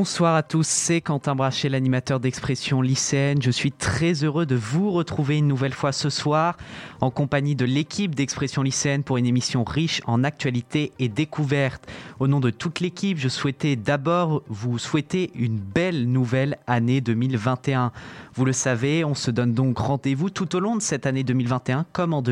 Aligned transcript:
Bonsoir 0.00 0.34
à 0.34 0.42
tous, 0.42 0.66
c'est 0.66 1.02
Quentin 1.02 1.34
Brachet, 1.34 1.68
l'animateur 1.68 2.20
d'expression 2.20 2.80
lycéenne. 2.80 3.42
Je 3.42 3.50
suis 3.50 3.70
très 3.70 4.24
heureux 4.24 4.46
de 4.46 4.54
vous 4.54 4.90
retrouver 4.92 5.36
une 5.36 5.46
nouvelle 5.46 5.74
fois 5.74 5.92
ce 5.92 6.08
soir 6.08 6.56
en 7.02 7.10
compagnie 7.10 7.54
de 7.54 7.66
l'équipe 7.66 8.14
d'expression 8.14 8.62
lycéenne 8.62 9.02
pour 9.02 9.18
une 9.18 9.26
émission 9.26 9.62
riche 9.62 10.00
en 10.06 10.24
actualités 10.24 10.92
et 11.00 11.10
découvertes. 11.10 11.86
Au 12.18 12.28
nom 12.28 12.40
de 12.40 12.48
toute 12.48 12.80
l'équipe, 12.80 13.18
je 13.18 13.28
souhaitais 13.28 13.76
d'abord 13.76 14.42
vous 14.48 14.78
souhaiter 14.78 15.32
une 15.34 15.58
belle 15.58 16.10
nouvelle 16.10 16.56
année 16.66 17.02
2021. 17.02 17.92
Vous 18.32 18.46
le 18.46 18.54
savez, 18.54 19.04
on 19.04 19.14
se 19.14 19.30
donne 19.30 19.52
donc 19.52 19.76
rendez-vous 19.76 20.30
tout 20.30 20.56
au 20.56 20.60
long 20.60 20.76
de 20.76 20.82
cette 20.82 21.04
année 21.04 21.24
2021 21.24 21.84
comme 21.92 22.14
en, 22.14 22.22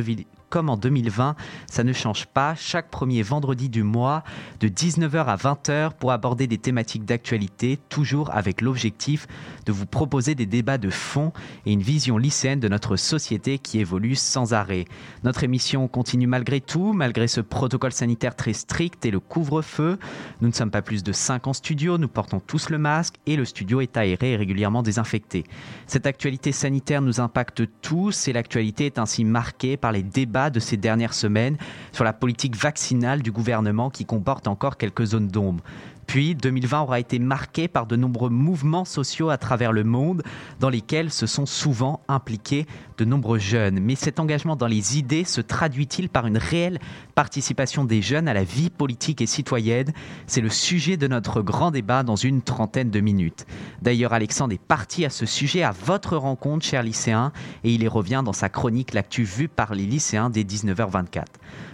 comme 0.49 0.71
en 0.71 0.77
2020. 0.77 1.37
Ça 1.71 1.85
ne 1.85 1.93
change 1.93 2.27
pas. 2.27 2.55
Chaque 2.55 2.91
premier 2.91 3.23
vendredi 3.23 3.69
du 3.69 3.83
mois, 3.83 4.25
de 4.61 4.69
19h 4.69 5.25
à 5.27 5.37
20h, 5.37 5.93
pour 5.99 6.13
aborder 6.13 6.47
des 6.47 6.59
thématiques 6.59 7.05
d'actualité, 7.05 7.79
toujours 7.89 8.35
avec 8.35 8.61
l'objectif 8.61 9.27
de 9.67 9.73
vous 9.73 9.87
proposer 9.87 10.35
des 10.35 10.47
débats 10.47 10.79
de 10.79 10.91
fond 10.91 11.33
et 11.67 11.73
une 11.73 11.83
vision 11.83 12.19
lycéenne 12.19 12.61
de 12.61 12.69
notre 12.69 12.97
société 12.97 13.59
qui 13.59 13.79
évolue 13.79 14.15
sans 14.15 14.55
arrêt. 14.55 14.87
Notre 15.25 15.45
émission 15.45 15.89
continue 15.89 16.27
malgré 16.27 16.61
tout, 16.61 16.93
malgré 16.93 17.29
ce 17.29 17.41
protocole 17.41 17.93
sanitaire 17.93 18.35
très 18.35 18.53
strict 18.53 19.05
et 19.05 19.11
le 19.11 19.21
couvre-feu. 19.21 19.99
Nous 20.41 20.49
ne 20.49 20.55
sommes 20.55 20.71
pas 20.71 20.83
plus 20.83 21.03
de 21.03 21.13
5 21.13 21.47
en 21.47 21.53
studio, 21.53 21.99
nous 21.99 22.09
portons 22.09 22.41
tous 22.41 22.71
le 22.71 22.79
masque 22.79 23.17
et 23.27 23.37
le 23.37 23.45
studio 23.45 23.81
est 23.81 23.97
aéré 23.97 24.33
et 24.33 24.37
régulièrement 24.37 24.83
désinfecté. 24.83 25.45
Cette 25.87 26.07
actualité 26.07 26.53
sanitaire 26.53 27.03
nous 27.03 27.21
impacte 27.21 27.63
tous 27.83 28.29
et 28.29 28.33
l'actualité 28.33 28.87
est 28.87 28.99
ainsi 28.99 29.25
marquée 29.25 29.77
par 29.77 29.93
les 29.93 30.03
débats 30.03 30.38
de 30.51 30.61
ces 30.61 30.77
dernières 30.77 31.15
semaines 31.15 31.57
sur 31.93 32.05
la 32.05 32.13
politique 32.13 32.57
vaccinale 32.57 33.23
du 33.23 33.33
gouvernement 33.33 33.91
qui 33.91 34.05
comporte 34.05 34.47
encore 34.47 34.77
quelques 34.77 35.07
zones 35.07 35.29
d'ombre. 35.29 35.63
Puis 36.09 36.35
2020 36.35 36.81
aura 36.81 37.01
été 37.01 37.19
marqué 37.19 37.69
par 37.69 37.87
de 37.87 37.95
nombreux 37.95 38.31
mouvements 38.31 38.87
sociaux 38.87 39.29
à 39.29 39.37
travers 39.37 39.73
le 39.73 39.85
monde 39.85 40.23
dans 40.59 40.71
lesquels 40.71 41.11
se 41.11 41.27
sont 41.27 41.45
souvent 41.45 42.01
impliqués 42.09 42.67
de 42.97 43.05
nombreux 43.05 43.39
jeunes. 43.39 43.79
Mais 43.79 43.95
cet 43.95 44.19
engagement 44.19 44.57
dans 44.57 44.67
les 44.67 44.97
idées 44.97 45.25
se 45.25 45.43
traduit-il 45.43 46.09
par 46.09 46.27
une 46.27 46.39
réelle 46.39 46.79
participation 47.15 47.85
des 47.85 48.01
jeunes 48.01 48.27
à 48.27 48.33
la 48.33 48.43
vie 48.43 48.71
politique 48.71 49.21
et 49.21 49.27
citoyenne? 49.27 49.93
C'est 50.27 50.41
le 50.41 50.49
sujet 50.49 50.97
de 50.97 51.09
notre 51.09 51.43
grand 51.43 51.71
débat 51.71 52.03
dans 52.03 52.17
une 52.17 52.41
trentaine 52.41 52.89
de 52.89 53.01
minutes. 53.01 53.45
D'ailleurs, 53.83 54.15
Alexandre 54.15 54.55
est 54.55 54.63
parti 54.63 55.05
à 55.05 55.11
ce 55.11 55.27
sujet 55.27 55.63
à 55.63 55.73
votre 55.73 56.17
rencontre, 56.17 56.65
chers 56.65 56.83
lycéens, 56.83 57.33
et 57.65 57.75
il 57.75 57.83
y 57.83 57.89
revient 57.89 58.23
dans 58.25 58.33
sa 58.33 58.49
chronique 58.49 58.95
L'actu 58.95 59.25
vue 59.25 59.49
par 59.49 59.75
les 59.75 59.85
lycéens 59.85 60.31
dès 60.31 60.43
19h24. 60.43 61.25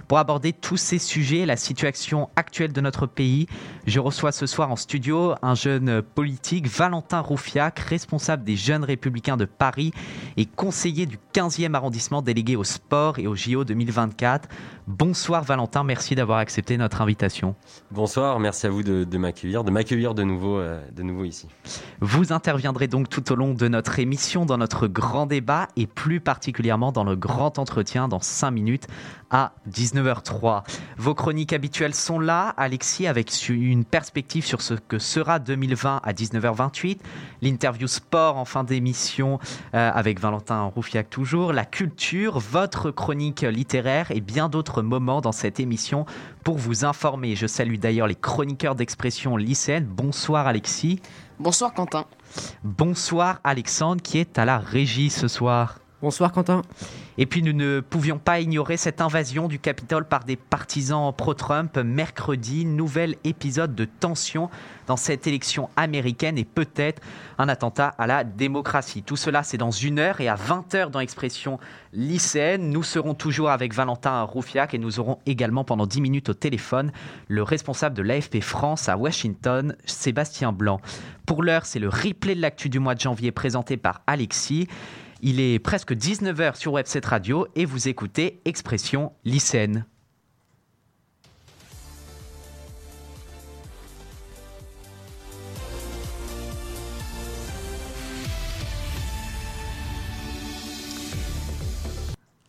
Pour 0.08 0.18
aborder 0.18 0.52
tous 0.52 0.76
ces 0.76 0.98
sujets, 0.98 1.46
la 1.46 1.56
situation 1.56 2.28
actuelle 2.36 2.72
de 2.72 2.80
notre 2.80 3.06
pays, 3.06 3.46
je 3.86 4.00
reçois 4.00 4.32
ce 4.32 4.46
soir 4.46 4.70
en 4.70 4.76
studio 4.76 5.34
un 5.42 5.54
jeune 5.54 6.02
politique, 6.02 6.68
Valentin 6.68 7.20
Roufiac, 7.20 7.78
responsable 7.78 8.44
des 8.44 8.56
Jeunes 8.56 8.84
Républicains 8.84 9.36
de 9.36 9.46
Paris 9.46 9.92
et 10.36 10.44
conseiller 10.44 11.06
du 11.06 11.18
15e 11.32 11.74
arrondissement 11.74 12.20
délégué 12.20 12.56
au 12.56 12.64
sport 12.64 13.18
et 13.18 13.26
au 13.26 13.34
JO 13.34 13.64
2024. 13.64 14.48
Bonsoir 14.86 15.42
Valentin, 15.42 15.82
merci 15.82 16.14
d'avoir 16.14 16.38
accepté 16.38 16.76
notre 16.76 17.00
invitation. 17.00 17.54
Bonsoir, 17.90 18.38
merci 18.38 18.66
à 18.66 18.70
vous 18.70 18.82
de, 18.82 19.16
m'accueillir, 19.16 19.64
de 19.64 19.70
m'accueillir 19.70 20.14
de 20.14 20.22
nouveau, 20.22 20.58
euh, 20.58 20.84
de 20.92 21.02
nouveau 21.02 21.24
ici. 21.24 21.48
Vous 22.00 22.34
interviendrez 22.34 22.86
donc 22.86 23.08
tout 23.08 23.32
au 23.32 23.34
long 23.34 23.54
de 23.54 23.68
notre 23.68 23.98
émission 23.98 24.44
dans 24.44 24.58
notre 24.58 24.86
grand 24.86 25.24
débat 25.24 25.68
et 25.76 25.86
plus 25.86 26.20
particulièrement 26.20 26.92
dans 26.92 27.04
le 27.04 27.16
grand 27.16 27.58
entretien 27.58 28.08
dans 28.08 28.20
5 28.20 28.50
minutes 28.50 28.86
à 29.30 29.54
19h03. 29.94 30.62
Vos 30.96 31.14
chroniques 31.14 31.52
habituelles 31.52 31.94
sont 31.94 32.18
là, 32.18 32.54
Alexis, 32.56 33.06
avec 33.06 33.30
une 33.48 33.84
perspective 33.84 34.44
sur 34.44 34.60
ce 34.62 34.74
que 34.74 34.98
sera 34.98 35.38
2020 35.38 36.00
à 36.02 36.12
19h28, 36.12 36.98
l'interview 37.42 37.86
sport 37.86 38.36
en 38.36 38.44
fin 38.44 38.64
d'émission 38.64 39.38
euh, 39.74 39.90
avec 39.94 40.20
Valentin 40.20 40.62
Roufiac 40.62 41.10
toujours, 41.10 41.52
la 41.52 41.64
culture, 41.64 42.38
votre 42.38 42.90
chronique 42.90 43.42
littéraire 43.42 44.10
et 44.10 44.20
bien 44.20 44.48
d'autres 44.48 44.82
moments 44.82 45.20
dans 45.20 45.32
cette 45.32 45.60
émission 45.60 46.06
pour 46.42 46.58
vous 46.58 46.84
informer. 46.84 47.36
Je 47.36 47.46
salue 47.46 47.76
d'ailleurs 47.76 48.06
les 48.06 48.14
chroniqueurs 48.14 48.74
d'expression 48.74 49.36
lycéenne. 49.36 49.86
Bonsoir 49.86 50.46
Alexis. 50.46 51.00
Bonsoir 51.38 51.72
Quentin. 51.74 52.06
Bonsoir 52.62 53.40
Alexandre 53.44 54.02
qui 54.02 54.18
est 54.18 54.38
à 54.38 54.44
la 54.44 54.58
régie 54.58 55.10
ce 55.10 55.28
soir. 55.28 55.78
Bonsoir 56.04 56.32
Quentin. 56.32 56.60
Et 57.16 57.24
puis 57.24 57.42
nous 57.42 57.54
ne 57.54 57.80
pouvions 57.80 58.18
pas 58.18 58.38
ignorer 58.38 58.76
cette 58.76 59.00
invasion 59.00 59.48
du 59.48 59.58
Capitole 59.58 60.04
par 60.04 60.24
des 60.24 60.36
partisans 60.36 61.14
pro-Trump 61.16 61.78
mercredi, 61.78 62.66
nouvel 62.66 63.16
épisode 63.24 63.74
de 63.74 63.86
tension 63.86 64.50
dans 64.86 64.98
cette 64.98 65.26
élection 65.26 65.70
américaine 65.76 66.36
et 66.36 66.44
peut-être 66.44 67.00
un 67.38 67.48
attentat 67.48 67.94
à 67.96 68.06
la 68.06 68.22
démocratie. 68.22 69.02
Tout 69.02 69.16
cela 69.16 69.42
c'est 69.42 69.56
dans 69.56 69.70
une 69.70 69.98
heure 69.98 70.20
et 70.20 70.28
à 70.28 70.34
20h 70.34 70.90
dans 70.90 71.00
Expression 71.00 71.58
lycéenne. 71.94 72.68
Nous 72.68 72.82
serons 72.82 73.14
toujours 73.14 73.48
avec 73.48 73.72
Valentin 73.72 74.20
Roufiac 74.24 74.74
et 74.74 74.78
nous 74.78 75.00
aurons 75.00 75.20
également 75.24 75.64
pendant 75.64 75.86
10 75.86 76.02
minutes 76.02 76.28
au 76.28 76.34
téléphone 76.34 76.92
le 77.28 77.42
responsable 77.42 77.96
de 77.96 78.02
l'AFP 78.02 78.42
France 78.42 78.90
à 78.90 78.98
Washington, 78.98 79.74
Sébastien 79.86 80.52
Blanc. 80.52 80.82
Pour 81.24 81.42
l'heure 81.42 81.64
c'est 81.64 81.78
le 81.78 81.88
replay 81.88 82.34
de 82.34 82.42
l'actu 82.42 82.68
du 82.68 82.78
mois 82.78 82.94
de 82.94 83.00
janvier 83.00 83.32
présenté 83.32 83.78
par 83.78 84.02
Alexis. 84.06 84.68
Il 85.26 85.40
est 85.40 85.58
presque 85.58 85.92
19h 85.94 86.54
sur 86.54 86.74
Webset 86.74 87.00
Radio 87.06 87.46
et 87.54 87.64
vous 87.64 87.88
écoutez 87.88 88.42
Expression 88.44 89.10
lycéenne. 89.24 89.86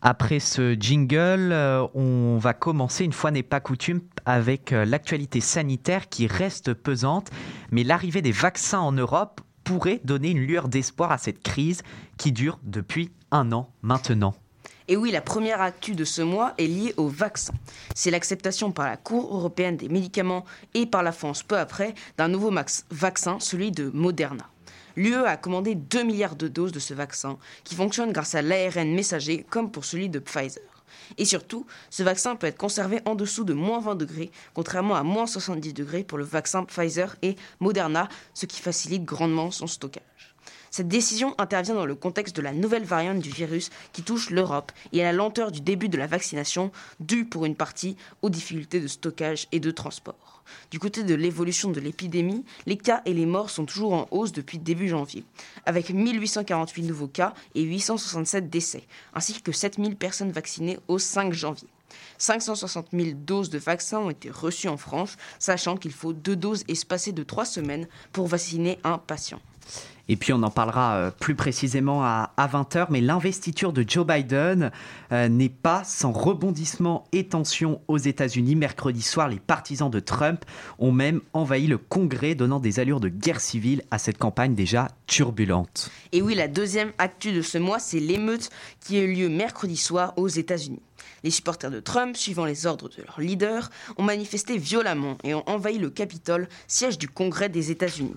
Après 0.01 0.41
ce 0.41 0.75
jingle, 0.77 1.53
euh, 1.53 1.87
on 1.93 2.37
va 2.37 2.53
commencer, 2.53 3.05
une 3.05 3.13
fois 3.13 3.31
n'est 3.31 3.41
pas 3.41 3.61
coutume, 3.61 4.01
avec 4.25 4.73
euh, 4.73 4.83
l'actualité 4.83 5.39
sanitaire 5.39 6.09
qui 6.09 6.27
reste 6.27 6.73
pesante, 6.73 7.31
mais 7.71 7.85
l'arrivée 7.85 8.21
des 8.21 8.33
vaccins 8.33 8.81
en 8.81 8.91
Europe 8.91 9.39
pourrait 9.65 9.99
donner 10.05 10.29
une 10.29 10.39
lueur 10.39 10.69
d'espoir 10.69 11.11
à 11.11 11.17
cette 11.17 11.43
crise 11.43 11.81
qui 12.17 12.31
dure 12.31 12.59
depuis 12.63 13.11
un 13.31 13.51
an 13.51 13.69
maintenant. 13.81 14.33
Et 14.87 14.95
oui, 14.95 15.11
la 15.11 15.21
première 15.21 15.61
actu 15.61 15.95
de 15.95 16.05
ce 16.05 16.21
mois 16.21 16.53
est 16.59 16.67
liée 16.67 16.93
au 16.97 17.07
vaccin. 17.07 17.53
C'est 17.95 18.11
l'acceptation 18.11 18.71
par 18.71 18.85
la 18.85 18.97
Cour 18.97 19.35
européenne 19.35 19.77
des 19.77 19.89
médicaments 19.89 20.45
et 20.75 20.85
par 20.85 21.01
la 21.01 21.11
France 21.11 21.41
peu 21.41 21.57
après 21.57 21.95
d'un 22.17 22.27
nouveau 22.27 22.53
vaccin, 22.91 23.39
celui 23.39 23.71
de 23.71 23.89
Moderna. 23.93 24.47
L'UE 24.95 25.25
a 25.25 25.37
commandé 25.37 25.75
2 25.75 26.03
milliards 26.03 26.35
de 26.35 26.47
doses 26.47 26.71
de 26.71 26.79
ce 26.79 26.93
vaccin 26.93 27.37
qui 27.63 27.75
fonctionne 27.75 28.13
grâce 28.13 28.35
à 28.35 28.41
l'ARN 28.41 28.93
messager 28.93 29.45
comme 29.49 29.71
pour 29.71 29.83
celui 29.83 30.07
de 30.07 30.19
Pfizer. 30.19 30.74
Et 31.17 31.25
surtout, 31.25 31.66
ce 31.89 32.03
vaccin 32.03 32.35
peut 32.35 32.47
être 32.47 32.57
conservé 32.57 33.01
en 33.05 33.16
dessous 33.16 33.43
de 33.43 33.53
moins 33.53 33.79
20 33.79 33.95
degrés, 33.95 34.31
contrairement 34.53 34.95
à 34.95 35.03
moins 35.03 35.27
70 35.27 35.73
degrés 35.73 36.03
pour 36.03 36.17
le 36.17 36.23
vaccin 36.23 36.63
Pfizer 36.63 37.16
et 37.21 37.35
Moderna, 37.59 38.09
ce 38.33 38.45
qui 38.45 38.61
facilite 38.61 39.03
grandement 39.03 39.51
son 39.51 39.67
stockage. 39.67 40.03
Cette 40.75 40.89
décision 40.89 41.35
intervient 41.37 41.73
dans 41.73 41.85
le 41.85 41.95
contexte 41.95 42.35
de 42.35 42.41
la 42.41 42.51
nouvelle 42.51 42.83
variante 42.83 43.19
du 43.19 43.29
virus 43.29 43.69
qui 43.93 44.03
touche 44.03 44.29
l'Europe 44.29 44.73
et 44.91 45.01
à 45.01 45.05
la 45.05 45.13
lenteur 45.13 45.53
du 45.53 45.61
début 45.61 45.87
de 45.87 45.97
la 45.97 46.05
vaccination, 46.05 46.69
due 46.99 47.23
pour 47.23 47.45
une 47.45 47.55
partie 47.55 47.95
aux 48.22 48.29
difficultés 48.29 48.81
de 48.81 48.87
stockage 48.87 49.47
et 49.53 49.61
de 49.61 49.72
transport. 49.72 50.43
Du 50.72 50.79
côté 50.79 51.05
de 51.05 51.16
l'évolution 51.16 51.72
de 51.72 51.79
l'épidémie, 51.79 52.43
les 52.66 52.75
cas 52.75 53.01
et 53.05 53.13
les 53.13 53.25
morts 53.25 53.51
sont 53.51 53.63
toujours 53.63 53.93
en 53.93 54.07
hausse 54.11 54.33
depuis 54.33 54.59
début 54.59 54.89
janvier, 54.89 55.23
avec 55.66 55.91
1848 55.91 56.83
nouveaux 56.83 57.07
cas 57.07 57.33
et 57.53 57.61
867 57.61 58.49
décès, 58.49 58.83
ainsi 59.13 59.41
que 59.41 59.53
7000 59.53 59.95
personnes 59.95 60.33
vaccinées 60.33 60.78
au 60.89 60.99
5 60.99 61.31
janvier. 61.31 61.69
560 62.17 62.87
000 62.91 63.11
doses 63.16 63.49
de 63.49 63.59
vaccins 63.59 63.99
ont 63.99 64.09
été 64.09 64.29
reçues 64.29 64.67
en 64.67 64.75
France, 64.75 65.16
sachant 65.39 65.78
qu'il 65.78 65.93
faut 65.93 66.11
deux 66.11 66.35
doses 66.35 66.66
espacées 66.67 67.13
de 67.13 67.23
trois 67.23 67.45
semaines 67.45 67.87
pour 68.11 68.28
vacciner 68.28 68.78
un 68.83 68.97
patient. 68.97 69.39
Et 70.07 70.16
puis 70.16 70.34
on 70.34 70.43
en 70.43 70.52
parlera 70.52 70.96
euh, 70.96 71.11
plus 71.11 71.35
précisément 71.35 72.03
à, 72.03 72.31
20h, 72.37 72.87
mais 72.90 73.02
l'investiture 73.02 73.73
de 73.73 73.84
Joe 73.87 74.05
Biden 74.05 74.72
euh, 75.11 75.28
n'est 75.28 75.49
pas 75.49 75.84
sans 75.84 76.11
rebondissement 76.11 77.05
et 77.11 77.28
tension 77.28 77.81
aux 77.87 77.97
États-Unis. 77.97 78.55
Mercredi 78.55 79.02
soir, 79.02 79.28
les 79.28 79.40
partisans 79.40 79.90
de 79.90 79.99
Trump 79.99 80.46
ont 80.79 80.91
même 80.91 81.22
envahi 81.34 81.67
le 81.67 81.78
Congrès, 81.78 82.35
donnant 82.35 82.59
des 82.59 82.79
allures 82.79 82.99
de 82.99 83.09
guerre 83.09 83.41
civile 83.41 83.81
à 83.91 83.97
cette 83.97 84.17
campagne 84.17 84.53
déjà 84.53 84.90
turbulente. 85.07 85.90
Et 86.11 86.22
oui, 86.22 86.35
la 86.35 86.47
deuxième 86.47 86.91
actu 86.97 87.31
de 87.31 87.41
ce 87.41 87.57
mois, 87.57 87.79
c'est 87.79 87.99
l'émeute 87.99 88.49
qui 88.79 88.97
a 88.97 89.02
eu 89.02 89.13
lieu 89.13 89.29
mercredi 89.29 89.78
soir 89.78 90.13
aux 90.17 90.28
États-Unis. 90.28 90.81
Les 91.23 91.31
supporters 91.31 91.72
de 91.72 91.79
Trump, 91.79 92.16
suivant 92.16 92.46
les 92.46 92.67
ordres 92.67 92.90
de 92.90 93.02
leur 93.02 93.19
leader, 93.19 93.72
ont 93.97 94.03
manifesté 94.03 94.57
violemment 94.57 95.17
et 95.23 95.34
ont 95.34 95.47
envahi 95.49 95.79
le 95.79 95.90
Capitole, 95.90 96.47
siège 96.67 96.99
du 96.99 97.09
Congrès 97.09 97.49
des 97.49 97.72
États-Unis. 97.72 98.16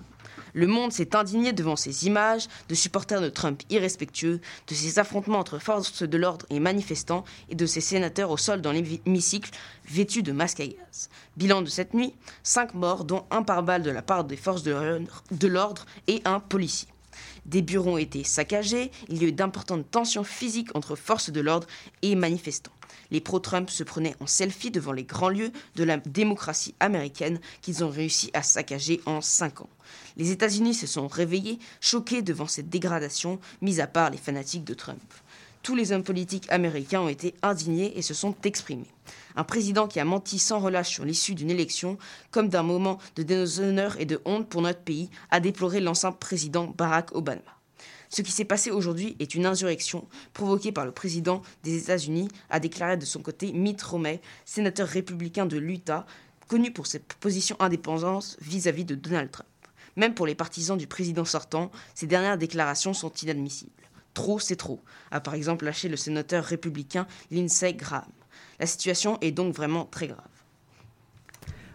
Le 0.53 0.67
monde 0.67 0.91
s'est 0.91 1.15
indigné 1.15 1.53
devant 1.53 1.75
ces 1.75 2.07
images 2.07 2.47
de 2.67 2.75
supporters 2.75 3.21
de 3.21 3.29
Trump 3.29 3.61
irrespectueux, 3.69 4.41
de 4.67 4.73
ces 4.73 4.99
affrontements 4.99 5.39
entre 5.39 5.59
forces 5.59 6.03
de 6.03 6.17
l'ordre 6.17 6.45
et 6.49 6.59
manifestants, 6.59 7.23
et 7.49 7.55
de 7.55 7.65
ces 7.65 7.81
sénateurs 7.81 8.31
au 8.31 8.37
sol 8.37 8.61
dans 8.61 8.71
l'hémicycle 8.71 9.51
vêtus 9.85 10.23
de 10.23 10.31
masques 10.31 10.59
à 10.59 10.67
gaz. 10.67 11.09
Bilan 11.37 11.61
de 11.61 11.69
cette 11.69 11.93
nuit, 11.93 12.13
cinq 12.43 12.73
morts, 12.73 13.05
dont 13.05 13.25
un 13.31 13.43
par 13.43 13.63
balle 13.63 13.83
de 13.83 13.91
la 13.91 14.01
part 14.01 14.23
des 14.23 14.37
forces 14.37 14.63
de 14.63 15.47
l'ordre 15.47 15.85
et 16.07 16.21
un 16.25 16.39
policier. 16.39 16.87
Des 17.45 17.61
bureaux 17.61 17.93
ont 17.93 17.97
été 17.97 18.23
saccagés, 18.23 18.91
il 19.07 19.21
y 19.21 19.25
a 19.25 19.29
eu 19.29 19.31
d'importantes 19.31 19.89
tensions 19.89 20.23
physiques 20.23 20.75
entre 20.75 20.95
forces 20.95 21.29
de 21.31 21.41
l'ordre 21.41 21.67
et 22.01 22.15
manifestants. 22.15 22.71
Les 23.11 23.21
pro-Trump 23.21 23.69
se 23.69 23.83
prenaient 23.83 24.15
en 24.19 24.27
selfie 24.27 24.71
devant 24.71 24.91
les 24.91 25.03
grands 25.03 25.29
lieux 25.29 25.51
de 25.75 25.83
la 25.83 25.97
démocratie 25.97 26.75
américaine 26.79 27.39
qu'ils 27.61 27.83
ont 27.83 27.89
réussi 27.89 28.29
à 28.33 28.43
saccager 28.43 29.01
en 29.05 29.21
cinq 29.21 29.61
ans. 29.61 29.69
Les 30.17 30.31
États-Unis 30.31 30.73
se 30.73 30.87
sont 30.87 31.07
réveillés, 31.07 31.59
choqués 31.81 32.21
devant 32.21 32.47
cette 32.47 32.69
dégradation, 32.69 33.39
mis 33.61 33.79
à 33.79 33.87
part 33.87 34.09
les 34.09 34.17
fanatiques 34.17 34.63
de 34.63 34.73
Trump. 34.73 35.01
Tous 35.61 35.75
les 35.75 35.91
hommes 35.91 36.03
politiques 36.03 36.49
américains 36.49 37.01
ont 37.01 37.09
été 37.09 37.35
indignés 37.41 37.97
et 37.97 38.01
se 38.01 38.13
sont 38.13 38.35
exprimés. 38.43 38.87
Un 39.35 39.43
président 39.43 39.87
qui 39.87 39.99
a 39.99 40.05
menti 40.05 40.39
sans 40.39 40.59
relâche 40.59 40.89
sur 40.89 41.05
l'issue 41.05 41.35
d'une 41.35 41.51
élection, 41.51 41.97
comme 42.31 42.49
d'un 42.49 42.63
moment 42.63 42.97
de 43.15 43.23
déshonneur 43.23 43.99
et 43.99 44.05
de 44.05 44.21
honte 44.25 44.47
pour 44.47 44.61
notre 44.61 44.81
pays, 44.81 45.09
a 45.31 45.39
déploré 45.39 45.81
l'ancien 45.81 46.11
président 46.11 46.73
Barack 46.77 47.13
Obama. 47.13 47.58
Ce 48.11 48.23
qui 48.23 48.31
s'est 48.31 48.45
passé 48.45 48.71
aujourd'hui 48.71 49.15
est 49.19 49.35
une 49.35 49.45
insurrection 49.45 50.07
provoquée 50.33 50.71
par 50.71 50.83
le 50.83 50.91
président 50.91 51.43
des 51.63 51.77
États-Unis, 51.77 52.27
a 52.49 52.59
déclaré 52.59 52.97
de 52.97 53.05
son 53.05 53.21
côté 53.21 53.53
Mitt 53.53 53.79
Romney, 53.83 54.19
sénateur 54.45 54.87
républicain 54.87 55.45
de 55.45 55.57
l'Utah, 55.57 56.07
connu 56.47 56.73
pour 56.73 56.87
ses 56.87 56.99
positions 56.99 57.55
indépendantes 57.59 58.35
vis-à-vis 58.41 58.83
de 58.83 58.95
Donald 58.95 59.29
Trump. 59.29 59.47
Même 59.95 60.15
pour 60.15 60.25
les 60.25 60.33
partisans 60.33 60.77
du 60.77 60.87
président 60.87 61.23
sortant, 61.23 61.69
ces 61.93 62.07
dernières 62.07 62.39
déclarations 62.39 62.95
sont 62.95 63.13
inadmissibles. 63.21 63.71
Trop, 64.15 64.39
c'est 64.39 64.55
trop, 64.55 64.81
a 65.11 65.19
par 65.19 65.35
exemple 65.35 65.65
lâché 65.65 65.87
le 65.87 65.95
sénateur 65.95 66.43
républicain 66.43 67.05
Lindsey 67.29 67.73
Graham. 67.73 68.09
La 68.59 68.65
situation 68.65 69.19
est 69.21 69.31
donc 69.31 69.53
vraiment 69.53 69.85
très 69.85 70.07
grave. 70.07 70.38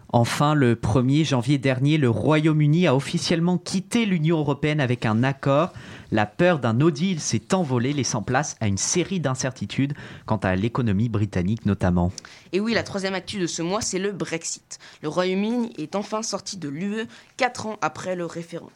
Enfin, 0.09 0.53
le 0.53 0.75
1er 0.75 1.25
janvier 1.25 1.57
dernier, 1.57 1.97
le 1.97 2.09
Royaume-Uni 2.09 2.87
a 2.87 2.95
officiellement 2.95 3.57
quitté 3.57 4.05
l'Union 4.05 4.37
européenne 4.37 4.79
avec 4.79 5.05
un 5.05 5.23
accord. 5.23 5.73
La 6.11 6.25
peur 6.25 6.59
d'un 6.59 6.73
no 6.73 6.91
deal 6.91 7.19
s'est 7.19 7.53
envolée, 7.53 7.91
laissant 7.91 8.21
place 8.21 8.55
à 8.61 8.67
une 8.67 8.77
série 8.77 9.19
d'incertitudes 9.19 9.93
quant 10.25 10.37
à 10.37 10.55
l'économie 10.55 11.09
britannique 11.09 11.65
notamment. 11.65 12.11
Et 12.53 12.59
oui, 12.59 12.73
la 12.73 12.83
troisième 12.83 13.15
actu 13.15 13.39
de 13.39 13.47
ce 13.47 13.61
mois, 13.61 13.81
c'est 13.81 13.99
le 13.99 14.11
Brexit. 14.11 14.79
Le 15.01 15.09
Royaume-Uni 15.09 15.73
est 15.77 15.95
enfin 15.95 16.23
sorti 16.23 16.57
de 16.57 16.69
l'UE 16.69 17.07
quatre 17.35 17.65
ans 17.65 17.77
après 17.81 18.15
le 18.15 18.25
référendum. 18.25 18.71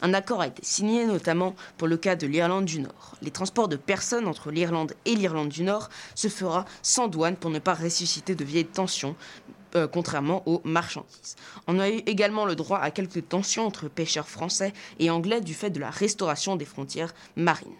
Un 0.00 0.14
accord 0.14 0.40
a 0.40 0.46
été 0.46 0.64
signé 0.64 1.06
notamment 1.06 1.56
pour 1.76 1.88
le 1.88 1.96
cas 1.96 2.14
de 2.14 2.26
l'Irlande 2.26 2.66
du 2.66 2.80
Nord. 2.80 3.16
Les 3.20 3.32
transports 3.32 3.66
de 3.66 3.74
personnes 3.74 4.28
entre 4.28 4.52
l'Irlande 4.52 4.94
et 5.06 5.16
l'Irlande 5.16 5.48
du 5.48 5.64
Nord 5.64 5.88
se 6.14 6.28
fera 6.28 6.66
sans 6.82 7.08
douane 7.08 7.34
pour 7.34 7.50
ne 7.50 7.58
pas 7.58 7.74
ressusciter 7.74 8.36
de 8.36 8.44
vieilles 8.44 8.64
tensions, 8.64 9.16
euh, 9.74 9.86
contrairement 9.86 10.42
aux 10.46 10.60
marchandises. 10.64 11.36
On 11.66 11.78
a 11.78 11.88
eu 11.90 12.02
également 12.06 12.44
le 12.44 12.56
droit 12.56 12.78
à 12.78 12.90
quelques 12.90 13.28
tensions 13.28 13.66
entre 13.66 13.88
pêcheurs 13.88 14.28
français 14.28 14.72
et 14.98 15.10
anglais 15.10 15.40
du 15.40 15.54
fait 15.54 15.70
de 15.70 15.80
la 15.80 15.90
restauration 15.90 16.56
des 16.56 16.64
frontières 16.64 17.14
marines. 17.36 17.72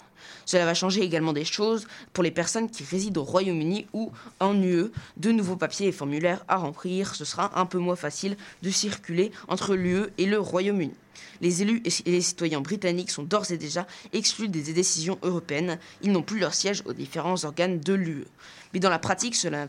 Cela 0.44 0.64
va 0.64 0.74
changer 0.74 1.02
également 1.02 1.32
des 1.32 1.44
choses 1.44 1.86
pour 2.12 2.24
les 2.24 2.30
personnes 2.30 2.70
qui 2.70 2.84
résident 2.84 3.20
au 3.20 3.24
Royaume-Uni 3.24 3.86
ou 3.92 4.12
en 4.40 4.60
UE. 4.60 4.90
De 5.16 5.30
nouveaux 5.30 5.56
papiers 5.56 5.88
et 5.88 5.92
formulaires 5.92 6.44
à 6.48 6.56
remplir. 6.56 7.14
Ce 7.14 7.24
sera 7.24 7.58
un 7.58 7.66
peu 7.66 7.78
moins 7.78 7.96
facile 7.96 8.36
de 8.62 8.70
circuler 8.70 9.30
entre 9.48 9.74
l'UE 9.74 10.06
et 10.16 10.26
le 10.26 10.38
Royaume-Uni. 10.38 10.94
Les 11.40 11.62
élus 11.62 11.82
et 11.84 12.10
les 12.10 12.20
citoyens 12.20 12.60
britanniques 12.60 13.10
sont 13.10 13.22
d'ores 13.22 13.50
et 13.50 13.58
déjà 13.58 13.86
exclus 14.12 14.48
des 14.48 14.72
décisions 14.72 15.18
européennes. 15.22 15.78
Ils 16.02 16.12
n'ont 16.12 16.22
plus 16.22 16.40
leur 16.40 16.54
siège 16.54 16.82
aux 16.84 16.92
différents 16.92 17.44
organes 17.44 17.80
de 17.80 17.94
l'UE. 17.94 18.24
Mais 18.72 18.80
dans 18.80 18.90
la 18.90 18.98
pratique, 18.98 19.34
cela, 19.34 19.66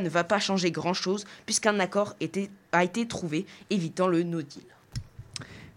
ne 0.00 0.08
va 0.08 0.24
pas 0.24 0.38
changer 0.38 0.70
grand-chose 0.70 1.24
puisqu'un 1.46 1.78
accord 1.80 2.16
a 2.72 2.84
été 2.84 3.08
trouvé 3.08 3.46
évitant 3.70 4.08
le 4.08 4.22
no 4.22 4.42
deal. 4.42 4.62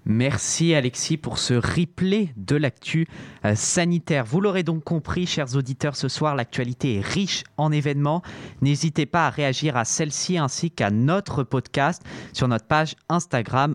Merci 0.08 0.76
Alexis 0.76 1.18
pour 1.18 1.40
ce 1.40 1.56
replay 1.56 2.30
de 2.38 2.56
l'actu 2.56 3.08
euh, 3.44 3.56
sanitaire. 3.56 4.24
Vous 4.24 4.40
l'aurez 4.40 4.62
donc 4.62 4.84
compris, 4.84 5.26
chers 5.26 5.56
auditeurs, 5.56 5.96
ce 5.96 6.10
soir, 6.10 6.36
l'actualité 6.36 6.98
est 6.98 7.02
riche 7.02 7.44
en 7.58 7.72
événements. 7.72 8.22
N'hésitez 8.62 9.08
pas 9.08 9.26
à 9.26 9.32
réagir 9.32 9.78
à 9.78 9.84
celle-ci 9.84 10.38
ainsi 10.38 10.70
qu'à 10.70 10.92
notre 10.92 11.42
podcast 11.42 12.04
sur 12.34 12.48
notre 12.48 12.68
page 12.68 12.96
Instagram, 13.10 13.74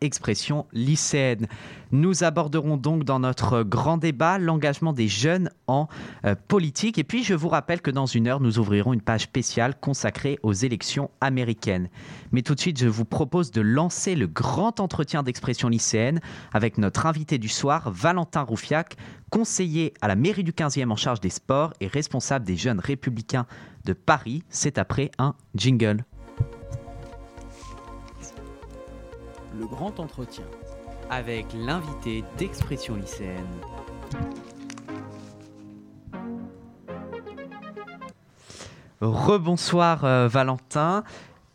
expression 0.00 0.66
lycéenne. 0.72 1.46
Nous 1.92 2.24
aborderons 2.24 2.76
donc 2.76 3.04
dans 3.04 3.20
notre 3.20 3.62
grand 3.62 3.98
débat 3.98 4.38
l'engagement 4.38 4.92
des 4.92 5.08
jeunes 5.08 5.50
en 5.66 5.88
euh, 6.24 6.34
politique. 6.48 6.98
Et 6.98 7.04
puis, 7.04 7.24
je 7.24 7.34
vous 7.34 7.48
rappelle 7.48 7.80
que 7.80 7.90
dans 7.90 8.06
une 8.06 8.26
heure, 8.26 8.40
nous 8.40 8.58
ouvrirons 8.58 8.92
une 8.92 9.00
page 9.00 9.22
spéciale 9.22 9.74
consacrée 9.78 10.38
aux 10.42 10.52
élections 10.52 11.10
américaines. 11.20 11.88
Mais 12.32 12.42
tout 12.42 12.54
de 12.54 12.60
suite, 12.60 12.78
je 12.78 12.88
vous 12.88 13.04
propose 13.04 13.50
de 13.50 13.60
lancer 13.60 14.14
le 14.14 14.26
grand 14.26 14.80
entretien 14.80 15.22
d'expression 15.22 15.68
lycéenne 15.68 16.20
avec 16.52 16.78
notre 16.78 17.06
invité 17.06 17.38
du 17.38 17.48
soir, 17.48 17.90
Valentin 17.90 18.42
Roufiac, 18.42 18.96
conseiller 19.30 19.94
à 20.00 20.08
la 20.08 20.16
mairie 20.16 20.44
du 20.44 20.52
15e 20.52 20.90
en 20.90 20.96
charge 20.96 21.20
des 21.20 21.30
sports 21.30 21.72
et 21.80 21.86
responsable 21.86 22.44
des 22.44 22.56
jeunes 22.56 22.80
républicains 22.80 23.46
de 23.84 23.92
Paris. 23.92 24.42
C'est 24.48 24.78
après 24.78 25.10
un 25.18 25.34
jingle. 25.54 26.04
Le 29.58 29.66
grand 29.66 30.00
entretien 30.00 30.44
avec 31.10 31.46
l'invité 31.54 32.24
d'Expression 32.38 32.96
lycéenne. 32.96 33.46
Rebonsoir 39.00 40.04
euh, 40.04 40.28
Valentin. 40.28 41.04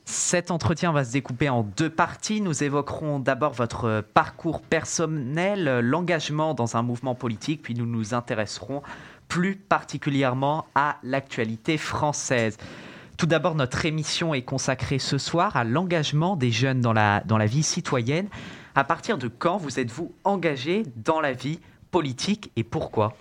Cet 0.06 0.50
entretien 0.50 0.92
va 0.92 1.06
se 1.06 1.12
découper 1.12 1.50
en 1.50 1.64
deux 1.64 1.90
parties. 1.90 2.42
Nous 2.42 2.64
évoquerons 2.64 3.20
d'abord 3.20 3.54
votre 3.54 4.04
parcours 4.14 4.62
personnel, 4.62 5.80
l'engagement 5.82 6.54
dans 6.54 6.78
un 6.78 6.82
mouvement 6.82 7.14
politique, 7.14 7.62
puis 7.62 7.76
nous 7.76 7.86
nous 7.86 8.14
intéresserons 8.16 8.82
plus 9.28 9.56
particulièrement 9.56 10.66
à 10.74 10.98
l'actualité 11.04 11.78
française. 11.78 12.58
Tout 13.18 13.28
d'abord, 13.28 13.54
notre 13.54 13.86
émission 13.86 14.34
est 14.34 14.42
consacrée 14.42 14.98
ce 14.98 15.18
soir 15.18 15.56
à 15.58 15.64
l'engagement 15.64 16.36
des 16.36 16.52
jeunes 16.52 16.82
dans 16.82 16.94
la, 16.94 17.22
dans 17.26 17.38
la 17.38 17.46
vie 17.46 17.64
citoyenne. 17.64 18.30
À 18.76 18.84
partir 18.84 19.18
de 19.18 19.28
quand 19.28 19.58
vous 19.58 19.80
êtes-vous 19.80 20.14
engagé 20.24 20.84
dans 20.96 21.22
la 21.22 21.34
vie 21.34 21.60
politique 21.92 22.52
et 22.56 22.64
pourquoi? 22.64 23.16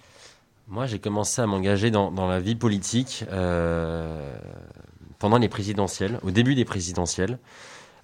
Moi, 0.69 0.87
j'ai 0.87 0.99
commencé 0.99 1.41
à 1.41 1.47
m'engager 1.47 1.91
dans, 1.91 2.11
la 2.29 2.41
vie 2.41 2.55
politique 2.55 3.25
euh, 3.33 4.37
pendant 5.19 5.39
les 5.39 5.49
présidentielles, 5.49 6.21
au 6.23 6.31
début 6.31 6.55
des 6.55 6.67
présidentielles. 6.67 7.39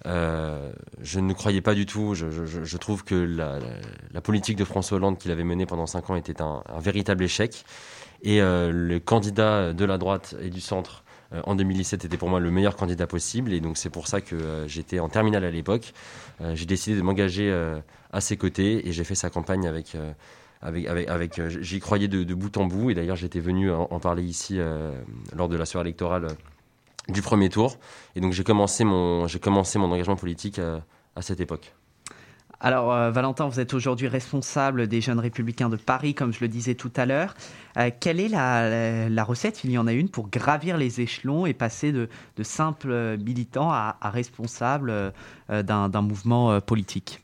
Euh, 0.07 0.71
je 1.01 1.19
ne 1.19 1.33
croyais 1.33 1.61
pas 1.61 1.75
du 1.75 1.85
tout. 1.85 2.15
Je, 2.15 2.77
trouve 2.77 3.03
que 3.03 3.15
la, 3.15 4.21
politique 4.21 4.57
de 4.57 4.65
François 4.65 4.97
Hollande 4.97 5.19
qu'il 5.19 5.29
avait 5.31 5.43
menée 5.43 5.67
pendant 5.67 5.85
cinq 5.85 6.09
ans 6.09 6.15
était 6.15 6.41
un, 6.41 6.63
véritable 6.79 7.23
échec. 7.23 7.65
Et 8.23 8.41
euh, 8.41 8.71
le 8.71 8.99
candidat 8.99 9.73
de 9.73 9.85
la 9.85 9.99
droite 9.99 10.35
et 10.41 10.49
du 10.49 10.61
centre 10.61 11.04
euh, 11.35 11.41
en 11.45 11.55
2017 11.55 12.05
était 12.05 12.17
pour 12.17 12.29
moi 12.29 12.39
le 12.39 12.51
meilleur 12.51 12.75
candidat 12.75 13.07
possible 13.07 13.53
et 13.53 13.59
donc 13.59 13.77
c'est 13.77 13.89
pour 13.89 14.07
ça 14.07 14.21
que 14.21 14.35
euh, 14.35 14.67
j'étais 14.67 14.99
en 14.99 15.09
terminale 15.09 15.43
à 15.43 15.51
l'époque. 15.51 15.93
Euh, 16.41 16.55
j'ai 16.55 16.65
décidé 16.65 16.95
de 16.95 17.01
m'engager 17.01 17.53
à 18.11 18.21
ses 18.21 18.37
côtés 18.37 18.87
et 18.87 18.91
j'ai 18.91 19.03
fait 19.03 19.15
sa 19.15 19.29
campagne 19.29 19.67
avec 19.67 19.97
avec, 20.61 20.87
avec, 20.87 21.41
j'y 21.61 21.79
croyais 21.79 22.07
de, 22.07 22.33
bout 22.33 22.57
en 22.57 22.65
bout 22.65 22.89
et 22.89 22.95
d'ailleurs 22.95 23.15
j'étais 23.15 23.39
venu 23.39 23.71
en, 23.71 23.99
parler 23.99 24.23
ici 24.23 24.59
lors 25.35 25.47
de 25.47 25.55
la 25.55 25.65
soirée 25.65 25.87
électorale 25.87 26.27
du 27.07 27.21
premier 27.21 27.49
tour 27.49 27.77
et 28.15 28.21
donc 28.21 28.33
j'ai 28.33 28.43
commencé 28.43 28.83
j'ai 29.27 29.39
commencé 29.39 29.77
mon 29.77 29.91
engagement 29.91 30.15
politique 30.15 30.59
à 30.59 31.21
cette 31.21 31.39
époque. 31.39 31.73
Alors, 32.59 32.93
euh, 32.93 33.11
Valentin, 33.11 33.47
vous 33.47 33.59
êtes 33.59 33.73
aujourd'hui 33.73 34.07
responsable 34.07 34.87
des 34.87 35.01
jeunes 35.01 35.19
républicains 35.19 35.69
de 35.69 35.75
Paris, 35.75 36.13
comme 36.13 36.31
je 36.31 36.39
le 36.41 36.47
disais 36.47 36.75
tout 36.75 36.91
à 36.95 37.05
l'heure. 37.05 37.35
Euh, 37.77 37.89
quelle 37.99 38.19
est 38.19 38.29
la, 38.29 39.23
recette, 39.23 39.63
il 39.63 39.71
y 39.71 39.77
en 39.77 39.87
a 39.87 39.93
une, 39.93 40.09
pour 40.09 40.29
gravir 40.29 40.77
les 40.77 41.01
échelons 41.01 41.45
et 41.45 41.53
passer 41.53 41.91
de, 41.91 42.07
simples 42.43 43.17
militants 43.17 43.71
à, 43.71 43.97
responsables 44.03 44.91
euh, 45.49 45.63
d'un 45.63 46.01
mouvement 46.01 46.59
politique 46.61 47.21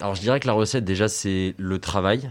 alors 0.00 0.14
je 0.14 0.20
dirais 0.20 0.38
que 0.38 0.46
la 0.46 0.52
recette 0.52 0.84
déjà 0.84 1.08
c'est 1.08 1.54
le 1.58 1.78
travail. 1.80 2.30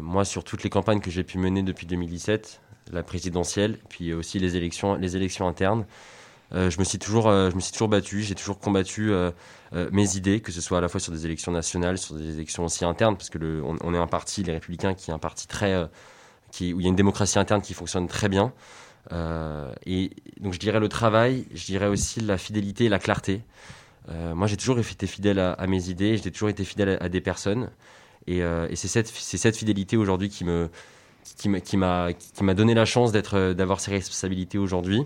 moi 0.00 0.24
sur 0.24 0.42
toutes 0.42 0.62
les 0.62 0.70
campagnes 0.70 1.00
que 1.00 1.10
j'ai 1.10 1.22
pu 1.22 1.36
mener 1.36 1.62
depuis 1.62 1.86
2017, 1.86 2.62
la 2.92 3.02
présidentielle, 3.02 3.78
puis 3.90 4.14
aussi 4.14 4.38
les 4.38 4.56
élections, 4.56 4.94
les 4.94 5.16
élections 5.16 5.46
internes, 5.46 5.84
je 6.52 6.78
me 6.78 6.84
suis 6.84 6.98
toujours, 6.98 7.30
je 7.30 7.54
me 7.54 7.60
suis 7.60 7.72
toujours 7.72 7.88
battu, 7.88 8.22
j'ai 8.22 8.34
toujours 8.34 8.58
combattu 8.58 9.12
mes 9.72 10.16
idées, 10.16 10.40
que 10.40 10.52
ce 10.52 10.60
soit 10.60 10.78
à 10.78 10.80
la 10.80 10.88
fois 10.88 11.00
sur 11.00 11.12
des 11.12 11.26
élections 11.26 11.50
nationales, 11.50 11.98
sur 11.98 12.14
des 12.14 12.34
élections 12.34 12.64
aussi 12.64 12.84
internes, 12.84 13.16
parce 13.16 13.30
que 13.30 13.62
on, 13.62 13.94
est 13.94 13.98
un 13.98 14.06
parti, 14.06 14.42
les 14.44 14.52
Républicains, 14.52 14.94
qui 14.94 15.10
est 15.10 15.14
un 15.14 15.18
parti 15.18 15.48
très, 15.48 15.74
où 15.82 15.88
il 16.60 16.82
y 16.82 16.86
a 16.86 16.88
une 16.88 16.96
démocratie 16.96 17.38
interne 17.38 17.60
qui 17.60 17.74
fonctionne 17.74 18.06
très 18.06 18.28
bien. 18.28 18.52
et 19.10 20.10
donc 20.40 20.52
je 20.52 20.58
dirais 20.58 20.80
le 20.80 20.88
travail, 20.88 21.46
je 21.54 21.64
dirais 21.66 21.88
aussi 21.88 22.20
la 22.20 22.38
fidélité 22.38 22.84
et 22.84 22.88
la 22.88 22.98
clarté. 22.98 23.42
Euh, 24.10 24.34
moi, 24.34 24.46
j'ai 24.46 24.56
toujours 24.56 24.78
été 24.78 25.06
fidèle 25.06 25.38
à, 25.38 25.66
mes 25.66 25.88
idées, 25.88 26.16
j'ai 26.16 26.30
toujours 26.30 26.48
été 26.48 26.64
fidèle 26.64 26.98
à, 27.00 27.08
des 27.08 27.20
personnes. 27.20 27.70
Et, 28.26 28.42
euh, 28.42 28.68
c'est 28.74 28.88
cette, 28.88 29.08
cette, 29.08 29.56
fidélité 29.56 29.96
aujourd'hui 29.96 30.28
qui 30.28 30.44
me 30.44 30.68
qui 31.36 31.48
m'a 31.48 32.12
qui 32.12 32.54
donné 32.54 32.74
la 32.74 32.84
chance 32.84 33.12
d'avoir 33.12 33.80
ces 33.80 33.90
responsabilités 33.90 34.58
aujourd'hui. 34.58 35.04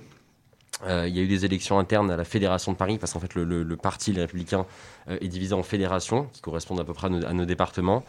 Euh, 0.87 1.09
il 1.09 1.17
y 1.17 1.19
a 1.19 1.23
eu 1.23 1.27
des 1.27 1.45
élections 1.45 1.79
internes 1.79 2.11
à 2.11 2.17
la 2.17 2.25
Fédération 2.25 2.73
de 2.73 2.77
Paris, 2.77 2.99
parce 2.99 3.13
qu'en 3.13 3.21
fait, 3.21 3.35
le, 3.35 3.77
parti, 3.77 4.13
les 4.13 4.21
Républicains, 4.21 4.67
est 5.09 5.29
divisé 5.29 5.55
en 5.55 5.63
fédérations, 5.63 6.29
qui 6.33 6.41
correspondent 6.41 6.81
à 6.81 6.85
peu 6.85 6.93
près 6.93 7.09
à 7.09 7.33
nos, 7.33 7.45
départements. 7.45 8.05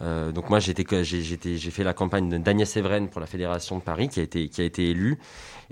donc 0.00 0.48
moi, 0.48 0.58
j'ai 0.58 0.74
fait 0.74 1.84
la 1.84 1.92
campagne 1.92 2.42
d'Agnès 2.42 2.76
Evren 2.76 3.08
pour 3.08 3.20
la 3.20 3.26
Fédération 3.26 3.76
de 3.76 3.82
Paris, 3.82 4.08
qui 4.08 4.20
a 4.20 4.22
été, 4.22 4.90
élue. 4.90 5.18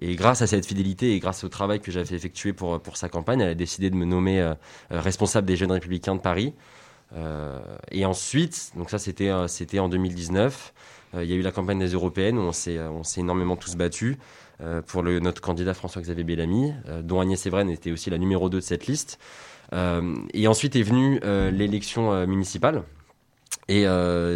Et 0.01 0.17
grâce 0.17 0.43
à 0.43 0.47
cette 0.47 0.67
fidélité 0.67 1.13
et 1.13 1.21
grâce 1.21 1.45
au 1.45 1.49
travail 1.49 1.81
que 1.81 1.93
j'avais 1.93 2.17
effectué 2.17 2.53
pour, 2.53 2.81
sa 2.95 3.09
campagne, 3.09 3.41
elle 3.41 3.51
a 3.51 3.55
décidé 3.55 3.91
de 3.91 3.97
me 3.97 4.05
nommer 4.05 4.41
euh, 4.41 4.55
euh, 4.91 5.01
responsable 5.01 5.47
des 5.47 5.57
jeunes 5.57 5.73
républicains 5.73 6.15
de 6.15 6.21
Paris. 6.21 6.55
Euh, 7.15 7.61
et 7.91 8.07
ensuite, 8.07 8.73
donc 8.77 8.91
ça 8.91 8.99
c'était 8.99 9.31
en 9.31 9.89
2019, 9.89 10.73
il 11.19 11.25
y 11.25 11.35
a 11.35 11.37
eu 11.37 11.43
la 11.43 11.53
campagne 11.53 11.79
des 11.79 11.93
européennes 11.93 12.39
où 12.39 12.41
on 12.41 12.53
s'est 12.53 12.81
énormément 13.19 13.55
tous 13.55 13.77
battus 13.77 14.17
pour 14.87 15.03
le, 15.03 15.21
notre 15.21 15.41
candidat 15.41 15.75
François-Xavier 15.75 16.25
Bellamy, 16.25 16.73
dont 17.03 17.21
Agnès 17.21 17.45
Evren 17.47 17.69
était 17.69 17.93
aussi 17.93 18.11
la 18.11 18.19
numéro 18.19 18.49
2 18.49 18.59
de 18.59 18.63
cette 18.63 18.87
liste. 18.87 19.19
et 19.73 20.47
ensuite 20.47 20.77
est 20.77 20.83
venue 20.83 21.21
l'élection 21.53 22.27
municipale. 22.27 22.83
Et 23.69 23.87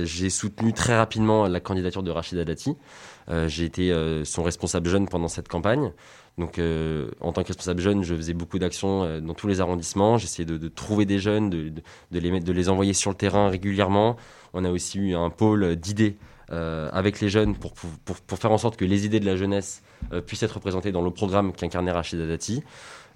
j'ai 0.04 0.30
soutenu 0.30 0.72
très 0.72 0.96
rapidement 0.96 1.46
la 1.46 1.60
candidature 1.60 2.02
de 2.02 2.10
Rachida 2.10 2.44
Dati. 2.44 2.76
Euh, 3.28 3.48
j'ai 3.48 3.64
été 3.64 3.92
euh, 3.92 4.24
son 4.24 4.42
responsable 4.42 4.88
jeune 4.88 5.08
pendant 5.08 5.28
cette 5.28 5.48
campagne. 5.48 5.92
Donc, 6.38 6.58
euh, 6.58 7.10
en 7.20 7.32
tant 7.32 7.42
que 7.42 7.48
responsable 7.48 7.80
jeune, 7.80 8.04
je 8.04 8.14
faisais 8.14 8.34
beaucoup 8.34 8.58
d'actions 8.58 9.20
dans 9.20 9.34
tous 9.34 9.46
les 9.46 9.60
arrondissements. 9.60 10.18
J'essayais 10.18 10.44
de, 10.44 10.68
trouver 10.68 11.06
des 11.06 11.18
jeunes, 11.18 11.50
de 11.50 12.52
les 12.52 12.68
envoyer 12.68 12.92
sur 12.92 13.10
le 13.10 13.16
terrain 13.16 13.48
régulièrement. 13.48 14.16
On 14.52 14.64
a 14.64 14.70
aussi 14.70 14.98
eu 14.98 15.14
un 15.14 15.30
pôle 15.30 15.76
d'idées 15.76 16.16
avec 16.50 17.20
les 17.20 17.28
jeunes 17.28 17.56
pour, 17.56 17.74
pour, 17.74 18.38
faire 18.38 18.52
en 18.52 18.58
sorte 18.58 18.76
que 18.76 18.84
les 18.84 19.04
idées 19.04 19.20
de 19.20 19.26
la 19.26 19.36
jeunesse 19.36 19.82
puissent 20.26 20.42
être 20.42 20.52
représentées 20.52 20.92
dans 20.92 21.02
le 21.02 21.10
programme 21.10 21.52
qu'incarnait 21.52 21.92
Rachida 21.92 22.26
Dati. 22.26 22.62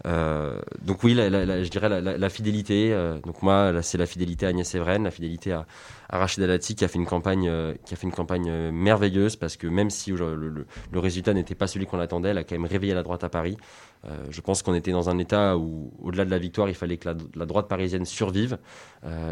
Euh, 0.07 0.59
donc 0.83 1.03
oui, 1.03 1.15
je 1.15 1.69
dirais 1.69 1.89
la, 2.01 2.29
fidélité. 2.31 2.93
Euh, 2.93 3.19
donc 3.21 3.43
moi, 3.43 3.73
c'est 3.83 3.99
la 3.99 4.07
fidélité 4.07 4.47
à 4.47 4.51
Agnès 4.51 4.75
Evren, 4.75 5.05
la 5.05 5.11
fidélité 5.11 5.53
à, 5.53 5.67
à 6.09 6.19
Rachida 6.19 6.47
Dati 6.47 6.75
qui 6.75 6.85
a 6.85 6.89
fait 6.89 6.99
une 6.99 7.07
campagne, 7.07 7.49
euh, 7.49 7.75
qui 7.85 7.95
fait 7.97 8.07
une 8.07 8.13
campagne 8.13 8.71
merveilleuse 8.71 9.37
parce 9.37 9.57
que 9.57 9.67
même 9.67 9.91
si 9.91 10.13
le, 10.13 10.67
résultat 10.95 11.35
n'était 11.35 11.55
pas 11.55 11.67
celui 11.67 11.87
qu'on 11.87 12.01
attendait, 12.01 12.31
elle 12.31 12.39
a 12.39 12.45
quand 12.45 12.55
même 12.55 12.67
réveillé 12.67 12.95
la 12.95 13.03
droite 13.03 13.25
à 13.25 13.29
Paris. 13.29 13.57
je 14.31 14.41
pense 14.41 14.63
qu'on 14.63 14.75
était 14.75 14.93
dans 14.93 15.11
un 15.11 15.19
état 15.19 15.57
où, 15.57 15.93
au-delà 16.03 16.25
de 16.25 16.31
la 16.31 16.39
victoire, 16.39 16.69
il 16.69 16.75
fallait 16.75 16.97
que 16.97 17.09
la 17.35 17.47
droite 17.47 17.69
parisienne 17.69 18.05
survive 18.05 18.59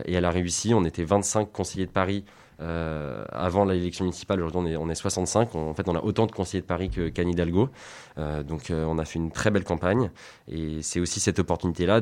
et 0.05 0.13
elle 0.13 0.25
a 0.25 0.31
réussi. 0.31 0.75
On 0.75 0.85
était 0.85 1.05
25 1.05 1.51
conseillers 1.53 1.87
de 1.87 1.91
Paris 1.91 2.25
euh, 2.61 3.25
avant 3.31 3.65
l'élection 3.65 4.05
municipale, 4.05 4.43
aujourd'hui 4.43 4.77
on 4.77 4.83
est, 4.83 4.89
on 4.89 4.91
est 4.91 4.95
65. 4.95 5.55
en 5.55 5.75
fait, 5.75 5.89
on 5.89 5.95
a 5.95 6.01
autant 6.01 6.27
de 6.27 6.33
conseillers 6.33 6.63
de 6.63 6.67
Paris 6.67 6.91
qu'Anne 6.91 7.29
Hidalgo. 7.29 7.71
Euh, 8.19 8.43
donc 8.43 8.71
euh, 8.71 8.85
on 8.87 8.99
a 8.99 9.05
fait 9.05 9.19
une 9.19 9.31
très 9.31 9.51
belle 9.51 9.65
campagne. 9.65 10.11
Et 10.49 10.83
c'est 10.83 11.01
aussi 11.01 11.21
cette 11.21 11.39
opportunité-là, 11.39 12.01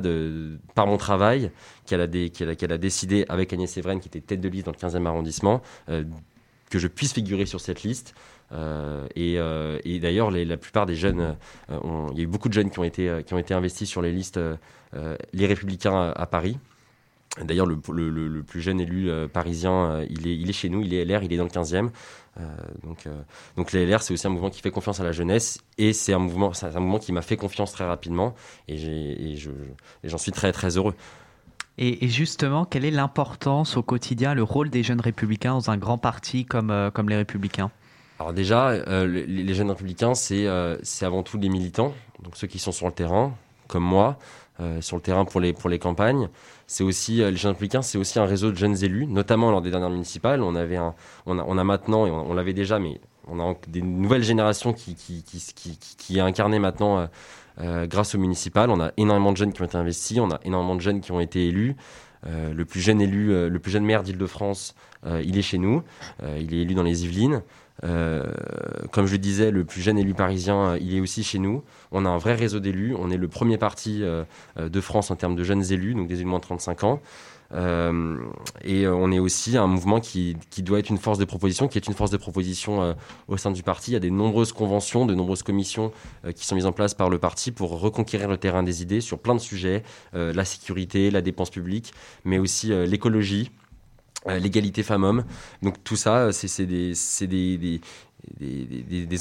par 0.75 0.87
mon 0.87 0.97
travail, 0.97 1.51
qu'elle 1.85 2.01
a, 2.01 2.79
décidé 2.79 3.27
avec 3.29 3.53
Agnès 3.53 3.71
Séverine, 3.71 4.01
qui 4.01 4.09
était 4.09 4.21
tête 4.21 4.41
de 4.41 4.49
liste 4.49 4.67
dans 4.67 4.73
le 4.73 4.79
15e 4.79 5.07
arrondissement, 5.07 5.63
que 5.87 6.79
je 6.79 6.89
puisse 6.89 7.13
figurer 7.13 7.47
sur 7.47 7.61
cette 7.61 7.83
liste. 7.83 8.15
et, 9.15 9.99
d'ailleurs, 10.01 10.31
la 10.31 10.57
plupart 10.57 10.87
des 10.87 10.97
jeunes, 10.97 11.37
il 11.71 12.17
y 12.17 12.21
a 12.21 12.25
eu 12.25 12.27
beaucoup 12.27 12.49
de 12.49 12.55
jeunes 12.55 12.71
qui 12.71 12.79
ont 12.79 12.85
été 13.39 13.55
investis 13.55 13.89
sur 13.89 14.03
les 14.03 14.13
listes 14.13 14.41
Les 15.33 15.47
Républicains 15.47 16.13
à 16.17 16.27
Paris. 16.27 16.59
D'ailleurs, 17.43 17.67
le, 17.67 18.43
plus 18.43 18.61
jeune 18.61 18.81
élu 18.81 19.11
euh, 19.11 19.29
parisien, 19.29 19.73
euh, 19.73 20.07
il, 20.09 20.27
est, 20.27 20.37
il 20.37 20.49
est 20.49 20.55
chez 20.55 20.69
nous, 20.69 20.83
il 20.83 20.95
est 20.95 21.05
LR, 21.05 21.23
il 21.23 21.33
est 21.33 21.37
dans 21.37 21.45
le 21.45 21.51
15e. 21.51 21.91
Euh, 22.39 22.43
donc, 22.83 23.09
donc 23.57 23.73
les 23.73 23.87
LR, 23.87 24.03
c'est 24.03 24.13
aussi 24.13 24.27
un 24.27 24.31
mouvement 24.31 24.51
qui 24.51 24.61
fait 24.61 24.71
confiance 24.71 25.01
à 25.01 25.05
la 25.05 25.13
jeunesse 25.13 25.59
et 25.79 25.93
c'est 25.93 26.13
un 26.13 26.19
mouvement, 26.19 26.53
c'est 26.53 26.67
un 26.67 26.81
mouvement 26.81 26.99
qui 26.99 27.13
m'a 27.13 27.23
fait 27.23 27.37
confiance 27.37 27.73
très 27.73 27.87
rapidement 27.87 28.35
et, 28.69 29.37
j'en 30.05 30.19
suis 30.19 30.33
très 30.33 30.53
très 30.53 30.77
heureux. 30.77 30.95
Et, 31.79 32.09
justement, 32.09 32.65
quelle 32.65 32.87
est 32.87 32.91
l'importance 32.91 33.77
au 33.77 33.83
quotidien, 33.83 34.35
le 34.35 34.43
rôle 34.43 34.71
des 34.71 34.83
jeunes 34.83 35.01
républicains 35.01 35.53
dans 35.53 35.71
un 35.71 35.77
grand 35.77 35.99
parti 35.99 36.47
comme, 36.47 36.91
comme 36.95 37.09
les 37.09 37.17
républicains? 37.17 37.71
Alors 38.19 38.33
déjà, 38.33 38.73
les, 39.05 39.55
jeunes 39.55 39.71
républicains, 39.71 40.15
c'est 40.15 40.47
c'est 40.83 41.05
avant 41.05 41.23
tout 41.23 41.39
des 41.39 41.51
militants, 41.51 41.95
donc 42.23 42.37
ceux 42.37 42.47
qui 42.47 42.59
sont 42.59 42.73
sur 42.73 42.87
le 42.87 42.93
terrain, 42.93 43.35
comme 43.67 43.85
moi, 43.85 44.19
sur 44.81 44.97
le 44.97 45.03
terrain 45.03 45.25
pour 45.25 45.41
les, 45.41 45.53
pour 45.53 45.69
les 45.69 45.79
campagnes 45.79 46.29
c'est 46.67 46.85
aussi 46.85 47.23
euh, 47.23 47.31
les 47.31 47.37
jeunes 47.37 47.53
républicains, 47.53 47.83
c'est 47.83 47.99
aussi 47.99 48.19
un 48.19 48.25
réseau 48.25 48.51
de 48.51 48.57
jeunes 48.57 48.83
élus, 48.83 49.07
notamment 49.07 49.51
lors 49.51 49.63
des 49.63 49.71
dernières 49.71 49.91
municipales. 49.91 50.43
On 50.43 50.55
avait 50.55 50.77
un, 50.77 50.95
on 51.27 51.39
a, 51.39 51.45
on 51.47 51.59
a 51.59 51.65
maintenant 51.65 52.07
et 52.07 52.11
on, 52.11 52.35
l'avait 52.35 52.53
déjà, 52.53 52.79
mais 52.79 53.01
on 53.29 53.41
a 53.41 53.55
des 53.69 53.83
nouvelles 53.83 54.23
générations 54.23 54.73
qui 54.73 54.95
qui 54.95 55.23
qui 55.23 55.41
qui, 55.55 55.79
qui 55.97 56.19
est 56.19 56.21
incarné 56.21 56.59
maintenant 56.59 56.99
euh, 56.99 57.07
euh, 57.61 57.87
grâce 57.87 58.15
aux 58.15 58.19
municipales. 58.19 58.71
On 58.71 58.81
a 58.81 58.93
énormément 58.97 59.33
de 59.33 59.37
jeunes 59.37 59.53
qui 59.53 59.63
ont 59.63 59.65
été 59.65 59.77
investis, 59.77 60.19
on 60.19 60.31
a 60.31 60.41
énormément 60.45 60.75
de 60.75 60.81
jeunes 60.81 61.01
qui 61.01 61.13
ont 61.13 61.21
été 61.21 61.47
élus. 61.47 61.77
Euh, 62.27 62.53
le 62.53 62.65
plus 62.65 62.81
jeune 62.81 63.01
élu, 63.01 63.49
le 63.49 63.59
plus 63.61 63.71
jeune 63.71 63.85
maire 63.85 64.03
d'Île-de-France, 64.03 64.75
il 65.23 65.39
est 65.39 65.43
chez 65.43 65.59
nous. 65.59 65.85
il 66.37 66.53
est 66.53 66.63
élu 66.63 66.75
dans 66.75 66.83
les 66.83 67.05
Yvelines. 67.05 67.43
Euh, 67.85 68.25
comme 68.91 69.07
je 69.07 69.13
le 69.13 69.19
disais, 69.19 69.51
le 69.51 69.65
plus 69.65 69.83
jeune 69.83 69.99
élu 69.99 70.15
parisien, 70.15 70.71
euh, 70.71 70.79
il 70.81 70.95
est 70.95 71.01
aussi 71.01 71.23
chez 71.23 71.39
nous. 71.39 71.63
On 71.93 72.05
a 72.05 72.09
un 72.09 72.19
vrai 72.19 72.35
réseau 72.35 72.61
d'élus. 72.61 72.95
On 72.99 73.11
est 73.11 73.17
le 73.17 73.29
premier 73.29 73.59
parti 73.59 74.03
euh, 74.03 74.25
de 74.57 74.81
France 74.81 75.11
en 75.11 75.17
termes 75.17 75.37
de 75.37 75.45
jeunes 75.45 75.65
élus, 75.73 75.95
donc 75.95 76.09
des 76.09 76.15
élus 76.15 76.25
de 76.25 76.29
moins 76.29 76.39
de 76.39 76.45
35 76.45 76.85
ans. 76.85 77.01
Et 78.65 78.89
on 78.89 79.13
est 79.13 79.21
aussi 79.21 79.57
un 79.57 79.69
mouvement 79.69 80.01
qui, 80.01 80.37
qui, 80.51 80.65
doit 80.65 80.81
être 80.81 80.91
une 80.91 80.99
force 80.99 81.19
de 81.19 81.25
proposition, 81.25 81.69
qui 81.69 81.79
est 81.79 81.87
une 81.87 81.95
force 81.95 82.11
de 82.11 82.17
proposition 82.17 82.97
au 83.29 83.37
sein 83.37 83.53
du 83.53 83.63
parti. 83.63 83.93
Il 83.93 83.95
y 83.95 83.97
a 83.97 84.01
des 84.01 84.11
nombreuses 84.11 84.53
conventions, 84.53 85.07
de 85.07 85.15
nombreuses 85.15 85.45
commissions 85.45 85.93
qui 86.35 86.45
sont 86.45 86.57
mises 86.57 86.67
en 86.67 86.73
place 86.73 86.95
par 86.95 87.09
le 87.09 87.19
parti 87.19 87.53
pour 87.53 87.79
reconquérir 87.79 88.29
le 88.29 88.37
terrain 88.37 88.65
des 88.65 88.83
idées 88.83 89.01
sur 89.01 89.21
plein 89.21 89.37
de 89.37 89.41
sujets, 89.41 89.85
la 90.13 90.45
sécurité, 90.45 91.13
la 91.13 91.23
dépense 91.23 91.51
publique, 91.51 91.95
mais 92.25 92.39
aussi 92.39 92.71
l'écologie. 92.85 93.53
Euh, 94.29 94.39
l'égalité 94.39 94.83
femmes-hommes. 94.83 95.25
Donc 95.63 95.85
tout 95.85 95.95
ça, 95.95 96.33
c'est 96.33 96.67
des, 96.67 96.95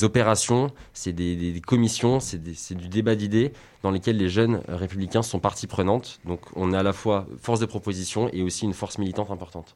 opérations, 0.04 0.72
c'est 0.94 1.14
des, 1.14 1.62
commissions, 1.66 2.20
c'est 2.20 2.74
du 2.74 2.88
débat 2.88 3.16
d'idées 3.16 3.54
dans 3.84 3.92
lesquelles 3.92 4.18
les 4.18 4.30
jeunes 4.30 4.62
républicains 4.68 5.22
sont 5.22 5.40
partie 5.40 5.68
prenante. 5.68 6.20
Donc 6.26 6.42
on 6.56 6.74
est 6.74 6.78
à 6.78 6.84
la 6.84 6.94
fois 6.94 7.28
force 7.40 7.60
de 7.60 7.68
proposition 7.68 8.30
et 8.34 8.42
aussi 8.42 8.66
une 8.66 8.74
force 8.74 8.98
militante 8.98 9.30
importante. 9.30 9.76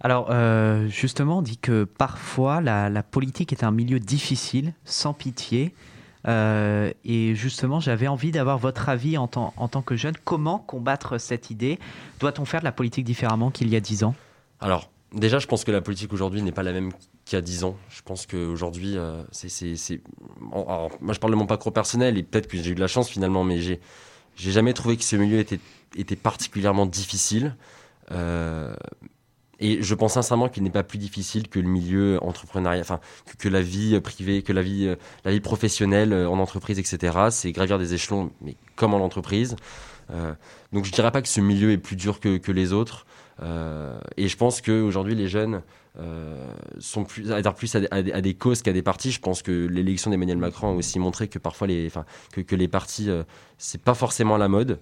Alors 0.00 0.28
euh, 0.30 0.88
justement, 0.88 1.38
on 1.38 1.42
dit 1.42 1.58
que 1.58 1.84
parfois 1.84 2.60
la, 2.60 3.02
politique 3.04 3.52
est 3.52 3.62
un 3.62 3.70
milieu 3.70 4.00
difficile, 4.00 4.74
sans 4.84 5.12
pitié. 5.12 5.74
Euh, 6.26 6.92
et 7.04 7.36
justement, 7.36 7.78
j'avais 7.78 8.08
envie 8.08 8.32
d'avoir 8.32 8.58
votre 8.58 8.88
avis 8.88 9.16
en 9.16 9.30
en 9.32 9.68
tant 9.68 9.82
que 9.82 9.94
jeune. 9.94 10.14
Comment 10.24 10.58
combattre 10.58 11.18
cette 11.18 11.50
idée? 11.52 11.78
Doit-on 12.18 12.44
faire 12.44 12.60
de 12.60 12.64
la 12.64 12.72
politique 12.72 13.04
différemment 13.04 13.52
qu'il 13.52 13.68
y 13.68 13.76
a 13.76 13.80
dix 13.80 14.02
ans? 14.02 14.16
Alors, 14.60 14.90
déjà, 15.12 15.38
je 15.38 15.46
pense 15.46 15.64
que 15.64 15.70
la 15.70 15.80
politique 15.80 16.12
aujourd'hui 16.12 16.42
n'est 16.42 16.52
pas 16.52 16.62
la 16.62 16.72
même 16.72 16.92
qu'il 17.24 17.36
y 17.36 17.38
a 17.38 17.42
10 17.42 17.64
ans. 17.64 17.76
Je 17.90 18.02
pense 18.02 18.26
qu'aujourd'hui, 18.26 18.96
euh, 18.96 19.22
c'est. 19.32 20.00
Moi, 20.40 20.90
je 21.12 21.18
parle 21.18 21.32
de 21.32 21.38
mon 21.38 21.46
parcours 21.46 21.72
personnel 21.72 22.16
et 22.18 22.22
peut-être 22.22 22.46
que 22.46 22.56
j'ai 22.56 22.70
eu 22.70 22.74
de 22.74 22.80
la 22.80 22.86
chance 22.86 23.08
finalement, 23.08 23.44
mais 23.44 23.58
j'ai, 23.58 23.80
jamais 24.36 24.72
trouvé 24.72 24.96
que 24.96 25.04
ce 25.04 25.16
milieu 25.16 25.38
était, 25.38 26.16
particulièrement 26.16 26.86
difficile. 26.86 27.56
Euh, 28.12 28.74
et 29.58 29.82
je 29.82 29.94
pense 29.94 30.12
sincèrement 30.14 30.48
qu'il 30.48 30.62
n'est 30.62 30.70
pas 30.70 30.82
plus 30.82 30.98
difficile 30.98 31.48
que 31.48 31.58
le 31.58 31.68
milieu 31.68 32.22
entrepreneurial, 32.22 32.82
enfin 32.82 33.00
que, 33.38 33.48
la 33.48 33.62
vie 33.62 33.98
privée, 34.00 34.42
que 34.42 34.52
la 34.52 34.60
vie, 34.62 34.94
vie 35.24 35.40
professionnelle 35.40 36.12
en 36.12 36.38
entreprise, 36.38 36.78
etc. 36.78 37.16
C'est 37.30 37.52
gravir 37.52 37.78
des 37.78 37.94
échelons, 37.94 38.30
mais 38.42 38.54
comme 38.76 38.92
en 38.92 39.02
entreprise. 39.02 39.56
Euh, 40.10 40.34
donc 40.72 40.84
je 40.84 40.92
dirais 40.92 41.10
pas 41.10 41.22
que 41.22 41.28
ce 41.28 41.40
milieu 41.40 41.72
est 41.72 41.78
plus 41.78 41.96
dur 41.96 42.20
que 42.20 42.52
les 42.52 42.72
autres. 42.74 43.06
Euh, 43.42 43.98
et 44.16 44.28
je 44.28 44.36
pense 44.36 44.60
qu'aujourd'hui, 44.60 45.14
les 45.14 45.28
jeunes 45.28 45.62
euh, 45.98 46.50
sont 46.78 47.04
plus, 47.04 47.30
adhèrent 47.32 47.54
plus 47.54 47.74
à, 47.74 47.80
des 48.00 48.34
causes 48.34 48.62
qu'à 48.62 48.72
des 48.72 48.82
partis. 48.82 49.10
Je 49.10 49.20
pense 49.20 49.42
que 49.42 49.66
l'élection 49.66 50.10
d'Emmanuel 50.10 50.38
Macron 50.38 50.70
a 50.70 50.72
aussi 50.72 50.98
montré 50.98 51.28
que 51.28 51.38
parfois 51.38 51.66
les, 51.66 51.90
que, 52.32 52.40
que 52.40 52.56
les 52.56 52.68
partis, 52.68 53.10
euh, 53.10 53.24
c'est 53.58 53.82
pas 53.82 53.94
forcément 53.94 54.36
la 54.36 54.48
mode. 54.48 54.78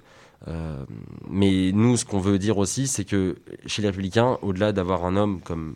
mais 1.29 1.73
nous, 1.73 1.97
ce 1.97 2.05
qu'on 2.05 2.21
veut 2.21 2.39
dire 2.39 2.59
aussi, 2.59 2.87
c'est 2.87 3.05
que 3.05 3.37
chez 3.67 3.83
les 3.83 3.89
Républicains, 3.89 4.39
au-delà 4.43 4.73
d'avoir 4.73 5.05
un 5.05 5.17
homme 5.17 5.41
comme 5.41 5.75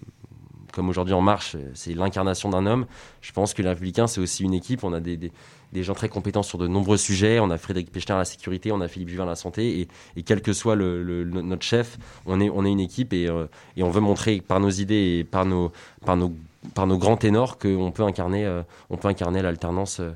comme 0.72 0.88
aujourd'hui 0.88 1.14
En 1.14 1.22
Marche, 1.22 1.56
c'est 1.74 1.94
l'incarnation 1.94 2.50
d'un 2.50 2.66
homme. 2.66 2.86
Je 3.20 3.32
pense 3.32 3.54
que 3.54 3.62
les 3.62 3.68
Républicains, 3.68 4.06
c'est 4.06 4.20
aussi 4.20 4.44
une 4.44 4.54
équipe. 4.54 4.84
On 4.84 4.92
a 4.92 5.00
des, 5.00 5.32
gens 5.74 5.94
très 5.94 6.08
compétents 6.08 6.42
sur 6.42 6.58
de 6.58 6.66
nombreux 6.66 6.96
sujets. 6.96 7.40
On 7.40 7.50
a 7.50 7.58
Frédéric 7.58 7.92
Pechner 7.92 8.14
à 8.14 8.18
la 8.18 8.24
sécurité, 8.24 8.72
on 8.72 8.80
a 8.80 8.88
Philippe 8.88 9.08
Juvin 9.08 9.24
à 9.24 9.26
la 9.26 9.36
santé. 9.36 9.86
Et, 10.16 10.22
quel 10.22 10.42
que 10.42 10.52
soit 10.52 10.76
notre 10.76 11.62
chef, 11.62 11.98
on 12.26 12.40
est, 12.40 12.46
une 12.46 12.80
équipe 12.80 13.12
et, 13.12 13.28
euh, 13.28 13.46
et, 13.76 13.82
on 13.82 13.90
veut 13.90 14.00
montrer 14.00 14.40
par 14.40 14.60
nos 14.60 14.70
idées 14.70 15.18
et 15.18 15.24
par 15.24 15.46
nos, 15.46 15.72
grands 16.74 17.16
ténors 17.16 17.58
qu'on 17.58 17.90
peut 17.90 18.02
incarner, 18.02 18.44
euh, 18.44 18.62
incarner 19.04 19.42
l'alternance 19.42 20.00
euh, 20.00 20.10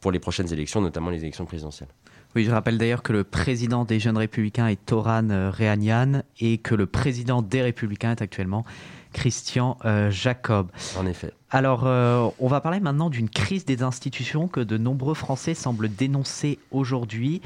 pour 0.00 0.12
les 0.12 0.18
prochaines 0.18 0.52
élections, 0.52 0.80
notamment 0.80 1.10
les 1.10 1.20
élections 1.20 1.44
présidentielles. 1.44 1.88
Oui, 2.36 2.44
je 2.44 2.50
rappelle 2.50 2.76
d'ailleurs 2.76 3.02
que 3.02 3.12
le 3.12 3.24
président 3.24 3.84
des 3.84 3.98
Jeunes 3.98 4.18
Républicains 4.18 4.68
est 4.68 4.84
Toran 4.84 5.50
Rehanian 5.50 6.22
et 6.40 6.58
que 6.58 6.74
le 6.74 6.86
président 6.86 7.40
des 7.40 7.62
Républicains 7.62 8.10
est 8.10 8.22
actuellement 8.22 8.64
Christian 9.12 9.78
euh, 9.84 10.10
Jacob. 10.10 10.68
En 10.98 11.06
effet. 11.06 11.32
Alors, 11.50 11.86
euh, 11.86 12.28
on 12.38 12.48
va 12.48 12.60
parler 12.60 12.80
maintenant 12.80 13.10
d'une 13.10 13.30
crise 13.30 13.64
des 13.64 13.82
institutions 13.82 14.48
que 14.48 14.60
de 14.60 14.76
nombreux 14.76 15.14
Français 15.14 15.54
semblent 15.54 15.88
dénoncer 15.88 16.58
aujourd'hui. 16.70 17.40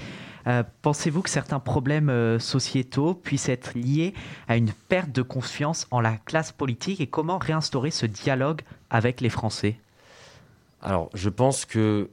Euh, 0.46 0.64
pensez-vous 0.82 1.22
que 1.22 1.30
certains 1.30 1.60
problèmes 1.60 2.38
sociétaux 2.40 3.14
puissent 3.14 3.48
être 3.48 3.74
liés 3.74 4.12
à 4.48 4.56
une 4.56 4.72
perte 4.88 5.12
de 5.12 5.22
confiance 5.22 5.86
en 5.90 6.00
la 6.00 6.16
classe 6.16 6.50
politique 6.50 7.00
et 7.00 7.06
comment 7.06 7.38
réinstaurer 7.38 7.92
ce 7.92 8.06
dialogue 8.06 8.62
avec 8.90 9.20
les 9.20 9.30
Français? 9.30 9.76
Alors, 10.80 11.10
je 11.14 11.28
pense 11.28 11.64
que 11.64 12.10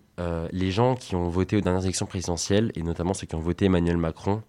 les 0.51 0.69
gens 0.69 0.95
qui 0.95 1.15
ont 1.15 1.29
voté 1.29 1.55
aux 1.55 1.61
dernières 1.61 1.83
élections 1.83 2.05
présidentielles, 2.05 2.73
et 2.75 2.83
notamment 2.83 3.13
ceux 3.13 3.25
qui 3.25 3.35
ont 3.35 3.39
voté 3.39 3.65
Emmanuel 3.65 3.95
Macron, 3.95 4.43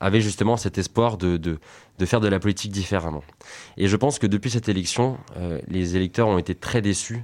avaient 0.00 0.20
justement 0.20 0.56
cet 0.56 0.78
espoir 0.78 1.16
de, 1.16 1.36
de, 1.36 1.58
faire 2.04 2.20
de 2.20 2.28
la 2.28 2.38
politique 2.38 2.72
différemment. 2.72 3.22
Et 3.76 3.88
je 3.88 3.96
pense 3.96 4.18
que 4.18 4.26
depuis 4.26 4.50
cette 4.50 4.68
élection, 4.68 5.18
euh, 5.36 5.60
les 5.68 5.96
électeurs 5.96 6.28
ont 6.28 6.38
été 6.38 6.54
très 6.54 6.82
déçus 6.82 7.22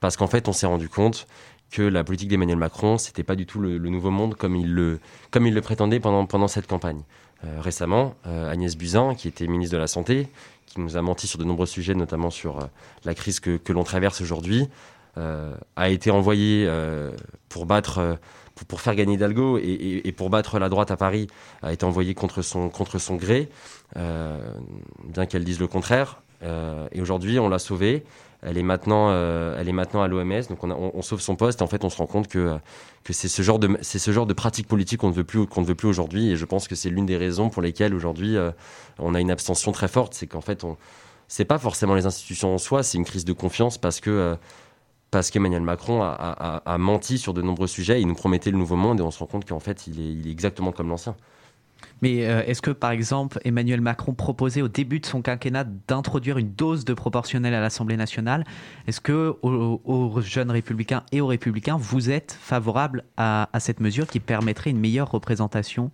parce 0.00 0.16
qu'en 0.16 0.26
fait, 0.26 0.48
on 0.48 0.52
s'est 0.52 0.66
rendu 0.66 0.88
compte 0.88 1.26
que 1.70 1.82
la 1.82 2.02
politique 2.02 2.28
d'Emmanuel 2.28 2.58
Macron, 2.58 2.98
c'était 2.98 3.22
pas 3.22 3.36
du 3.36 3.46
tout 3.46 3.60
le, 3.60 3.78
nouveau 3.78 4.10
monde 4.10 4.34
comme 4.34 4.56
il 4.56 4.74
le, 4.74 4.98
comme 5.30 5.46
il 5.46 5.54
le 5.54 5.60
prétendait 5.60 6.00
pendant, 6.00 6.26
pendant 6.26 6.48
cette 6.48 6.66
campagne. 6.66 7.02
Euh, 7.44 7.60
récemment, 7.60 8.14
euh, 8.26 8.50
Agnès 8.50 8.76
Buzyn, 8.76 9.14
qui 9.14 9.28
était 9.28 9.46
ministre 9.46 9.74
de 9.74 9.80
la 9.80 9.86
Santé, 9.86 10.28
qui 10.66 10.80
nous 10.80 10.96
a 10.96 11.02
menti 11.02 11.26
sur 11.26 11.38
de 11.38 11.44
nombreux 11.44 11.66
sujets, 11.66 11.94
notamment 11.94 12.30
sur 12.30 12.68
la 13.04 13.14
crise 13.14 13.40
que, 13.40 13.56
que 13.56 13.72
l'on 13.72 13.82
traverse 13.84 14.20
aujourd'hui, 14.20 14.68
a 15.76 15.90
été 15.90 16.12
envoyée 16.12 16.70
pour 17.48 17.66
battre 17.66 18.18
pour, 18.68 18.80
faire 18.80 18.94
gagner 18.94 19.14
Hidalgo 19.14 19.58
et, 19.58 20.12
pour 20.16 20.30
battre 20.30 20.58
la 20.58 20.68
droite 20.68 20.90
à 20.90 20.96
Paris 20.96 21.26
a 21.62 21.72
été 21.72 21.84
envoyée 21.84 22.14
contre 22.14 22.42
son, 22.42 22.68
contre 22.68 22.98
son 22.98 23.16
gré, 23.16 23.48
euh, 23.96 24.38
bien 25.04 25.26
qu'elle 25.26 25.44
dise 25.44 25.60
le 25.60 25.66
contraire. 25.66 26.22
Euh, 26.42 26.88
et 26.92 27.00
aujourd'hui, 27.00 27.38
on 27.38 27.48
l'a 27.48 27.58
sauvée. 27.58 28.04
Elle 28.42 28.56
est 28.56 28.62
maintenant, 28.62 29.10
euh, 29.10 29.58
elle 29.58 29.68
est 29.68 29.72
maintenant 29.72 30.00
à 30.00 30.08
l'OMS, 30.08 30.42
donc 30.48 30.64
on, 30.64 30.70
on, 30.70 31.02
sauve 31.02 31.20
son 31.20 31.36
poste. 31.36 31.60
Et 31.60 31.62
en 31.62 31.66
fait, 31.66 31.84
on 31.84 31.90
se 31.90 31.98
rend 31.98 32.06
compte 32.06 32.26
que, 32.26 32.56
que 33.04 33.12
c'est 33.12 33.28
ce 33.28 33.42
genre 33.42 33.58
de, 33.58 33.76
c'est 33.82 33.98
ce 33.98 34.10
genre 34.12 34.24
de 34.24 34.32
pratique 34.32 34.66
politique 34.66 35.00
qu'on 35.00 35.10
ne 35.10 35.14
veut 35.14 35.24
plus, 35.24 35.46
qu'on 35.46 35.60
ne 35.60 35.66
veut 35.66 35.74
plus 35.74 35.88
aujourd'hui. 35.88 36.30
Et 36.30 36.36
je 36.36 36.44
pense 36.46 36.66
que 36.66 36.74
c'est 36.74 36.88
l'une 36.88 37.04
des 37.04 37.18
raisons 37.18 37.50
pour 37.50 37.60
lesquelles 37.60 37.94
aujourd'hui 37.94 38.38
on 38.98 39.14
a 39.14 39.20
une 39.20 39.30
abstention 39.30 39.72
très 39.72 39.88
forte, 39.88 40.14
c'est 40.14 40.26
qu'en 40.26 40.40
fait, 40.40 40.64
on, 40.64 40.78
c'est 41.28 41.44
pas 41.44 41.58
forcément 41.58 41.94
les 41.94 42.06
institutions 42.06 42.54
en 42.54 42.58
soi, 42.58 42.82
c'est 42.82 42.96
une 42.96 43.04
crise 43.04 43.26
de 43.26 43.34
confiance 43.34 43.76
parce 43.76 44.00
que 44.00 44.36
parce 45.10 45.30
qu'Emmanuel 45.30 45.62
Macron 45.62 46.02
a, 46.02 46.78
menti 46.78 47.18
sur 47.18 47.34
de 47.34 47.42
nombreux 47.42 47.66
sujets. 47.66 48.00
Il 48.00 48.06
nous 48.06 48.14
promettait 48.14 48.50
le 48.50 48.58
nouveau 48.58 48.76
monde 48.76 49.00
et 49.00 49.02
on 49.02 49.10
se 49.10 49.18
rend 49.18 49.26
compte 49.26 49.48
qu'en 49.48 49.60
fait, 49.60 49.86
il 49.86 50.26
est, 50.26 50.30
exactement 50.30 50.72
comme 50.72 50.88
l'ancien. 50.88 51.16
Mais 52.02 52.26
euh, 52.26 52.42
est-ce 52.46 52.62
que, 52.62 52.70
par 52.70 52.92
exemple, 52.92 53.40
Emmanuel 53.44 53.80
Macron 53.80 54.14
proposait 54.14 54.62
au 54.62 54.68
début 54.68 55.00
de 55.00 55.06
son 55.06 55.22
quinquennat 55.22 55.64
d'introduire 55.88 56.38
une 56.38 56.52
dose 56.52 56.84
de 56.84 56.94
proportionnel 56.94 57.52
à 57.54 57.60
l'Assemblée 57.60 57.96
nationale 57.96 58.44
Est-ce 58.86 59.00
que 59.00 59.36
aux, 59.42 60.20
jeunes 60.20 60.50
républicains 60.50 61.02
et 61.12 61.20
aux 61.20 61.26
républicains, 61.26 61.76
vous 61.76 62.10
êtes 62.10 62.36
favorable 62.40 63.04
à, 63.16 63.48
cette 63.58 63.80
mesure 63.80 64.06
qui 64.06 64.20
permettrait 64.20 64.70
une 64.70 64.80
meilleure 64.80 65.10
représentation 65.10 65.90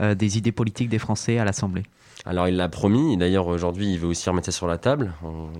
euh, 0.00 0.14
des 0.14 0.38
idées 0.38 0.52
politiques 0.52 0.88
des 0.88 0.98
Français 0.98 1.38
à 1.38 1.44
l'Assemblée? 1.44 1.82
Alors 2.26 2.48
il 2.48 2.56
l'a 2.56 2.68
promis, 2.68 3.16
d'ailleurs 3.16 3.46
aujourd'hui 3.46 3.92
il 3.92 3.98
veut 3.98 4.08
aussi 4.08 4.28
remettre 4.28 4.46
ça 4.46 4.52
sur 4.52 4.66
la 4.66 4.78
table. 4.78 5.12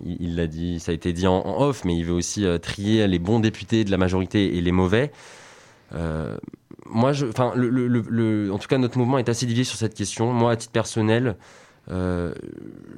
Il 0.04 0.36
l'a 0.36 0.46
dit, 0.46 0.78
ça 0.78 0.92
a 0.92 0.94
été 0.94 1.12
dit 1.12 1.26
en, 1.26 1.42
off, 1.60 1.84
mais 1.84 1.96
il 1.96 2.04
veut 2.04 2.12
aussi 2.12 2.44
euh, 2.44 2.58
trier 2.58 3.06
les 3.06 3.18
bons 3.18 3.40
députés 3.40 3.84
de 3.84 3.90
la 3.90 3.96
majorité 3.96 4.56
et 4.56 4.60
les 4.60 4.72
mauvais. 4.72 5.10
Euh, 5.94 6.36
moi, 6.86 7.12
je, 7.12 7.26
enfin, 7.26 7.52
en 7.54 8.58
tout 8.58 8.68
cas, 8.68 8.78
notre 8.78 8.98
mouvement 8.98 9.18
est 9.18 9.28
assez 9.28 9.46
divisé 9.46 9.64
sur 9.64 9.78
cette 9.78 9.94
question. 9.94 10.32
Moi, 10.32 10.52
à 10.52 10.56
titre 10.56 10.72
personnel, 10.72 11.36
euh, 11.90 12.34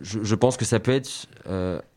je, 0.03 0.35
pense 0.35 0.57
que 0.57 0.65
ça 0.65 0.81
peut 0.81 0.93
être 0.93 1.29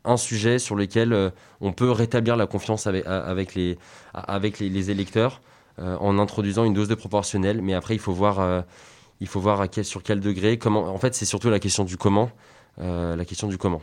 un 0.04 0.18
sujet 0.18 0.60
sur 0.60 0.76
lequel 0.76 1.32
on 1.62 1.72
peut 1.72 1.90
rétablir 1.90 2.36
la 2.36 2.48
confiance 2.48 2.86
avec, 2.86 3.56
les, 3.56 3.78
avec 4.14 4.60
les, 4.60 4.92
électeurs 4.92 5.42
en 5.78 6.20
introduisant 6.20 6.66
une 6.66 6.74
dose 6.74 6.90
de 6.90 6.96
proportionnel. 6.96 7.62
Mais 7.62 7.74
après, 7.74 7.96
il 7.96 8.00
faut 8.00 8.14
voir 8.14 8.66
il 9.20 9.28
faut 9.28 9.40
voir 9.40 9.66
sur 9.84 10.04
quel 10.04 10.20
degré. 10.20 10.58
Comment, 10.58 10.88
en 10.94 10.98
fait, 10.98 11.16
c'est 11.16 11.26
surtout 11.26 11.50
la 11.50 11.60
question 11.60 11.84
du 11.84 11.98
comment. 11.98 12.32
Euh, 12.80 13.16
la 13.16 13.26
question 13.26 13.48
du 13.48 13.58
comment. 13.58 13.82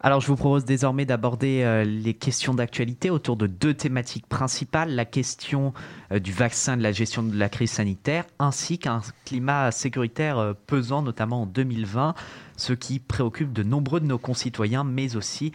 Alors, 0.00 0.20
je 0.20 0.26
vous 0.26 0.36
propose 0.36 0.66
désormais 0.66 1.06
d'aborder 1.06 1.62
euh, 1.62 1.84
les 1.84 2.12
questions 2.12 2.52
d'actualité 2.52 3.08
autour 3.08 3.36
de 3.36 3.46
deux 3.46 3.72
thématiques 3.72 4.26
principales 4.26 4.94
la 4.94 5.06
question 5.06 5.72
euh, 6.12 6.18
du 6.18 6.30
vaccin, 6.30 6.76
de 6.76 6.82
la 6.82 6.92
gestion 6.92 7.22
de 7.22 7.36
la 7.36 7.48
crise 7.48 7.70
sanitaire, 7.70 8.24
ainsi 8.38 8.78
qu'un 8.78 9.00
climat 9.24 9.70
sécuritaire 9.70 10.54
pesant, 10.66 11.00
notamment 11.00 11.42
en 11.42 11.46
2020, 11.46 12.14
ce 12.56 12.72
qui 12.74 12.98
préoccupe 12.98 13.52
de 13.52 13.62
nombreux 13.62 14.00
de 14.00 14.06
nos 14.06 14.18
concitoyens, 14.18 14.84
mais 14.84 15.16
aussi 15.16 15.52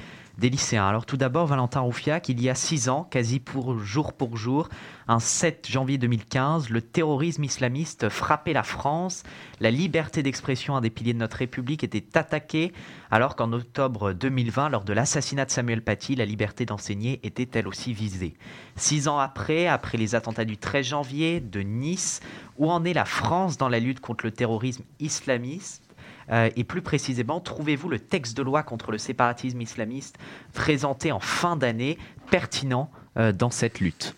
Alors 0.71 1.05
tout 1.05 1.17
d'abord, 1.17 1.47
Valentin 1.47 1.81
Roufiac, 1.81 2.29
il 2.29 2.41
y 2.41 2.49
a 2.49 2.55
six 2.55 2.87
ans, 2.87 3.03
quasi 3.03 3.41
pour 3.41 3.77
jour 3.79 4.13
pour 4.13 4.37
jour, 4.37 4.69
un 5.09 5.19
7 5.19 5.67
janvier 5.69 5.97
2015, 5.97 6.69
le 6.69 6.81
terrorisme 6.81 7.43
islamiste 7.43 8.07
frappait 8.07 8.53
la 8.53 8.63
France. 8.63 9.23
La 9.59 9.69
liberté 9.69 10.23
d'expression, 10.23 10.77
un 10.77 10.81
des 10.81 10.89
piliers 10.89 11.13
de 11.13 11.17
notre 11.17 11.37
République, 11.37 11.83
était 11.83 12.17
attaquée, 12.17 12.71
alors 13.11 13.35
qu'en 13.35 13.51
octobre 13.51 14.13
2020, 14.13 14.69
lors 14.69 14.85
de 14.85 14.93
l'assassinat 14.93 15.43
de 15.43 15.51
Samuel 15.51 15.83
Paty, 15.83 16.15
la 16.15 16.25
liberté 16.25 16.65
d'enseigner 16.65 17.19
était 17.23 17.49
elle 17.59 17.67
aussi 17.67 17.91
visée. 17.91 18.35
Six 18.77 19.09
ans 19.09 19.19
après, 19.19 19.67
après 19.67 19.97
les 19.97 20.15
attentats 20.15 20.45
du 20.45 20.57
13 20.57 20.85
janvier 20.85 21.41
de 21.41 21.59
Nice, 21.59 22.21
où 22.57 22.71
en 22.71 22.85
est 22.85 22.93
la 22.93 23.05
France 23.05 23.57
dans 23.57 23.69
la 23.69 23.79
lutte 23.79 23.99
contre 23.99 24.25
le 24.25 24.31
terrorisme 24.31 24.83
islamiste? 24.99 25.88
Euh, 26.31 26.49
et 26.55 26.63
plus 26.63 26.81
précisément, 26.81 27.39
trouvez-vous 27.39 27.89
le 27.89 27.99
texte 27.99 28.37
de 28.37 28.43
loi 28.43 28.63
contre 28.63 28.91
le 28.91 28.97
séparatisme 28.97 29.61
islamiste 29.61 30.17
présenté 30.53 31.11
en 31.11 31.19
fin 31.19 31.55
d'année 31.55 31.97
pertinent 32.29 32.89
euh, 33.17 33.31
dans 33.31 33.49
cette 33.49 33.79
lutte? 33.79 34.15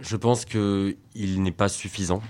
Je 0.00 0.16
pense 0.16 0.44
qu'il 0.44 0.96
n'est 1.42 1.52
pas 1.52 1.68
suffisant. 1.68 2.22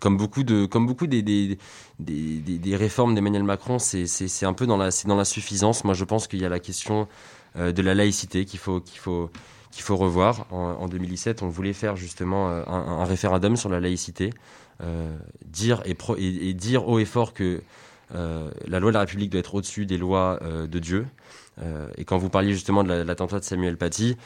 Comme 0.00 0.16
beaucoup, 0.16 0.42
de, 0.42 0.64
comme 0.64 0.86
beaucoup 0.86 1.06
des, 1.06 1.22
des, 1.22 1.58
des, 1.98 2.76
réformes 2.76 3.16
d'Emmanuel 3.16 3.42
Macron, 3.42 3.78
c'est 3.80 4.44
un 4.44 4.52
peu 4.52 4.66
dans 4.66 4.76
la, 4.76 4.90
dans 5.06 5.16
la 5.16 5.24
suffisance. 5.24 5.82
Moi, 5.84 5.94
je 5.94 6.04
pense 6.04 6.28
qu'il 6.28 6.40
y 6.40 6.44
a 6.44 6.48
la 6.48 6.60
question 6.60 7.08
euh, 7.56 7.72
de 7.72 7.82
la 7.82 7.94
laïcité 7.94 8.44
qu'il 8.44 8.60
faut, 8.60 8.80
qu'il 8.80 9.00
faut, 9.00 9.28
qu'il 9.72 9.82
faut 9.82 9.96
revoir. 9.96 10.46
En, 10.52 10.86
2017, 10.86 11.42
on 11.42 11.48
voulait 11.48 11.72
faire 11.72 11.96
justement 11.96 12.48
un, 12.48 13.04
référendum 13.06 13.56
sur 13.56 13.70
la 13.70 13.80
laïcité, 13.80 14.30
dire 15.44 15.82
et, 15.84 15.96
et, 16.18 16.54
dire 16.54 16.86
haut 16.86 17.00
et 17.00 17.04
fort 17.04 17.34
que 17.34 17.60
la 18.10 18.80
loi 18.80 18.90
de 18.90 18.94
la 18.94 19.00
République 19.00 19.30
doit 19.30 19.40
être 19.40 19.54
au-dessus 19.54 19.86
des 19.86 19.98
lois 19.98 20.38
euh, 20.42 20.66
de 20.66 20.78
Dieu. 20.78 21.06
Euh, 21.60 21.88
et 21.96 22.04
quand 22.04 22.18
vous 22.18 22.30
parliez 22.30 22.52
justement 22.52 22.84
de 22.84 22.92
l'attentat 22.92 23.40
de 23.40 23.44
Samuel 23.44 23.76
Paty, 23.76 24.16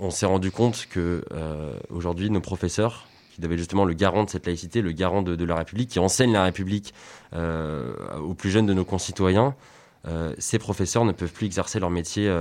on 0.00 0.10
s'est 0.10 0.26
rendu 0.26 0.50
compte 0.50 0.86
que 0.90 1.24
aujourd'hui 1.90 2.30
nos 2.30 2.40
professeurs 2.40 3.08
qui 3.34 3.40
devaient 3.40 3.58
justement 3.58 3.84
le 3.84 3.94
garant 3.94 4.24
de 4.24 4.30
cette 4.30 4.46
laïcité, 4.46 4.80
le 4.80 4.92
garant 4.92 5.22
de, 5.22 5.44
la 5.44 5.56
République, 5.56 5.90
qui 5.90 5.98
enseigne 5.98 6.32
la 6.32 6.44
République 6.44 6.94
aux 7.34 8.34
plus 8.34 8.50
jeunes 8.50 8.66
de 8.66 8.74
nos 8.74 8.84
concitoyens, 8.84 9.56
ces 10.38 10.58
professeurs 10.60 11.04
ne 11.04 11.12
peuvent 11.12 11.32
plus 11.32 11.46
exercer 11.46 11.80
leur 11.80 11.90
métier 11.90 12.32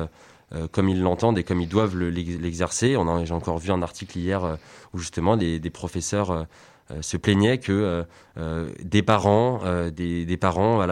comme 0.72 0.88
ils 0.88 1.02
l'entendent 1.02 1.40
et 1.40 1.44
comme 1.44 1.60
ils 1.60 1.68
doivent 1.68 1.98
l'exercer. 1.98 2.96
J'ai 3.24 3.34
encore 3.34 3.58
vu 3.58 3.72
un 3.72 3.82
article 3.82 4.20
hier 4.20 4.58
où 4.94 5.00
justement 5.00 5.38
des, 5.38 5.70
professeurs 5.70 6.32
euh, 6.32 6.44
se 7.02 7.18
plaignaient 7.18 7.58
que 7.58 7.72
euh, 7.72 8.04
euh, 8.38 8.72
des 8.82 9.02
parents, 9.02 9.62
des, 9.92 10.26
des, 10.26 10.38
parents, 10.38 10.86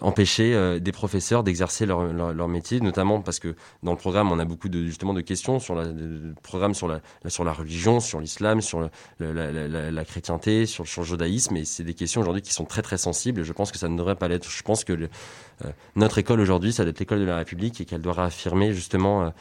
empêcher 0.00 0.80
des 0.80 0.92
professeurs 0.92 1.42
d'exercer 1.42 1.86
leur, 1.86 2.48
métier, 2.48 2.80
notamment 2.80 3.20
parce 3.20 3.38
que 3.38 3.54
dans 3.82 3.92
le 3.92 3.96
programme, 3.96 4.30
on 4.30 4.38
a 4.38 4.44
beaucoup 4.44 4.68
de, 4.68 4.84
justement 4.84 5.14
de 5.14 5.20
questions 5.20 5.58
sur 5.58 5.74
la, 5.74 5.86
programme 6.42 6.74
sur 6.74 6.88
la, 6.88 7.52
religion, 7.52 8.00
sur 8.00 8.20
l'islam, 8.20 8.60
sur 8.60 8.88
la, 9.20 10.04
chrétienté, 10.04 10.66
sur, 10.66 10.84
le 10.84 11.04
judaïsme, 11.04 11.56
et 11.56 11.64
c'est 11.64 11.84
des 11.84 11.94
questions 11.94 12.20
aujourd'hui 12.20 12.42
qui 12.42 12.52
sont 12.52 12.64
très 12.64 12.82
très 12.82 12.98
sensibles. 12.98 13.42
Je 13.42 13.52
pense 13.52 13.72
que 13.72 13.78
ça 13.78 13.88
ne 13.88 13.96
devrait 13.96 14.16
pas 14.16 14.28
l'être. 14.28 14.48
Je 14.50 14.62
pense 14.62 14.84
que 14.84 15.08
notre 15.96 16.18
école 16.18 16.40
aujourd'hui, 16.40 16.72
ça 16.72 16.82
doit 16.82 16.90
être 16.90 17.00
l'école 17.00 17.20
de 17.20 17.24
la 17.24 17.36
République 17.36 17.80
et 17.80 17.84
qu'elle 17.84 18.02
doit 18.02 18.14
réaffirmer 18.14 18.72
justement 18.74 19.32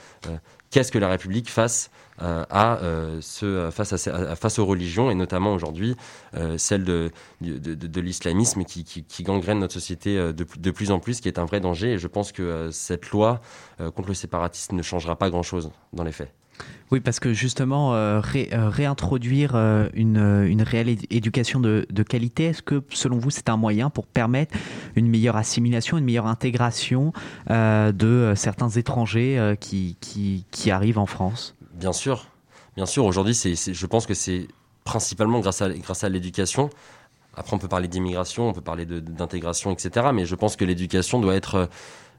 qu'est-ce 0.71 0.91
que 0.91 0.97
la 0.97 1.09
République 1.09 1.49
face 1.49 1.91
à, 2.19 2.79
ce, 3.21 3.69
face, 3.71 4.07
à, 4.07 4.35
face 4.35 4.59
aux 4.59 4.65
religions, 4.65 5.09
et 5.09 5.15
notamment 5.15 5.53
aujourd'hui 5.53 5.95
celle 6.57 6.83
de, 6.83 7.11
de, 7.41 8.01
l'islamisme 8.01 8.63
qui, 8.63 8.83
qui, 8.83 9.03
qui, 9.03 9.23
gangrène 9.23 9.57
notre 9.57 9.73
société 9.73 10.17
de, 10.17 10.33
de, 10.33 10.71
plus 10.71 10.91
en 10.91 10.99
plus, 10.99 11.19
qui 11.19 11.27
est 11.27 11.39
un 11.39 11.45
vrai 11.45 11.59
danger. 11.61 11.93
Et 11.93 11.97
je 11.97 12.07
pense 12.07 12.31
que 12.31 12.69
cette 12.71 13.09
loi 13.09 13.41
contre 13.79 14.09
le 14.09 14.13
séparatisme 14.13 14.75
ne 14.75 14.83
changera 14.83 15.15
pas 15.15 15.31
grand-chose 15.31 15.71
dans 15.93 16.03
les 16.03 16.11
faits. 16.11 16.31
Oui, 16.91 16.99
parce 16.99 17.21
que 17.21 17.31
justement, 17.31 17.95
euh, 17.95 18.21
euh, 18.35 18.69
réintroduire 18.69 19.55
euh, 19.55 19.87
une, 19.93 20.17
une, 20.17 20.61
réelle 20.61 20.89
éducation 21.09 21.61
de, 21.61 21.85
qualité, 22.03 22.45
est-ce 22.45 22.61
que 22.61 22.83
selon 22.89 23.17
vous 23.17 23.29
c'est 23.29 23.47
un 23.47 23.55
moyen 23.55 23.89
pour 23.89 24.05
permettre 24.05 24.57
une 24.97 25.07
meilleure 25.07 25.37
assimilation, 25.37 25.97
une 25.97 26.03
meilleure 26.03 26.27
intégration 26.27 27.13
de 27.49 28.33
certains 28.35 28.69
étrangers 28.69 29.55
qui, 29.61 29.95
qui, 30.01 30.45
qui, 30.51 30.69
arrivent 30.69 30.99
en 30.99 31.05
France? 31.05 31.55
Bien 31.73 31.93
sûr, 31.93 32.27
bien 32.75 32.85
sûr. 32.85 33.05
Aujourd'hui, 33.05 33.35
c'est, 33.35 33.55
je 33.55 33.85
pense 33.85 34.05
que 34.05 34.13
c'est 34.13 34.49
principalement 34.83 35.39
grâce 35.39 35.61
à, 35.61 35.69
grâce 35.69 36.03
à 36.03 36.09
l'éducation. 36.09 36.69
Après, 37.37 37.53
on 37.55 37.59
peut 37.59 37.69
parler 37.69 37.87
d'immigration, 37.87 38.49
on 38.49 38.53
peut 38.53 38.61
parler 38.61 38.85
d'intégration, 38.85 39.71
etc. 39.71 40.07
Mais 40.13 40.25
je 40.25 40.35
pense 40.35 40.57
que 40.57 40.65
l'éducation 40.65 41.21
doit 41.21 41.35
être 41.35 41.69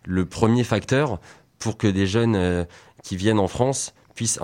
le 0.04 0.24
premier 0.24 0.64
facteur 0.64 1.20
pour 1.58 1.76
que 1.76 1.86
des 1.86 2.06
jeunes 2.06 2.66
qui 3.02 3.16
viennent 3.16 3.38
en 3.38 3.48
France 3.48 3.92
puisse 4.14 4.38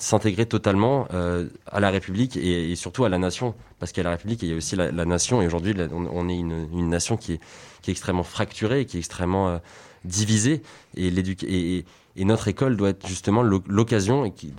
s'intégrer 0.00 0.46
totalement 0.46 1.06
euh, 1.12 1.48
à 1.66 1.80
la 1.80 1.90
République 1.90 2.36
et, 2.36 2.74
surtout 2.76 3.04
à 3.04 3.08
la 3.08 3.18
nation. 3.18 3.54
Parce 3.78 3.96
a 3.98 4.02
la 4.02 4.10
République 4.10 4.42
il 4.42 4.50
y 4.50 4.52
a 4.52 4.56
aussi 4.56 4.76
la, 4.76 4.90
nation. 5.04 5.42
Et 5.42 5.46
aujourd'hui, 5.46 5.74
on, 5.92 6.28
est 6.28 6.36
une, 6.36 6.88
nation 6.88 7.16
qui 7.16 7.34
est, 7.34 7.40
extrêmement 7.88 8.22
fracturée, 8.22 8.84
qui 8.86 8.96
est 8.96 9.00
extrêmement 9.00 9.48
euh, 9.48 9.58
divisée. 10.04 10.62
Et, 10.96 11.84
notre 12.16 12.48
école 12.48 12.76
doit 12.76 12.90
être 12.90 13.06
justement 13.06 13.42
l'occasion 13.42 14.24
et 14.24 14.30
qui 14.30 14.52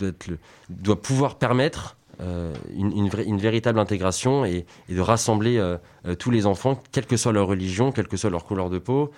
doit, 0.70 1.02
pouvoir 1.02 1.36
permettre 1.36 1.96
euh, 2.22 2.54
une, 2.76 3.38
véritable 3.38 3.80
intégration 3.80 4.46
et, 4.46 4.66
de 4.90 5.00
rassembler 5.00 5.76
tous 6.20 6.32
les 6.32 6.46
enfants, 6.48 6.82
quelle 6.92 7.06
que 7.06 7.18
soit 7.18 7.32
leur 7.32 7.48
religion, 7.48 7.92
quelle 7.92 8.08
que 8.08 8.18
soit 8.18 8.30
leur 8.30 8.46
couleur 8.46 8.70
de 8.70 8.80
peau. 8.80 9.12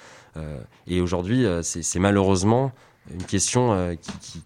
et 0.87 1.01
aujourd'hui, 1.01 1.45
c'est 1.63 1.99
malheureusement 1.99 2.71
une 3.13 3.23
question 3.23 3.73
euh, 3.73 3.95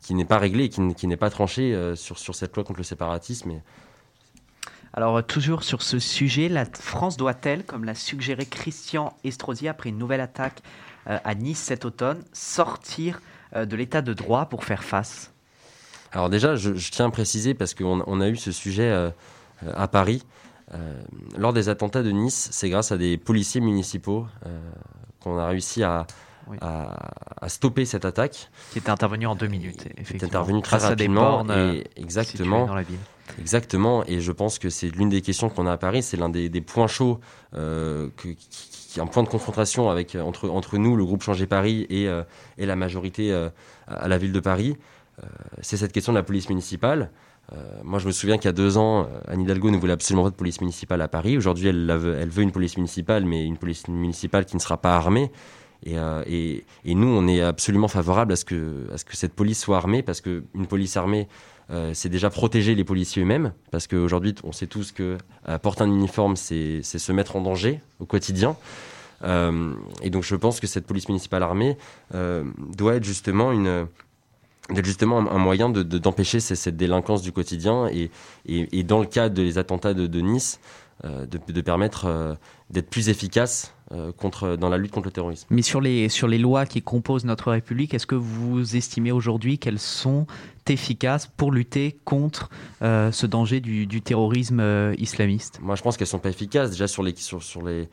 qui, 0.04 0.14
n'est 0.14 0.26
pas 0.26 0.38
réglée, 0.38 0.70
qui, 0.70 0.94
qui 0.96 1.08
n'est 1.08 1.18
pas 1.18 1.30
tranchée 1.30 1.74
euh, 1.74 1.96
sur, 1.96 2.18
sur 2.20 2.36
cette 2.36 2.56
loi 2.56 2.64
contre 2.64 2.80
le 2.80 2.84
séparatisme. 2.84 3.62
Alors, 4.94 5.18
euh, 5.18 5.22
toujours 5.22 5.64
sur 5.64 5.82
ce 5.82 6.00
sujet, 6.00 6.50
la 6.50 6.66
France 6.66 7.18
doit-elle, 7.18 7.64
comme 7.64 7.86
l'a 7.86 7.96
suggéré 7.96 8.46
Christian 8.46 9.16
Estrosi 9.24 9.68
après 9.68 9.90
une 9.90 9.98
nouvelle 9.98 10.22
attaque 10.22 10.62
à 11.08 11.34
Nice 11.34 11.58
cet 11.58 11.84
automne, 11.84 12.24
sortir 12.32 13.24
de 13.56 13.76
l'état 13.76 14.04
de 14.04 14.14
droit 14.14 14.46
pour 14.46 14.64
faire 14.66 14.84
face? 14.84 15.32
Alors 16.12 16.30
déjà, 16.30 16.56
je, 16.56 16.72
tiens 16.92 17.08
à 17.08 17.10
préciser, 17.10 17.56
parce 17.56 17.74
qu'on 17.74 18.04
on 18.06 18.22
a 18.22 18.30
eu 18.30 18.36
ce 18.36 18.52
sujet 18.52 19.12
à 19.66 19.88
Paris, 19.88 20.24
lors 21.36 21.54
des 21.54 21.70
attentats 21.70 22.04
de 22.04 22.12
Nice, 22.12 22.50
c'est 22.52 22.70
grâce 22.70 22.92
à 22.92 23.00
des 23.00 23.18
policiers 23.18 23.62
municipaux 23.62 24.28
qu'on 25.22 25.40
a 25.40 25.48
réussi 25.48 25.82
à, 25.82 26.06
à, 26.60 27.50
stopper 27.50 27.86
cette 27.86 28.06
attaque. 28.06 28.50
Qui 28.72 28.80
était 28.80 28.90
intervenue 28.90 29.28
en 29.28 29.36
deux 29.36 29.48
minutes, 29.48 29.86
effectivement. 29.98 30.18
Qui 30.20 30.24
est 30.24 30.24
intervenue 30.26 30.62
très 30.62 30.78
rapidement. 30.78 31.46
et 31.50 31.86
exactement. 31.96 32.66
Dans 32.66 32.76
la 32.76 32.84
ville. 32.84 33.00
Exactement. 33.40 34.04
Et 34.08 34.20
je 34.20 34.32
pense 34.32 34.60
que 34.60 34.70
c'est 34.70 34.90
l'une 34.90 35.10
des 35.10 35.22
questions 35.22 35.50
qu'on 35.50 35.66
a 35.66 35.74
à 35.74 35.78
Paris. 35.78 36.04
C'est 36.04 36.18
l'un 36.18 36.30
des, 36.30 36.50
points 36.62 36.88
chauds, 36.88 37.20
euh, 37.56 38.10
qui, 38.18 39.00
est 39.00 39.02
un 39.02 39.08
point 39.08 39.24
de 39.24 39.30
confrontation 39.30 39.90
avec, 39.90 40.16
entre, 40.16 40.50
entre 40.50 40.78
nous, 40.78 40.96
le 40.96 41.06
groupe 41.06 41.24
Changer 41.24 41.48
Paris, 41.48 41.86
et, 41.90 42.08
euh, 42.08 42.24
et 42.58 42.66
la 42.66 42.76
majorité 42.76 43.32
euh, 43.32 43.50
à 43.88 44.08
la 44.08 44.18
ville 44.18 44.34
de 44.34 44.40
Paris. 44.40 44.78
c'est 45.62 45.78
cette 45.78 45.92
question 45.92 46.14
de 46.14 46.18
la 46.18 46.24
police 46.24 46.50
municipale. 46.50 47.12
moi, 47.84 48.00
je 48.00 48.08
me 48.08 48.12
souviens 48.12 48.38
qu'il 48.38 48.46
y 48.46 48.50
a 48.50 48.54
deux 48.54 48.78
ans, 48.78 49.08
Anne 49.28 49.42
Hidalgo 49.42 49.70
ne 49.70 49.78
voulait 49.78 49.94
absolument 49.94 50.24
pas 50.24 50.32
de 50.32 50.36
police 50.36 50.62
municipale 50.62 51.02
à 51.02 51.08
Paris. 51.08 51.38
Aujourd'hui, 51.38 51.68
elle, 51.68 51.90
elle, 51.90 52.30
veut 52.30 52.44
une 52.44 52.52
police 52.52 52.78
municipale, 52.78 53.26
mais 53.26 53.46
une 53.46 53.58
police 53.58 53.88
municipale 53.88 54.46
qui 54.46 54.56
ne 54.56 54.62
sera 54.62 54.78
pas 54.78 54.96
armée. 54.96 55.32
Euh, 55.88 56.24
et, 56.28 56.64
nous, 56.86 57.08
on 57.08 57.28
est 57.28 57.42
absolument 57.42 57.88
favorable 57.88 58.34
à 58.34 58.36
ce 58.36 58.46
que, 58.46 58.88
cette 59.12 59.34
police 59.34 59.60
soit 59.60 59.78
armée, 59.78 60.04
parce 60.04 60.22
qu'une 60.22 60.68
police 60.68 60.98
armée, 60.98 61.28
euh, 61.70 61.92
c'est 61.94 62.10
déjà 62.10 62.30
protéger 62.30 62.76
les 62.76 62.84
policiers 62.84 63.24
eux-mêmes, 63.24 63.54
parce 63.72 63.88
qu'aujourd'hui, 63.88 64.36
on 64.44 64.52
sait 64.52 64.68
tous 64.68 64.92
que 64.92 65.18
euh, 65.48 65.58
porter 65.58 65.84
un 65.84 65.92
uniforme, 65.92 66.36
c'est 66.36 66.82
se 66.84 67.12
mettre 67.12 67.36
en 67.36 67.42
danger 67.42 67.82
au 68.00 68.06
quotidien. 68.06 68.56
Et 69.24 70.10
donc, 70.10 70.24
je 70.24 70.36
pense 70.36 70.60
que 70.60 70.66
cette 70.66 70.88
police 70.88 71.08
municipale 71.08 71.44
armée 71.44 71.78
doit 72.12 72.96
être 72.96 73.04
justement 73.04 73.52
un, 73.52 75.38
moyen 75.38 75.70
d'empêcher 75.70 76.38
de, 76.40 76.42
cette 76.42 76.76
délinquance 76.76 77.22
du 77.22 77.32
quotidien 77.32 77.88
et, 77.88 78.84
dans 78.84 79.00
le 79.00 79.06
cadre 79.06 79.36
des 79.36 79.60
attentats 79.60 79.94
de, 79.94 80.22
Nice, 80.22 80.60
de, 81.04 81.62
permettre 81.62 82.36
d'être 82.72 82.90
plus 82.90 83.10
efficace 83.10 83.76
contre, 84.18 84.56
dans 84.56 84.70
la 84.70 84.78
lutte 84.78 84.92
contre 84.92 85.08
le 85.08 85.12
terrorisme. 85.12 85.48
Mais 85.50 85.62
sur 85.62 85.82
les, 85.82 86.10
sur 86.10 86.28
les 86.28 86.38
lois 86.38 86.66
qui 86.66 86.82
composent 86.82 87.26
notre 87.26 87.52
République, 87.52 87.94
est-ce 87.94 88.08
que 88.08 88.16
vous 88.16 88.76
estimez 88.76 89.12
aujourd'hui 89.12 89.58
qu'elles 89.58 89.80
sont 89.80 90.28
efficaces 90.70 91.28
pour 91.28 91.52
lutter 91.52 92.00
contre 92.06 92.50
euh, 92.82 93.12
ce 93.12 93.26
danger 93.26 93.60
du, 93.60 93.86
du 93.86 94.02
terrorisme 94.02 94.60
euh, 94.60 94.96
islamiste? 94.98 95.60
Moi, 95.62 95.76
je 95.76 95.82
pense 95.82 95.98
qu'elles 95.98 96.06
ne 96.06 96.12
sont 96.12 96.20
pas 96.20 96.30
efficaces. 96.30 96.72
Déjà, 96.72 96.88
sur 96.88 97.04
les, 97.04 97.16
sur, 97.16 97.44
sur 97.44 97.62
les, 97.64 97.90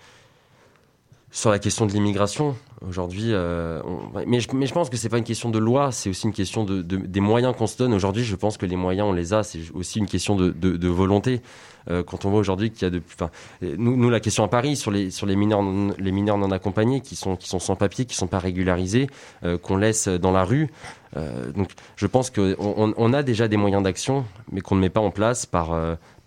sur 1.30 1.50
la 1.50 1.58
question 1.58 1.84
de 1.84 1.92
l'immigration, 1.92 2.56
aujourd'hui, 2.86 3.32
euh, 3.32 3.82
mais, 4.26 4.40
je, 4.40 4.72
pense 4.72 4.88
que 4.88 4.96
c'est 4.96 5.10
pas 5.10 5.18
une 5.18 5.24
question 5.24 5.50
de 5.50 5.58
loi, 5.58 5.92
c'est 5.92 6.08
aussi 6.08 6.26
une 6.26 6.32
question 6.32 6.64
de, 6.64 6.80
de, 6.80 6.96
des 6.96 7.20
moyens 7.20 7.54
qu'on 7.54 7.66
se 7.66 7.76
donne. 7.76 7.92
Aujourd'hui, 7.92 8.24
je 8.24 8.34
pense 8.34 8.56
que 8.56 8.64
les 8.64 8.76
moyens, 8.76 9.08
on 9.08 9.12
les 9.12 9.34
a, 9.34 9.42
c'est 9.42 9.60
aussi 9.74 9.98
une 9.98 10.06
question 10.06 10.36
de, 10.36 10.88
volonté. 10.88 11.42
Euh, 11.90 12.02
quand 12.02 12.24
on 12.24 12.30
voit 12.30 12.40
aujourd'hui 12.40 12.70
qu'il 12.70 12.82
y 12.82 12.84
a 12.86 12.90
de, 12.90 13.02
enfin, 13.14 13.30
nous, 13.62 14.10
la 14.10 14.20
question 14.20 14.44
à 14.44 14.48
Paris 14.48 14.76
sur 14.76 14.90
les 14.90 15.10
sur 15.10 15.26
les 15.26 15.36
mineurs, 15.36 15.62
non, 15.62 15.94
les 15.98 16.12
mineurs 16.12 16.36
non 16.36 16.50
accompagnés 16.50 17.00
qui 17.00 17.16
sont 17.16 17.36
qui 17.36 17.48
sont 17.48 17.58
sans 17.58 17.76
papier, 17.76 18.04
qui 18.04 18.14
sont 18.14 18.26
pas 18.26 18.38
régularisés, 18.38 19.06
euh, 19.44 19.56
qu'on 19.56 19.76
laisse 19.76 20.08
dans 20.08 20.32
la 20.32 20.44
rue. 20.44 20.68
Euh, 21.16 21.50
donc, 21.52 21.70
je 21.96 22.06
pense 22.06 22.30
qu'on 22.30 22.54
on, 22.58 22.92
on 22.94 23.12
a 23.14 23.22
déjà 23.22 23.48
des 23.48 23.56
moyens 23.56 23.82
d'action, 23.82 24.24
mais 24.52 24.60
qu'on 24.60 24.74
ne 24.74 24.80
met 24.80 24.90
pas 24.90 25.00
en 25.00 25.10
place 25.10 25.46
par 25.46 25.70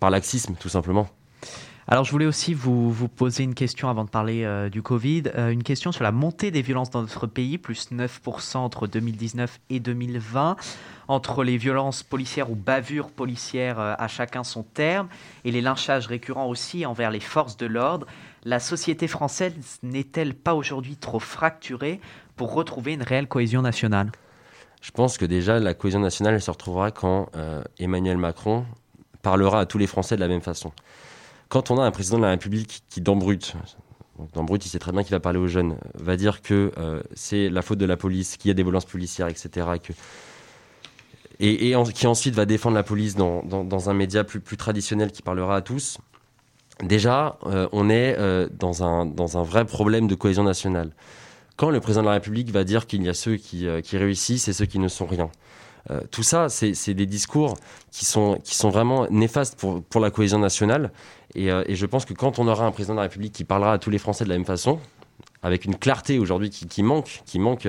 par 0.00 0.10
laxisme, 0.10 0.54
tout 0.58 0.68
simplement. 0.68 1.08
Alors, 1.92 2.06
je 2.06 2.10
voulais 2.10 2.24
aussi 2.24 2.54
vous, 2.54 3.06
poser 3.06 3.42
une 3.44 3.54
question 3.54 3.90
avant 3.90 4.04
de 4.04 4.08
parler 4.08 4.44
euh, 4.44 4.70
du 4.70 4.80
Covid. 4.80 5.24
Euh, 5.36 5.50
une 5.50 5.62
question 5.62 5.92
sur 5.92 6.02
la 6.02 6.10
montée 6.10 6.50
des 6.50 6.62
violences 6.62 6.88
dans 6.88 7.02
notre 7.02 7.26
pays, 7.26 7.58
plus 7.58 7.92
9% 7.92 8.56
entre 8.56 8.86
2019 8.86 9.60
et 9.68 9.78
2020. 9.78 10.56
Entre 11.08 11.44
les 11.44 11.58
violences 11.58 12.02
policières 12.02 12.50
ou 12.50 12.54
bavures 12.54 13.10
policières, 13.10 13.78
euh, 13.78 13.94
à 13.98 14.08
chacun 14.08 14.42
son 14.42 14.62
terme, 14.62 15.08
et 15.44 15.50
les 15.50 15.60
lynchages 15.60 16.06
récurrents 16.06 16.48
aussi 16.48 16.86
envers 16.86 17.10
les 17.10 17.20
forces 17.20 17.58
de 17.58 17.66
l'ordre, 17.66 18.06
la 18.44 18.58
société 18.58 19.06
française 19.06 19.52
n'est-elle 19.82 20.32
pas 20.32 20.54
aujourd'hui 20.54 20.96
trop 20.96 21.20
fracturée 21.20 22.00
pour 22.36 22.54
retrouver 22.54 22.94
une 22.94 23.02
réelle 23.02 23.28
cohésion 23.28 23.60
nationale? 23.60 24.10
Je 24.80 24.92
pense 24.92 25.18
que 25.18 25.26
déjà, 25.26 25.58
la 25.58 25.74
cohésion 25.74 26.00
nationale, 26.00 26.32
elle 26.32 26.40
se 26.40 26.50
retrouvera 26.50 26.90
quand 26.90 27.28
Emmanuel 27.78 28.16
Macron 28.16 28.64
parlera 29.20 29.60
à 29.60 29.66
tous 29.66 29.76
les 29.76 29.86
Français 29.86 30.16
de 30.16 30.20
la 30.20 30.28
même 30.28 30.40
façon 30.40 30.72
quand 31.52 31.70
on 31.70 31.78
a 31.78 31.84
un 31.84 31.90
président 31.90 32.16
de 32.16 32.22
la 32.22 32.30
République 32.30 32.82
qui, 32.88 33.02
dans 33.02 33.14
brut, 33.14 33.54
il 34.16 34.68
sait 34.70 34.78
très 34.78 34.90
bien 34.90 35.02
qu'il 35.02 35.10
va 35.10 35.20
parler 35.20 35.38
aux 35.38 35.48
jeunes, 35.48 35.76
va 35.92 36.16
dire 36.16 36.40
que 36.40 36.72
euh, 36.78 37.02
c'est 37.12 37.50
la 37.50 37.60
faute 37.60 37.76
de 37.76 37.84
la 37.84 37.98
police, 37.98 38.38
qu'il 38.38 38.48
y 38.48 38.52
a 38.52 38.54
des 38.54 38.62
violences 38.62 38.86
policières, 38.86 39.28
etc. 39.28 39.66
Et, 41.40 41.74
qui 41.92 42.06
ensuite 42.06 42.34
va 42.34 42.46
défendre 42.46 42.74
la 42.74 42.82
police 42.82 43.16
dans, 43.16 43.90
un 43.90 43.92
média 43.92 44.24
plus, 44.24 44.56
traditionnel 44.56 45.12
qui 45.12 45.20
parlera 45.20 45.56
à 45.56 45.60
tous. 45.60 45.98
Déjà, 46.82 47.38
euh, 47.44 47.68
on 47.72 47.90
est 47.90 48.16
euh, 48.18 48.48
dans, 48.50 48.82
un, 48.82 49.42
vrai 49.42 49.66
problème 49.66 50.08
de 50.08 50.14
cohésion 50.14 50.44
nationale. 50.44 50.92
Quand 51.56 51.68
le 51.68 51.80
président 51.80 52.00
de 52.00 52.06
la 52.06 52.14
République 52.14 52.50
va 52.50 52.64
dire 52.64 52.86
qu'il 52.86 53.02
y 53.02 53.10
a 53.10 53.14
ceux 53.14 53.36
qui 53.36 53.68
réussissent 53.68 54.48
et 54.48 54.54
ceux 54.54 54.64
qui 54.64 54.78
ne 54.78 54.88
sont 54.88 55.04
rien. 55.04 55.30
Tout 56.10 56.22
ça, 56.22 56.48
c'est 56.48 56.94
des 56.94 57.06
discours 57.06 57.56
qui 57.90 58.04
sont, 58.04 58.38
qui 58.44 58.54
sont 58.54 58.70
vraiment 58.70 59.06
néfastes 59.10 59.58
pour, 59.58 59.82
pour 59.82 60.00
la 60.00 60.10
cohésion 60.10 60.38
nationale 60.38 60.92
euh, 61.36 61.64
et, 61.66 61.74
je 61.74 61.86
pense 61.86 62.04
que 62.04 62.14
quand 62.14 62.38
on 62.38 62.48
aura 62.48 62.66
un 62.66 62.72
président 62.72 62.94
de 62.94 62.98
la 62.98 63.04
République 63.04 63.32
qui 63.32 63.44
parlera 63.44 63.72
à 63.74 63.78
tous 63.78 63.90
les 63.90 63.98
Français 63.98 64.24
de 64.24 64.28
la 64.28 64.36
même 64.36 64.44
façon, 64.44 64.78
avec 65.42 65.64
une 65.64 65.76
clarté 65.76 66.18
aujourd'hui 66.18 66.50
qui, 66.50 66.82
manque, 66.82 67.22
qui 67.24 67.38
manque, 67.38 67.66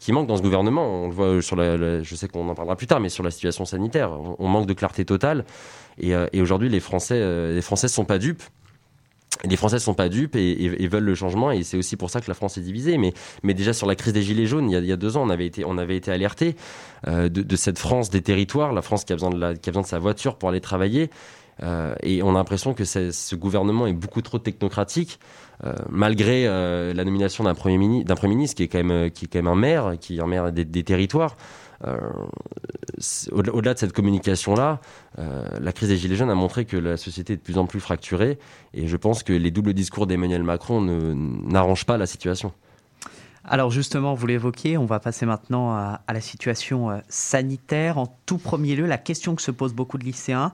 qui 0.00 0.12
manque 0.12 0.26
dans 0.26 0.36
ce 0.36 0.42
gouvernement. 0.42 1.04
On 1.04 1.08
le 1.08 1.14
voit 1.14 1.42
sur 1.42 1.54
la, 1.54 2.02
je 2.02 2.14
sais 2.14 2.26
qu'on 2.26 2.48
en 2.48 2.54
parlera 2.54 2.74
plus 2.74 2.86
tard, 2.86 3.00
mais 3.00 3.10
sur 3.10 3.22
la 3.22 3.30
situation 3.30 3.64
sanitaire, 3.64 4.10
on, 4.38 4.48
manque 4.48 4.66
de 4.66 4.72
clarté 4.72 5.04
totale. 5.04 5.44
Et, 5.98 6.14
euh, 6.14 6.26
aujourd'hui, 6.36 6.68
les 6.68 6.80
Français, 6.80 7.18
euh, 7.18 7.54
les 7.54 7.88
sont 7.88 8.04
pas 8.04 8.18
dupes. 8.18 8.42
Les 9.44 9.56
Français 9.56 9.78
sont 9.78 9.94
pas 9.94 10.08
dupes 10.08 10.36
et, 10.36 10.86
veulent 10.86 11.02
le 11.04 11.14
changement 11.14 11.50
et 11.50 11.62
c'est 11.64 11.76
aussi 11.76 11.96
pour 11.96 12.10
ça 12.10 12.20
que 12.20 12.28
la 12.28 12.34
France 12.34 12.58
est 12.58 12.60
divisée. 12.60 12.98
Mais, 12.98 13.12
mais 13.42 13.54
déjà 13.54 13.72
sur 13.72 13.86
la 13.86 13.94
crise 13.94 14.12
des 14.12 14.22
gilets 14.22 14.46
jaunes, 14.46 14.70
il 14.70 14.84
y 14.84 14.92
a, 14.92 14.96
deux 14.96 15.16
ans, 15.16 15.22
on 15.22 15.30
avait 15.30 15.46
été, 15.46 15.64
on 15.64 15.78
été 15.78 16.12
alerté 16.12 16.54
de, 17.06 17.56
cette 17.56 17.78
France 17.78 18.10
des 18.10 18.22
territoires, 18.22 18.72
la 18.72 18.82
France 18.82 19.04
qui 19.04 19.12
a 19.12 19.16
besoin 19.16 19.30
de, 19.30 19.38
la, 19.38 19.54
qui 19.54 19.68
a 19.68 19.72
besoin 19.72 19.82
de 19.82 19.88
sa 19.88 19.98
voiture 19.98 20.36
pour 20.36 20.50
aller 20.50 20.60
travailler. 20.60 21.10
Euh, 21.62 21.94
et 22.02 22.22
on 22.22 22.30
a 22.30 22.34
l'impression 22.34 22.74
que 22.74 22.84
ce 22.84 23.34
gouvernement 23.34 23.86
est 23.86 23.92
beaucoup 23.92 24.22
trop 24.22 24.38
technocratique, 24.38 25.20
euh, 25.64 25.74
malgré 25.90 26.46
euh, 26.46 26.92
la 26.94 27.04
nomination 27.04 27.44
d'un 27.44 27.54
premier, 27.54 28.04
premier 28.04 28.34
ministre 28.34 28.56
qui 28.56 28.62
est 28.64 28.68
quand 28.68 28.82
même 28.82 29.10
qui 29.10 29.26
est 29.26 29.28
quand 29.28 29.38
même 29.38 29.52
un 29.52 29.56
maire, 29.56 29.92
qui 30.00 30.16
est 30.16 30.20
un 30.20 30.26
maire 30.26 30.52
des, 30.52 30.82
territoires. 30.82 31.36
Au-delà 33.32 33.74
de 33.74 33.78
cette 33.78 33.92
communication-là, 33.92 34.80
la 35.16 35.72
crise 35.72 35.88
des 35.88 35.96
Gilets 35.96 36.16
jaunes 36.16 36.30
a 36.30 36.34
montré 36.34 36.64
que 36.64 36.76
la 36.76 36.96
société 36.96 37.34
est 37.34 37.36
de 37.36 37.42
plus 37.42 37.58
en 37.58 37.66
plus 37.66 37.80
fracturée. 37.80 38.38
Et 38.74 38.86
je 38.86 38.96
pense 38.96 39.22
que 39.22 39.32
les 39.32 39.50
doubles 39.50 39.74
discours 39.74 40.06
d'Emmanuel 40.06 40.42
Macron 40.42 40.80
n'arrangent 40.80 41.86
pas 41.86 41.96
la 41.96 42.06
situation. 42.06 42.52
Alors 43.44 43.70
justement, 43.70 44.14
vous 44.14 44.26
l'évoquez, 44.26 44.78
on 44.78 44.86
va 44.86 45.00
passer 45.00 45.26
maintenant 45.26 45.72
à, 45.72 46.00
la 46.08 46.20
situation 46.20 46.90
euh, 46.90 46.98
sanitaire. 47.08 47.98
En 47.98 48.06
tout 48.24 48.38
premier 48.38 48.76
lieu, 48.76 48.86
la 48.86 48.98
question 48.98 49.34
que 49.34 49.42
se 49.42 49.50
posent 49.50 49.74
beaucoup 49.74 49.98
de 49.98 50.04
lycéens, 50.04 50.52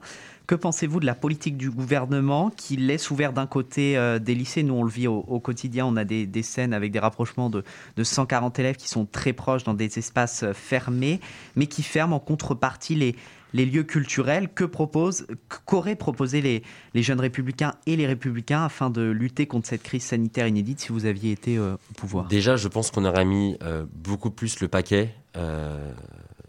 que 0.49 0.55
pensez-vous 0.55 0.99
de 0.99 1.05
la 1.05 1.13
politique 1.13 1.57
du 1.57 1.69
gouvernement 1.69 2.49
qui 2.49 2.75
laisse 2.75 3.11
ouvert 3.11 3.33
d'un 3.33 3.45
côté 3.45 3.95
euh, 3.95 4.17
des 4.17 4.33
lycées? 4.33 4.63
Nous, 4.63 4.73
on 4.73 4.81
le 4.81 4.89
vit 4.89 5.05
au, 5.05 5.39
quotidien, 5.39 5.85
on 5.85 5.95
a 5.95 6.03
des, 6.03 6.41
scènes 6.41 6.73
avec 6.73 6.91
des 6.91 6.97
rapprochements 6.97 7.51
de, 7.51 7.63
140 8.01 8.57
élèves 8.57 8.75
qui 8.75 8.89
sont 8.89 9.05
très 9.05 9.31
proches 9.31 9.63
dans 9.63 9.75
des 9.75 9.99
espaces 9.99 10.41
euh, 10.41 10.53
fermés, 10.53 11.19
mais 11.55 11.67
qui 11.67 11.83
ferment 11.83 12.15
en 12.15 12.19
contrepartie 12.19 12.95
les, 12.95 13.15
lieux 13.63 13.83
culturels. 13.83 14.49
Que 14.51 14.63
propose, 14.63 15.27
qu'auraient 15.67 15.95
proposé 15.95 16.41
les, 16.41 16.63
jeunes 17.03 17.19
républicains 17.19 17.75
et 17.85 17.95
les 17.95 18.07
républicains 18.07 18.63
afin 18.63 18.89
de 18.89 19.03
lutter 19.03 19.45
contre 19.45 19.67
cette 19.67 19.83
crise 19.83 20.01
sanitaire 20.03 20.47
inédite 20.47 20.79
si 20.79 20.91
vous 20.91 21.05
aviez 21.05 21.31
été 21.31 21.59
euh, 21.59 21.75
au 21.75 21.93
pouvoir? 21.93 22.27
Déjà, 22.27 22.55
je 22.55 22.67
pense 22.69 22.89
qu'on 22.89 23.05
aurait 23.05 23.23
mis 23.23 23.55
beaucoup 23.93 24.31
plus 24.31 24.61
le 24.61 24.67
paquet 24.67 25.13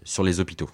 sur 0.05 0.25
les 0.25 0.41
hôpitaux. 0.41 0.71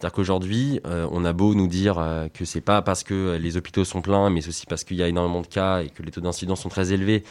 C'est-à-dire 0.00 0.14
qu'aujourd'hui, 0.14 0.80
on 0.84 1.26
a 1.26 1.34
beau 1.34 1.54
nous 1.54 1.66
dire 1.66 2.02
que 2.32 2.46
c'est 2.46 2.62
pas 2.62 2.80
parce 2.80 3.04
que 3.04 3.36
les 3.36 3.58
hôpitaux 3.58 3.84
sont 3.84 4.00
pleins, 4.00 4.30
mais 4.30 4.48
aussi 4.48 4.64
parce 4.64 4.82
qu'il 4.82 4.96
y 4.96 5.02
a 5.02 5.08
énormément 5.08 5.42
de 5.42 5.46
cas 5.46 5.82
et 5.82 5.90
que 5.90 6.02
les 6.02 6.10
taux 6.10 6.22
d'incidence 6.22 6.62
sont 6.62 6.70
très 6.70 6.94
élevés, 6.94 7.22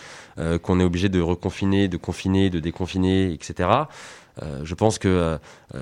qu'on 0.62 0.80
est 0.80 0.84
obligé 0.84 1.10
de 1.10 1.20
reconfiner, 1.20 1.88
de 1.88 1.98
confiner, 1.98 2.52
de 2.52 2.60
déconfiner, 2.60 3.34
etc. 3.34 3.88
Euh, 4.44 4.62
je 4.64 4.76
pense 4.76 5.00
que 5.00 5.08
euh, 5.08 5.38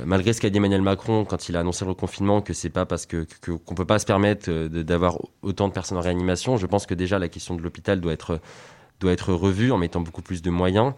malgré 0.06 0.34
ce 0.34 0.42
qu'a 0.42 0.50
dit 0.50 0.58
Emmanuel 0.58 0.82
Macron 0.82 1.26
quand 1.26 1.50
il 1.50 1.58
a 1.58 1.60
annoncé 1.60 1.86
le 1.86 1.94
confinement, 1.94 2.42
que 2.42 2.54
c'est 2.54 2.70
pas 2.70 2.86
parce 2.86 3.06
que 3.06 3.28
qu'on 3.42 3.76
peut 3.76 3.86
pas 3.86 4.00
se 4.00 4.06
permettre 4.06 4.50
euh, 4.50 4.68
d'avoir 4.84 5.18
autant 5.42 5.68
de 5.68 5.74
personnes 5.74 5.98
en 5.98 6.02
réanimation, 6.02 6.58
je 6.58 6.66
pense 6.66 6.86
que 6.86 6.94
déjà 6.94 7.20
la 7.20 7.30
question 7.30 7.56
de 7.56 7.62
l'hôpital 7.62 8.02
doit 8.02 8.14
être 8.14 8.40
doit 9.00 9.12
être 9.12 9.34
revue 9.34 9.72
en 9.72 9.78
mettant 9.78 10.02
beaucoup 10.02 10.24
plus 10.24 10.42
de 10.42 10.50
moyens. 10.50 10.94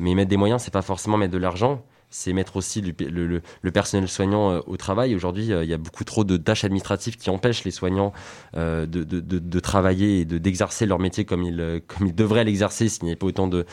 mais 0.00 0.14
mettre 0.14 0.30
des 0.30 0.38
moyens, 0.38 0.62
c'est 0.62 0.72
pas 0.72 0.80
forcément 0.80 1.18
mettre 1.18 1.34
de 1.34 1.38
l'argent 1.38 1.82
c'est 2.10 2.32
mettre 2.32 2.56
aussi 2.56 2.80
le, 2.82 3.70
personnel 3.72 4.08
soignant 4.08 4.62
au 4.66 4.76
travail. 4.76 5.14
Aujourd'hui, 5.14 5.46
il 5.46 5.68
y 5.68 5.74
a 5.74 5.78
beaucoup 5.78 6.04
trop 6.04 6.24
de 6.24 6.36
tâches 6.36 6.64
administratives 6.64 7.16
qui 7.16 7.30
empêchent 7.30 7.64
les 7.64 7.70
soignants 7.70 8.12
de, 8.54 9.60
travailler 9.60 10.20
et 10.20 10.24
d'exercer 10.24 10.86
leur 10.86 10.98
métier 10.98 11.24
comme 11.24 11.42
ils, 11.42 11.82
comme 11.86 12.06
ils 12.06 12.14
devraient 12.14 12.44
l'exercer 12.44 12.88
s'il 12.88 13.04
n'y 13.04 13.10
avait 13.10 13.16
pas 13.16 13.26
autant 13.26 13.48
de, 13.48 13.66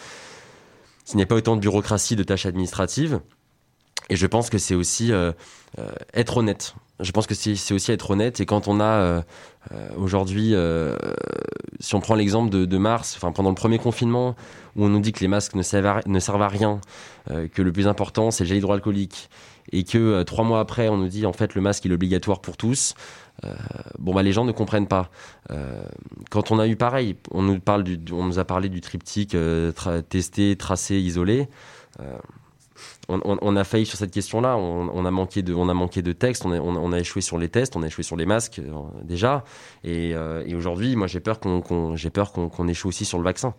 s'il 1.06 1.18
n'y 1.18 1.24
a 1.24 1.26
pas 1.26 1.36
autant 1.36 1.56
de 1.56 1.62
bureaucratie, 1.62 2.16
de 2.16 2.24
tâches 2.24 2.46
administratives. 2.46 3.20
Et 4.10 4.16
je 4.16 4.28
pense 4.28 4.50
que 4.50 4.58
c'est 4.58 4.76
aussi 4.76 5.12
euh, 5.12 5.32
euh, 5.80 5.90
être 6.14 6.38
honnête. 6.38 6.76
Je 7.00 7.12
pense 7.12 7.28
que 7.28 7.34
c'est 7.34 7.74
aussi 7.74 7.92
être 7.92 8.12
honnête. 8.12 8.40
Et 8.40 8.46
quand 8.46 8.68
on 8.68 8.80
a 8.80 8.84
euh, 8.84 9.22
aujourd'hui, 9.98 10.54
si 11.80 11.96
on 11.96 12.00
prend 12.00 12.16
l'exemple 12.16 12.50
de, 12.50 12.78
mars, 12.78 13.16
enfin 13.18 13.32
pendant 13.32 13.50
le 13.50 13.56
premier 13.56 13.80
confinement, 13.80 14.36
où 14.76 14.86
on 14.86 14.90
nous 14.90 15.00
dit 15.00 15.12
que 15.12 15.20
les 15.20 15.28
masques 15.28 15.56
ne 15.56 15.64
servent 15.64 16.42
à, 16.42 16.48
rien, 16.48 16.80
que 17.28 17.62
le 17.62 17.72
plus 17.72 17.88
important 17.88 18.30
c'est 18.32 18.44
le 18.44 18.50
gel 18.50 18.58
hydroalcoolique, 18.60 19.30
et 19.72 19.84
que 19.84 20.22
trois 20.24 20.46
mois 20.46 20.60
après 20.60 20.88
on 20.88 20.98
nous 20.98 21.08
dit 21.08 21.26
en 21.26 21.34
fait 21.34 21.56
le 21.56 21.62
masque 21.62 21.86
est 21.86 21.92
obligatoire 21.92 22.40
pour 22.42 22.58
tous. 22.58 22.94
bon 23.98 24.14
bah 24.14 24.22
les 24.22 24.32
gens 24.32 24.46
ne 24.46 24.52
comprennent 24.52 24.88
pas. 24.88 25.10
quand 26.30 26.52
on 26.52 26.60
a 26.60 26.68
eu 26.68 26.76
pareil, 26.76 27.18
on 27.32 27.42
nous 27.42 27.60
parle 27.60 27.84
on 28.12 28.24
nous 28.24 28.40
a 28.40 28.46
parlé 28.46 28.70
du 28.70 28.82
triptyque 28.82 29.36
testé, 30.10 30.56
tracé, 30.56 31.00
isolé 31.00 31.50
on, 33.10 33.56
a 33.56 33.64
failli 33.64 33.86
sur 33.86 33.98
cette 33.98 34.12
question-là. 34.12 34.58
On, 34.58 35.06
a 35.06 35.12
manqué 35.12 35.42
de, 35.42 35.54
on 35.54 35.70
a 35.70 35.74
manqué 35.74 36.02
de 36.02 36.14
textes. 36.14 36.46
On 36.46 36.92
a, 36.92 37.00
échoué 37.00 37.22
sur 37.22 37.38
les 37.38 37.50
tests. 37.50 37.76
On 37.76 37.84
a 37.84 37.88
échoué 37.88 38.04
sur 38.04 38.16
les 38.16 38.26
masques 38.26 38.60
euh, 38.60 38.72
déjà. 39.04 39.44
Euh, 39.86 40.44
et, 40.46 40.56
aujourd'hui, 40.56 40.96
moi, 40.96 41.08
j'ai 41.08 41.20
peur 41.20 41.40
qu'on, 41.40 41.96
j'ai 41.96 42.10
peur 42.10 42.32
qu'on 42.32 42.68
échoue 42.68 42.88
aussi 42.88 43.06
sur 43.06 43.18
le 43.18 43.24
vaccin. 43.24 43.54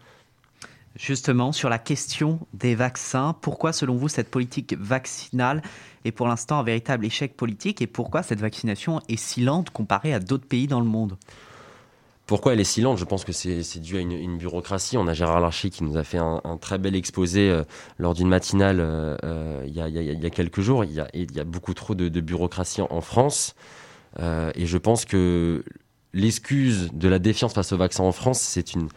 Justement, 0.97 1.51
sur 1.51 1.69
la 1.69 1.79
question 1.79 2.39
des 2.53 2.77
vaccins, 2.77 3.35
pourquoi, 3.41 3.73
selon 3.73 3.97
vous, 3.97 4.09
cette 4.09 4.31
politique 4.31 4.77
vaccinale 4.79 5.61
est 6.05 6.13
pour 6.13 6.29
l'instant 6.29 6.61
un 6.61 6.63
véritable 6.63 7.05
échec 7.05 7.37
politique 7.37 7.83
et 7.83 7.89
pourquoi 7.89 8.23
cette 8.23 8.41
vaccination 8.41 9.01
est 9.09 9.17
si 9.17 9.43
lente 9.43 9.71
comparée 9.71 10.15
à 10.15 10.21
d'autres 10.21 10.47
pays 10.47 10.69
dans 10.69 10.79
le 10.79 10.87
monde? 10.87 11.17
Pourquoi 12.27 12.55
elle 12.55 12.61
est 12.61 12.65
si 12.65 12.81
lente? 12.81 12.99
Je 12.99 13.05
pense 13.05 13.25
que 13.25 13.33
c'est 13.33 13.81
dû 13.81 13.97
à 13.97 14.01
une, 14.01 14.39
bureaucratie. 14.39 14.97
On 14.97 15.07
a 15.07 15.13
Gérard 15.13 15.41
Larcher 15.41 15.69
qui 15.69 15.85
nous 15.85 15.97
a 15.97 16.05
fait 16.05 16.19
un, 16.19 16.41
très 16.61 16.79
bel 16.79 16.95
exposé 16.95 17.51
euh, 17.51 17.65
lors 17.99 18.15
d'une 18.15 18.29
matinale 18.29 18.81
euh, 18.81 19.17
euh, 19.25 19.65
il, 19.67 19.75
y 19.75 20.27
a, 20.27 20.31
quelques 20.31 20.61
jours. 20.61 20.85
Il 20.85 20.93
y 20.93 21.01
a, 21.41 21.45
beaucoup 21.45 21.75
trop 21.75 21.95
de, 21.95 22.21
bureaucratie 22.21 22.81
en, 22.81 23.01
France. 23.03 23.55
et 24.19 24.67
je 24.67 24.79
pense 24.79 25.05
que 25.05 25.65
l'excuse 26.15 26.91
de 26.93 27.09
la 27.09 27.19
défiance 27.19 27.53
face 27.53 27.73
au 27.73 27.77
vaccin 27.77 28.05
en 28.05 28.13
France, 28.13 28.41
c'est 28.41 28.73
une, 28.73 28.89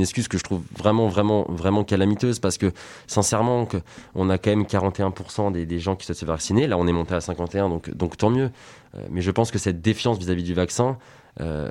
excuse 0.00 0.28
que 0.28 0.36
je 0.36 0.42
trouve 0.42 0.62
vraiment, 0.76 1.08
vraiment, 1.08 1.46
vraiment 1.48 1.84
calamiteuse 1.84 2.38
parce 2.38 2.58
que, 2.58 2.72
sincèrement, 3.06 3.66
on 4.14 4.28
a 4.28 4.36
quand 4.36 4.50
même 4.50 4.64
41% 4.64 5.52
des, 5.52 5.78
gens 5.78 5.96
qui 5.96 6.04
souhaitent 6.04 6.18
se 6.18 6.26
vacciner. 6.26 6.66
Là, 6.66 6.76
on 6.76 6.86
est 6.86 6.92
monté 6.92 7.14
à 7.14 7.22
51, 7.22 7.70
donc, 7.70 7.88
donc 7.94 8.18
tant 8.18 8.28
mieux. 8.28 8.50
mais 9.08 9.22
je 9.22 9.30
pense 9.30 9.50
que 9.50 9.58
cette 9.58 9.80
défiance 9.80 10.18
vis 10.18 10.28
à 10.28 10.34
-vis 10.34 10.42
du 10.42 10.54
vaccin, 10.54 10.98
euh, 11.40 11.68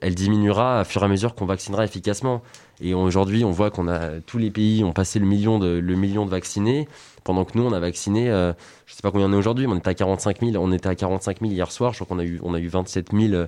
elle 0.00 0.14
diminuera 0.14 0.80
à 0.80 0.84
fur 0.84 1.02
et 1.02 1.04
à 1.04 1.08
mesure 1.08 1.34
qu'on 1.34 1.46
vaccinera 1.46 1.84
efficacement. 1.84 2.42
Et 2.80 2.94
aujourd'hui, 2.94 3.44
on 3.44 3.50
voit 3.50 3.70
qu'on 3.70 3.88
a 3.88 4.20
tous 4.20 4.38
les 4.38 4.50
pays 4.50 4.84
ont 4.84 4.92
passé 4.92 5.18
le 5.18 5.26
million 5.26 5.58
de, 5.58 6.28
vaccinés, 6.28 6.88
pendant 7.24 7.44
que 7.44 7.58
nous, 7.58 7.64
on 7.64 7.72
a 7.72 7.80
vacciné, 7.80 8.30
euh, 8.30 8.52
je 8.86 8.92
ne 8.92 8.96
sais 8.96 9.02
pas 9.02 9.10
combien 9.10 9.26
on 9.26 9.32
est 9.32 9.36
aujourd'hui, 9.36 9.66
mais 9.66 9.72
on 9.72 9.78
était 9.78 9.90
à 9.90 9.94
45 9.94 10.40
000. 10.40 10.52
On 10.64 10.72
était 10.72 10.88
à 10.88 10.94
45 10.94 11.40
000 11.40 11.52
hier 11.52 11.72
soir. 11.72 11.92
Je 11.92 11.98
crois 11.98 12.06
qu'on 12.06 12.20
a 12.20 12.24
eu, 12.24 12.38
on 12.44 12.54
a 12.54 12.60
eu 12.60 12.68
27 12.68 13.08
000 13.12 13.34
euh, 13.34 13.46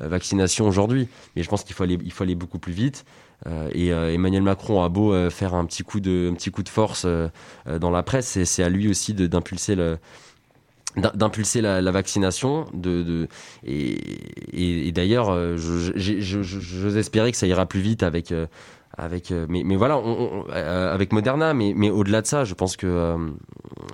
vaccinations 0.00 0.66
aujourd'hui. 0.66 1.08
Mais 1.36 1.42
je 1.42 1.48
pense 1.48 1.62
qu'il 1.62 1.74
faut 1.74 1.84
aller, 1.84 1.98
il 2.02 2.12
faut 2.12 2.24
aller 2.24 2.34
beaucoup 2.34 2.58
plus 2.58 2.72
vite. 2.72 3.04
et 3.72 3.88
Emmanuel 3.88 4.42
Macron 4.42 4.82
a 4.82 4.88
beau 4.88 5.30
faire 5.30 5.54
un 5.54 5.64
petit 5.64 5.82
coup 5.82 6.00
de, 6.00 6.28
un 6.30 6.34
petit 6.34 6.50
coup 6.50 6.62
de 6.62 6.68
force 6.68 7.06
dans 7.66 7.90
la 7.90 8.02
presse, 8.04 8.44
c'est 8.44 8.62
à 8.62 8.68
lui 8.68 8.88
aussi 8.88 9.14
d'impulser 9.14 9.74
le 9.74 9.98
d'impulser 10.96 11.60
la, 11.60 11.90
vaccination 11.90 12.66
de, 12.74 13.28
et, 13.64 14.92
d'ailleurs 14.92 15.30
euh, 15.30 15.56
j'ose 15.56 16.96
espérer 16.96 17.32
que 17.32 17.38
ça 17.38 17.46
ira 17.46 17.66
plus 17.66 17.80
vite 17.80 18.02
avec 18.02 18.30
euh, 18.30 18.46
avec 18.96 19.30
euh, 19.30 19.46
mais, 19.48 19.62
mais 19.64 19.76
voilà 19.76 20.00
avec 20.92 21.12
Moderna 21.12 21.54
mais 21.54 21.72
mais 21.74 21.90
au-delà 21.90 22.20
de 22.20 22.26
ça 22.26 22.44
je 22.44 22.54
pense 22.54 22.76
que 22.76 23.16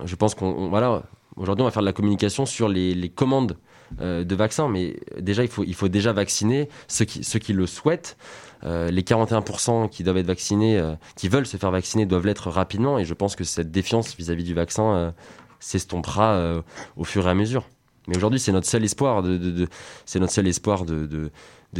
je 0.03 0.15
pense 0.15 0.35
qu'on 0.35 0.69
voilà 0.69 1.03
aujourd'hui 1.37 1.63
on 1.63 1.65
va 1.65 1.71
faire 1.71 1.83
de 1.83 1.87
la 1.87 1.93
communication 1.93 2.45
sur 2.45 2.67
les, 2.67 2.93
les 2.93 3.09
commandes 3.09 3.57
de 3.97 4.35
vaccins 4.35 4.67
mais 4.67 4.97
déjà 5.17 5.43
il 5.43 5.49
faut 5.49 5.63
il 5.63 5.73
faut 5.73 5.87
déjà 5.87 6.11
vacciner 6.11 6.67
ceux 6.87 7.05
qui 7.05 7.23
ceux 7.23 7.39
qui 7.39 7.53
le 7.53 7.65
souhaitent 7.65 8.17
les 8.61 9.03
41% 9.03 9.87
qui 9.87 10.03
doivent 10.03 10.17
être 10.17 10.27
vaccinés, 10.27 10.83
qui 11.15 11.29
veulent 11.29 11.45
se 11.45 11.55
faire 11.55 11.71
vacciner, 11.71 12.05
doivent 12.05 12.25
l'être 12.25 12.49
rapidement. 12.49 12.99
Et 12.99 13.05
je 13.05 13.13
pense 13.13 13.37
que 13.37 13.45
cette 13.45 13.71
défiance 13.71 14.17
vis-à-vis 14.17 14.43
-vis 14.43 14.47
du 14.47 14.53
vaccin 14.53 15.13
s'estompera 15.59 16.33
euh, 16.33 16.61
au 16.97 17.03
fur 17.03 17.27
et 17.27 17.29
à 17.29 17.33
mesure. 17.33 17.67
Mais 18.07 18.17
aujourd'hui, 18.17 18.39
c'est 18.39 18.51
notre 18.51 18.67
seul 18.67 18.83
espoir 18.83 19.21
de, 19.21 19.67
c'est 20.05 20.19
notre 20.19 20.33
seul 20.33 20.47
espoir 20.47 20.85
de, 20.85 21.05
de, 21.05 21.31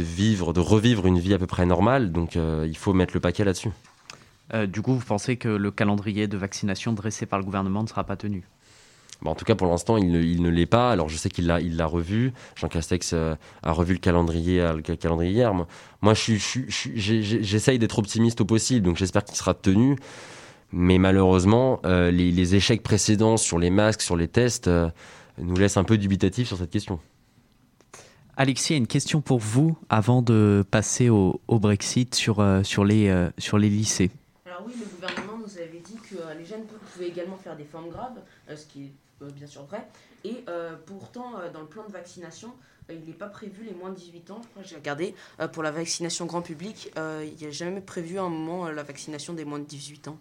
vivre, 0.02 0.52
de 0.52 0.60
revivre 0.60 1.06
une 1.06 1.18
vie 1.18 1.34
à 1.34 1.38
peu 1.38 1.46
près 1.46 1.66
normale. 1.66 2.12
Donc, 2.12 2.36
euh, 2.36 2.66
il 2.68 2.76
faut 2.76 2.92
mettre 2.92 3.14
le 3.14 3.20
paquet 3.20 3.44
là-dessus. 3.44 3.70
Euh, 4.54 4.66
du 4.66 4.82
coup, 4.82 4.94
vous 4.94 5.04
pensez 5.04 5.36
que 5.36 5.48
le 5.48 5.70
calendrier 5.70 6.28
de 6.28 6.36
vaccination 6.36 6.92
dressé 6.92 7.26
par 7.26 7.38
le 7.38 7.44
gouvernement 7.44 7.82
ne 7.82 7.88
sera 7.88 8.04
pas 8.04 8.16
tenu? 8.16 8.44
Bah, 9.22 9.30
en 9.30 9.34
tout 9.34 9.44
cas, 9.44 9.54
pour 9.56 9.66
l'instant, 9.66 9.96
il 9.96 10.10
ne, 10.12 10.22
il 10.22 10.42
ne 10.42 10.50
l'est 10.50 10.66
pas. 10.66 10.92
Alors, 10.92 11.08
je 11.08 11.16
sais 11.16 11.30
qu'il 11.30 11.46
l'a, 11.46 11.60
il 11.60 11.76
l'a 11.76 11.86
revu. 11.86 12.32
Jean 12.54 12.68
Castex 12.68 13.12
a 13.12 13.72
revu 13.72 13.94
le 13.94 13.98
calendrier, 13.98 14.60
le 14.72 14.82
calendrier 14.82 15.32
hier. 15.32 15.52
Moi, 15.52 16.14
je, 16.14 16.34
j'essaye 16.68 17.78
d'être 17.80 17.98
optimiste 17.98 18.40
au 18.40 18.44
possible, 18.44 18.86
donc 18.86 18.96
j'espère 18.96 19.24
qu'il 19.24 19.36
sera 19.36 19.54
tenu. 19.54 19.96
Mais 20.72 20.98
malheureusement, 20.98 21.80
euh, 21.84 22.10
les, 22.10 22.54
échecs 22.54 22.82
précédents 22.82 23.36
sur 23.36 23.58
les 23.58 23.70
masques, 23.70 24.02
sur 24.02 24.16
les 24.16 24.28
tests, 24.28 24.68
euh, 24.68 24.88
nous 25.38 25.56
laissent 25.56 25.76
un 25.76 25.84
peu 25.84 25.98
dubitatifs 25.98 26.48
sur 26.48 26.56
cette 26.56 26.70
question. 26.70 27.00
Alexis, 28.36 28.76
une 28.76 28.86
question 28.86 29.20
pour 29.20 29.38
vous 29.38 29.76
avant 29.88 30.22
de 30.22 30.64
passer 30.70 31.08
au, 31.08 31.40
Brexit 31.48 32.14
sur, 32.14 32.40
euh, 32.40 32.62
sur, 32.62 32.84
les, 32.84 33.28
sur 33.36 33.58
les 33.58 33.68
lycées. 33.68 34.10
Alors 34.46 34.62
oui, 34.66 34.74
le 34.78 34.86
gouvernement 34.86 35.38
nous 35.44 35.58
avait 35.58 35.82
dit 35.84 35.96
que 35.96 36.16
les 36.38 36.44
jeunes 36.44 36.64
pouvaient 36.92 37.08
également 37.08 37.36
faire 37.36 37.56
des 37.56 37.64
formes 37.64 37.90
graves, 37.90 38.20
ce 38.54 38.64
qui 38.66 38.84
est 38.84 39.32
bien 39.34 39.46
sûr 39.46 39.64
vrai. 39.64 39.86
Et 40.24 40.44
pourtant, 40.86 41.32
dans 41.52 41.60
le 41.60 41.66
plan 41.66 41.84
de 41.86 41.92
vaccination, 41.92 42.52
il 42.88 43.04
n'est 43.06 43.12
pas 43.12 43.28
prévu 43.28 43.64
les 43.64 43.74
moins 43.74 43.90
de 43.90 43.96
18 43.96 44.30
ans. 44.30 44.40
J'ai 44.62 44.76
regardé, 44.76 45.14
pour 45.52 45.62
la 45.62 45.70
vaccination 45.70 46.24
grand 46.24 46.40
public, 46.40 46.90
il 46.96 47.34
n'y 47.38 47.46
a 47.46 47.50
jamais 47.50 47.82
prévu 47.82 48.18
à 48.18 48.22
un 48.22 48.30
moment 48.30 48.70
la 48.70 48.82
vaccination 48.82 49.34
des 49.34 49.44
moins 49.44 49.58
de 49.58 49.64
18 49.64 50.08
ans. 50.08 50.18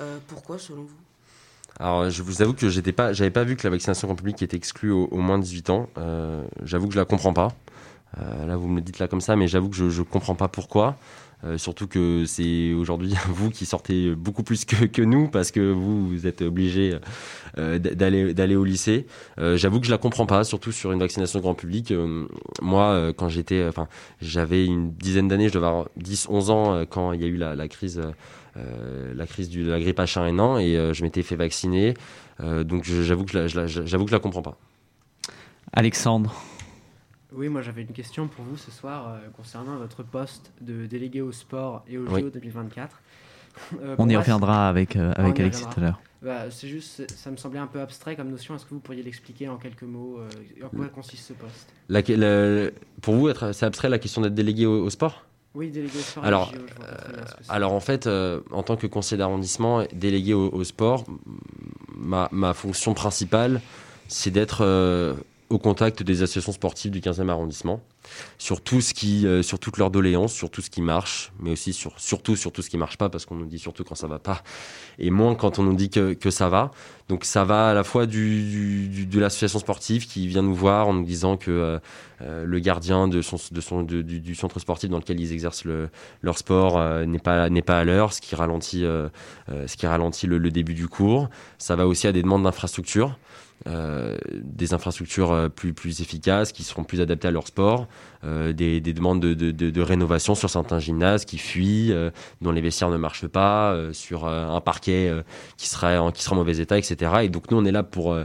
Euh, 0.00 0.18
pourquoi, 0.28 0.58
selon 0.58 0.82
vous? 0.82 0.96
Alors, 1.78 2.08
je 2.08 2.22
vous 2.22 2.42
avoue 2.42 2.54
que 2.54 2.68
j'étais 2.68 2.92
pas, 2.92 3.12
j'avais 3.12 3.30
pas 3.30 3.44
vu 3.44 3.56
que 3.56 3.64
la 3.64 3.70
vaccination 3.70 4.08
grand 4.08 4.16
public 4.16 4.40
était 4.42 4.56
exclue 4.56 4.90
au, 4.90 5.16
moins 5.18 5.38
de 5.38 5.44
18 5.44 5.70
ans. 5.70 5.88
Euh, 5.98 6.44
j'avoue 6.62 6.86
que 6.88 6.94
je 6.94 6.98
la 6.98 7.04
comprends 7.04 7.34
pas. 7.34 7.54
là, 8.16 8.56
vous 8.56 8.68
me 8.68 8.76
le 8.76 8.80
dites 8.80 8.98
là 8.98 9.08
comme 9.08 9.20
ça, 9.20 9.36
mais 9.36 9.46
j'avoue 9.46 9.68
que 9.68 9.76
je 9.76 9.84
ne 9.84 10.04
comprends 10.04 10.34
pas 10.34 10.48
pourquoi. 10.48 10.96
Euh, 11.44 11.58
surtout 11.58 11.86
que 11.86 12.24
c'est 12.26 12.72
aujourd'hui 12.72 13.14
vous 13.28 13.50
qui 13.50 13.66
sortez 13.66 14.14
beaucoup 14.14 14.42
plus 14.42 14.64
que, 14.64 15.02
nous 15.02 15.28
parce 15.28 15.50
que 15.50 15.70
vous, 15.70 16.26
êtes 16.26 16.42
obligé 16.42 16.98
euh, 17.58 17.78
d'aller 17.78 18.56
au 18.56 18.64
lycée. 18.64 19.06
Euh, 19.38 19.56
J'avoue 19.56 19.80
que 19.80 19.86
je 19.86 19.90
la 19.90 19.98
comprends 19.98 20.26
pas, 20.26 20.44
surtout 20.44 20.72
sur 20.72 20.92
une 20.92 20.98
vaccination 20.98 21.40
grand 21.40 21.54
public. 21.54 21.90
Euh, 21.90 22.26
moi, 22.62 22.90
euh, 22.90 23.12
quand 23.12 23.28
j'étais, 23.28 23.66
enfin, 23.68 23.86
j'avais 24.20 24.64
une 24.64 24.92
dizaine 24.92 25.28
d'années, 25.28 25.48
je 25.48 25.54
devais 25.54 25.66
avoir 25.66 25.88
10, 25.96 26.28
11 26.30 26.50
ans 26.50 26.84
quand 26.88 27.12
il 27.12 27.20
y 27.20 27.24
a 27.24 27.28
eu 27.28 27.36
la 27.36 27.68
crise. 27.68 28.00
La 29.14 29.26
crise 29.26 29.50
de 29.50 29.68
la 29.68 29.80
grippe 29.80 29.98
H1N1 29.98 30.60
et 30.60 30.94
je 30.94 31.02
m'étais 31.02 31.22
fait 31.22 31.36
vacciner 31.36 31.94
donc 32.40 32.84
j'avoue 32.84 33.24
que 33.24 33.48
je 33.48 33.66
j'avoue 33.66 34.04
que 34.04 34.10
je 34.10 34.16
la 34.16 34.20
comprends 34.20 34.42
pas. 34.42 34.56
Alexandre 35.72 36.34
oui, 37.36 37.48
moi 37.48 37.60
j'avais 37.60 37.82
une 37.82 37.92
question 37.92 38.28
pour 38.28 38.44
vous 38.44 38.56
ce 38.56 38.70
soir 38.70 39.08
euh, 39.08 39.28
concernant 39.36 39.76
votre 39.76 40.02
poste 40.02 40.52
de 40.62 40.86
délégué 40.86 41.20
au 41.20 41.32
sport 41.32 41.84
et 41.86 41.98
au 41.98 42.06
JO 42.06 42.30
2024. 42.30 43.02
Euh, 43.80 43.96
on 43.96 44.06
y 44.06 44.14
reviendra 44.14 44.68
avec, 44.68 44.96
euh, 44.96 45.14
avec 45.16 45.40
Alexis 45.40 45.64
tout 45.64 45.80
à 45.80 45.84
l'heure. 45.84 46.00
Bah, 46.20 46.50
c'est 46.50 46.68
juste, 46.68 47.10
ça 47.10 47.30
me 47.30 47.38
semblait 47.38 47.58
un 47.58 47.66
peu 47.66 47.80
abstrait 47.80 48.14
comme 48.14 48.28
notion. 48.28 48.54
Est-ce 48.54 48.66
que 48.66 48.74
vous 48.74 48.80
pourriez 48.80 49.02
l'expliquer 49.02 49.48
en 49.48 49.56
quelques 49.56 49.84
mots 49.84 50.20
En 50.62 50.68
quoi 50.68 50.88
consiste 50.88 51.28
ce 51.28 51.32
poste? 51.32 51.72
La, 51.88 52.02
Pour 53.00 53.14
vous, 53.14 53.30
c'est 53.54 53.64
abstrait 53.64 53.88
la 53.88 53.98
question 53.98 54.20
d'être 54.20 54.34
délégué 54.34 54.66
au, 54.66 54.90
sport? 54.90 55.24
Oui, 55.56 55.70
délégué 55.70 55.98
au 55.98 56.02
sport. 56.02 56.24
Alors, 56.24 56.52
alors 57.48 57.72
en 57.72 57.80
fait, 57.80 58.06
en 58.06 58.62
tant 58.62 58.76
que 58.76 58.86
conseiller 58.86 59.18
d'arrondissement, 59.18 59.84
délégué 59.92 60.34
au, 60.34 60.62
sport, 60.64 61.04
ma, 61.96 62.28
ma, 62.30 62.54
fonction 62.54 62.94
principale, 62.94 63.60
c'est 64.06 64.30
d'être 64.30 64.64
au 65.48 65.58
contact 65.58 66.02
des 66.02 66.22
associations 66.22 66.52
sportives 66.52 66.90
du 66.90 67.00
15e 67.00 67.28
arrondissement, 67.28 67.80
sur 68.38 68.60
tout 68.60 68.80
ce 68.80 68.94
qui, 68.94 69.26
euh, 69.26 69.42
sur 69.42 69.58
toute 69.58 69.78
leur 69.78 69.90
doléance, 69.90 70.32
sur 70.32 70.50
tout 70.50 70.60
ce 70.60 70.70
qui 70.70 70.82
marche, 70.82 71.32
mais 71.38 71.50
aussi 71.52 71.72
sur, 71.72 71.98
surtout 72.00 72.34
sur 72.34 72.50
tout 72.50 72.62
ce 72.62 72.70
qui 72.70 72.76
marche 72.76 72.96
pas, 72.96 73.08
parce 73.08 73.26
qu'on 73.26 73.36
nous 73.36 73.46
dit 73.46 73.58
surtout 73.58 73.84
quand 73.84 73.94
ça 73.94 74.08
va 74.08 74.18
pas, 74.18 74.42
et 74.98 75.10
moins 75.10 75.34
quand 75.34 75.58
on 75.58 75.62
nous 75.62 75.74
dit 75.74 75.88
que, 75.88 76.14
que 76.14 76.30
ça 76.30 76.48
va. 76.48 76.72
Donc 77.08 77.24
ça 77.24 77.44
va 77.44 77.68
à 77.70 77.74
la 77.74 77.84
fois 77.84 78.06
de 78.06 79.20
l'association 79.20 79.60
sportive 79.60 80.06
qui 80.06 80.26
vient 80.26 80.42
nous 80.42 80.54
voir 80.54 80.88
en 80.88 80.94
nous 80.94 81.04
disant 81.04 81.36
que 81.36 81.50
euh, 81.52 81.78
euh, 82.22 82.44
le 82.44 82.58
gardien 82.58 83.06
du, 83.06 83.22
centre 83.22 84.58
sportif 84.58 84.90
dans 84.90 84.98
lequel 84.98 85.20
ils 85.20 85.32
exercent 85.32 85.64
le, 85.64 85.88
leur 86.22 86.38
sport 86.38 86.80
n'est 87.06 87.20
pas, 87.20 87.48
n'est 87.50 87.62
pas 87.62 87.78
à 87.78 87.84
l'heure, 87.84 88.12
ce 88.12 88.20
qui 88.20 88.34
ralentit, 88.34 88.80
ce 88.80 89.76
qui 89.76 89.86
ralentit 89.86 90.26
le, 90.26 90.38
le 90.38 90.50
début 90.50 90.74
du 90.74 90.88
cours. 90.88 91.28
Ça 91.58 91.76
va 91.76 91.86
aussi 91.86 92.08
à 92.08 92.12
des 92.12 92.22
demandes 92.22 92.42
d'infrastructure. 92.42 93.16
Euh, 93.66 94.16
des 94.32 94.74
infrastructures 94.74 95.32
euh, 95.32 95.48
plus, 95.48 95.72
plus 95.72 96.00
efficaces, 96.00 96.52
qui 96.52 96.62
seront 96.62 96.84
plus 96.84 97.00
adaptées 97.00 97.26
à 97.26 97.30
leur 97.32 97.48
sport, 97.48 97.88
euh, 98.22 98.52
des, 98.52 98.80
des, 98.80 98.92
demandes 98.92 99.18
de, 99.18 99.50
de, 99.50 99.80
rénovation 99.80 100.36
sur 100.36 100.48
certains 100.50 100.78
gymnases 100.78 101.24
qui 101.24 101.38
fuient, 101.38 101.92
dont 102.42 102.52
les 102.52 102.60
vestiaires 102.60 102.90
ne 102.90 102.96
marchent 102.96 103.26
pas, 103.26 103.76
sur 103.92 104.26
un 104.26 104.60
parquet 104.60 105.10
qui, 105.56 105.68
sera 105.68 106.00
en, 106.00 106.12
qui 106.12 106.22
sera 106.22 106.36
en 106.36 106.38
mauvais 106.38 106.58
état, 106.58 106.78
etc. 106.78 107.12
Et 107.22 107.28
donc 107.28 107.50
nous, 107.50 107.56
on 107.56 107.64
est 107.64 107.72
là 107.72 107.82
pour 107.82 108.16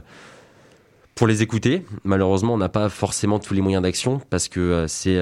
pour 1.14 1.26
les 1.26 1.42
écouter. 1.42 1.84
Malheureusement, 2.04 2.54
on 2.54 2.58
n'a 2.58 2.68
pas 2.68 2.88
forcément 2.88 3.38
tous 3.38 3.54
les 3.54 3.60
moyens 3.60 3.82
d'action 3.82 4.20
parce 4.30 4.48
que 4.48 4.86
c'est 4.88 5.20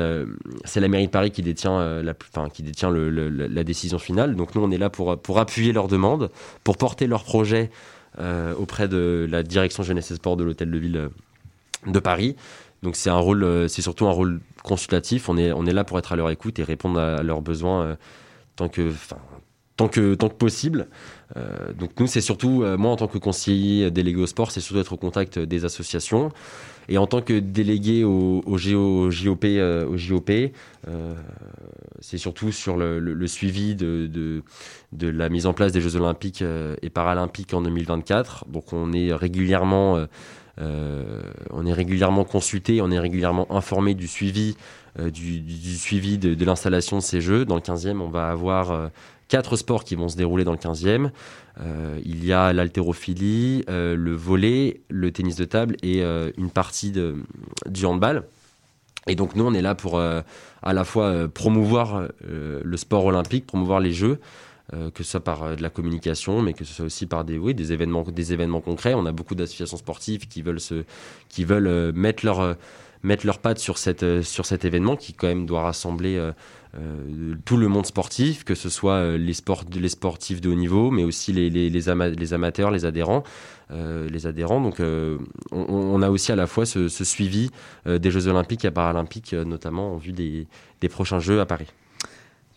c'est 0.64 0.80
la 0.80 0.88
mairie 0.88 1.06
de 1.06 1.10
Paris 1.10 1.30
qui 1.30 1.42
détient 1.42 2.02
la 2.02 2.14
qui 2.52 2.62
détient 2.62 2.90
la 2.90 3.64
décision 3.64 3.98
finale. 3.98 4.36
Donc 4.36 4.54
nous, 4.54 4.62
on 4.62 4.70
est 4.70 4.78
là 4.78 4.90
pour 4.90 5.18
pour 5.20 5.38
appuyer 5.38 5.72
leurs 5.72 5.88
demandes, 5.88 6.30
pour 6.64 6.76
porter 6.76 7.06
leurs 7.06 7.24
projets 7.24 7.70
auprès 8.18 8.88
de 8.88 9.26
la 9.30 9.42
direction 9.42 9.82
jeunesse 9.82 10.10
et 10.10 10.16
sport 10.16 10.36
de 10.36 10.44
l'hôtel 10.44 10.70
de 10.70 10.78
ville 10.78 10.96
euh, 10.96 11.08
de 11.86 11.98
Paris. 11.98 12.36
Donc 12.82 12.96
c'est 12.96 13.10
un 13.10 13.18
rôle, 13.18 13.44
euh, 13.44 13.68
c'est 13.68 13.82
surtout 13.82 14.06
un 14.06 14.12
rôle 14.12 14.40
consultatif. 14.62 15.28
On 15.28 15.36
est, 15.36 15.52
on 15.52 15.66
est 15.66 15.72
là 15.72 15.84
pour 15.84 15.98
être 15.98 16.12
à 16.12 16.16
leur 16.16 16.30
écoute 16.30 16.58
et 16.58 16.64
répondre 16.64 16.98
à, 16.98 17.22
leurs 17.22 17.42
besoins 17.42 17.96
tant 18.56 18.68
que, 18.68 18.92
tant 19.76 19.88
que, 19.88 20.14
tant 20.14 20.28
que 20.28 20.34
possible. 20.34 20.88
donc 21.78 21.90
nous, 21.98 22.06
c'est 22.06 22.20
surtout, 22.20 22.64
moi 22.76 22.90
en 22.90 22.96
tant 22.96 23.06
que 23.06 23.18
conseiller 23.18 23.90
délégué 23.90 24.20
au 24.20 24.26
sport, 24.26 24.50
c'est 24.50 24.60
surtout 24.60 24.80
être 24.80 24.92
au 24.92 24.98
contact 24.98 25.38
des 25.38 25.64
associations. 25.64 26.30
Et 26.90 26.98
en 26.98 27.06
tant 27.06 27.22
que 27.22 27.38
délégué 27.38 28.04
au, 28.04 28.42
JOP, 28.58 29.44
au 29.44 29.96
JOP 29.96 30.30
c'est 32.00 32.18
surtout 32.18 32.50
sur 32.50 32.76
le, 32.76 33.26
suivi 33.26 33.74
de, 33.74 34.42
la 35.00 35.28
mise 35.28 35.46
en 35.46 35.52
place 35.52 35.72
des 35.72 35.80
Jeux 35.80 35.96
Olympiques 35.96 36.42
euh, 36.42 36.76
et 36.82 36.90
Paralympiques 36.90 37.54
en 37.54 37.62
2024. 37.62 38.46
Donc 38.48 38.72
on 38.72 38.92
est 38.92 39.12
régulièrement, 39.12 39.96
euh, 39.96 40.06
euh, 40.60 41.20
on 41.50 41.66
est 41.66 41.72
régulièrement 41.72 42.24
consulté, 42.24 42.80
on 42.80 42.90
est 42.90 42.98
régulièrement 42.98 43.50
informé 43.54 43.94
du 43.94 44.08
suivi, 44.08 44.56
du, 44.98 45.76
suivi 45.76 46.18
de, 46.18 46.44
l'installation 46.44 46.96
de 46.96 47.02
ces 47.02 47.20
Jeux. 47.20 47.44
Dans 47.44 47.54
le 47.54 47.60
15e, 47.60 48.00
on 48.00 48.08
va 48.08 48.28
avoir 48.28 48.90
quatre 49.30 49.56
sports 49.56 49.84
qui 49.84 49.94
vont 49.94 50.08
se 50.08 50.16
dérouler 50.18 50.44
dans 50.44 50.52
le 50.52 50.58
15e. 50.58 51.10
il 52.04 52.24
y 52.26 52.32
a 52.34 52.52
l'haltérophilie, 52.52 53.64
le 53.68 54.12
volet, 54.12 54.82
le 54.90 55.10
tennis 55.10 55.36
de 55.36 55.46
table 55.46 55.76
et 55.82 56.02
une 56.02 56.50
partie 56.50 56.90
de, 56.90 57.16
du 57.66 57.86
handball. 57.86 58.24
Et 59.06 59.14
donc 59.14 59.34
nous, 59.34 59.44
on 59.44 59.54
est 59.54 59.62
là 59.62 59.74
pour 59.74 59.98
euh, 59.98 60.20
à 60.62 60.72
la 60.72 60.84
fois 60.84 61.06
euh, 61.06 61.28
promouvoir 61.28 62.08
euh, 62.28 62.60
le 62.62 62.76
sport 62.76 63.04
olympique, 63.06 63.46
promouvoir 63.46 63.80
les 63.80 63.92
Jeux, 63.92 64.20
que 64.94 65.02
ce 65.02 65.10
soit 65.10 65.24
par 65.24 65.56
de 65.56 65.62
la 65.62 65.68
communication, 65.68 66.42
mais 66.42 66.52
que 66.52 66.64
ce 66.64 66.72
soit 66.72 66.84
aussi 66.84 67.04
par 67.04 67.24
des, 67.24 67.40
des, 67.54 67.72
événements, 67.72 68.04
des 68.04 68.32
événements 68.32 68.60
concrets. 68.60 68.94
On 68.94 69.04
a 69.04 69.10
beaucoup 69.10 69.34
d'associations 69.34 69.76
sportives 69.76 70.28
qui 70.28 70.42
veulent, 70.42 70.60
se, 70.60 70.84
qui 71.28 71.42
veulent 71.42 71.90
mettre 71.92 72.24
leur 72.24 72.56
leurs 73.02 73.38
pattes 73.40 73.58
sur, 73.58 73.78
sur 73.78 74.46
cet 74.46 74.64
événement 74.64 74.94
qui 74.94 75.12
quand 75.12 75.26
même 75.26 75.44
doit 75.44 75.62
rassembler 75.62 76.24
tout 77.44 77.56
le 77.56 77.68
monde 77.68 77.86
sportif, 77.86 78.44
que 78.44 78.54
ce 78.54 78.68
soit 78.68 79.16
les, 79.16 79.34
sports, 79.34 79.64
les 79.74 79.88
sportifs 79.88 80.40
de 80.40 80.48
haut 80.50 80.54
niveau, 80.54 80.90
mais 80.90 81.02
aussi 81.02 81.32
les, 81.32 81.50
les, 81.50 81.88
amateurs, 81.88 82.70
les 82.70 82.84
adhérents. 82.84 83.24
Euh, 83.72 84.08
les 84.08 84.26
adhérents. 84.26 84.60
Donc 84.60 84.80
euh, 84.80 85.18
on, 85.52 86.02
a 86.02 86.10
aussi 86.10 86.32
à 86.32 86.36
la 86.36 86.48
fois 86.48 86.66
ce, 86.66 86.88
suivi 86.88 87.50
euh, 87.86 87.98
des 87.98 88.10
Jeux 88.10 88.26
olympiques 88.26 88.64
et 88.64 88.70
paralympiques, 88.72 89.32
notamment 89.32 89.94
en 89.94 89.96
vue 89.96 90.12
des, 90.12 90.48
prochains 90.88 91.20
Jeux 91.20 91.40
à 91.40 91.46
Paris. 91.46 91.68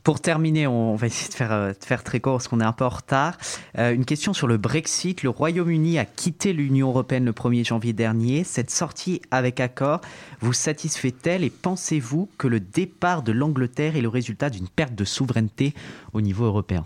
Pour 0.03 0.19
terminer, 0.19 0.67
on 0.67 0.95
va 0.95 1.07
essayer 1.07 1.29
de 1.29 1.33
faire, 1.33 1.73
faire 1.79 2.03
très 2.03 2.19
court 2.19 2.33
parce 2.33 2.49
qu'on 2.49 2.59
est 2.59 2.65
un 2.65 2.73
peu 2.73 2.83
en 2.83 2.89
retard. 2.89 3.37
une 3.77 4.03
question 4.03 4.33
sur 4.33 4.47
le 4.47 4.57
Brexit. 4.57 5.23
Le 5.23 5.29
Royaume-Uni 5.29 5.97
a 5.97 6.03
quitté 6.03 6.51
l'Union 6.51 6.89
européenne 6.89 7.23
le 7.23 7.31
1er 7.31 7.65
janvier 7.65 7.93
dernier. 7.93 8.43
Cette 8.43 8.69
sortie 8.69 9.21
avec 9.31 9.61
accord 9.61 10.01
vous 10.41 10.51
satisfait-elle 10.51 11.45
et 11.45 11.49
pensez-vous 11.49 12.29
que 12.37 12.47
le 12.47 12.59
départ 12.59 13.23
de 13.23 13.31
l'Angleterre 13.31 13.95
est 13.95 14.01
le 14.01 14.09
résultat 14.09 14.49
d'une 14.49 14.67
perte 14.67 14.93
de 14.93 15.05
souveraineté 15.05 15.73
au 16.11 16.19
niveau 16.19 16.43
européen? 16.43 16.83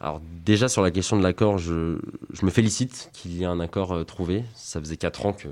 Alors 0.00 0.20
déjà 0.44 0.68
sur 0.68 0.82
la 0.82 0.90
question 0.90 1.16
de 1.16 1.22
l'accord, 1.22 1.58
je, 1.58 1.98
me 2.42 2.50
félicite 2.50 3.10
qu'il 3.12 3.32
y 3.32 3.42
ait 3.42 3.46
un 3.46 3.60
accord 3.60 3.92
euh, 3.92 4.04
trouvé. 4.04 4.44
Ça 4.54 4.80
faisait 4.80 4.96
quatre 4.96 5.26
ans 5.26 5.32
que 5.32 5.48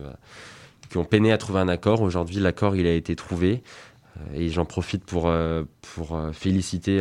qu'on 0.92 1.05
peinait 1.05 1.33
à 1.33 1.38
trouver 1.38 1.61
un 1.61 1.68
accord. 1.68 2.03
Aujourd'hui, 2.03 2.37
l'accord 2.37 2.77
il 2.77 2.87
a 2.87 2.92
été 2.92 3.16
trouvé 3.16 3.62
euh, 3.62 3.91
et 4.35 4.48
j'en 4.48 4.64
profite 4.64 5.05
pour 5.05 5.29
euh, 5.29 5.64
pour 5.94 6.20
féliciter 6.33 7.01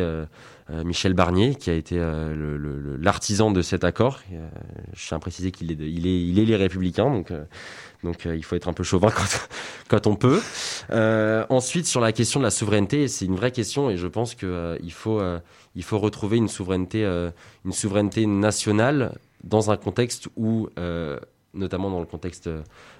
Michel 0.68 1.12
Barnier 1.12 1.54
qui 1.54 1.70
a 1.70 1.74
été 1.74 1.98
l'artisan 3.00 3.50
de 3.50 3.62
cet 3.62 3.84
accord. 3.84 4.20
je 4.94 5.06
tiens 5.08 5.18
à 5.18 5.20
préciser 5.20 5.50
qu'il 5.50 5.70
est 5.70 5.74
il 5.74 6.38
est 6.38 6.44
les 6.44 6.56
républicains 6.56 7.10
donc 7.10 7.32
donc 8.02 8.24
il 8.24 8.42
faut 8.42 8.56
être 8.56 8.68
un 8.68 8.72
peu 8.72 8.82
chauvin 8.82 9.10
quand, 9.14 9.48
quand 9.88 10.06
on 10.06 10.16
peut. 10.16 10.40
ensuite 11.50 11.86
sur 11.86 12.00
la 12.00 12.12
question 12.12 12.40
de 12.40 12.44
la 12.44 12.50
souveraineté, 12.50 13.08
c'est 13.08 13.26
une 13.26 13.36
vraie 13.36 13.52
question 13.52 13.90
et 13.90 13.96
je 13.96 14.06
pense 14.06 14.34
que 14.34 14.78
il 14.82 14.92
faut 14.92 15.20
il 15.74 15.82
faut 15.82 15.98
retrouver 15.98 16.36
une 16.36 16.48
souveraineté, 16.48 17.04
euh, 17.04 17.30
une 17.64 17.72
souveraineté 17.72 18.26
nationale 18.26 19.18
dans 19.44 19.70
un 19.70 19.76
contexte 19.76 20.28
où, 20.36 20.68
euh, 20.78 21.18
notamment 21.54 21.90
dans 21.90 22.00
le 22.00 22.06
contexte 22.06 22.48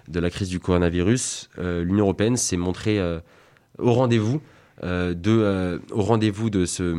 de 0.09 0.21
la 0.21 0.31
crise 0.31 0.49
du 0.49 0.61
coronavirus, 0.61 1.51
euh, 1.59 1.85
l'Union 1.85 2.05
européenne 2.05 2.37
s'est 2.37 2.57
montrée 2.57 3.01
au 3.79 3.93
rendez-vous 3.93 4.41
de, 4.83 5.81
au 5.93 6.03
rendez-vous 6.03 6.51
de 6.51 6.65
ce 6.65 6.97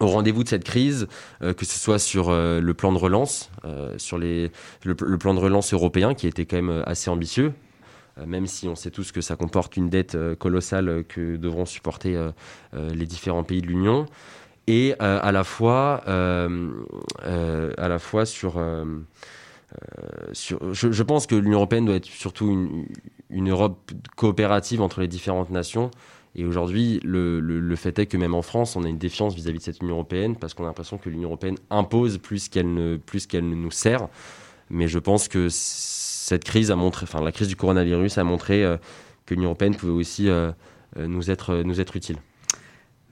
au 0.00 0.06
rendez-vous 0.06 0.44
de 0.44 0.48
cette 0.48 0.64
crise, 0.64 1.08
que 1.40 1.64
ce 1.64 1.78
soit 1.78 1.98
sur 1.98 2.30
le 2.30 2.72
plan 2.72 2.92
de 2.92 2.98
relance, 2.98 3.50
sur 3.96 4.16
les, 4.16 4.52
le, 4.84 4.94
plan 4.94 5.34
de 5.34 5.40
relance 5.40 5.72
européen 5.72 6.14
qui 6.14 6.28
était 6.28 6.46
quand 6.46 6.56
même 6.56 6.84
assez 6.86 7.10
ambitieux, 7.10 7.52
même 8.24 8.46
si 8.46 8.68
on 8.68 8.76
sait 8.76 8.92
tous 8.92 9.10
que 9.10 9.20
ça 9.20 9.34
comporte 9.34 9.76
une 9.76 9.90
dette 9.90 10.16
colossale 10.38 11.04
que 11.08 11.36
devront 11.36 11.66
supporter 11.66 12.16
les 12.72 13.06
différents 13.06 13.42
pays 13.42 13.60
de 13.60 13.66
l'Union. 13.66 14.06
Et 14.68 14.94
euh, 15.00 15.18
à 15.22 15.32
la 15.32 15.44
fois 15.44 16.02
euh, 16.08 16.68
euh, 17.24 17.72
à 17.78 17.88
la 17.88 17.98
fois 17.98 18.26
sur 18.26 18.62
sur, 20.32 20.72
je, 20.72 21.02
pense 21.02 21.26
que 21.26 21.34
l'Union 21.34 21.58
européenne 21.58 21.84
doit 21.84 21.96
être 21.96 22.06
surtout 22.06 22.86
une, 23.30 23.50
Europe 23.50 23.90
coopérative 24.16 24.80
entre 24.80 25.00
les 25.00 25.08
différentes 25.08 25.50
nations. 25.50 25.90
Et 26.34 26.44
aujourd'hui, 26.44 27.00
le, 27.04 27.76
fait 27.76 27.98
est 27.98 28.06
que 28.06 28.16
même 28.16 28.34
en 28.34 28.42
France, 28.42 28.76
on 28.76 28.84
a 28.84 28.88
une 28.88 28.98
défiance 28.98 29.34
vis-à-vis 29.34 29.58
de 29.58 29.64
cette 29.64 29.80
Union 29.80 29.94
européenne 29.94 30.36
parce 30.36 30.54
qu'on 30.54 30.64
a 30.64 30.66
l'impression 30.66 30.98
que 30.98 31.10
l'Union 31.10 31.28
européenne 31.28 31.56
impose 31.70 32.18
plus 32.18 32.48
qu'elle 32.48 32.72
ne, 32.72 32.96
plus 32.96 33.26
ne 33.34 33.40
nous 33.40 33.70
sert. 33.70 34.08
Mais 34.70 34.88
je 34.88 34.98
pense 34.98 35.28
que 35.28 35.48
cette 35.50 36.44
crise 36.44 36.70
a 36.70 36.76
montré, 36.76 37.04
enfin 37.04 37.22
la 37.22 37.32
crise 37.32 37.48
du 37.48 37.56
coronavirus 37.56 38.18
a 38.18 38.24
montré 38.24 38.62
que 39.26 39.34
l'Union 39.34 39.48
européenne 39.48 39.74
pouvait 39.74 39.92
aussi 39.92 40.28
nous, 40.96 41.30
être, 41.30 41.56
nous 41.56 41.80
être 41.80 41.96
utiles. 41.96 42.18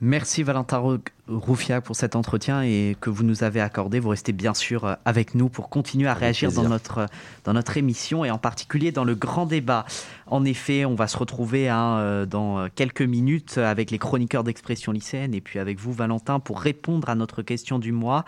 Merci 0.01 0.43
Valentin 0.43 1.01
Roufiac 1.29 1.83
pour 1.85 1.97
cet 1.97 2.14
entretien 2.14 2.62
et 2.62 2.97
que 3.01 3.11
vous 3.11 3.24
nous 3.24 3.43
avez 3.43 3.61
accordé. 3.61 3.99
Vous 3.99 4.11
restez 4.11 4.33
bien 4.33 4.55
sûr 4.55 4.85
euh, 4.85 4.95
avec 5.05 5.35
nous 5.35 5.49
pour 5.49 5.68
continuer 5.68 6.09
à 6.09 6.14
réagir 6.14 6.53
dans 6.53 6.68
notre, 6.68 7.07
dans 7.45 7.53
notre 7.53 7.77
émission 7.77 8.24
et 8.24 8.31
en 8.31 8.39
particulier 8.39 8.93
dans 8.93 9.05
le 9.05 9.14
grand 9.14 9.47
débat. 9.47 9.85
En 10.27 10.45
effet, 10.45 10.85
on 10.85 10.95
va 10.95 11.09
se 11.09 11.16
retrouver 11.16 11.68
hein, 11.68 11.99
euh, 11.99 12.27
dans 12.27 12.68
quelques 12.68 13.03
minutes 13.03 13.59
avec 13.59 13.91
les 13.91 13.99
chroniqueurs 13.99 14.45
d'expression 14.45 14.93
lycéenne 14.93 15.35
et 15.35 15.41
puis 15.41 15.59
avec 15.59 15.79
vous 15.81 15.93
Valentin 15.93 16.39
pour 16.39 16.61
répondre 16.61 17.09
à 17.09 17.14
notre 17.14 17.43
question 17.43 17.79
du 17.79 17.91
mois. 17.91 18.24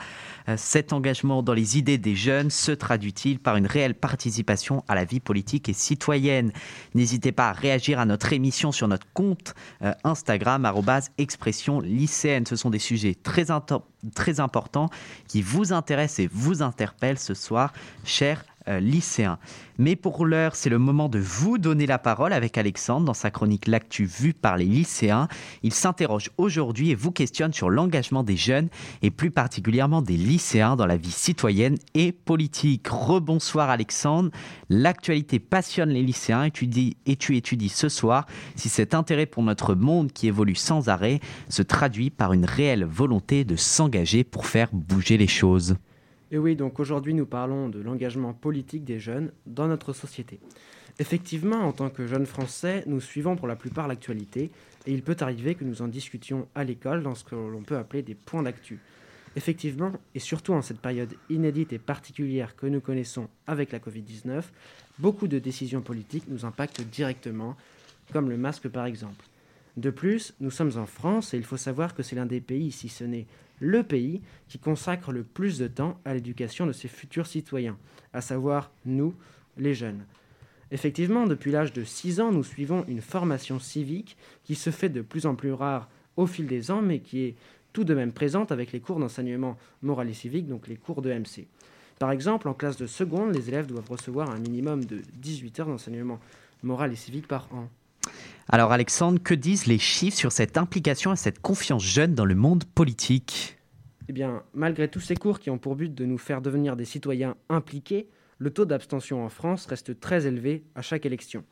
Euh, 0.49 0.55
cet 0.57 0.93
engagement 0.93 1.43
dans 1.43 1.55
les 1.55 1.79
idées 1.79 1.99
des 1.99 2.17
jeunes 2.17 2.51
se 2.51 2.73
traduit-il 2.73 3.39
par 3.39 3.57
une 3.57 3.67
réelle 3.67 3.95
participation 3.95 4.83
à 4.89 4.95
la 4.95 5.05
vie 5.05 5.21
politique 5.21 5.69
et 5.69 5.73
citoyenne? 5.73 6.53
N'hésitez 6.95 7.31
pas 7.31 7.51
à 7.51 7.53
réagir 7.53 8.01
à 8.01 8.07
notre 8.07 8.33
émission 8.33 8.73
sur 8.73 8.89
notre 8.89 9.07
compte 9.13 9.55
Instagram 10.05 10.67
expression 11.19 11.81
lycéenne. 11.81 12.47
Ce 12.47 12.57
sont 12.57 12.71
des 12.71 12.79
très, 13.23 13.47
très 14.15 14.41
importants 14.41 14.89
qui 15.27 15.43
vous 15.43 15.73
intéressent 15.73 16.21
et 16.21 16.31
vous 16.33 16.63
interpellent 16.63 17.19
ce 17.19 17.35
soir, 17.35 17.73
chers 18.05 18.45
lycéens. 18.69 19.39
Mais 19.79 19.95
pour 19.95 20.27
l'heure, 20.27 20.57
c'est 20.57 20.71
le 20.71 20.79
moment 20.79 21.09
de 21.09 21.21
vous 21.21 21.57
donner 21.57 21.87
la 21.87 21.99
parole 21.99 22.33
avec 22.33 22.59
Alexandre 22.59 23.07
dans 23.07 23.15
sa 23.15 23.31
chronique 23.31 23.69
L'actu 23.69 24.05
vue 24.05 24.35
par 24.35 24.57
les 24.57 24.65
lycéens. 24.65 25.29
Il 25.63 25.73
s'interroge 25.73 26.31
aujourd'hui 26.37 26.91
et 26.91 26.95
vous 26.97 27.13
questionne 27.13 27.53
sur 27.53 27.71
l'engagement 27.71 28.25
des 28.25 28.37
jeunes 28.37 28.69
et 29.03 29.11
plus 29.11 29.31
particulièrement 29.31 30.03
des 30.03 30.17
lycéens 30.17 30.75
dans 30.75 30.87
la 30.87 30.97
vie 30.97 31.13
citoyenne 31.13 31.77
et 31.95 32.11
politique. 32.11 32.89
Rebonsoir 32.89 33.71
Alexandre. 33.71 34.31
L'actualité 34.69 35.39
passionne 35.39 35.91
les 35.91 36.03
lycéens 36.03 36.49
et 37.07 37.17
tu 37.17 37.37
étudies 37.37 37.69
ce 37.69 37.89
soir 37.89 38.27
si 38.57 38.69
cet 38.69 38.95
intérêt 38.95 39.27
pour 39.27 39.43
notre 39.43 39.75
monde 39.75 40.13
qui 40.13 40.27
évolue 40.27 40.57
sans 40.57 40.89
arrêt 40.89 41.21
se 41.49 41.63
traduit 41.63 42.11
par 42.11 42.33
une 42.33 42.45
réelle 42.45 42.85
volonté 42.85 43.45
de 43.45 43.57
s'engager 43.57 44.25
pour 44.25 44.47
faire 44.47 44.71
bouger 44.73 45.17
les 45.17 45.29
choses. 45.29 45.77
Et 46.31 46.39
oui, 46.39 46.57
donc 46.57 46.79
aujourd'hui 46.79 47.15
nous 47.15 47.27
parlons 47.27 47.69
de 47.69 47.81
l'engagement 47.81 48.35
politique 48.35 48.85
des 48.85 49.01
jeunes 49.01 49.33
dans 49.47 49.67
notre 49.67 49.93
société. 49.93 50.41
Effectivement, 50.99 51.61
en 51.61 51.73
tant 51.73 51.91
que 51.91 52.07
jeunes 52.07 52.27
Français, 52.27 52.83
nous 52.87 53.01
suivons 53.01 53.37
pour 53.37 53.47
la 53.47 53.57
plupart 53.57 53.89
l'actualité 53.89 54.51
et 54.87 54.93
il 54.93 55.03
peut 55.03 55.17
arriver 55.21 55.55
que 55.55 55.65
nous 55.65 55.81
en 55.81 55.89
discutions 55.89 56.49
à 56.55 56.65
l'école 56.65 57.03
dans 57.03 57.15
ce 57.15 57.25
que 57.25 57.35
l'on 57.35 57.63
peut 57.63 57.77
appeler 57.77 58.03
des 58.03 58.15
points 58.15 58.43
d'actu. 58.43 58.81
Effectivement, 59.37 59.93
et 60.15 60.19
surtout 60.19 60.53
en 60.55 60.63
cette 60.63 60.81
période 60.81 61.15
inédite 61.31 61.73
et 61.73 61.79
particulière 61.79 62.57
que 62.57 62.67
nous 62.67 62.81
connaissons 62.81 63.29
avec 63.47 63.73
la 63.73 63.79
Covid-19, 63.79 64.43
beaucoup 64.99 65.29
de 65.29 65.39
décisions 65.39 65.83
politiques 65.83 66.25
nous 66.29 66.45
impactent 66.45 66.83
directement, 66.83 67.57
comme 68.13 68.29
le 68.29 68.37
masque 68.37 68.69
par 68.69 68.87
exemple. 68.87 69.25
De 69.77 69.91
plus, 69.91 70.35
nous 70.41 70.51
sommes 70.51 70.77
en 70.77 70.87
France 70.87 71.33
et 71.33 71.37
il 71.37 71.45
faut 71.45 71.57
savoir 71.57 71.95
que 71.95 72.03
c'est 72.03 72.17
l'un 72.17 72.27
des 72.27 72.41
pays, 72.41 72.73
si 72.73 72.89
ce 72.89 73.05
n'est 73.05 73.27
le 73.61 73.83
pays, 73.83 74.21
qui 74.49 74.59
consacre 74.59 75.13
le 75.13 75.23
plus 75.23 75.59
de 75.59 75.69
temps 75.69 75.99
à 76.05 76.15
l'éducation 76.15 76.67
de 76.67 76.73
ses 76.73 76.89
futurs 76.89 77.27
citoyens, 77.27 77.77
à 78.13 78.21
savoir 78.21 78.71
nous, 78.85 79.15
les 79.57 79.75
jeunes. 79.75 80.05
Effectivement, 80.71 81.27
depuis 81.27 81.51
l'âge 81.51 81.73
de 81.73 81.85
6 81.85 82.21
ans, 82.21 82.33
nous 82.33 82.45
suivons 82.45 82.85
une 82.89 83.01
formation 83.01 83.59
civique 83.59 84.17
qui 84.45 84.55
se 84.55 84.71
fait 84.71 84.91
de 84.91 85.01
plus 85.01 85.27
en 85.27 85.35
plus 85.35 85.53
rare 85.53 85.89
au 86.17 86.27
fil 86.27 86.47
des 86.47 86.71
ans, 86.71 86.83
mais 86.83 87.01
qui 87.01 87.21
est 87.21 87.35
tout 87.73 87.85
de 87.85 87.95
même 87.95 88.13
présente 88.13 88.53
avec 88.53 88.73
les 88.73 88.81
cours 88.81 88.99
d'enseignement 88.99 89.57
moral 89.83 90.11
et 90.11 90.15
civique, 90.15 90.47
donc 90.47 90.69
les 90.69 90.77
cours 90.77 91.01
de 91.01 91.13
MC. 91.13 91.47
Par 91.99 92.11
exemple, 92.13 92.49
en 92.49 92.55
classe 92.55 92.77
de 92.77 92.87
seconde, 92.87 93.35
les 93.35 93.49
élèves 93.49 93.67
doivent 93.67 93.91
recevoir 93.91 94.31
un 94.31 94.39
minimum 94.39 94.85
de 94.85 95.01
18 95.15 95.61
heures 95.61 95.67
d'enseignement 95.67 96.21
moral 96.63 96.93
et 96.93 96.97
civique 96.97 97.27
par 97.27 97.49
an. 97.53 97.69
Alors 98.49 98.73
Alexandre, 98.73 99.23
que 99.23 99.35
disent 99.35 99.67
les 99.67 99.79
chiffres 99.79 100.17
sur 100.17 100.33
cette 100.33 100.57
implication 100.57 101.13
et 101.13 101.17
cette 101.17 101.41
confiance 101.41 101.85
jeune 101.85 102.15
dans 102.15 102.25
le 102.25 102.35
monde 102.35 102.65
politique? 102.65 103.59
Eh 104.09 104.13
bien, 104.13 104.43
malgré 104.55 104.89
tous 104.89 105.01
ces 105.01 105.17
cours 105.17 105.39
qui 105.39 105.51
ont 105.51 105.59
pour 105.59 105.77
but 105.77 105.95
de 105.95 106.07
nous 106.07 106.17
faire 106.17 106.41
devenir 106.41 106.77
des 106.77 106.87
citoyens 106.87 107.37
impliqués, 107.51 108.09
le 108.39 108.51
taux 108.51 108.65
d'abstention 108.65 109.25
en 109.25 109.29
France 109.29 109.67
reste 109.67 110.01
très 110.01 110.27
élevé 110.27 110.65
à 110.75 110.81
chaque 110.81 111.05
élection. 111.05 111.45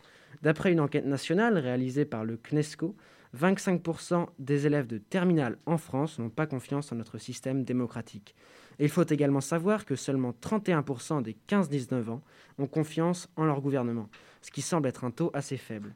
D'après 0.43 0.73
une 0.73 0.81
enquête 0.81 1.07
nationale 1.07 1.59
réalisée 1.59 2.05
par 2.05 2.25
le 2.25 2.39
CNESCO, 2.39 2.97
25% 3.37 4.27
des 4.39 4.67
élèves 4.67 4.87
de 4.87 4.99
terminale 4.99 5.59
en 5.67 5.77
France 5.77 6.19
n'ont 6.19 6.31
pas 6.31 6.47
confiance 6.47 6.93
en 6.93 6.97
notre 6.97 7.19
système 7.19 7.65
démocratique. 7.65 8.35
Et 8.79 8.85
il 8.85 8.91
faut 8.91 9.05
également 9.05 9.41
savoir 9.41 9.85
que 9.85 9.97
seulement 9.97 10.33
31% 10.41 11.23
des 11.23 11.37
15-19 11.49 12.09
ans 12.09 12.23
ont 12.59 12.67
confiance 12.67 13.29
en 13.37 13.45
leur 13.45 13.61
gouvernement, 13.61 14.09
ce 14.43 14.51
qui 14.51 14.63
semble 14.63 14.89
être 14.89 15.05
un 15.05 15.11
taux 15.11 15.31
assez 15.35 15.57
faible. 15.57 15.95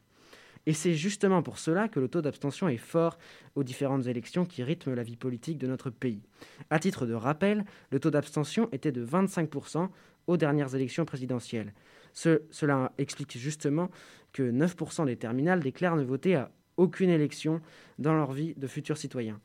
Et 0.70 0.72
c'est 0.72 0.94
justement 0.94 1.42
pour 1.42 1.58
cela 1.58 1.88
que 1.88 1.98
le 1.98 2.06
taux 2.06 2.22
d'abstention 2.22 2.68
est 2.68 2.76
fort 2.76 3.18
aux 3.56 3.64
différentes 3.64 4.06
élections 4.06 4.44
qui 4.44 4.62
rythment 4.62 4.94
la 4.94 5.02
vie 5.02 5.16
politique 5.16 5.58
de 5.58 5.66
notre 5.66 5.90
pays. 5.90 6.22
À 6.70 6.78
titre 6.78 7.06
de 7.06 7.12
rappel, 7.12 7.64
le 7.90 7.98
taux 7.98 8.12
d'abstention 8.12 8.68
était 8.70 8.92
de 8.92 9.04
25% 9.04 9.88
aux 10.28 10.36
dernières 10.36 10.72
élections 10.76 11.04
présidentielles. 11.04 11.74
cela 12.12 12.92
explique 12.98 13.36
justement 13.36 13.90
que 14.32 14.44
9% 14.44 15.06
des 15.06 15.16
terminales 15.16 15.58
déclarent 15.58 15.96
ne 15.96 16.04
voter 16.04 16.36
à 16.36 16.52
aucune 16.76 17.10
élection 17.10 17.60
dans 17.98 18.14
leur 18.14 18.30
vie 18.30 18.54
de 18.56 18.68
futurs 18.68 18.96
citoyens. 18.96 19.40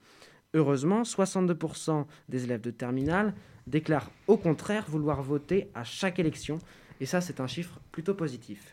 Heureusement, 0.54 1.02
62% 1.02 2.06
des 2.30 2.44
élèves 2.44 2.62
de 2.62 2.70
terminale 2.70 3.34
déclarent 3.66 4.12
au 4.28 4.38
contraire 4.38 4.86
vouloir 4.88 5.24
voter 5.24 5.72
à 5.74 5.84
chaque 5.84 6.20
élection, 6.20 6.60
et 7.02 7.08
ça 7.08 7.20
c'est 7.20 7.40
un 7.40 7.48
chiffre 7.48 7.80
plutôt 7.92 8.14
positif. 8.14 8.72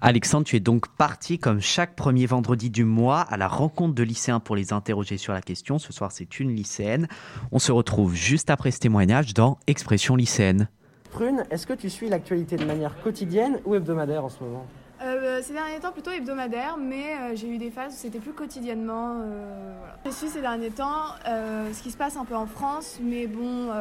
Alexandre, 0.00 0.46
tu 0.46 0.54
es 0.54 0.60
donc 0.60 0.86
parti 0.96 1.40
comme 1.40 1.60
chaque 1.60 1.96
premier 1.96 2.26
vendredi 2.26 2.70
du 2.70 2.84
mois 2.84 3.20
à 3.20 3.36
la 3.36 3.48
rencontre 3.48 3.96
de 3.96 4.04
lycéens 4.04 4.38
pour 4.38 4.54
les 4.54 4.72
interroger 4.72 5.16
sur 5.16 5.32
la 5.32 5.42
question. 5.42 5.80
Ce 5.80 5.92
soir, 5.92 6.12
c'est 6.12 6.38
une 6.38 6.54
lycéenne. 6.54 7.08
On 7.50 7.58
se 7.58 7.72
retrouve 7.72 8.14
juste 8.14 8.48
après 8.48 8.70
ce 8.70 8.78
témoignage 8.78 9.34
dans 9.34 9.58
Expression 9.66 10.14
lycéenne. 10.14 10.68
Prune, 11.10 11.44
est-ce 11.50 11.66
que 11.66 11.72
tu 11.72 11.90
suis 11.90 12.08
l'actualité 12.08 12.54
de 12.54 12.64
manière 12.64 12.94
quotidienne 13.02 13.58
ou 13.64 13.74
hebdomadaire 13.74 14.24
en 14.24 14.28
ce 14.28 14.40
moment? 14.40 14.66
Euh, 15.02 15.40
ces 15.42 15.52
derniers 15.52 15.80
temps 15.80 15.90
plutôt 15.90 16.12
hebdomadaire, 16.12 16.76
mais 16.76 17.16
euh, 17.16 17.34
j'ai 17.34 17.48
eu 17.48 17.58
des 17.58 17.72
phases 17.72 17.94
où 17.94 17.96
c'était 17.96 18.20
plus 18.20 18.32
quotidiennement. 18.32 19.20
Euh, 19.22 19.72
Je 20.06 20.10
suis 20.10 20.28
ces 20.28 20.40
derniers 20.40 20.70
temps 20.70 21.06
ce 21.26 21.82
qui 21.82 21.90
se 21.90 21.96
passe 21.96 22.16
un 22.16 22.24
peu 22.24 22.36
en 22.36 22.46
France, 22.46 23.00
mais 23.02 23.26
bon, 23.26 23.72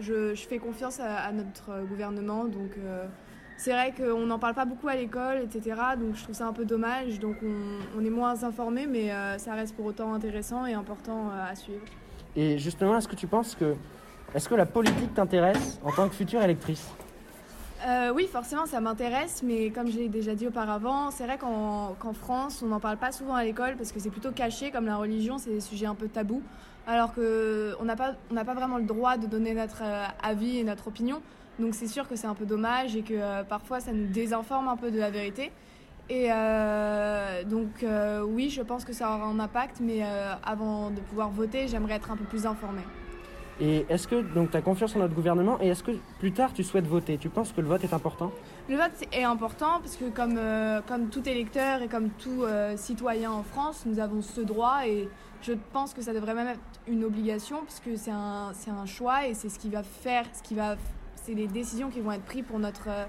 je, 0.00 0.34
fais 0.48 0.58
confiance 0.58 0.98
à, 0.98 1.16
à 1.16 1.32
notre 1.32 1.86
gouvernement, 1.90 2.44
donc 2.44 2.70
c'est 3.58 3.72
vrai 3.72 3.92
qu'on 3.92 4.24
n'en 4.24 4.38
parle 4.38 4.54
pas 4.54 4.64
beaucoup 4.64 4.86
à 4.86 4.94
l'école, 4.94 5.38
etc. 5.42 5.80
Donc 5.98 6.14
je 6.14 6.22
trouve 6.22 6.34
ça 6.34 6.46
un 6.46 6.52
peu 6.52 6.64
dommage. 6.64 7.18
Donc 7.18 7.36
on, 7.42 8.04
est 8.04 8.10
moins 8.10 8.44
informé, 8.44 8.86
mais 8.86 9.10
euh, 9.10 9.36
ça 9.36 9.54
reste 9.54 9.74
pour 9.74 9.84
autant 9.84 10.14
intéressant 10.14 10.64
et 10.64 10.74
important 10.74 11.28
euh, 11.28 11.52
à 11.52 11.54
suivre. 11.56 11.82
Et 12.36 12.56
justement, 12.56 12.96
est-ce 12.96 13.08
que 13.08 13.16
tu 13.16 13.26
penses 13.26 13.56
que, 13.56 13.74
est-ce 14.32 14.48
que 14.48 14.54
la 14.54 14.64
politique 14.64 15.12
t'intéresse 15.12 15.80
en 15.84 15.90
tant 15.90 16.08
que 16.08 16.14
future 16.14 16.40
électrice? 16.40 16.88
Euh, 17.86 18.12
oui, 18.14 18.28
forcément, 18.30 18.66
ça 18.66 18.80
m'intéresse, 18.80 19.42
mais 19.42 19.70
comme 19.70 19.88
j'ai 19.88 20.08
déjà 20.08 20.36
dit 20.36 20.46
auparavant, 20.46 21.10
c'est 21.10 21.24
vrai 21.24 21.36
qu'en 21.38 22.12
France, 22.12 22.62
on 22.64 22.66
n'en 22.66 22.80
parle 22.80 22.96
pas 22.96 23.10
souvent 23.10 23.34
à 23.34 23.42
l'école 23.42 23.76
parce 23.76 23.90
que 23.90 23.98
c'est 23.98 24.10
plutôt 24.10 24.30
caché, 24.30 24.70
comme 24.70 24.86
la 24.86 24.96
religion, 24.96 25.38
c'est 25.38 25.50
des 25.50 25.60
sujets 25.60 25.86
un 25.86 25.94
peu 25.96 26.08
tabous, 26.08 26.42
alors 26.86 27.12
qu'on 27.12 27.84
n'a 27.84 27.96
pas, 27.96 28.14
pas 28.32 28.54
vraiment 28.54 28.78
le 28.78 28.84
droit 28.84 29.16
de 29.16 29.26
donner 29.26 29.54
notre 29.54 29.82
avis 30.22 30.58
et 30.58 30.64
notre 30.64 30.88
opinion. 30.88 31.20
Donc 31.58 31.74
c'est 31.74 31.88
sûr 31.88 32.06
que 32.06 32.14
c'est 32.14 32.26
un 32.26 32.34
peu 32.34 32.46
dommage 32.46 32.94
et 32.94 33.02
que 33.02 33.14
euh, 33.14 33.42
parfois 33.42 33.80
ça 33.80 33.92
nous 33.92 34.06
désinforme 34.06 34.68
un 34.68 34.76
peu 34.76 34.90
de 34.90 34.98
la 34.98 35.10
vérité. 35.10 35.50
Et 36.08 36.28
euh, 36.30 37.44
donc 37.44 37.82
euh, 37.82 38.22
oui, 38.22 38.48
je 38.48 38.62
pense 38.62 38.84
que 38.84 38.92
ça 38.92 39.08
aura 39.08 39.26
un 39.26 39.40
impact, 39.40 39.80
mais 39.80 40.02
avant 40.44 40.90
de 40.90 41.00
pouvoir 41.00 41.30
voter, 41.30 41.68
j'aimerais 41.68 41.94
être 41.94 42.10
un 42.10 42.16
peu 42.16 42.24
plus 42.24 42.46
informée. 42.46 42.82
Et 43.60 43.84
est-ce 43.88 44.06
que 44.06 44.20
donc 44.20 44.52
tu 44.52 44.56
as 44.56 44.62
confiance 44.62 44.94
en 44.94 45.00
notre 45.00 45.14
gouvernement 45.14 45.58
et 45.60 45.66
est-ce 45.66 45.82
que 45.82 45.90
plus 46.20 46.30
tard 46.30 46.52
tu 46.52 46.62
souhaites 46.62 46.86
voter? 46.86 47.18
Tu 47.18 47.28
penses 47.28 47.50
que 47.50 47.60
le 47.60 47.66
vote 47.66 47.82
est 47.82 47.92
important? 47.92 48.30
Le 48.68 48.76
vote 48.76 48.92
est 49.10 49.24
important 49.24 49.80
parce 49.80 49.96
que 49.96 50.08
comme, 50.10 50.38
comme 50.86 51.08
tout 51.08 51.28
électeur 51.28 51.82
et 51.82 51.88
comme 51.88 52.10
tout 52.10 52.44
citoyen 52.76 53.32
en 53.32 53.42
France, 53.42 53.82
nous 53.84 53.98
avons 53.98 54.22
ce 54.22 54.40
droit 54.40 54.86
et 54.86 55.08
je 55.42 55.54
pense 55.72 55.92
que 55.92 56.02
ça 56.02 56.14
devrait 56.14 56.34
même 56.34 56.46
être 56.46 56.60
une 56.86 57.02
obligation 57.02 57.62
puisque 57.64 57.98
c'est 57.98 58.12
un, 58.12 58.52
un 58.68 58.86
choix 58.86 59.26
et 59.26 59.34
c'est 59.34 59.48
ce 59.48 59.58
qui 59.58 59.70
va 59.70 59.82
faire, 59.82 60.24
ce 60.32 60.42
qui 60.42 60.54
va 60.54 60.76
c'est 61.24 61.34
des 61.34 61.46
décisions 61.46 61.90
qui 61.90 62.00
vont 62.00 62.12
être 62.12 62.24
prises 62.24 62.44
pour 62.46 62.58
notre, 62.58 62.88
euh, 62.88 63.04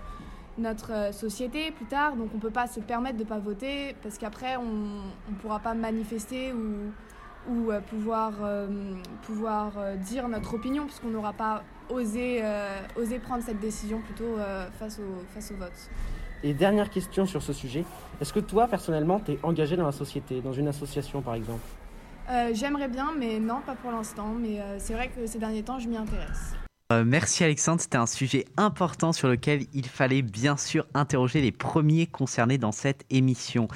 notre 0.57 0.91
euh, 0.91 1.11
société 1.11 1.71
plus 1.71 1.85
tard. 1.85 2.15
Donc 2.15 2.29
on 2.33 2.37
ne 2.37 2.41
peut 2.41 2.49
pas 2.49 2.67
se 2.67 2.79
permettre 2.79 3.17
de 3.17 3.23
ne 3.23 3.27
pas 3.27 3.39
voter 3.39 3.95
parce 4.01 4.17
qu'après 4.17 4.57
on 4.57 4.63
ne 4.63 5.35
pourra 5.41 5.59
pas 5.59 5.73
manifester 5.73 6.53
ou, 6.53 6.91
ou 7.51 7.71
euh, 7.71 7.79
pouvoir, 7.81 8.33
pouvoir 9.23 9.71
dire 9.97 10.27
notre 10.27 10.53
opinion 10.53 10.85
puisqu'on 10.85 11.09
n'aura 11.09 11.33
pas 11.33 11.63
osé, 11.89 12.43
osé 12.95 13.19
prendre 13.19 13.43
cette 13.43 13.59
décision 13.59 13.99
plutôt 14.01 14.37
face, 14.77 14.99
au, 14.99 15.23
face 15.33 15.51
au 15.51 15.55
vote. 15.55 15.89
Et 16.43 16.53
dernière 16.53 16.89
question 16.89 17.25
sur 17.25 17.41
ce 17.41 17.51
sujet, 17.51 17.83
est-ce 18.21 18.31
que 18.31 18.39
toi 18.39 18.67
personnellement 18.67 19.19
tu 19.19 19.33
es 19.33 19.39
engagé 19.43 19.75
dans 19.75 19.85
la 19.85 19.91
société, 19.91 20.41
dans 20.41 20.53
une 20.53 20.67
association 20.67 21.21
par 21.21 21.35
exemple? 21.35 21.65
J'aimerais 22.53 22.89
bien, 22.89 23.07
mais 23.17 23.39
non, 23.39 23.61
pas 23.65 23.73
pour 23.73 23.91
l'instant. 23.91 24.35
Mais 24.39 24.61
c'est 24.77 24.93
vrai 24.93 25.09
que 25.09 25.25
ces 25.25 25.39
derniers 25.39 25.63
temps, 25.63 25.79
je 25.79 25.89
m'y 25.89 25.97
intéresse. 25.97 26.53
Euh, 26.91 27.03
merci 27.05 27.43
Alexandre, 27.43 27.79
c'était 27.79 27.99
un 27.99 28.07
sujet 28.07 28.45
important 28.57 29.13
sur 29.13 29.27
lequel 29.27 29.67
il 29.75 29.85
fallait 29.85 30.23
bien 30.23 30.57
sûr 30.57 30.87
interroger 30.95 31.39
les 31.39 31.51
premiers 31.51 32.07
concernés 32.07 32.57
dans 32.57 32.71
cette 32.71 33.05
émission. 33.11 33.67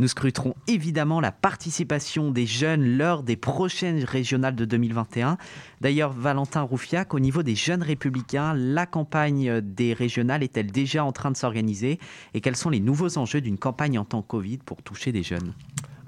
Nous 0.00 0.08
scruterons 0.08 0.56
évidemment 0.66 1.20
la 1.20 1.30
participation 1.30 2.32
des 2.32 2.44
jeunes 2.44 2.98
lors 2.98 3.22
des 3.22 3.36
prochaines 3.36 4.02
régionales 4.02 4.56
de 4.56 4.64
2021. 4.64 5.38
D'ailleurs, 5.80 6.10
Valentin 6.10 6.62
Roufiac, 6.62 7.14
au 7.14 7.20
niveau 7.20 7.44
des 7.44 7.54
jeunes 7.54 7.84
républicains, 7.84 8.52
la 8.54 8.84
campagne 8.84 9.60
des 9.60 9.92
régionales 9.92 10.42
est-elle 10.42 10.72
déjà 10.72 11.04
en 11.04 11.12
train 11.12 11.30
de 11.30 11.36
s'organiser 11.36 12.00
Et 12.34 12.40
quels 12.40 12.56
sont 12.56 12.70
les 12.70 12.80
nouveaux 12.80 13.16
enjeux 13.16 13.40
d'une 13.40 13.58
campagne 13.58 13.96
en 13.96 14.04
temps 14.04 14.22
Covid 14.22 14.58
pour 14.58 14.82
toucher 14.82 15.12
des 15.12 15.22
jeunes? 15.22 15.54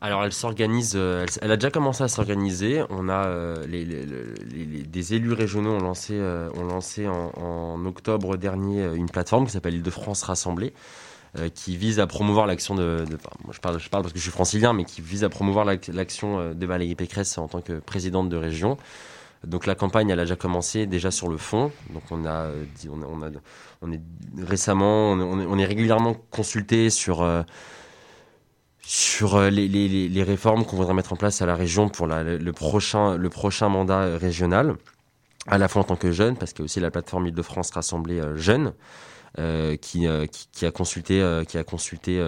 Alors 0.01 0.25
elle 0.25 0.33
s'organise, 0.33 0.93
euh, 0.95 1.27
elle, 1.43 1.51
a 1.51 1.57
déjà 1.57 1.71
commencé 1.71 2.05
à 2.05 2.09
s'organiser. 2.09 2.83
On 2.89 3.09
a 3.09 3.27
euh, 3.27 3.67
les, 3.67 3.85
des 3.85 5.15
élus 5.15 5.33
régionaux 5.33 5.73
ont 5.73 5.81
lancé, 5.81 6.15
euh, 6.15 6.51
ont 6.55 6.65
lancé 6.65 7.09
en, 7.09 7.85
octobre 7.85 8.37
dernier 8.37 8.85
une 8.95 9.09
plateforme 9.09 9.47
qui 9.47 9.53
s'appelle 9.53 9.75
Île-de-France 9.75 10.23
Rassemblée, 10.23 10.73
qui 11.55 11.77
vise 11.77 12.01
à 12.01 12.07
promouvoir 12.07 12.47
l'action 12.47 12.75
de, 12.75 13.05
moi 13.45 13.53
je 13.53 13.61
parle, 13.61 13.79
je 13.79 13.89
parle 13.89 14.03
parce 14.03 14.13
que 14.13 14.19
je 14.19 14.25
suis 14.25 14.33
francilien, 14.33 14.73
mais 14.73 14.85
qui 14.85 15.01
vise 15.01 15.25
à 15.25 15.29
promouvoir 15.29 15.65
l'action 15.65 16.53
de 16.53 16.67
Valérie 16.67 16.97
Pécresse 16.97 17.39
en 17.39 17.49
tant 17.49 17.61
que 17.61 17.79
présidente 17.79 18.29
de 18.29 18.37
région. 18.37 18.77
Donc 19.47 19.67
la 19.67 19.75
campagne, 19.75 20.11
elle 20.11 20.19
a 20.19 20.25
déjà 20.25 20.37
commencé 20.37 20.87
déjà 20.87 21.11
sur 21.11 21.29
le 21.29 21.37
fond. 21.37 21.71
Donc 21.95 22.03
on 22.11 22.27
a, 22.27 22.51
on, 22.91 23.23
a, 23.23 23.31
on, 23.83 23.93
est 23.93 24.01
récemment, 24.39 25.13
on, 25.13 25.21
on 25.21 25.59
est 25.59 25.67
régulièrement 25.67 26.15
consulté 26.31 26.91
sur 26.91 27.23
sur 28.89 29.37
euh, 29.37 29.51
les, 29.51 30.23
réformes 30.23 30.65
qu'on 30.65 30.77
voudrait 30.77 30.95
mettre 30.95 31.13
en 31.13 31.17
place 31.17 31.43
à 31.43 31.47
la 31.47 31.55
région 31.55 31.91
pour 31.91 32.07
le, 32.07 32.51
prochain, 32.53 33.19
le 33.19 33.29
prochain 33.29 33.69
mandat 33.69 34.17
régional, 34.17 34.77
à 35.47 35.59
la 35.59 35.69
fois 35.69 35.83
en 35.83 35.85
tant 35.85 35.97
que 35.97 36.11
jeune, 36.11 36.39
parce 36.39 36.55
a 36.59 36.63
aussi 36.63 36.81
la 36.81 36.91
plateforme 36.91 37.27
Île-de-France 37.27 37.71
Rassemblée 37.71 38.19
euh, 38.19 38.39
Jeunes, 38.39 38.73
euh, 39.39 39.77
qui, 39.77 40.07
euh, 40.07 40.25
a 40.63 40.71
consulté, 40.71 41.21
euh, 41.21 41.45
qui 41.45 41.59
a 41.59 41.65
consulté 41.65 42.19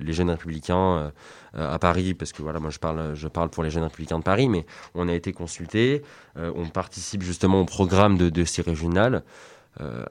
les 0.00 0.12
jeunes 0.12 0.30
républicains 0.30 1.12
à 1.54 1.78
Paris, 1.78 2.14
parce 2.14 2.32
que 2.32 2.42
voilà, 2.42 2.58
moi 2.58 2.70
je 2.70 2.80
parle, 2.80 3.14
je 3.14 3.28
parle 3.28 3.48
pour 3.48 3.62
les 3.62 3.70
jeunes 3.70 3.84
républicains 3.84 4.18
de 4.18 4.24
Paris, 4.24 4.48
mais 4.48 4.66
on 4.96 5.08
a 5.08 5.14
été 5.14 5.32
consulté, 5.32 6.02
on 6.36 6.66
participe 6.66 7.22
justement 7.22 7.60
au 7.60 7.64
programme 7.64 8.18
de, 8.18 8.28
de 8.28 8.44
ces 8.44 8.62
régionales. 8.62 9.22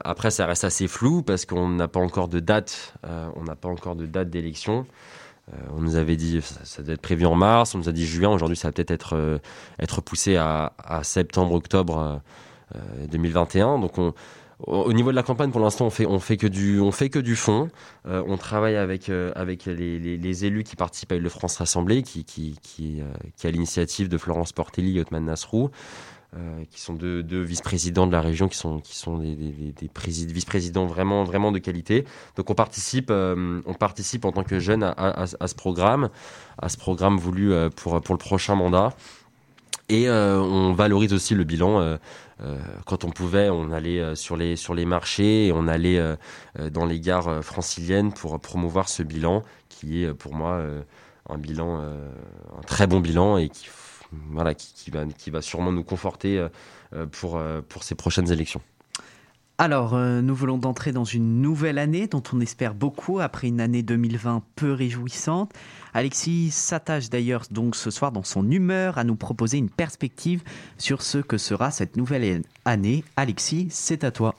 après, 0.02 0.30
ça 0.30 0.46
reste 0.46 0.64
assez 0.64 0.88
flou 0.88 1.22
parce 1.22 1.44
qu'on 1.44 1.68
n'a 1.68 1.88
pas 1.88 2.00
encore 2.00 2.28
de 2.28 2.40
date, 2.40 2.94
on 3.36 3.44
n'a 3.44 3.54
pas 3.54 3.68
encore 3.68 3.94
de 3.94 4.06
date 4.06 4.30
d'élection. 4.30 4.86
Euh, 5.52 5.56
on 5.76 5.80
nous 5.80 5.96
avait 5.96 6.16
dit 6.16 6.40
ça, 6.42 6.60
ça 6.64 6.82
doit 6.82 6.94
être 6.94 7.02
prévu 7.02 7.26
en 7.26 7.34
mars, 7.34 7.74
on 7.74 7.78
nous 7.78 7.88
a 7.88 7.92
dit 7.92 8.06
juin, 8.06 8.30
aujourd'hui 8.30 8.56
ça 8.56 8.68
va 8.68 8.72
peut-être 8.72 8.90
être, 8.90 9.16
euh, 9.16 10.00
poussé 10.04 10.36
à, 10.36 10.72
septembre, 11.02 11.54
octobre 11.54 12.20
2021. 13.10 13.74
Euh, 13.74 13.78
Donc 13.78 13.98
on, 13.98 14.14
au 14.66 14.92
niveau 14.92 15.10
de 15.10 15.16
la 15.16 15.22
campagne, 15.22 15.52
pour 15.52 15.60
l'instant, 15.60 15.86
on 15.86 15.90
fait, 15.90 16.06
fait 16.20 16.36
que 16.36 16.48
du, 17.20 17.36
fond. 17.36 17.68
on 18.04 18.36
travaille 18.36 18.74
avec, 18.74 19.06
les, 19.06 20.44
élus 20.44 20.64
qui 20.64 20.74
participent 20.74 21.12
à 21.12 21.16
le 21.16 21.28
France 21.28 21.58
Rassemblée, 21.58 22.02
qui, 22.02 22.24
qui, 22.24 22.58
qui, 22.60 23.00
qui 23.36 23.46
a 23.46 23.50
l'initiative 23.52 24.08
de 24.08 24.18
Florence 24.18 24.52
Portelli 24.52 24.98
et 24.98 25.00
Otman 25.00 25.26
Nasrou. 25.26 25.70
Euh, 26.36 26.62
qui 26.70 26.82
sont 26.82 26.92
deux, 26.92 27.22
vice-présidents 27.40 28.06
de 28.06 28.12
la 28.12 28.20
région, 28.20 28.48
qui 28.48 28.58
sont, 28.58 28.80
qui 28.80 28.94
sont 28.98 29.16
des, 29.16 29.34
vice-présidents 29.94 30.84
vraiment, 30.84 31.24
vraiment 31.24 31.52
de 31.52 31.58
qualité. 31.58 32.04
Donc 32.36 32.50
on 32.50 32.54
participe, 32.54 33.08
euh, 33.10 33.62
on 33.64 33.72
participe 33.72 34.26
en 34.26 34.32
tant 34.32 34.44
que 34.44 34.58
jeune 34.58 34.82
à, 34.82 35.26
ce 35.26 35.54
programme, 35.54 36.10
à 36.60 36.68
ce 36.68 36.76
programme 36.76 37.16
voulu 37.16 37.54
euh, 37.54 37.70
pour, 37.70 37.98
pour 38.02 38.14
le 38.14 38.18
prochain 38.18 38.56
mandat. 38.56 38.92
Et 39.88 40.10
on 40.10 40.74
valorise 40.74 41.14
aussi 41.14 41.34
le 41.34 41.44
bilan. 41.44 41.96
quand 42.84 43.04
on 43.04 43.10
pouvait, 43.10 43.48
on 43.48 43.72
allait 43.72 44.14
sur 44.14 44.36
les, 44.36 44.54
sur 44.54 44.74
les 44.74 44.84
marchés 44.84 45.50
on 45.54 45.66
allait 45.66 45.98
dans 46.70 46.84
les 46.84 47.00
gares 47.00 47.42
franciliennes 47.42 48.12
pour 48.12 48.38
promouvoir 48.38 48.90
ce 48.90 49.02
bilan 49.02 49.44
qui 49.70 50.04
est 50.04 50.12
pour 50.12 50.34
moi 50.34 50.62
un 51.30 51.38
bilan, 51.38 51.80
un 51.80 52.62
très 52.66 52.86
bon 52.86 53.00
bilan 53.00 53.38
et 53.38 53.48
qui 53.48 53.66
voilà, 54.12 54.54
qui, 54.54 54.90
va, 54.90 55.04
qui 55.06 55.30
va 55.30 55.42
sûrement 55.42 55.72
nous 55.72 55.84
conforter 55.84 56.38
euh, 56.38 56.48
euh, 56.94 57.06
pour, 57.06 57.36
euh, 57.36 57.60
pour 57.66 57.82
ces 57.82 57.94
prochaines 57.94 58.30
élections. 58.32 58.60
Alors, 59.60 59.98
nous 59.98 60.36
voulons 60.36 60.56
d'entrer 60.56 60.92
dans 60.92 61.02
une 61.02 61.42
nouvelle 61.42 61.78
année 61.78 62.06
dont 62.06 62.22
on 62.32 62.40
espère 62.40 62.74
beaucoup 62.74 63.18
après 63.18 63.48
une 63.48 63.60
année 63.60 63.82
2020 63.82 64.44
peu 64.54 64.72
réjouissante. 64.72 65.52
Alexis 65.94 66.52
s'attache 66.52 67.10
d'ailleurs 67.10 67.42
donc 67.50 67.74
ce 67.74 67.90
soir 67.90 68.12
dans 68.12 68.22
son 68.22 68.48
humeur 68.52 68.98
à 68.98 69.02
nous 69.02 69.16
proposer 69.16 69.58
une 69.58 69.68
perspective 69.68 70.44
sur 70.78 71.02
ce 71.02 71.18
que 71.18 71.38
sera 71.38 71.72
cette 71.72 71.96
nouvelle 71.96 72.42
année. 72.66 73.02
Alexis, 73.16 73.66
c'est 73.70 74.04
à 74.04 74.12
toi. 74.12 74.36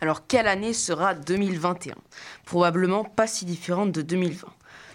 Alors, 0.00 0.28
quelle 0.28 0.46
année 0.46 0.74
sera 0.74 1.14
2021 1.14 1.96
Probablement 2.44 3.02
pas 3.02 3.26
si 3.26 3.46
différente 3.46 3.90
de 3.90 4.02
2020. 4.02 4.46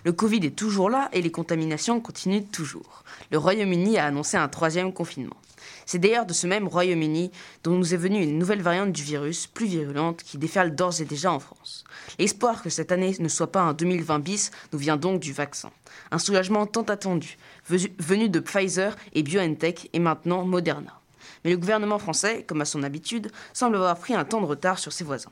Le 0.03 0.13
Covid 0.13 0.45
est 0.45 0.55
toujours 0.55 0.89
là 0.89 1.09
et 1.13 1.21
les 1.21 1.29
contaminations 1.31 1.99
continuent 1.99 2.45
toujours. 2.51 3.00
Le 3.31 3.37
Royaume-Uni 3.37 3.97
a 3.97 4.07
annoncé 4.07 4.35
un 4.35 4.49
troisième 4.49 4.91
confinement. 4.91 5.37
C'est 5.85 5.99
d'ailleurs 5.99 6.25
de 6.25 6.33
ce 6.33 6.47
même 6.47 6.67
Royaume-Uni 6.67 7.31
dont 7.63 7.71
nous 7.71 7.93
est 7.93 7.97
venue 7.97 8.21
une 8.21 8.37
nouvelle 8.37 8.61
variante 8.61 8.91
du 8.91 9.03
virus, 9.03 9.47
plus 9.47 9.67
virulente, 9.67 10.21
qui 10.21 10.37
déferle 10.37 10.75
d'ores 10.75 10.99
et 10.99 11.05
déjà 11.05 11.31
en 11.31 11.39
France. 11.39 11.85
L'espoir 12.19 12.61
que 12.61 12.69
cette 12.69 12.91
année 12.91 13.15
ne 13.19 13.29
soit 13.29 13.53
pas 13.53 13.61
un 13.61 13.71
2020 13.71 14.19
bis 14.19 14.51
nous 14.73 14.79
vient 14.79 14.97
donc 14.97 15.21
du 15.21 15.31
vaccin. 15.31 15.71
Un 16.11 16.19
soulagement 16.19 16.65
tant 16.65 16.83
attendu, 16.83 17.37
venu 17.69 18.27
de 18.27 18.41
Pfizer 18.41 18.97
et 19.13 19.23
BioNTech 19.23 19.89
et 19.93 19.99
maintenant 19.99 20.43
Moderna. 20.43 20.99
Mais 21.45 21.51
le 21.51 21.57
gouvernement 21.57 21.99
français, 21.99 22.43
comme 22.43 22.59
à 22.59 22.65
son 22.65 22.83
habitude, 22.83 23.31
semble 23.53 23.77
avoir 23.77 23.97
pris 23.97 24.13
un 24.13 24.25
temps 24.25 24.41
de 24.41 24.45
retard 24.45 24.77
sur 24.77 24.91
ses 24.91 25.05
voisins. 25.05 25.31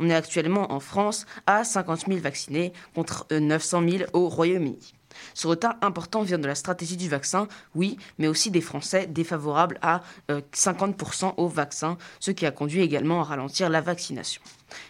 On 0.00 0.10
est 0.10 0.14
actuellement 0.14 0.72
en 0.72 0.80
France 0.80 1.24
à 1.46 1.62
50 1.62 2.06
000 2.08 2.18
vaccinés 2.18 2.72
contre 2.96 3.26
900 3.30 3.82
euh, 3.82 3.90
000 3.98 4.10
au 4.12 4.28
Royaume-Uni. 4.28 4.97
Ce 5.34 5.46
retard 5.46 5.76
important 5.82 6.22
vient 6.22 6.38
de 6.38 6.46
la 6.46 6.54
stratégie 6.54 6.96
du 6.96 7.08
vaccin, 7.08 7.48
oui, 7.74 7.98
mais 8.18 8.28
aussi 8.28 8.50
des 8.50 8.60
Français 8.60 9.06
défavorables 9.06 9.78
à 9.82 10.02
50% 10.28 11.26
euh, 11.26 11.30
au 11.36 11.48
vaccin, 11.48 11.98
ce 12.20 12.30
qui 12.30 12.46
a 12.46 12.50
conduit 12.50 12.82
également 12.82 13.20
à 13.20 13.24
ralentir 13.24 13.70
la 13.70 13.80
vaccination. 13.80 14.42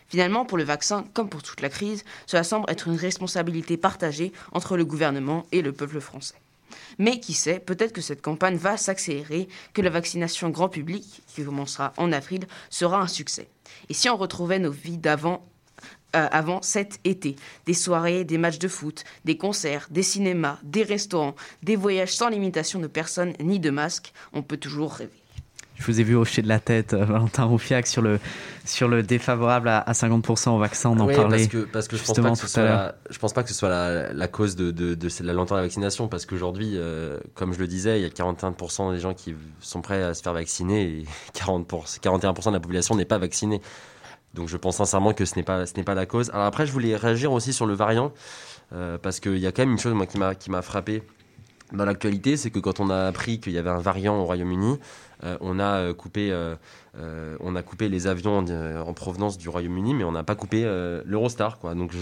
Finalement, 0.08 0.44
pour 0.44 0.58
le 0.58 0.64
vaccin, 0.64 1.04
comme 1.14 1.28
pour 1.28 1.42
toute 1.42 1.60
la 1.60 1.68
crise, 1.68 2.04
cela 2.26 2.44
semble 2.44 2.70
être 2.70 2.88
une 2.88 2.96
responsabilité 2.96 3.76
partagée 3.76 4.32
entre 4.52 4.76
le 4.76 4.84
gouvernement 4.84 5.46
et 5.52 5.62
le 5.62 5.72
peuple 5.72 6.00
français. 6.00 6.34
Mais 6.98 7.20
qui 7.20 7.32
sait, 7.32 7.60
peut-être 7.60 7.92
que 7.92 8.00
cette 8.00 8.22
campagne 8.22 8.56
va 8.56 8.76
s'accélérer, 8.76 9.48
que 9.72 9.82
la 9.82 9.90
vaccination 9.90 10.50
grand 10.50 10.68
public, 10.68 11.22
qui 11.28 11.44
commencera 11.44 11.92
en 11.96 12.12
avril, 12.12 12.46
sera 12.70 13.00
un 13.00 13.06
succès. 13.06 13.48
Et 13.88 13.94
si 13.94 14.08
on 14.08 14.16
retrouvait 14.16 14.58
nos 14.58 14.70
vies 14.70 14.98
d'avant 14.98 15.46
euh, 16.16 16.26
avant 16.30 16.62
cet 16.62 17.00
été. 17.04 17.36
Des 17.66 17.74
soirées, 17.74 18.24
des 18.24 18.38
matchs 18.38 18.58
de 18.58 18.68
foot, 18.68 19.04
des 19.24 19.36
concerts, 19.36 19.88
des 19.90 20.02
cinémas, 20.02 20.58
des 20.62 20.82
restaurants, 20.82 21.34
des 21.62 21.76
voyages 21.76 22.14
sans 22.14 22.28
limitation 22.28 22.80
de 22.80 22.86
personnes 22.86 23.34
ni 23.40 23.60
de 23.60 23.70
masques, 23.70 24.12
on 24.32 24.42
peut 24.42 24.56
toujours 24.56 24.94
rêver. 24.94 25.22
Je 25.78 25.86
vous 25.86 26.00
ai 26.00 26.02
vu 26.02 26.16
hocher 26.16 26.42
de 26.42 26.48
la 26.48 26.58
tête, 26.58 26.92
euh, 26.92 27.04
Valentin 27.04 27.44
Roufiac, 27.44 27.86
sur 27.86 28.02
le, 28.02 28.18
sur 28.64 28.88
le 28.88 29.02
défavorable 29.02 29.68
à, 29.68 29.84
50% 29.92 30.50
au 30.50 30.58
vaccin. 30.58 30.90
On 30.90 30.98
en 30.98 31.06
parlait. 31.06 31.38
Parce 31.38 31.46
que, 31.46 31.58
parce 31.58 31.88
que 31.88 31.96
je 31.96 32.02
ne 32.02 32.06
pense, 32.06 32.40
pas 32.52 32.94
que 33.08 33.18
pense 33.18 33.32
pas 33.32 33.42
que 33.44 33.48
ce 33.48 33.54
soit 33.54 33.68
la, 34.12 34.28
cause 34.28 34.56
de, 34.56 34.72
de, 34.72 34.94
de, 34.94 35.08
la 35.22 35.32
lenteur 35.32 35.56
de 35.56 35.62
la 35.62 35.66
vaccination. 35.66 36.08
Parce 36.08 36.26
qu'aujourd'hui, 36.26 36.72
euh, 36.74 37.18
comme 37.34 37.52
je 37.52 37.60
le 37.60 37.68
disais, 37.68 38.00
il 38.00 38.02
y 38.02 38.06
a 38.06 38.08
41% 38.08 38.92
des 38.92 38.98
gens 38.98 39.14
qui 39.14 39.36
sont 39.60 39.80
prêts 39.80 40.02
à 40.02 40.14
se 40.14 40.22
faire 40.22 40.32
vacciner 40.32 40.82
et 40.82 41.04
40 41.34 41.70
41% 41.70 42.48
de 42.48 42.52
la 42.54 42.60
population 42.60 42.96
n'est 42.96 43.04
pas 43.04 43.18
vaccinée. 43.18 43.60
Donc 44.34 44.48
je 44.48 44.56
pense 44.56 44.76
sincèrement 44.76 45.12
que 45.12 45.24
ce 45.24 45.36
n'est 45.36 45.42
pas, 45.42 45.66
ce 45.66 45.74
n'est 45.76 45.84
pas 45.84 45.94
la 45.94 46.06
cause. 46.06 46.30
Alors 46.30 46.46
après, 46.46 46.66
je 46.66 46.72
voulais 46.72 46.96
réagir 46.96 47.32
aussi 47.32 47.52
sur 47.52 47.66
le 47.66 47.74
variant. 47.74 48.12
Euh, 48.74 48.98
parce 48.98 49.18
qu'il 49.18 49.38
y 49.38 49.46
a 49.46 49.52
quand 49.52 49.62
même 49.62 49.72
une 49.72 49.78
chose 49.78 49.94
moi, 49.94 50.06
qui 50.06 50.18
m'a, 50.18 50.34
qui 50.34 50.50
m'a 50.50 50.60
frappé 50.60 51.02
dans 51.72 51.84
l'actualité, 51.84 52.36
c'est 52.36 52.50
que 52.50 52.58
quand 52.58 52.80
on 52.80 52.90
a 52.90 53.06
appris 53.06 53.40
qu'il 53.40 53.52
y 53.52 53.58
avait 53.58 53.70
un 53.70 53.80
variant 53.80 54.16
au 54.18 54.24
Royaume-Uni, 54.24 54.78
euh, 55.24 55.36
on 55.40 55.58
a 55.58 55.78
euh, 55.80 55.94
coupé, 55.94 56.30
euh, 56.30 56.56
on 57.40 57.56
a 57.56 57.62
coupé 57.62 57.88
les 57.88 58.06
avions 58.06 58.38
en, 58.38 58.94
provenance 58.94 59.36
du 59.36 59.48
Royaume-Uni, 59.48 59.94
mais 59.94 60.04
on 60.04 60.12
n'a 60.12 60.22
pas 60.22 60.34
coupé 60.34 60.62
l'Eurostar. 61.04 61.58
Donc, 61.74 61.92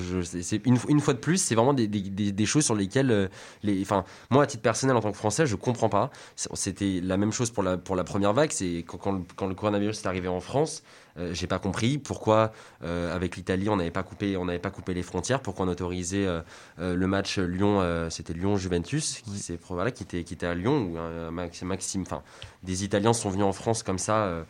une, 0.65 0.79
une, 0.89 1.01
fois 1.01 1.15
de 1.15 1.19
plus, 1.19 1.39
c'est 1.39 1.55
vraiment 1.55 1.75
des, 1.75 1.89
des, 1.89 2.47
choses 2.47 2.65
sur 2.65 2.75
lesquelles, 2.75 3.29
les, 3.63 3.83
enfin, 3.83 4.05
moi, 4.31 4.45
à 4.45 4.47
titre 4.47 4.63
personnel, 4.63 4.97
en 4.97 5.01
tant 5.01 5.11
que 5.11 5.17
Français, 5.17 5.47
je 5.47 5.57
comprends 5.57 5.89
pas. 5.89 6.11
C'était 6.37 7.01
la 7.03 7.17
même 7.17 7.33
chose 7.33 7.51
pour 7.51 7.63
la 7.63 7.77
pour 7.77 7.97
la 7.97 8.05
première 8.05 8.33
vague. 8.33 8.53
C'est 8.53 8.85
quand, 8.87 9.27
quand, 9.37 9.47
le 9.47 9.55
coronavirus 9.55 10.03
est 10.03 10.07
arrivé 10.07 10.29
en 10.29 10.41
France, 10.41 10.83
euh, 11.19 11.33
j'ai 11.33 11.47
pas 11.47 11.59
compris 11.59 11.99
pourquoi 11.99 12.53
euh, 12.85 13.15
avec 13.15 13.37
l'Italie 13.37 13.69
on 13.69 13.77
n'avait 13.77 13.91
pas 13.91 14.03
coupé 14.03 14.37
on 14.37 14.45
n'avait 14.45 14.59
pas 14.59 14.71
coupé 14.71 14.93
les 14.95 15.03
frontières, 15.03 15.41
pourquoi 15.41 15.67
on 15.67 15.69
autorisait 15.69 16.27
euh, 16.27 16.43
le 16.79 17.07
match 17.07 17.39
Lyon, 17.39 18.09
c'était 18.11 18.35
Lyon 18.35 18.57
Juventus 18.57 19.23
qui 19.23 19.59
voilà, 19.71 19.91
qui 19.91 20.03
était 20.03 20.25
qui 20.25 20.35
était 20.35 20.47
à 20.47 20.55
Lyon 20.55 20.93
où 21.29 21.31
Maxime, 21.31 22.03
enfin 22.03 22.23
des 22.63 22.85
Italiens 22.85 23.13
sont 23.13 23.31
venus 23.31 23.47
en 23.47 23.53
France 23.53 23.83
comme 23.83 23.99
ça. 23.99 24.45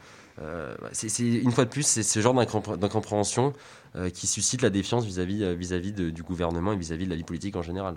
c'est 0.92 1.20
une 1.20 1.52
fois 1.52 1.64
de 1.64 1.70
plus, 1.70 1.86
c'est 1.86 2.02
ce 2.02 2.20
genre 2.20 2.34
d'incompréhension 2.34 3.52
qui 4.12 4.26
suscite 4.26 4.62
la 4.62 4.70
défiance 4.70 5.04
vis-à-vis 5.04 5.54
vis-à-vis 5.54 5.92
du 5.92 6.22
gouvernement 6.22 6.72
et 6.72 6.76
vis-à-vis 6.76 7.04
de 7.04 7.10
la 7.10 7.16
vie 7.16 7.24
politique 7.24 7.56
en 7.56 7.62
général. 7.62 7.96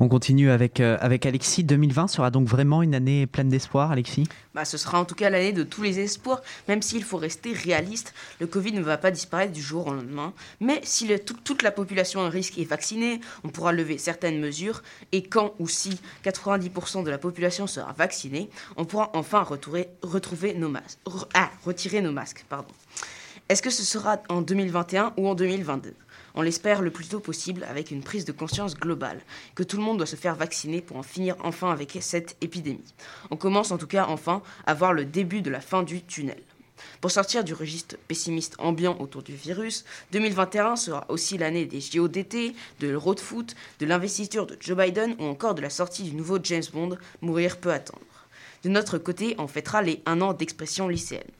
On 0.00 0.08
continue 0.08 0.50
avec, 0.50 0.80
avec 0.80 1.26
Alexis. 1.26 1.64
2020 1.64 2.08
sera 2.08 2.30
donc 2.30 2.48
vraiment 2.48 2.82
une 2.82 2.94
année 2.94 3.26
pleine 3.26 3.48
d'espoir, 3.48 3.90
Alexis? 3.90 4.24
Bah, 4.54 4.64
Ce 4.64 4.78
sera 4.78 5.00
en 5.00 5.04
tout 5.04 5.14
cas 5.14 5.30
l'année 5.30 5.52
de 5.52 5.62
tous 5.62 5.82
les 5.82 6.00
espoirs, 6.00 6.42
même 6.68 6.82
s'il 6.82 7.04
faut 7.04 7.16
rester 7.16 7.52
réaliste. 7.52 8.14
Le 8.40 8.46
Covid 8.46 8.72
ne 8.72 8.82
va 8.82 8.96
pas 8.96 9.10
disparaître 9.10 9.52
du 9.52 9.62
jour 9.62 9.86
au 9.88 9.94
lendemain. 9.94 10.32
Mais 10.60 10.80
si 10.82 11.08
toute 11.44 11.62
la 11.62 11.70
population 11.70 12.20
à 12.22 12.28
risque 12.28 12.58
est 12.58 12.64
vaccinée, 12.64 13.20
on 13.42 13.48
pourra 13.48 13.72
lever 13.72 13.98
certaines 13.98 14.40
mesures. 14.40 14.82
Et 15.12 15.22
quand 15.22 15.54
ou 15.58 15.68
si 15.68 16.00
90% 16.24 17.04
de 17.04 17.10
la 17.10 17.18
population 17.18 17.66
sera 17.66 17.92
vaccinée, 17.92 18.48
on 18.76 18.84
pourra 18.84 19.10
enfin 19.14 19.42
retrouver 19.42 20.54
nos 20.54 20.68
masques. 20.68 20.98
ah, 21.34 21.50
retirer 21.64 22.00
nos 22.00 22.12
masques. 22.12 22.44
Pardon. 22.48 22.68
Est-ce 23.50 23.60
que 23.60 23.68
ce 23.68 23.82
sera 23.82 24.22
en 24.30 24.40
2021 24.40 25.12
ou 25.18 25.28
en 25.28 25.34
2022 25.34 25.94
on 26.36 26.42
l'espère 26.42 26.82
le 26.82 26.90
plus 26.90 27.06
tôt 27.06 27.20
possible 27.20 27.64
avec 27.70 27.92
une 27.92 28.02
prise 28.02 28.24
de 28.24 28.32
conscience 28.32 28.74
globale, 28.74 29.20
que 29.54 29.62
tout 29.62 29.76
le 29.76 29.84
monde 29.84 29.98
doit 29.98 30.06
se 30.06 30.16
faire 30.16 30.34
vacciner 30.34 30.80
pour 30.80 30.96
en 30.96 31.04
finir 31.04 31.36
enfin 31.44 31.70
avec 31.70 31.96
cette 32.00 32.36
épidémie. 32.40 32.92
On 33.30 33.36
commence 33.36 33.70
en 33.70 33.78
tout 33.78 33.86
cas 33.86 34.06
enfin 34.08 34.42
à 34.66 34.74
voir 34.74 34.94
le 34.94 35.04
début 35.04 35.42
de 35.42 35.50
la 35.50 35.60
fin 35.60 35.84
du 35.84 36.02
tunnel. 36.02 36.42
Pour 37.00 37.12
sortir 37.12 37.44
du 37.44 37.54
registre 37.54 37.96
pessimiste 38.08 38.56
ambiant 38.58 38.96
autour 38.98 39.22
du 39.22 39.36
virus, 39.36 39.84
2021 40.10 40.74
sera 40.74 41.04
aussi 41.08 41.38
l'année 41.38 41.66
des 41.66 41.80
JO 41.80 42.08
d'été, 42.08 42.56
de 42.80 42.88
l'Euro 42.88 43.14
de 43.14 43.20
foot, 43.20 43.54
de 43.78 43.86
l'investiture 43.86 44.46
de 44.46 44.56
Joe 44.58 44.76
Biden 44.76 45.14
ou 45.20 45.24
encore 45.24 45.54
de 45.54 45.62
la 45.62 45.70
sortie 45.70 46.02
du 46.02 46.16
nouveau 46.16 46.38
James 46.42 46.64
Bond, 46.72 46.98
Mourir 47.20 47.58
peut 47.58 47.72
attendre. 47.72 48.00
De 48.64 48.70
notre 48.70 48.98
côté, 48.98 49.36
on 49.38 49.46
fêtera 49.46 49.82
les 49.82 50.02
un 50.04 50.20
an 50.20 50.32
d'expression 50.32 50.88
lycéenne. 50.88 51.30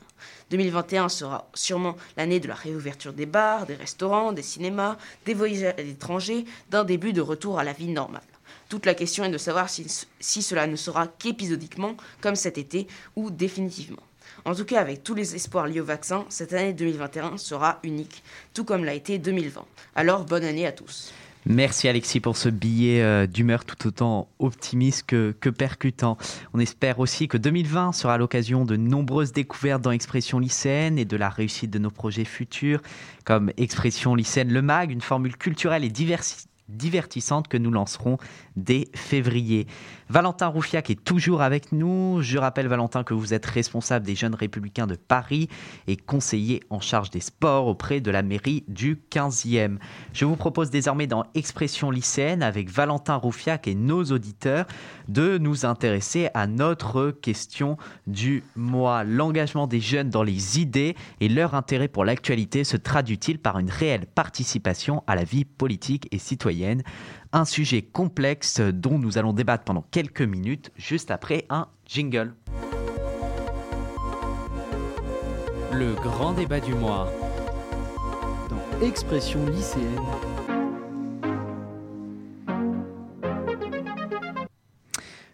2021 0.51 1.09
sera 1.09 1.49
sûrement 1.53 1.95
l'année 2.17 2.39
de 2.39 2.47
la 2.47 2.55
réouverture 2.55 3.13
des 3.13 3.25
bars, 3.25 3.65
des 3.65 3.75
restaurants, 3.75 4.31
des 4.31 4.41
cinémas, 4.41 4.97
des 5.25 5.33
voyages 5.33 5.73
à 5.77 5.81
l'étranger, 5.81 6.45
d'un 6.69 6.83
début 6.83 7.13
de 7.13 7.21
retour 7.21 7.59
à 7.59 7.63
la 7.63 7.73
vie 7.73 7.87
normale. 7.87 8.21
Toute 8.69 8.85
la 8.85 8.95
question 8.95 9.23
est 9.23 9.29
de 9.29 9.37
savoir 9.37 9.69
si, 9.69 9.87
cela 10.19 10.67
ne 10.67 10.75
sera 10.75 11.07
qu'épisodiquement, 11.07 11.95
comme 12.21 12.35
cet 12.35 12.57
été, 12.57 12.87
ou 13.15 13.29
définitivement. 13.29 14.01
En 14.43 14.55
tout 14.55 14.65
cas, 14.65 14.81
avec 14.81 15.03
tous 15.03 15.15
les 15.15 15.35
espoirs 15.35 15.67
liés 15.67 15.81
au 15.81 15.85
vaccin, 15.85 16.25
cette 16.29 16.53
année 16.53 16.73
2021 16.73 17.37
sera 17.37 17.79
unique, 17.83 18.23
tout 18.53 18.63
comme 18.63 18.83
l'a 18.83 18.93
été 18.93 19.17
2020. 19.17 19.65
Alors, 19.95 20.25
bonne 20.25 20.43
année 20.43 20.67
à 20.67 20.71
tous. 20.71 21.13
Merci 21.47 21.87
Alexis 21.87 22.19
pour 22.19 22.37
ce 22.37 22.49
billet 22.49 23.03
euh, 23.03 23.27
d'humeur 23.27 23.65
tout 23.65 23.87
autant 23.87 24.27
optimiste 24.39 25.05
que, 25.05 25.35
que, 25.39 25.49
percutant. 25.49 26.17
On 26.55 26.59
espère 26.59 26.99
aussi 26.99 27.27
que 27.27 27.37
2020 27.37 27.91
sera 27.91 28.17
l'occasion 28.17 28.65
de 28.65 28.75
nombreuses 28.75 29.31
découvertes 29.31 29.83
dans 29.83 29.91
Expression 29.91 30.39
lycéenne 30.39 30.97
et 30.97 31.05
de 31.05 31.15
la 31.15 31.29
réussite 31.29 31.69
de 31.69 31.77
nos 31.77 31.91
projets 31.91 32.25
futurs, 32.25 32.81
comme 33.25 33.51
Expression 33.57 34.15
lycéenne 34.15 34.51
Le 34.51 34.63
Mag, 34.63 34.89
une 34.89 35.01
formule 35.01 35.37
culturelle 35.37 35.83
et 35.83 35.91
divertissante 36.67 37.47
que 37.47 37.57
nous 37.57 37.69
lancerons 37.69 38.17
dès 38.55 38.87
février. 38.93 39.67
Valentin 40.09 40.47
Roufiac 40.47 40.89
est 40.89 41.03
toujours 41.03 41.41
avec 41.41 41.71
nous. 41.71 42.21
Je 42.21 42.37
rappelle, 42.37 42.67
Valentin, 42.67 43.03
que 43.03 43.13
vous 43.13 43.33
êtes 43.33 43.45
responsable 43.45 44.05
des 44.05 44.15
Jeunes 44.15 44.35
Républicains 44.35 44.85
de 44.85 44.95
Paris 44.95 45.49
et 45.87 45.97
conseiller 45.97 46.61
en 46.69 46.79
charge 46.79 47.09
des 47.09 47.19
sports 47.19 47.67
auprès 47.67 48.01
de 48.01 48.11
la 48.11 48.21
mairie 48.21 48.63
du 48.67 48.99
15e. 49.11 49.77
Je 50.13 50.25
vous 50.25 50.35
propose 50.35 50.69
désormais 50.69 51.07
dans 51.07 51.25
Expression 51.33 51.89
lycéenne, 51.89 52.43
avec 52.43 52.69
Valentin 52.69 53.15
Roufiac 53.15 53.67
et 53.67 53.75
nos 53.75 54.03
auditeurs, 54.05 54.65
de 55.07 55.37
nous 55.37 55.65
intéresser 55.65 56.29
à 56.33 56.45
notre 56.47 57.11
question 57.11 57.77
du 58.05 58.43
mois. 58.55 59.03
L'engagement 59.03 59.67
des 59.67 59.79
jeunes 59.79 60.09
dans 60.09 60.23
les 60.23 60.59
idées 60.59 60.95
et 61.19 61.29
leur 61.29 61.55
intérêt 61.55 61.87
pour 61.87 62.05
l'actualité 62.05 62.63
se 62.63 62.77
traduit-il 62.77 63.39
par 63.39 63.59
une 63.59 63.69
réelle 63.69 64.05
participation 64.05 65.03
à 65.07 65.15
la 65.15 65.23
vie 65.23 65.45
politique 65.45 66.07
et 66.11 66.19
citoyenne? 66.19 66.83
Un 67.35 67.43
sujet 67.43 67.81
complexe 67.81 68.61
dont 68.61 68.97
nous 68.97 69.17
allons 69.17 69.33
débattre 69.33 69.65
pendant 69.65 69.83
quelques 69.91 70.21
minutes 70.21 70.71
juste 70.77 71.11
après 71.11 71.45
un 71.49 71.67
jingle. 71.85 72.33
Le 75.73 75.93
grand 75.95 76.31
débat 76.31 76.61
du 76.61 76.73
mois 76.73 77.11
dans 78.49 78.87
Expression 78.87 79.45
lycéenne. 79.47 79.99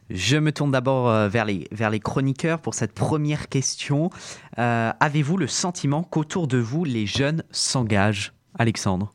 Je 0.09 0.37
me 0.37 0.51
tourne 0.51 0.71
d'abord 0.71 1.07
euh, 1.07 1.29
vers 1.29 1.45
les, 1.45 1.67
vers 1.71 1.91
les 1.91 1.99
chroniqueurs 1.99 2.59
pour 2.59 2.73
cette 2.73 2.93
première 2.93 3.47
question. 3.47 4.09
Euh, 4.57 4.91
avez-vous 4.99 5.37
le 5.37 5.47
sentiment 5.47 6.01
qu'autour 6.01 6.47
de 6.47 6.57
vous, 6.57 6.83
les 6.83 7.05
jeunes 7.05 7.43
s'engagent? 7.51 8.33
Alexandre 8.57 9.13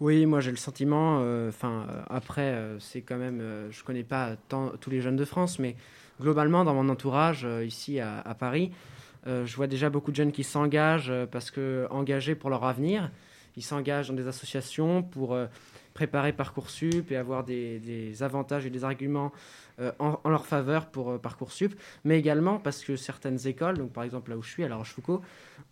oui, 0.00 0.26
moi 0.26 0.38
j'ai 0.40 0.52
le 0.52 0.56
sentiment, 0.56 1.18
euh, 1.22 1.48
enfin 1.48 1.84
euh, 1.88 2.02
après 2.08 2.52
euh, 2.52 2.78
c'est 2.78 3.02
quand 3.02 3.16
même, 3.16 3.42
je 3.70 3.82
connais 3.82 4.04
pas 4.04 4.36
tant, 4.48 4.70
tous 4.80 4.90
les 4.90 5.00
jeunes 5.00 5.16
de 5.16 5.24
France, 5.24 5.58
mais 5.58 5.74
globalement 6.20 6.64
dans 6.64 6.74
mon 6.74 6.88
entourage 6.88 7.46
ici 7.64 7.98
à, 8.00 8.36
Paris, 8.38 8.72
je 9.26 9.54
vois 9.56 9.66
déjà 9.66 9.90
beaucoup 9.90 10.10
de 10.10 10.16
jeunes 10.16 10.32
qui 10.32 10.42
s'engagent 10.42 11.12
parce 11.30 11.50
que 11.50 11.86
engagés 11.90 12.34
pour 12.34 12.50
leur 12.50 12.64
avenir, 12.64 13.10
ils 13.56 13.62
s'engagent 13.62 14.08
dans 14.08 14.14
des 14.14 14.26
associations 14.26 15.02
pour 15.02 15.38
préparer 15.98 16.32
Parcoursup 16.32 17.10
et 17.10 17.16
avoir 17.16 17.42
des, 17.42 18.22
avantages 18.22 18.64
et 18.66 18.70
des 18.70 18.84
arguments 18.84 19.32
en, 19.98 20.28
leur 20.28 20.46
faveur 20.46 20.86
pour 20.86 21.18
Parcoursup, 21.20 21.74
mais 22.04 22.18
également 22.18 22.58
parce 22.58 22.84
que 22.84 22.94
certaines 22.94 23.48
écoles, 23.48 23.78
donc 23.78 23.92
par 23.92 24.04
exemple 24.04 24.30
là 24.30 24.36
où 24.36 24.42
je 24.42 24.50
suis, 24.50 24.62
à 24.62 24.68
La 24.68 24.76
Rochefoucauld, 24.76 25.20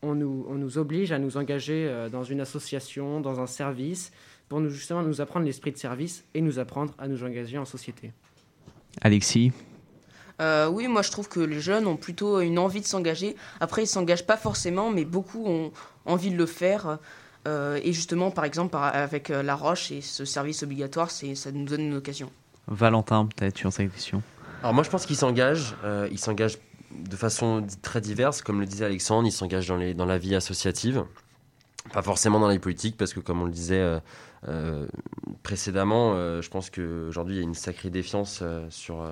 on 0.03 0.17
nous, 0.17 0.45
on 0.49 0.55
nous 0.55 0.79
oblige 0.79 1.13
à 1.13 1.21
nous 1.21 1.37
engager 1.37 2.09
dans 2.11 2.25
une 2.25 2.41
association, 2.41 3.21
dans 3.21 3.39
un 3.39 3.47
service, 3.47 4.11
pour 4.49 4.61
nous, 4.61 4.71
justement 4.71 5.03
nous 5.03 5.21
apprendre 5.21 5.47
l'esprit 5.47 5.71
de 5.71 5.79
service 5.79 6.25
et 6.35 6.41
nous 6.41 6.59
apprendre 6.59 6.93
à 6.99 7.07
nous 7.07 7.23
engager 7.23 7.57
en 7.59 7.65
société. 7.65 8.13
Alexis? 9.01 9.53
Euh, 10.41 10.69
oui, 10.69 10.87
moi 10.89 11.03
je 11.03 11.11
trouve 11.11 11.29
que 11.29 11.41
les 11.41 11.61
jeunes 11.61 11.87
ont 11.87 11.97
plutôt 11.97 12.41
une 12.41 12.59
envie 12.59 12.81
de 12.81 12.87
s'engager. 12.87 13.37
Après, 13.61 13.83
ils 13.83 13.87
ne 13.87 13.91
s'engagent 13.91 14.27
pas 14.27 14.37
forcément, 14.37 14.91
mais 14.91 15.05
beaucoup 15.05 15.47
ont 15.47 15.73
envie 16.05 16.31
de 16.31 16.37
le 16.37 16.47
faire. 16.47 16.99
Euh, 17.47 17.81
et 17.83 17.93
justement, 17.93 18.31
par 18.31 18.45
exemple, 18.45 18.77
avec 18.77 19.31
euh, 19.31 19.43
La 19.43 19.55
Roche 19.55 19.93
et 19.93 20.01
ce 20.01 20.25
service 20.25 20.63
obligatoire, 20.63 21.11
ça 21.11 21.53
nous 21.53 21.65
donne 21.65 21.83
une 21.83 21.95
occasion. 21.95 22.31
Valentin, 22.69 23.27
peut-être 23.27 23.57
sur 23.57 23.73
cette 23.73 23.93
question. 23.93 24.23
Alors 24.63 24.75
moi, 24.75 24.83
je 24.83 24.91
pense 24.91 25.07
qu'ils 25.07 25.17
s'engagent. 25.17 25.77
ils 26.11 26.19
s'engagent 26.19 26.59
de 26.91 27.17
façon 27.17 27.65
très 27.83 28.01
diverse. 28.01 28.43
Comme 28.43 28.61
le 28.61 28.67
disait 28.67 28.87
Alexandre, 28.87 29.29
ils 29.29 29.33
s'engagent 29.33 29.69
dans, 29.69 29.95
dans 29.95 30.07
la 30.07 30.19
vie 30.19 30.35
associative. 30.35 31.05
Pas 31.93 32.03
forcément 32.03 32.41
dans 32.41 32.49
la 32.49 32.59
politique, 32.59 32.97
parce 32.97 33.13
que 33.13 33.21
comme 33.21 33.41
on 33.43 33.45
le 33.45 33.53
disait 33.53 34.01
euh, 34.49 34.87
précédemment, 35.43 36.13
euh, 36.15 36.43
je 36.43 36.51
pense 36.51 36.71
qu'aujourd'hui, 36.71 37.37
il 37.37 37.39
y 37.39 37.41
a 37.41 37.45
une 37.45 37.55
sacrée 37.55 37.91
défiance 37.91 38.41
euh, 38.43 38.67
sur, 38.71 39.05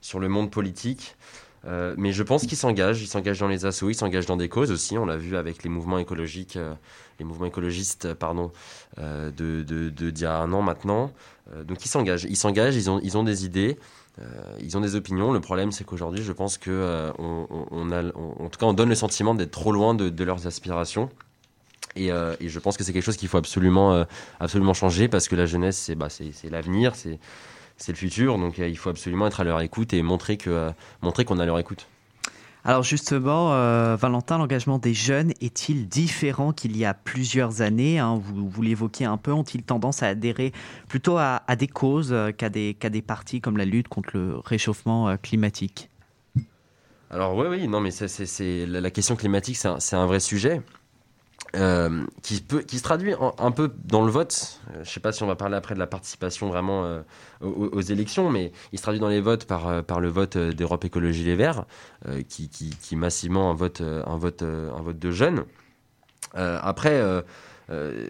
sur 0.00 0.18
le 0.18 0.28
monde 0.28 0.50
politique. 0.50 1.16
Mais 1.64 2.12
je 2.12 2.22
pense 2.22 2.46
qu'ils 2.46 2.56
s'engagent, 2.56 3.02
ils 3.02 3.06
s'engagent 3.06 3.40
dans 3.40 3.48
les 3.48 3.66
assauts, 3.66 3.90
ils 3.90 3.94
s'engagent 3.94 4.26
dans 4.26 4.36
des 4.36 4.48
causes 4.48 4.70
aussi. 4.70 4.96
On 4.96 5.06
l'a 5.06 5.16
vu 5.16 5.36
avec 5.36 5.62
les 5.62 5.70
mouvements 5.70 5.98
écologiques, 5.98 6.58
les 7.18 7.24
mouvements 7.24 7.46
écologistes, 7.46 8.14
pardon, 8.14 8.50
de, 8.96 9.30
de, 9.62 9.90
d'il 9.90 10.22
y 10.22 10.24
a 10.24 10.38
un 10.38 10.52
an 10.52 10.62
maintenant. 10.62 11.12
donc 11.64 11.84
ils 11.84 11.88
s'engagent, 11.88 12.24
ils 12.24 12.36
s'engagent, 12.36 12.76
ils 12.76 12.90
ont, 12.90 13.00
ils 13.02 13.18
ont 13.18 13.24
des 13.24 13.44
idées, 13.44 13.78
ils 14.60 14.76
ont 14.76 14.80
des 14.80 14.94
opinions. 14.94 15.32
Le 15.32 15.40
problème, 15.40 15.72
c'est 15.72 15.84
qu'aujourd'hui, 15.84 16.22
je 16.22 16.32
pense 16.32 16.58
que 16.58 17.12
on, 17.18 17.92
a, 17.92 18.02
en 18.04 18.48
tout 18.48 18.58
cas, 18.58 18.66
on 18.66 18.72
donne 18.72 18.88
le 18.88 18.94
sentiment 18.94 19.34
d'être 19.34 19.50
trop 19.50 19.72
loin 19.72 19.94
de, 19.94 20.08
de 20.08 20.24
leurs 20.24 20.46
aspirations. 20.46 21.10
Euh, 22.06 22.36
et, 22.40 22.48
je 22.48 22.58
pense 22.58 22.76
que 22.76 22.84
c'est 22.84 22.92
quelque 22.92 23.04
chose 23.04 23.16
qu'il 23.16 23.28
faut 23.28 23.38
absolument, 23.38 23.92
euh, 23.92 24.04
absolument 24.40 24.74
changer 24.74 25.08
parce 25.08 25.28
que 25.28 25.36
la 25.36 25.46
jeunesse, 25.46 25.76
c'est 25.76 25.94
bah, 25.94 26.08
l'avenir, 26.50 26.94
c'est 26.94 27.18
le 27.88 27.94
futur. 27.94 28.38
Donc 28.38 28.58
euh, 28.58 28.68
il 28.68 28.76
faut 28.76 28.90
absolument 28.90 29.26
être 29.26 29.40
à 29.40 29.44
leur 29.44 29.60
écoute 29.60 29.92
et 29.92 30.02
montrer 30.02 30.38
qu'on 30.38 30.74
montrer 31.02 31.24
qu'on 31.24 31.38
a 31.38 31.46
leur 31.46 31.58
écoute. 31.58 31.86
Alors 32.64 32.82
justement, 32.82 33.50
Valentin, 33.96 34.36
l'engagement 34.36 34.78
des 34.78 34.92
jeunes 34.92 35.32
est-il 35.40 35.88
différent 35.88 36.52
qu'il 36.52 36.76
y 36.76 36.84
a 36.84 36.92
plusieurs 36.92 37.62
années 37.62 37.98
hein? 37.98 38.20
Vous, 38.20 38.48
vous 38.48 38.62
l'évoquiez 38.62 39.06
un 39.06 39.16
peu, 39.16 39.32
ont-ils 39.32 39.62
tendance 39.62 40.02
à 40.02 40.08
adhérer 40.08 40.52
plutôt 40.88 41.16
à, 41.18 41.40
des 41.56 41.68
causes 41.68 42.14
qu'à 42.36 42.50
des, 42.50 42.74
des 42.74 43.00
partis 43.00 43.40
comme 43.40 43.56
la 43.56 43.64
lutte 43.64 43.88
contre 43.88 44.10
le 44.12 44.36
réchauffement 44.44 45.16
climatique? 45.16 45.88
Alors 47.10 47.34
oui, 47.36 47.46
oui, 47.48 47.68
non, 47.68 47.80
mais 47.80 47.90
c'est 47.90 48.66
la 48.66 48.90
question 48.90 49.16
climatique, 49.16 49.56
c'est 49.56 49.96
un, 49.96 50.06
vrai 50.06 50.20
sujet. 50.20 50.60
Euh, 51.56 52.04
qui, 52.22 52.36
se 52.36 52.82
traduit 52.82 53.14
un 53.38 53.50
peu 53.50 53.72
dans 53.84 54.04
le 54.04 54.10
vote. 54.10 54.60
Euh, 54.68 54.74
je 54.74 54.78
ne 54.80 54.84
sais 54.84 55.00
pas 55.00 55.12
si 55.12 55.22
on 55.22 55.26
va 55.26 55.34
parler 55.34 55.56
après 55.56 55.74
de 55.74 55.78
la 55.78 55.86
participation 55.86 56.48
vraiment 56.48 56.84
euh, 56.84 57.00
aux, 57.40 57.80
élections, 57.80 58.28
mais 58.30 58.52
il 58.72 58.78
se 58.78 58.82
traduit 58.82 59.00
dans 59.00 59.08
les 59.08 59.22
votes 59.22 59.46
par, 59.46 60.00
le 60.00 60.08
vote 60.08 60.36
d'Europe 60.36 60.84
Écologie 60.84 61.24
Les 61.24 61.36
Verts, 61.36 61.64
qui, 62.28 62.50
qui, 62.50 62.96
massivement 62.96 63.50
un 63.50 63.54
vote, 63.54 63.80
un 63.80 64.16
vote, 64.18 64.42
un 64.42 64.82
vote 64.82 64.98
de 64.98 65.10
jeunes. 65.10 65.44
après, 66.34 67.02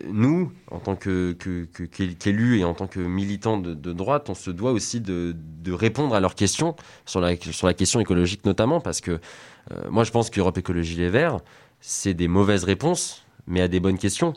nous, 0.09 0.53
en 0.70 0.80
tant 0.80 0.97
qu'élus 0.97 1.36
que, 1.36 2.57
et 2.57 2.64
en 2.64 2.74
tant 2.74 2.86
que 2.89 3.01
militants 3.01 3.59
de, 3.59 3.93
droite, 3.93 4.30
on 4.30 4.34
se 4.34 4.51
doit 4.51 4.72
aussi 4.72 5.01
de, 5.01 5.36
de, 5.36 5.72
répondre 5.72 6.14
à 6.14 6.20
leurs 6.20 6.34
questions, 6.34 6.74
sur 7.07 7.20
la, 7.20 7.36
sur 7.36 7.68
la 7.68 7.74
question 7.74 8.01
écologique 8.01 8.45
notamment, 8.45 8.80
parce 8.80 9.01
que 9.01 9.20
moi 9.91 10.03
je 10.03 10.11
pense 10.11 10.30
qu'Europe 10.30 10.59
Écologie 10.59 10.97
Les 10.97 11.11
Verts, 11.11 11.39
c'est 11.80 12.14
des 12.14 12.28
mauvaises 12.28 12.64
réponses 12.64 13.27
mais 13.49 13.61
à 13.61 13.68
des 13.68 13.80
bonnes 13.80 13.99
questions. 13.99 14.32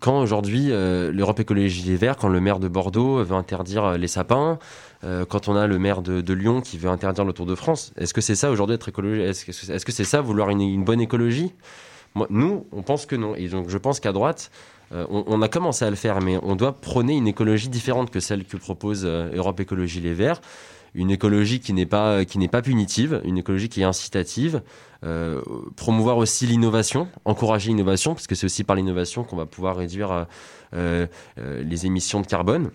quand 0.00 0.20
aujourd'hui 0.20 0.68
l'Europe 0.68 1.40
Écologie 1.40 1.82
Les 1.82 1.96
Verts, 1.96 2.16
quand 2.16 2.28
le 2.28 2.40
maire 2.40 2.58
de 2.58 2.68
Bordeaux 2.68 3.22
veut 3.22 3.36
interdire 3.36 3.98
les 3.98 4.08
sapins, 4.08 4.58
quand 5.02 5.48
on 5.48 5.56
a 5.56 5.66
le 5.66 5.78
maire 5.78 6.02
de, 6.02 6.32
Lyon 6.32 6.60
qui 6.60 6.78
veut 6.78 6.90
interdire 6.90 7.24
le 7.24 7.32
Tour 7.32 7.46
de 7.46 7.54
France, 7.54 7.92
est-ce 7.96 8.14
que 8.14 8.20
c'est 8.20 8.34
ça 8.34 8.50
aujourd'hui 8.50 8.76
être 8.76 8.88
écologique 8.88 9.24
Est-ce 9.24 9.84
que 9.84 9.92
c'est 9.92 10.04
ça 10.04 10.20
vouloir 10.20 10.50
une, 10.50 10.84
bonne 10.84 11.00
écologie? 11.00 11.52
Moi, 12.14 12.26
Nous, 12.30 12.66
on 12.72 12.82
pense 12.82 13.06
que 13.06 13.16
non. 13.16 13.34
Et 13.34 13.48
donc 13.48 13.68
je 13.68 13.78
pense 13.78 14.00
qu'à 14.00 14.12
droite, 14.12 14.50
on, 14.90 15.42
a 15.42 15.48
commencé 15.48 15.84
à 15.84 15.90
le 15.90 15.96
faire, 15.96 16.20
mais 16.20 16.38
on 16.42 16.56
doit 16.56 16.80
prôner 16.80 17.14
une 17.14 17.26
écologie 17.26 17.68
différente 17.68 18.10
que 18.10 18.20
celle 18.20 18.44
que 18.44 18.56
propose 18.56 19.04
Europe 19.04 19.60
Écologie 19.60 20.00
Les 20.00 20.14
Verts 20.14 20.40
une 20.96 21.10
écologie 21.10 21.60
qui 21.60 21.72
n'est 21.74 21.86
pas 21.86 22.24
punitive, 22.64 23.20
une 23.24 23.38
écologie 23.38 23.68
qui 23.68 23.82
est 23.82 23.84
incitative, 23.84 24.62
euh, 25.04 25.42
promouvoir 25.76 26.16
aussi 26.16 26.46
l'innovation, 26.46 27.08
encourager 27.24 27.68
l'innovation, 27.68 28.14
parce 28.14 28.26
que 28.26 28.34
c'est 28.34 28.46
aussi 28.46 28.64
par 28.64 28.76
l'innovation 28.76 29.22
qu'on 29.22 29.36
va 29.36 29.46
pouvoir 29.46 29.76
réduire 29.76 30.26
euh, 30.74 31.06
euh, 31.38 31.62
les 31.62 31.86
émissions 31.86 32.22
de 32.22 32.26
carbone. 32.26 32.70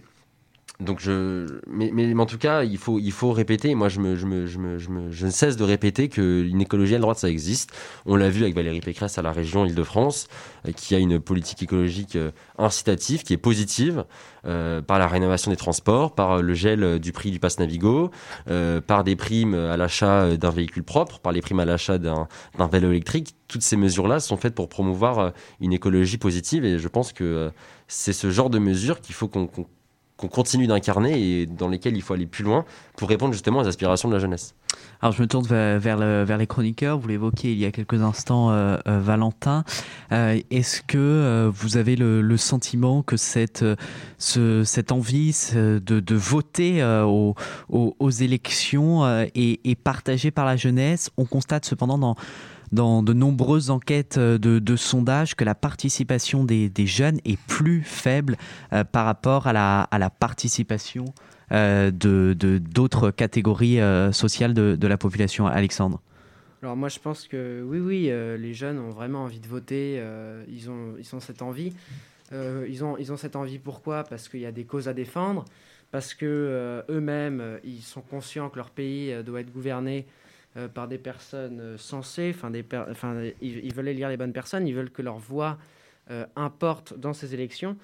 Donc 0.81 0.99
je, 0.99 1.59
mais, 1.67 1.91
mais, 1.93 2.11
en 2.19 2.25
tout 2.25 2.39
cas, 2.39 2.63
il 2.63 2.79
faut, 2.79 2.97
il 2.97 3.11
faut 3.11 3.31
répéter. 3.31 3.75
Moi, 3.75 3.87
je, 3.87 3.99
me, 3.99 4.15
je, 4.15 4.25
me, 4.25 4.47
je, 4.47 4.57
me, 4.57 4.79
je, 4.79 5.25
ne 5.25 5.31
cesse 5.31 5.55
de 5.55 5.63
répéter 5.63 6.09
qu'une 6.09 6.59
écologie 6.59 6.95
à 6.95 6.99
droite, 6.99 7.19
ça 7.19 7.29
existe. 7.29 7.71
On 8.07 8.15
l'a 8.15 8.29
vu 8.29 8.41
avec 8.41 8.55
Valérie 8.55 8.81
Pécresse 8.81 9.19
à 9.19 9.21
la 9.21 9.31
région 9.31 9.63
Île-de-France, 9.63 10.27
euh, 10.67 10.71
qui 10.71 10.95
a 10.95 10.97
une 10.97 11.19
politique 11.19 11.61
écologique 11.61 12.15
euh, 12.15 12.31
incitative, 12.57 13.21
qui 13.21 13.33
est 13.33 13.37
positive, 13.37 14.05
euh, 14.45 14.81
par 14.81 14.97
la 14.97 15.07
rénovation 15.07 15.51
des 15.51 15.57
transports, 15.57 16.15
par 16.15 16.41
le 16.41 16.53
gel 16.55 16.97
du 16.97 17.11
prix 17.11 17.29
du 17.29 17.39
pass 17.39 17.59
Navigo, 17.59 18.09
par 18.87 19.03
des 19.03 19.15
primes 19.15 19.53
à 19.53 19.77
l'achat 19.77 20.35
d'un 20.35 20.49
véhicule 20.49 20.83
propre, 20.83 21.19
par 21.19 21.31
les 21.31 21.41
primes 21.41 21.59
à 21.59 21.65
l'achat 21.65 21.99
d'un 21.99 22.27
vélo 22.71 22.89
électrique. 22.89 23.35
Toutes 23.47 23.61
ces 23.61 23.77
mesures-là 23.77 24.19
sont 24.19 24.37
faites 24.37 24.55
pour 24.55 24.67
promouvoir 24.67 25.33
une 25.59 25.73
écologie 25.73 26.17
positive, 26.17 26.65
et 26.65 26.79
je 26.79 26.87
pense 26.87 27.13
que 27.13 27.51
c'est 27.87 28.13
ce 28.13 28.31
genre 28.31 28.49
de 28.49 28.57
mesures 28.57 28.99
qu'il 28.99 29.13
faut 29.13 29.27
qu'on 29.27 29.47
qu'on 30.21 30.27
continue 30.27 30.67
d'incarner 30.67 31.19
et 31.19 31.45
dans 31.47 31.67
lesquels 31.67 31.95
il 31.95 32.01
faut 32.01 32.13
aller 32.13 32.27
plus 32.27 32.43
loin 32.43 32.63
pour 32.95 33.09
répondre 33.09 33.33
justement 33.33 33.59
aux 33.59 33.67
aspirations 33.67 34.07
de 34.07 34.13
la 34.13 34.19
jeunesse. 34.19 34.53
Alors 35.01 35.13
je 35.13 35.21
me 35.21 35.27
tourne 35.27 35.45
vers, 35.47 36.37
les 36.37 36.47
chroniqueurs, 36.47 36.99
vous 36.99 37.07
l'évoquiez 37.07 37.51
il 37.51 37.57
y 37.57 37.65
a 37.65 37.71
quelques 37.71 38.01
instants, 38.01 38.51
euh, 38.51 38.77
euh, 38.87 38.99
Valentin. 38.99 39.63
Euh, 40.11 40.39
est-ce 40.51 40.81
que 40.83 41.49
vous 41.53 41.77
avez 41.77 41.95
le, 41.95 42.37
sentiment 42.37 43.01
que 43.01 43.17
cette, 43.17 43.65
ce, 44.17 44.63
cette 44.63 44.91
envie 44.91 45.35
de, 45.53 46.15
voter 46.15 46.83
aux, 46.83 48.09
élections 48.09 49.05
est 49.35 49.83
partagée 49.83 50.31
par 50.31 50.45
la 50.45 50.55
jeunesse? 50.55 51.09
On 51.17 51.25
constate 51.25 51.65
cependant 51.65 51.97
dans 51.97 52.15
dans 52.71 53.03
de 53.03 53.13
nombreuses 53.13 53.69
enquêtes 53.69 54.17
euh, 54.17 54.37
de, 54.37 54.59
de 54.59 54.75
sondages 54.75 55.35
que 55.35 55.43
la 55.43 55.55
participation 55.55 56.43
des, 56.43 56.71
jeunes 56.85 57.19
est 57.25 57.39
plus 57.47 57.83
faible 57.83 58.37
euh, 58.73 58.83
par 58.83 59.05
rapport 59.05 59.47
à 59.47 59.53
la, 59.53 60.09
participation 60.09 61.05
euh, 61.51 61.91
d'autres 61.91 63.11
catégories 63.11 63.79
sociales 64.11 64.53
de, 64.53 64.75
de, 64.75 64.87
la 64.87 64.97
population. 64.97 65.47
Alexandre 65.47 66.01
alors 66.63 66.75
moi 66.75 66.89
je 66.89 66.99
pense 66.99 67.27
que 67.27 67.63
oui, 67.65 67.79
oui, 67.79 68.11
les 68.39 68.53
jeunes 68.53 68.77
ont 68.77 68.91
vraiment 68.91 69.23
envie 69.23 69.39
de 69.39 69.47
voter, 69.47 69.99
ils, 70.47 70.69
ont, 70.69 70.93
ils 70.99 71.15
ont 71.15 71.19
cette 71.19 71.41
envie. 71.41 71.73
ils, 72.31 72.83
ont, 72.83 72.97
ils 72.97 73.11
ont 73.11 73.17
cette 73.17 73.35
envie 73.35 73.57
pourquoi? 73.57 74.03
Parce 74.03 74.29
qu'il 74.29 74.41
y 74.41 74.45
a 74.45 74.51
des 74.51 74.63
causes 74.63 74.87
à 74.87 74.93
défendre, 74.93 75.45
parce 75.89 76.13
que 76.13 76.83
eux-mêmes, 76.87 77.59
ils 77.63 77.81
sont 77.81 78.01
conscients 78.01 78.49
que 78.49 78.57
leur 78.57 78.69
pays 78.69 79.11
doit 79.23 79.41
être 79.41 79.51
gouverné 79.51 80.05
euh, 80.57 80.67
par 80.67 80.89
des 80.89 80.97
personnes 80.97 81.61
euh, 81.61 81.77
sensées, 81.77 82.33
enfin, 82.35 82.51
des 82.51 82.65
ils, 83.41 83.73
veulent 83.73 83.87
élire 83.87 84.09
les 84.09 84.17
bonnes 84.17 84.33
personnes, 84.33 84.67
ils 84.67 84.75
veulent 84.75 84.89
que 84.89 85.01
leur 85.01 85.17
voix 85.17 85.57
euh, 86.09 86.25
importe 86.35 86.93
dans 86.99 87.13
ces 87.13 87.33
élections. 87.33 87.77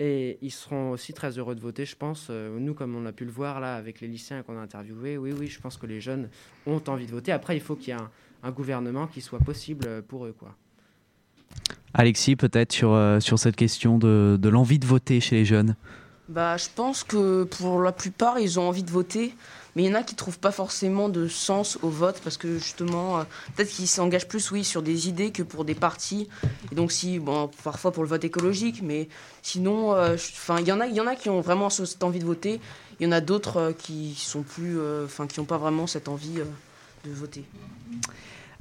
Et 0.00 0.36
ils 0.42 0.50
seront 0.50 0.90
aussi 0.90 1.12
très 1.12 1.38
heureux 1.38 1.54
de 1.54 1.60
voter, 1.60 1.84
je 1.84 1.94
pense. 1.94 2.30
nous, 2.30 2.74
comme 2.74 2.96
on 2.96 3.06
a 3.06 3.12
pu 3.12 3.24
le 3.24 3.30
voir 3.30 3.60
là 3.60 3.76
avec 3.76 4.00
les 4.00 4.08
lycéens 4.08 4.42
qu'on 4.42 4.56
a 4.56 4.60
interviewés, 4.60 5.16
oui, 5.16 5.32
oui, 5.36 5.46
je 5.48 5.60
pense 5.60 5.76
que 5.76 5.86
les 5.86 6.00
jeunes 6.00 6.28
ont 6.66 6.82
envie 6.88 7.06
de 7.06 7.10
voter. 7.10 7.30
Après, 7.30 7.56
il 7.56 7.60
faut 7.60 7.74
qu'il 7.74 7.94
y 7.94 7.96
ait 7.96 8.00
un, 8.44 8.50
gouvernement 8.52 9.08
qui 9.08 9.20
soit 9.20 9.40
possible 9.40 10.02
pour 10.02 10.26
eux, 10.26 10.34
quoi. 10.36 10.56
Alexis, 11.94 12.36
peut-être 12.36 12.72
sur, 12.72 12.96
sur 13.20 13.40
cette 13.40 13.56
question 13.56 13.98
de, 13.98 14.38
de 14.40 14.48
l'envie 14.48 14.78
de 14.78 14.86
voter 14.86 15.18
chez 15.18 15.36
les 15.36 15.44
jeunes? 15.44 15.74
Bah, 16.28 16.56
Je 16.56 16.66
pense 16.74 17.04
que 17.04 17.44
pour 17.44 17.80
la 17.82 17.92
plupart, 17.92 18.38
ils 18.38 18.58
ont 18.58 18.68
envie 18.68 18.82
de 18.82 18.90
voter. 18.90 19.34
Mais 19.78 19.84
il 19.84 19.90
y 19.92 19.92
en 19.92 19.94
a 19.94 20.02
qui 20.02 20.16
trouvent 20.16 20.40
pas 20.40 20.50
forcément 20.50 21.08
de 21.08 21.28
sens 21.28 21.78
au 21.82 21.88
vote 21.88 22.20
parce 22.24 22.36
que 22.36 22.58
justement, 22.58 23.20
euh, 23.20 23.22
peut-être 23.54 23.70
qu'ils 23.70 23.86
s'engagent 23.86 24.26
plus, 24.26 24.50
oui, 24.50 24.64
sur 24.64 24.82
des 24.82 25.08
idées 25.08 25.30
que 25.30 25.44
pour 25.44 25.64
des 25.64 25.76
partis. 25.76 26.28
Et 26.72 26.74
donc, 26.74 26.90
si, 26.90 27.20
bon, 27.20 27.48
parfois 27.62 27.92
pour 27.92 28.02
le 28.02 28.08
vote 28.08 28.24
écologique, 28.24 28.82
mais 28.82 29.08
sinon, 29.40 29.94
euh, 29.94 30.16
il 30.58 30.66
y 30.66 30.72
en 30.72 30.80
a, 30.80 30.88
y 30.88 31.00
en 31.00 31.06
a 31.06 31.14
qui 31.14 31.28
ont 31.30 31.40
vraiment 31.40 31.70
cette 31.70 32.02
envie 32.02 32.18
de 32.18 32.24
voter. 32.24 32.60
Il 32.98 33.04
y 33.04 33.08
en 33.08 33.12
a 33.12 33.20
d'autres 33.20 33.56
euh, 33.58 33.72
qui 33.72 34.16
sont 34.16 34.42
plus, 34.42 34.78
enfin, 35.04 35.28
qui 35.28 35.38
n'ont 35.38 35.46
pas 35.46 35.58
vraiment 35.58 35.86
cette 35.86 36.08
envie 36.08 36.40
de 37.04 37.12
voter. 37.12 37.44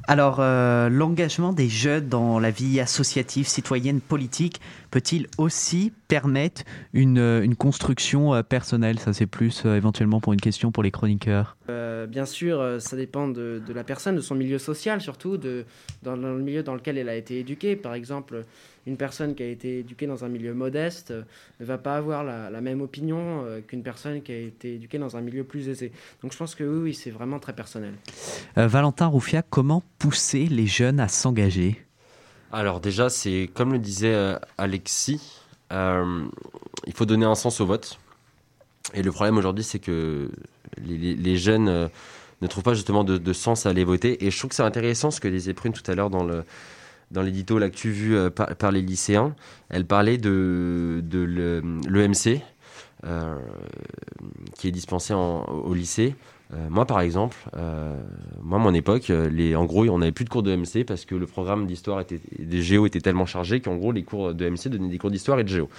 Alors, 0.07 0.39
l'engagement 0.39 1.51
des 1.51 1.68
jeunes 1.68 2.07
dans 2.07 2.38
la 2.38 2.51
vie 2.51 2.80
associative, 2.80 3.47
citoyenne, 3.47 4.01
politique 4.01 4.61
peut-il 4.91 5.28
aussi 5.39 5.91
permettre 6.08 6.64
une, 6.93 7.20
euh, 7.20 7.47
construction 7.58 8.34
euh, 8.34 8.43
personnelle 8.43 8.99
Ça, 8.99 9.14
c'est 9.14 9.26
plus 9.26 9.66
éventuellement 9.66 10.20
pour 10.20 10.34
une 10.34 10.41
question 10.41 10.72
pour 10.72 10.84
les 10.84 10.91
chroniqueurs. 10.91 11.58
bien 12.08 12.26
sûr, 12.26 12.78
ça 12.80 12.95
dépend 12.95 13.28
de, 13.28 13.62
la 13.74 13.84
personne, 13.84 14.16
de 14.16 14.22
son 14.22 14.36
milieu 14.36 14.58
social 14.58 15.01
surtout, 15.01 15.38
de, 15.38 15.66
dans 16.03 16.16
le 16.16 16.39
milieu 16.39 16.64
dans 16.64 16.76
lequel 16.76 16.97
elle 16.97 17.10
a 17.10 17.16
été 17.16 17.39
éduquée. 17.39 17.76
Par 17.76 17.93
exemple, 17.93 18.43
une 18.88 18.97
personne 18.97 19.36
qui 19.36 19.43
a 19.43 19.47
été 19.47 19.80
éduquée 19.80 20.08
dans 20.08 20.24
un 20.24 20.30
milieu 20.30 20.53
modeste 20.53 21.12
euh, 21.12 21.24
ne 21.60 21.66
va 21.66 21.78
pas 21.78 21.97
avoir 21.97 22.24
la, 22.24 22.62
même 22.62 22.82
opinion 22.82 23.43
euh, 23.45 23.60
qu'une 23.60 23.84
personne 23.84 24.22
qui 24.22 24.32
a 24.32 24.38
été 24.38 24.76
éduquée 24.76 24.97
dans 24.97 25.18
un 25.18 25.22
milieu 25.22 25.43
plus 25.43 25.68
aisé. 25.70 25.91
Donc 26.24 26.32
je 26.32 26.38
pense 26.38 26.55
que 26.55 26.64
oui, 26.64 26.93
c'est 26.93 27.12
vraiment 27.12 27.39
très 27.39 27.53
personnel. 27.53 27.93
Euh, 28.58 28.68
Valentin 28.68 29.08
Rouffia, 29.08 29.41
comment 29.41 29.84
pousser 29.99 30.45
les 30.45 30.66
jeunes 30.68 30.99
à 30.99 31.10
s'engager? 31.10 31.86
Alors 32.51 32.80
déjà, 32.80 33.10
c'est 33.10 33.49
comme 33.53 33.74
le 33.74 33.80
disait 33.80 34.16
Alexis, 34.58 35.41
il 35.72 36.93
faut 36.93 37.05
donner 37.05 37.26
un 37.26 37.36
sens 37.36 37.59
au 37.61 37.65
vote. 37.65 37.99
Et 38.93 39.03
le 39.03 39.11
problème 39.11 39.38
aujourd'hui, 39.38 39.63
c'est 39.63 39.80
que 39.80 40.32
les, 40.78 41.38
jeunes 41.38 41.89
ne 42.41 42.47
trouvent 42.47 42.63
pas 42.63 42.74
justement 42.74 43.03
de, 43.03 43.34
sens 43.34 43.65
à 43.65 43.70
aller 43.70 43.84
voter. 43.84 44.26
Et 44.26 44.32
je 44.32 44.38
trouve 44.38 44.49
que 44.49 44.55
c'est 44.55 44.63
intéressant 44.63 45.11
ce 45.11 45.20
que 45.20 45.28
disait 45.28 45.53
Prune 45.53 45.74
tout 45.74 45.89
à 45.91 45.95
l'heure 45.95 46.09
dans 46.09 46.24
le, 46.24 46.43
dans 47.11 47.22
l'édito 47.22 47.57
là 47.59 47.70
que 47.70 47.76
tu 47.76 47.89
vu 47.89 48.15
euh, 48.15 48.30
par, 48.30 48.72
les 48.72 48.82
lycéens, 48.82 49.36
elle 49.70 49.86
parlait 49.86 50.18
de, 50.18 51.01
de 51.03 51.61
l'EMC 51.88 52.41
euh, 53.05 53.38
qui 54.55 54.68
est 54.68 54.72
dispensé 54.72 55.13
au 55.13 55.74
lycée. 55.74 56.15
Euh, 56.54 56.68
moi, 56.70 56.86
par 56.86 57.02
exemple, 57.02 57.36
euh, 57.58 57.95
moi, 58.41 58.58
mon 58.58 58.74
époque, 58.74 59.10
euh, 59.10 59.30
les, 59.30 59.56
en 59.56 59.66
gros, 59.66 59.86
on 59.89 59.98
n'avait 60.00 60.12
plus 60.12 60.24
de 60.24 60.30
cours 60.30 60.43
de 60.43 60.56
MC 60.56 60.86
parce 60.86 61.06
que 61.06 61.16
le 61.16 61.26
programme 61.26 61.68
d'histoire 61.68 62.00
était, 62.00 62.20
des 62.39 62.62
géo 62.62 62.86
était 62.86 63.02
tellement 63.02 63.26
chargé 63.26 63.60
qu'en 63.60 63.76
gros, 63.76 63.91
les 63.91 64.04
cours 64.04 64.34
de 64.34 64.50
MC 64.50 64.70
donnaient 64.70 64.89
des 64.89 64.98
cours 64.98 65.12
d'histoire 65.12 65.39
et 65.39 65.43
de 65.43 65.50
géo. 65.50 65.70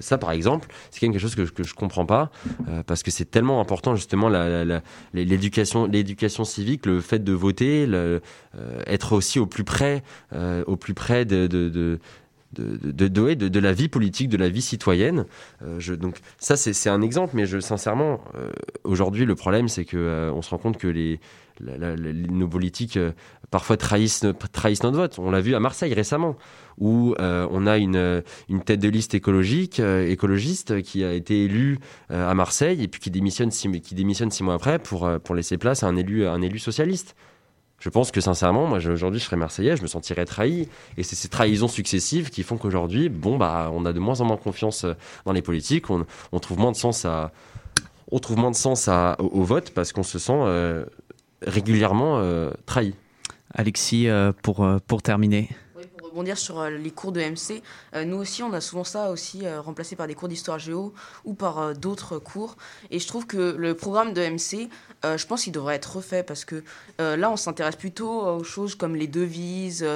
ça, 0.00 0.18
par 0.18 0.32
exemple, 0.32 0.68
c'est 0.90 1.00
quelque 1.00 1.18
chose 1.18 1.34
que, 1.34 1.42
que 1.42 1.62
je 1.62 1.74
comprends 1.74 2.06
pas 2.06 2.30
parce 2.86 3.02
que 3.02 3.10
c'est 3.10 3.30
tellement 3.30 3.60
important 3.60 3.94
justement 3.94 4.30
l'éducation, 5.12 5.86
l'éducation 5.86 6.44
civique, 6.44 6.86
le 6.86 7.00
fait 7.00 7.22
de 7.22 7.32
voter, 7.32 7.88
être 8.86 9.12
aussi 9.12 9.38
au 9.38 9.46
plus 9.46 9.64
près, 9.64 10.02
au 10.66 10.76
plus 10.76 10.94
près 10.94 11.24
de, 11.24 11.98
de, 12.54 13.48
de, 13.48 13.60
la 13.60 13.72
vie 13.72 13.88
politique, 13.88 14.28
de 14.28 14.36
la 14.36 14.48
vie 14.48 14.62
citoyenne. 14.62 15.26
Euh, 15.62 15.76
je, 15.78 15.94
donc 15.94 16.18
ça, 16.38 16.56
c'est 16.56 16.90
un 16.90 17.02
exemple, 17.02 17.34
mais 17.36 17.46
je, 17.46 17.58
sincèrement, 17.60 18.20
euh, 18.34 18.50
aujourd'hui, 18.84 19.24
le 19.24 19.34
problème, 19.34 19.68
c'est 19.68 19.84
que 19.84 19.96
euh, 19.96 20.42
se 20.42 20.50
rend 20.50 20.58
compte 20.58 20.78
que 20.78 20.88
les, 20.88 21.20
nos 21.60 22.48
politiques 22.48 22.98
parfois 23.50 23.76
trahissent, 23.76 24.26
trahissent 24.52 24.82
notre 24.82 24.96
vote. 24.96 25.18
On 25.18 25.30
l'a 25.30 25.40
vu 25.40 25.54
à 25.54 25.60
Marseille 25.60 25.94
récemment, 25.94 26.36
où 26.78 27.14
on 27.18 27.66
a 27.66 27.78
une, 27.78 28.22
une 28.48 28.62
tête 28.62 28.80
de 28.80 28.88
liste 28.88 29.14
écologique, 29.14 29.78
écologiste 29.78 30.82
qui 30.82 31.04
a 31.04 31.12
été 31.12 31.44
élu 31.44 31.78
à 32.10 32.34
Marseille 32.34 32.82
et 32.82 32.88
puis 32.88 33.00
qui 33.00 33.10
démissionne 33.10 33.52
six, 33.52 33.70
qui 33.80 33.94
démissionne 33.94 34.32
six 34.32 34.42
mois 34.42 34.54
après 34.54 34.80
pour, 34.80 35.08
pour 35.22 35.34
laisser 35.36 35.56
place 35.56 35.84
à 35.84 35.86
un 35.86 35.96
élu, 35.96 36.26
un 36.26 36.42
élu 36.42 36.58
socialiste. 36.58 37.14
Je 37.84 37.90
pense 37.90 38.10
que 38.10 38.22
sincèrement, 38.22 38.66
moi 38.66 38.78
aujourd'hui 38.78 39.20
je 39.20 39.26
serais 39.26 39.36
Marseillais, 39.36 39.76
je 39.76 39.82
me 39.82 39.86
sentirais 39.86 40.24
trahi. 40.24 40.70
Et 40.96 41.02
c'est 41.02 41.16
ces 41.16 41.28
trahisons 41.28 41.68
successives 41.68 42.30
qui 42.30 42.42
font 42.42 42.56
qu'aujourd'hui, 42.56 43.10
bon, 43.10 43.36
bah, 43.36 43.70
on 43.74 43.84
a 43.84 43.92
de 43.92 44.00
moins 44.00 44.22
en 44.22 44.24
moins 44.24 44.38
confiance 44.38 44.84
euh, 44.84 44.94
dans 45.26 45.32
les 45.32 45.42
politiques, 45.42 45.90
on, 45.90 46.06
trouve 46.40 46.58
moins 46.58 46.72
de 46.72 46.78
sens 46.78 47.04
à, 47.04 47.30
on 48.10 48.20
trouve 48.20 48.38
moins 48.38 48.50
de 48.50 48.56
sens 48.56 48.88
à, 48.88 49.16
au, 49.18 49.42
vote 49.42 49.72
parce 49.74 49.92
qu'on 49.92 50.02
se 50.02 50.18
sent 50.18 50.32
euh, 50.32 50.86
régulièrement 51.42 52.20
euh, 52.20 52.52
trahi. 52.64 52.94
Alexis, 53.52 54.08
pour, 54.42 54.66
pour 54.86 55.02
terminer 55.02 55.50
rebondir 56.14 56.38
sur 56.38 56.60
euh, 56.60 56.70
les 56.70 56.92
cours 56.92 57.10
de 57.10 57.20
MC, 57.20 57.60
euh, 57.94 58.04
nous 58.04 58.18
aussi, 58.18 58.44
on 58.44 58.52
a 58.52 58.60
souvent 58.60 58.84
ça 58.84 59.10
aussi 59.10 59.44
euh, 59.44 59.60
remplacé 59.60 59.96
par 59.96 60.06
des 60.06 60.14
cours 60.14 60.28
d'histoire 60.28 60.60
géo 60.60 60.94
ou 61.24 61.34
par 61.34 61.74
d'autres 61.74 62.18
cours. 62.18 62.56
Et 62.92 63.00
je 63.00 63.06
trouve 63.08 63.26
que 63.26 63.56
le 63.58 63.74
programme 63.74 64.12
de 64.12 64.22
MC 64.22 64.68
je 65.18 65.26
pense 65.26 65.42
qu'il 65.42 65.52
devrait 65.52 65.74
être 65.74 65.96
refait 65.96 66.22
parce 66.22 66.46
que 66.46 66.64
là, 66.98 67.30
on 67.30 67.36
s'intéresse 67.36 67.76
plutôt 67.76 68.26
aux 68.26 68.42
choses 68.42 68.74
comme 68.74 68.96
les 68.96 69.06
devises, 69.06 69.86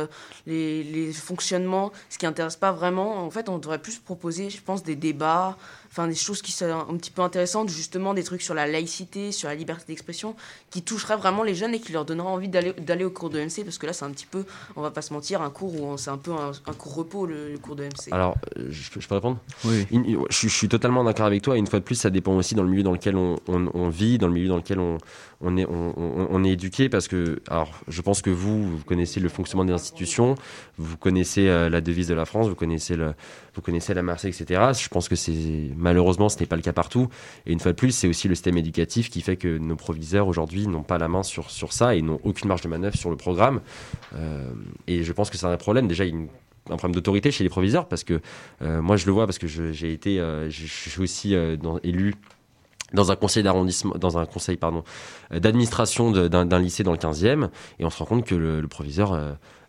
les, 0.47 0.85
les, 0.85 1.15
fonctionnements, 1.15 1.93
ce 2.11 2.19
qui 2.19 2.27
n'intéresse 2.27 2.57
pas 2.57 2.73
vraiment. 2.73 3.25
En 3.25 3.31
fait, 3.31 3.49
on 3.49 3.57
devrait 3.57 3.79
plus 3.79 3.99
proposer, 3.99 4.51
je 4.51 4.61
pense, 4.61 4.83
des 4.83 4.97
débats, 4.97 5.57
enfin 5.91 6.07
des 6.07 6.15
choses 6.15 6.43
qui 6.43 6.53
sont 6.53 6.67
un 6.67 6.97
petit 6.97 7.11
peu 7.11 7.23
intéressantes, 7.23 7.69
justement 7.69 8.15
des 8.15 8.23
trucs 8.23 8.43
sur 8.43 8.55
la 8.55 8.67
laïcité, 8.67 9.33
sur 9.33 9.49
la 9.49 9.55
liberté 9.55 9.85
d'expression, 9.89 10.35
qui 10.71 10.83
toucheraient 10.83 11.17
vraiment 11.17 11.43
les 11.43 11.55
jeunes 11.55 11.75
et 11.75 11.81
qui 11.81 11.93
leur 11.93 12.05
donneraient 12.05 12.29
envie 12.29 12.49
d'aller 12.49 13.05
au 13.05 13.11
cours 13.11 13.31
de 13.31 13.41
MC, 13.41 13.65
parce 13.65 13.79
que 13.79 13.87
là 13.87 13.93
c'est 13.93 14.05
un 14.05 14.11
petit 14.11 14.27
peu, 14.27 14.45
on 14.77 14.83
va 14.83 14.91
pas 14.91 15.03
se 15.03 15.13
mentir, 15.13 15.43
un 15.43 15.51
cours 15.51 15.81
où 15.81 15.97
c'est 15.99 16.11
un 16.11 16.19
peu 16.19 16.33
un, 16.33 16.73
cours 16.75 16.95
repos 16.95 17.27
le, 17.27 17.59
cours 17.61 17.77
de 17.77 17.85
MC. 17.85 18.13
Alors, 18.13 18.37
je, 18.57 19.09
peux 19.09 19.15
répondre? 19.15 19.39
Oui. 19.65 19.87
Je, 20.31 20.49
suis 20.49 20.69
totalement 20.69 21.05
d'accord 21.05 21.27
avec 21.27 21.43
toi, 21.43 21.57
et 21.57 21.59
une 21.59 21.67
fois 21.67 21.81
de 21.81 21.85
plus, 21.85 21.97
ça 21.97 22.11
dépend 22.11 22.37
aussi 22.37 22.55
dans 22.55 22.63
le 22.63 22.71
milieu 22.71 22.83
dans 22.83 22.93
lequel 22.93 23.17
on, 23.17 23.37
on 23.47 23.89
vit, 23.89 24.19
dans 24.19 24.29
le 24.29 24.35
milieu 24.35 24.49
dans 24.49 24.57
lequel 24.57 24.79
on, 24.79 24.99
on 25.41 25.57
est, 25.57 25.67
on, 25.69 26.45
est 26.45 26.51
éduqué 26.51 26.89
parce 26.89 27.07
que, 27.07 27.41
alors, 27.49 27.81
je 27.87 28.03
pense 28.03 28.23
que 28.23 28.31
vous, 28.31 28.79
vous 28.79 28.85
connaissez 28.85 29.21
le 29.21 29.29
fonctionnement 29.29 29.65
des 29.65 29.73
institutions, 29.73 30.35
vous 30.79 30.97
connaissez 30.97 31.49
euh, 31.49 31.69
la 31.69 31.81
devise 31.81 32.09
de 32.09 32.15
la 32.15 32.25
France, 32.25 32.49
vous 32.49 32.57
connaissez, 32.57 32.97
le, 32.97 33.15
vous 33.59 33.63
connaissez 33.63 33.93
la 33.93 34.05
Marseille, 34.05 34.31
etc. 34.31 34.71
Je 34.73 34.89
pense 34.89 35.09
que 35.09 35.17
c'est 35.17 35.73
malheureusement, 35.77 36.29
ce 36.29 36.39
n'est 36.39 36.47
pas 36.47 36.55
le 36.55 36.63
cas 36.63 36.73
partout. 36.73 37.09
Et 37.45 37.53
une 37.53 37.59
fois 37.59 37.73
de 37.73 37.77
plus, 37.77 37.91
c'est 37.91 38.07
aussi 38.07 38.29
le 38.29 38.37
système 38.37 38.57
éducatif 38.57 39.11
qui 39.11 39.21
fait 39.21 39.37
que 39.37 39.59
nos 39.59 39.75
proviseurs 39.75 40.29
aujourd'hui 40.29 40.69
n'ont 40.69 40.85
pas 40.85 40.97
la 40.97 41.09
main 41.09 41.25
sur, 41.25 41.51
sur 41.51 41.73
ça 41.73 41.97
et 41.97 42.03
n'ont 42.03 42.21
aucune 42.23 42.47
marge 42.47 42.63
de 42.63 42.69
manœuvre 42.69 42.97
sur 42.97 43.11
le 43.11 43.17
programme. 43.17 43.61
Euh, 44.15 44.53
et 44.87 45.03
je 45.03 45.13
pense 45.13 45.29
que 45.29 45.37
c'est 45.37 45.47
un 45.47 45.57
problème. 45.57 45.89
Déjà, 45.89 46.05
il 46.05 46.09
y 46.09 46.13
a 46.13 46.17
une 46.17 46.29
un 46.71 46.77
problème 46.77 46.97
d'autorité 46.97 47.31
chez 47.31 47.45
les 47.45 47.49
proviseurs 47.49 47.89
parce 47.89 48.05
que 48.05 48.21
euh, 48.61 48.83
moi 48.83 48.99
je 48.99 49.07
le 49.07 49.13
vois 49.13 49.25
parce 49.25 49.39
que 49.39 49.47
j'ai 49.47 49.91
été 49.91 50.19
je 50.19 50.67
suis 50.67 51.01
aussi 51.01 51.35
élu 51.83 52.15
dans 52.93 53.11
un 53.13 53.17
conseil 53.17 53.43
d'arrondissement, 53.43 53.95
dans 53.97 54.19
un 54.19 54.27
conseil 54.27 54.57
pardon, 54.57 54.85
euh, 55.33 55.41
d'administration 55.41 56.11
d'un 56.11 56.59
lycée 56.59 56.83
dans 56.83 56.93
le 56.93 56.99
15e, 56.99 57.49
et 57.79 57.85
on 57.85 57.91
se 57.91 57.99
rend 57.99 58.07
compte 58.07 58.25
que 58.25 58.35
le, 58.35 58.67
proviseur 58.69 59.19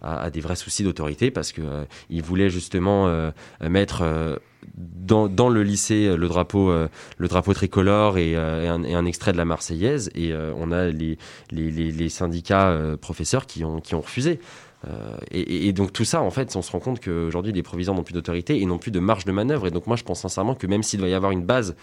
euh, 0.03 0.25
a, 0.25 0.29
des 0.29 0.39
vrais 0.39 0.55
soucis 0.55 0.83
d'autorité 0.83 1.31
parce 1.31 1.51
que 1.51 1.61
euh, 1.61 1.85
il 2.09 2.21
voulait 2.21 2.49
justement 2.49 3.09
mettre 3.61 4.03
dans, 4.75 5.27
dans, 5.27 5.49
le 5.49 5.63
lycée 5.63 6.15
le 6.15 6.27
drapeau, 6.27 6.71
le 7.17 7.27
drapeau 7.27 7.53
tricolore 7.53 8.17
et, 8.17 8.35
un, 8.35 9.05
extrait 9.05 9.31
de 9.31 9.37
la 9.37 9.45
Marseillaise, 9.45 10.09
et 10.15 10.33
on 10.33 10.71
a 10.71 10.87
les, 10.87 11.17
les, 11.51 11.71
les, 11.71 12.09
syndicats 12.09 12.77
professeurs 13.01 13.45
qui 13.45 13.63
ont, 13.63 13.79
qui 13.79 13.95
ont 13.95 14.01
refusé. 14.01 14.39
et, 15.31 15.67
et, 15.67 15.73
donc 15.73 15.93
tout 15.93 16.05
ça, 16.05 16.21
en 16.21 16.29
fait, 16.31 16.55
on 16.55 16.61
se 16.61 16.71
rend 16.71 16.79
compte 16.79 16.99
qu'aujourd'hui, 17.03 17.51
les 17.51 17.63
proviseurs 17.63 17.95
n'ont 17.95 18.03
plus 18.03 18.13
d'autorité 18.13 18.59
et 18.59 18.65
n'ont 18.65 18.77
plus 18.77 18.91
de 18.91 18.99
marge 18.99 19.25
de 19.25 19.31
manœuvre. 19.31 19.67
Et 19.67 19.71
donc 19.71 19.87
moi, 19.87 19.95
je 19.95 20.03
pense 20.03 20.21
sincèrement 20.21 20.55
que 20.55 20.67
même 20.67 20.83
s'il 20.83 20.99
doit 20.99 21.09
y 21.09 21.13
avoir 21.13 21.31
une 21.31 21.45
base 21.45 21.75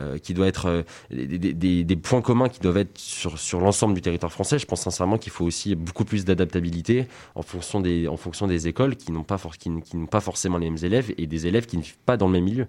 euh, 0.00 0.18
qui 0.18 0.34
doit 0.34 0.48
être 0.48 0.66
euh, 0.66 0.82
des, 1.10 1.96
points 1.96 2.20
communs 2.20 2.48
qui 2.48 2.60
doivent 2.60 2.78
être 2.78 2.98
sur, 2.98 3.38
sur 3.38 3.60
l'ensemble 3.60 3.94
du 3.94 4.00
territoire 4.00 4.32
français. 4.32 4.58
Je 4.58 4.66
pense 4.66 4.80
sincèrement 4.80 5.18
qu'il 5.18 5.30
faut 5.30 5.44
aussi 5.44 5.74
beaucoup 5.76 6.04
plus 6.04 6.24
d'adaptabilité 6.24 7.06
en 7.34 7.42
fonction 7.42 7.80
des, 7.80 8.08
en 8.08 8.16
fonction 8.16 8.46
des 8.46 8.66
écoles 8.66 8.96
qui 8.96 9.12
n'ont 9.12 9.22
pas, 9.22 9.38
qui, 9.58 9.70
pas 10.10 10.20
forcément 10.20 10.58
les 10.58 10.68
mêmes 10.68 10.84
élèves 10.84 11.12
et 11.16 11.26
des 11.26 11.46
élèves 11.46 11.66
qui 11.66 11.76
ne 11.76 11.82
vivent 11.82 11.98
pas 12.06 12.16
dans 12.16 12.26
le 12.26 12.32
même 12.32 12.44
milieu. 12.44 12.66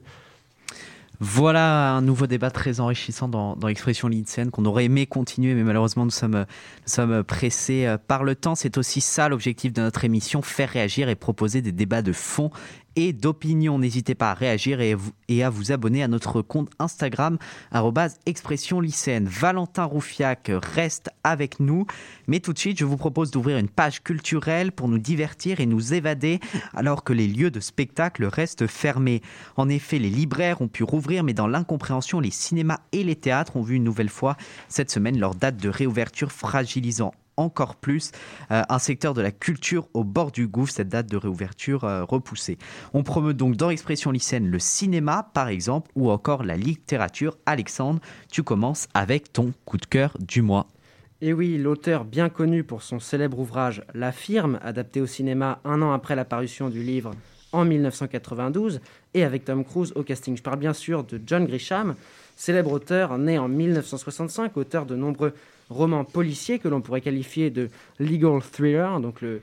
Voilà 1.20 1.94
un 1.94 2.02
nouveau 2.02 2.28
débat 2.28 2.52
très 2.52 2.80
enrichissant 2.80 3.28
dans, 3.28 3.56
dans 3.56 3.68
l'expression 3.68 4.08
lycéenne 4.08 4.52
qu'on 4.52 4.66
aurait 4.66 4.86
aimé 4.86 5.06
continuer, 5.06 5.54
mais 5.54 5.64
malheureusement 5.64 6.04
nous 6.04 6.12
sommes, 6.12 6.46
nous 6.46 6.92
sommes 6.94 7.24
pressés 7.24 7.86
euh, 7.86 7.98
par 7.98 8.24
le 8.24 8.36
temps. 8.36 8.56
C'est 8.56 8.78
aussi 8.78 9.02
ça 9.02 9.30
l'objectif 9.30 9.74
de 9.74 9.82
notre 9.82 10.04
émission, 10.04 10.42
faire 10.42 10.70
réagir 10.70 11.10
et 11.10 11.16
proposer 11.16 11.62
des 11.62 11.72
débats 11.72 12.02
de 12.02 12.12
fond 12.12 12.52
et 12.96 13.14
d'opinion. 13.14 13.80
N'hésitez 13.80 14.16
pas 14.16 14.32
à 14.32 14.34
réagir 14.34 14.80
et, 14.82 15.44
à 15.44 15.50
vous 15.50 15.72
abonner 15.72 16.04
à 16.04 16.08
notre 16.08 16.42
compte 16.42 16.70
Instagram, 16.80 17.38
expression 18.26 18.80
lycéenne. 18.80 19.28
Valentin 19.28 19.86
Roufiac 19.86 20.52
reste 20.76 21.10
avec 21.24 21.60
nous, 21.60 21.86
mais 22.28 22.40
tout 22.40 22.54
de 22.54 22.60
suite, 22.60 22.80
je 22.80 22.86
vous 22.86 22.98
propose 22.98 23.32
d'ouvrir 23.32 23.58
une 23.58 23.70
page 23.70 24.04
culturelle 24.04 24.72
pour 24.72 24.88
nous 24.88 25.00
divertir 25.00 25.60
et 25.60 25.66
nous 25.66 25.94
évader 25.94 26.40
alors 26.74 27.04
que 27.04 27.14
les 27.14 27.28
lieux 27.28 27.52
de 27.52 27.60
spectacle 27.60 28.26
restent 28.26 28.68
fermés. 28.68 29.22
En 29.58 29.70
effet, 29.70 30.00
les 30.00 30.10
libraires 30.10 30.62
ont 30.62 30.68
pu 30.68 30.84
rouvrir, 30.84 31.24
mais 31.24 31.34
dans 31.34 31.48
l'incompréhension, 31.48 32.20
les 32.20 32.32
cinémas 32.32 32.80
et 32.92 33.04
les 33.04 33.16
théâtres 33.16 33.56
ont 33.56 33.62
vu 33.62 33.76
une 33.76 33.84
nouvelle 33.84 34.10
fois 34.10 34.38
cette 34.68 34.92
semaine 34.92 35.20
leur 35.20 35.36
date 35.36 35.58
de 35.58 35.70
réouverture 35.70 36.32
fragilisant 36.32 37.14
encore 37.38 37.76
plus 37.76 38.12
euh, 38.52 38.64
un 38.70 38.80
secteur 38.80 39.14
de 39.14 39.22
la 39.22 39.32
culture 39.32 39.88
au 39.94 40.04
bord 40.04 40.32
du 40.32 40.48
gouffre, 40.48 40.74
cette 40.74 40.90
date 40.90 41.08
de 41.08 41.18
réouverture 41.18 41.84
euh, 41.84 42.04
repoussée. 42.04 42.58
On 42.94 43.04
promeut 43.04 43.34
donc 43.34 43.56
dans 43.56 43.70
l'expression 43.70 44.12
lycéenne 44.12 44.50
le 44.50 44.60
cinéma, 44.60 45.30
par 45.34 45.48
exemple, 45.48 45.92
ou 45.96 46.10
encore 46.10 46.44
la 46.44 46.58
littérature. 46.58 47.38
Alexandre, 47.46 48.00
tu 48.32 48.44
commences 48.44 48.88
avec 48.94 49.34
ton 49.34 49.54
coup 49.66 49.78
de 49.78 49.86
cœur 49.86 50.18
du 50.20 50.42
mois. 50.42 50.68
Et 51.22 51.34
oui, 51.34 51.58
l'auteur 51.58 52.04
bien 52.04 52.30
connu 52.30 52.64
pour 52.64 52.84
son 52.84 53.00
célèbre 53.00 53.40
ouvrage 53.40 53.84
La 53.94 54.12
Firme, 54.12 54.60
adapté 54.62 55.02
au 55.02 55.08
cinéma 55.08 55.60
un 55.64 55.82
an 55.82 55.94
après 55.94 56.16
la 56.16 56.26
parution 56.26 56.70
du 56.70 56.84
livre 56.84 57.12
en 57.54 57.64
1992, 57.64 58.82
et 59.14 59.24
avec 59.24 59.46
Tom 59.46 59.64
Cruise 59.64 59.94
au 59.96 60.04
casting. 60.04 60.36
Je 60.36 60.44
parle 60.44 60.60
bien 60.60 60.74
sûr 60.74 61.06
de 61.06 61.22
John 61.26 61.46
Grisham, 61.46 61.96
célèbre 62.36 62.74
auteur 62.74 63.18
né 63.18 63.40
en 63.40 63.48
1965, 63.48 64.58
auteur 64.58 64.86
de 64.86 64.96
nombreux 64.96 65.34
roman 65.70 66.04
policier 66.04 66.60
que 66.60 66.68
l'on 66.68 66.82
pourrait 66.82 67.02
qualifier 67.02 67.50
de 67.50 67.70
legal 68.00 68.42
thriller, 68.42 69.00
donc 69.00 69.22
le, 69.22 69.42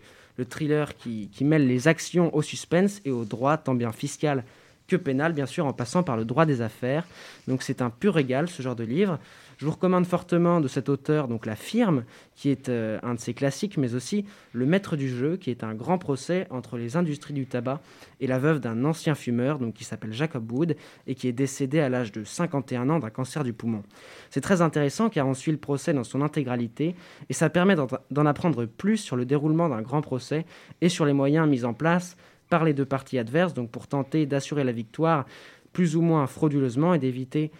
thriller 0.48 0.96
qui, 0.96 1.28
qui, 1.32 1.44
mêle 1.44 1.68
les 1.68 1.86
actions 1.86 2.34
au 2.34 2.42
suspense 2.42 3.00
et 3.04 3.10
au 3.10 3.24
droit, 3.24 3.56
tant 3.56 3.74
bien 3.74 3.92
fiscal 3.92 4.44
que 4.88 4.96
pénal, 4.96 5.32
bien 5.32 5.46
sûr, 5.46 5.66
en 5.66 5.72
passant 5.72 6.02
par 6.02 6.16
le 6.16 6.24
droit 6.24 6.46
des 6.46 6.60
affaires. 6.60 7.06
Donc 7.48 7.62
c'est 7.62 7.80
un 7.80 7.90
pur 7.90 8.14
régal, 8.14 8.48
ce 8.48 8.62
genre 8.62 8.76
de 8.76 8.84
livre. 8.84 9.18
Je 9.62 9.66
vous 9.68 9.74
recommande 9.74 10.06
fortement 10.06 10.60
de 10.60 10.66
cet 10.66 10.88
auteur, 10.88 11.28
donc 11.28 11.46
La 11.46 11.54
Firme, 11.54 12.02
qui 12.34 12.50
est 12.50 12.68
euh, 12.68 12.98
un 13.04 13.14
de 13.14 13.20
ses 13.20 13.32
classiques, 13.32 13.76
mais 13.76 13.94
aussi 13.94 14.24
Le 14.52 14.66
Maître 14.66 14.96
du 14.96 15.08
Jeu, 15.08 15.36
qui 15.36 15.50
est 15.50 15.62
un 15.62 15.72
grand 15.72 15.98
procès 15.98 16.48
entre 16.50 16.76
les 16.76 16.96
industries 16.96 17.32
du 17.32 17.46
tabac 17.46 17.80
et 18.18 18.26
la 18.26 18.40
veuve 18.40 18.58
d'un 18.58 18.84
ancien 18.84 19.14
fumeur, 19.14 19.60
donc 19.60 19.74
qui 19.74 19.84
s'appelle 19.84 20.12
Jacob 20.12 20.50
Wood, 20.50 20.74
et 21.06 21.14
qui 21.14 21.28
est 21.28 21.32
décédé 21.32 21.78
à 21.78 21.88
l'âge 21.88 22.10
de 22.10 22.24
51 22.24 22.90
ans 22.90 22.98
d'un 22.98 23.10
cancer 23.10 23.44
du 23.44 23.52
poumon. 23.52 23.84
C'est 24.30 24.40
très 24.40 24.62
intéressant 24.62 25.08
car 25.08 25.28
on 25.28 25.34
suit 25.34 25.52
le 25.52 25.58
procès 25.58 25.94
dans 25.94 26.02
son 26.02 26.22
intégralité, 26.22 26.96
et 27.28 27.32
ça 27.32 27.48
permet 27.48 27.76
d'en 27.76 28.26
apprendre 28.26 28.64
plus 28.64 28.96
sur 28.96 29.14
le 29.14 29.24
déroulement 29.24 29.68
d'un 29.68 29.82
grand 29.82 30.02
procès 30.02 30.44
et 30.80 30.88
sur 30.88 31.04
les 31.04 31.12
moyens 31.12 31.48
mis 31.48 31.64
en 31.64 31.72
place 31.72 32.16
par 32.48 32.64
les 32.64 32.74
deux 32.74 32.84
parties 32.84 33.16
adverses, 33.16 33.54
donc 33.54 33.70
pour 33.70 33.86
tenter 33.86 34.26
d'assurer 34.26 34.64
la 34.64 34.72
victoire 34.72 35.24
plus 35.72 35.94
ou 35.94 36.02
moins 36.02 36.26
frauduleusement 36.26 36.94
et 36.94 36.98
d'éviter 36.98 37.52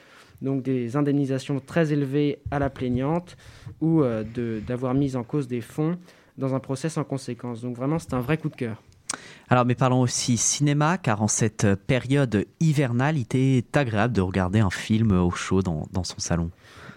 donc 0.43 0.63
des 0.63 0.97
indemnisations 0.97 1.61
très 1.65 1.93
élevées 1.93 2.41
à 2.51 2.59
la 2.59 2.69
plaignante 2.69 3.37
ou 3.81 4.03
euh, 4.03 4.25
d'avoir 4.67 4.93
mis 4.93 5.17
en 5.17 5.23
cause 5.23 5.49
des 5.49 5.61
fonds 5.61 5.97
dans 6.37 6.55
un 6.55 6.61
procès 6.61 6.89
sans 6.89 7.05
conséquence. 7.05 7.63
Donc 7.63 7.77
vraiment, 7.77 7.99
c'est 7.99 8.15
un 8.15 8.21
vrai 8.21 8.37
coup 8.37 8.49
de 8.49 8.57
cœur. 8.57 8.83
Alors, 9.49 9.65
mais 9.65 9.75
parlons 9.75 10.01
aussi 10.01 10.37
cinéma, 10.37 10.99
car 10.99 11.23
en 11.23 11.29
cette 11.29 11.67
période 11.87 12.47
hivernale, 12.61 13.19
il 13.19 13.23
était 13.23 13.65
agréable 13.75 14.15
de 14.15 14.23
regarder 14.23 14.61
un 14.61 14.71
film 14.71 15.13
au 15.13 15.31
chaud 15.31 15.63
dans 15.63 16.05
son 16.05 16.19
salon. 16.19 16.51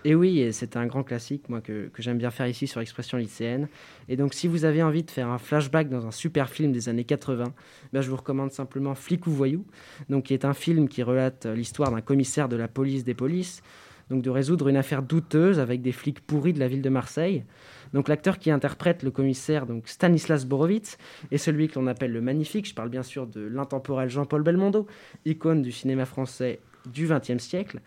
Et 0.07 0.13
oui, 0.13 0.49
c'est 0.51 0.77
un 0.77 0.85
grand 0.85 1.01
classique, 1.01 1.49
moi, 1.49 1.61
que, 1.61 1.89
j'aime 1.97 2.19
bien 2.19 2.29
faire 2.29 2.45
ici 2.45 2.67
sur 2.67 2.79
Expression 2.79 3.17
lycéenne. 3.17 3.67
Et 4.07 4.15
donc, 4.15 4.35
si 4.35 4.47
vous 4.47 4.63
avez 4.63 4.83
envie 4.83 5.01
de 5.01 5.09
faire 5.09 5.29
un 5.29 5.39
flashback 5.39 5.89
dans 5.89 6.05
un 6.05 6.11
super 6.11 6.47
film 6.47 6.71
des 6.71 6.89
années 6.89 7.05
80, 7.05 7.55
ben, 7.91 8.01
je 8.01 8.09
vous 8.11 8.15
recommande 8.15 8.51
simplement 8.51 8.93
Flic 8.93 9.25
ou 9.25 9.31
Voyou, 9.31 9.65
donc, 10.07 10.25
qui 10.25 10.35
est 10.35 10.45
un 10.45 10.53
film 10.53 10.87
qui 10.87 11.01
relate 11.01 11.47
l'histoire 11.47 11.89
d'un 11.89 12.01
commissaire 12.01 12.47
de 12.47 12.55
la 12.55 12.67
police 12.67 13.03
des 13.03 13.15
polices, 13.15 13.63
donc 14.11 14.21
de 14.21 14.29
résoudre 14.29 14.67
une 14.67 14.77
affaire 14.77 15.01
douteuse 15.01 15.59
avec 15.59 15.81
des 15.81 15.91
flics 15.91 16.19
pourris 16.19 16.53
de 16.53 16.59
la 16.59 16.67
ville 16.67 16.83
de 16.83 16.89
Marseille. 16.89 17.43
Donc 17.91 18.07
l'acteur 18.07 18.37
qui 18.37 18.51
interprète 18.51 19.01
le 19.01 19.09
commissaire, 19.09 19.65
donc 19.65 19.87
Stanislas 19.87 20.45
Borowitz, 20.45 20.99
est 21.31 21.39
celui 21.39 21.67
que 21.67 21.79
l'on 21.79 21.87
appelle 21.87 22.11
le 22.11 22.21
magnifique. 22.21 22.67
Je 22.67 22.75
parle 22.75 22.89
bien 22.89 23.01
sûr 23.01 23.25
de 23.25 23.41
l'intemporel 23.41 24.09
Jean-Paul 24.09 24.43
Belmondo, 24.43 24.85
icône 25.25 25.63
du 25.63 25.71
cinéma 25.71 26.05
français 26.05 26.59
du 26.85 27.07
XXe 27.07 27.41
siècle. 27.41 27.79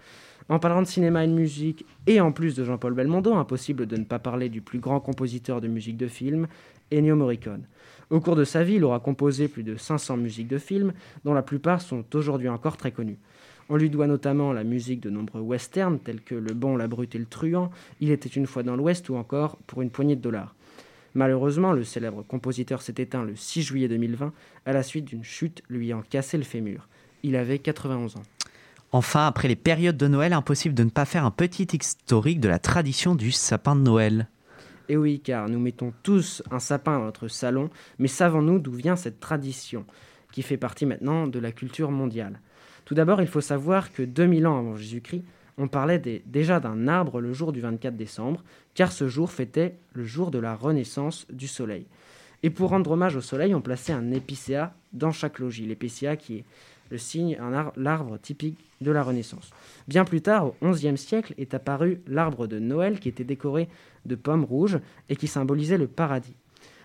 En 0.50 0.58
parlant 0.58 0.80
de 0.80 0.86
cinéma 0.86 1.24
et 1.24 1.28
de 1.28 1.32
musique, 1.32 1.84
et 2.06 2.22
en 2.22 2.32
plus 2.32 2.56
de 2.56 2.64
Jean-Paul 2.64 2.94
Belmondo, 2.94 3.34
impossible 3.34 3.86
de 3.86 3.98
ne 3.98 4.04
pas 4.04 4.18
parler 4.18 4.48
du 4.48 4.62
plus 4.62 4.78
grand 4.78 4.98
compositeur 4.98 5.60
de 5.60 5.68
musique 5.68 5.98
de 5.98 6.06
film, 6.06 6.46
Ennio 6.90 7.16
Morricone. 7.16 7.64
Au 8.08 8.20
cours 8.20 8.34
de 8.34 8.44
sa 8.44 8.64
vie, 8.64 8.76
il 8.76 8.84
aura 8.84 8.98
composé 8.98 9.48
plus 9.48 9.62
de 9.62 9.76
500 9.76 10.16
musiques 10.16 10.48
de 10.48 10.56
films, 10.56 10.94
dont 11.26 11.34
la 11.34 11.42
plupart 11.42 11.82
sont 11.82 12.02
aujourd'hui 12.14 12.48
encore 12.48 12.78
très 12.78 12.92
connues. 12.92 13.18
On 13.68 13.76
lui 13.76 13.90
doit 13.90 14.06
notamment 14.06 14.54
la 14.54 14.64
musique 14.64 15.00
de 15.00 15.10
nombreux 15.10 15.42
westerns 15.42 15.98
tels 15.98 16.22
que 16.22 16.34
Le 16.34 16.54
Bon, 16.54 16.78
la 16.78 16.88
Brute 16.88 17.14
et 17.14 17.18
le 17.18 17.26
Truand, 17.26 17.70
Il 18.00 18.10
était 18.10 18.30
une 18.30 18.46
fois 18.46 18.62
dans 18.62 18.76
l'Ouest 18.76 19.10
ou 19.10 19.16
encore 19.16 19.58
Pour 19.66 19.82
une 19.82 19.90
poignée 19.90 20.16
de 20.16 20.22
dollars. 20.22 20.54
Malheureusement, 21.14 21.72
le 21.72 21.84
célèbre 21.84 22.22
compositeur 22.22 22.80
s'est 22.80 22.94
éteint 22.96 23.24
le 23.24 23.36
6 23.36 23.60
juillet 23.60 23.88
2020 23.88 24.32
à 24.64 24.72
la 24.72 24.82
suite 24.82 25.04
d'une 25.04 25.24
chute 25.24 25.62
lui 25.68 25.88
ayant 25.88 26.02
cassé 26.08 26.38
le 26.38 26.44
fémur. 26.44 26.88
Il 27.22 27.36
avait 27.36 27.58
91 27.58 28.16
ans. 28.16 28.22
Enfin, 28.90 29.26
après 29.26 29.48
les 29.48 29.56
périodes 29.56 29.98
de 29.98 30.08
Noël, 30.08 30.32
impossible 30.32 30.74
de 30.74 30.84
ne 30.84 30.90
pas 30.90 31.04
faire 31.04 31.26
un 31.26 31.30
petit 31.30 31.68
historique 31.76 32.40
de 32.40 32.48
la 32.48 32.58
tradition 32.58 33.14
du 33.14 33.32
sapin 33.32 33.76
de 33.76 33.82
Noël. 33.82 34.28
Et 34.88 34.94
eh 34.94 34.96
oui, 34.96 35.20
car 35.20 35.50
nous 35.50 35.58
mettons 35.58 35.92
tous 36.02 36.42
un 36.50 36.58
sapin 36.58 36.98
dans 36.98 37.04
notre 37.04 37.28
salon, 37.28 37.68
mais 37.98 38.08
savons-nous 38.08 38.58
d'où 38.58 38.72
vient 38.72 38.96
cette 38.96 39.20
tradition, 39.20 39.84
qui 40.32 40.40
fait 40.40 40.56
partie 40.56 40.86
maintenant 40.86 41.26
de 41.26 41.38
la 41.38 41.52
culture 41.52 41.90
mondiale? 41.90 42.40
Tout 42.86 42.94
d'abord, 42.94 43.20
il 43.20 43.28
faut 43.28 43.42
savoir 43.42 43.92
que 43.92 44.02
2000 44.02 44.46
ans 44.46 44.58
avant 44.58 44.76
Jésus-Christ, 44.76 45.24
on 45.58 45.68
parlait 45.68 45.98
déjà 46.24 46.58
d'un 46.58 46.88
arbre 46.88 47.20
le 47.20 47.34
jour 47.34 47.52
du 47.52 47.60
24 47.60 47.94
décembre, 47.94 48.42
car 48.72 48.90
ce 48.90 49.08
jour 49.08 49.30
fêtait 49.30 49.74
le 49.92 50.04
jour 50.04 50.30
de 50.30 50.38
la 50.38 50.54
renaissance 50.54 51.26
du 51.30 51.48
soleil. 51.48 51.84
Et 52.42 52.48
pour 52.48 52.70
rendre 52.70 52.92
hommage 52.92 53.16
au 53.16 53.20
soleil, 53.20 53.54
on 53.54 53.60
plaçait 53.60 53.92
un 53.92 54.10
épicéa 54.12 54.72
dans 54.94 55.10
chaque 55.10 55.38
logis. 55.38 55.66
L'épicéa 55.66 56.16
qui 56.16 56.36
est 56.36 56.44
le 56.90 56.98
signe, 56.98 57.38
l'arbre 57.76 58.18
typique 58.18 58.58
de 58.80 58.90
la 58.90 59.02
Renaissance. 59.02 59.50
Bien 59.86 60.04
plus 60.04 60.22
tard, 60.22 60.52
au 60.60 60.70
XIe 60.70 60.96
siècle, 60.96 61.34
est 61.38 61.54
apparu 61.54 62.00
l'arbre 62.06 62.46
de 62.46 62.58
Noël 62.58 63.00
qui 63.00 63.08
était 63.08 63.24
décoré 63.24 63.68
de 64.06 64.14
pommes 64.14 64.44
rouges 64.44 64.78
et 65.08 65.16
qui 65.16 65.26
symbolisait 65.26 65.78
le 65.78 65.88
paradis. 65.88 66.36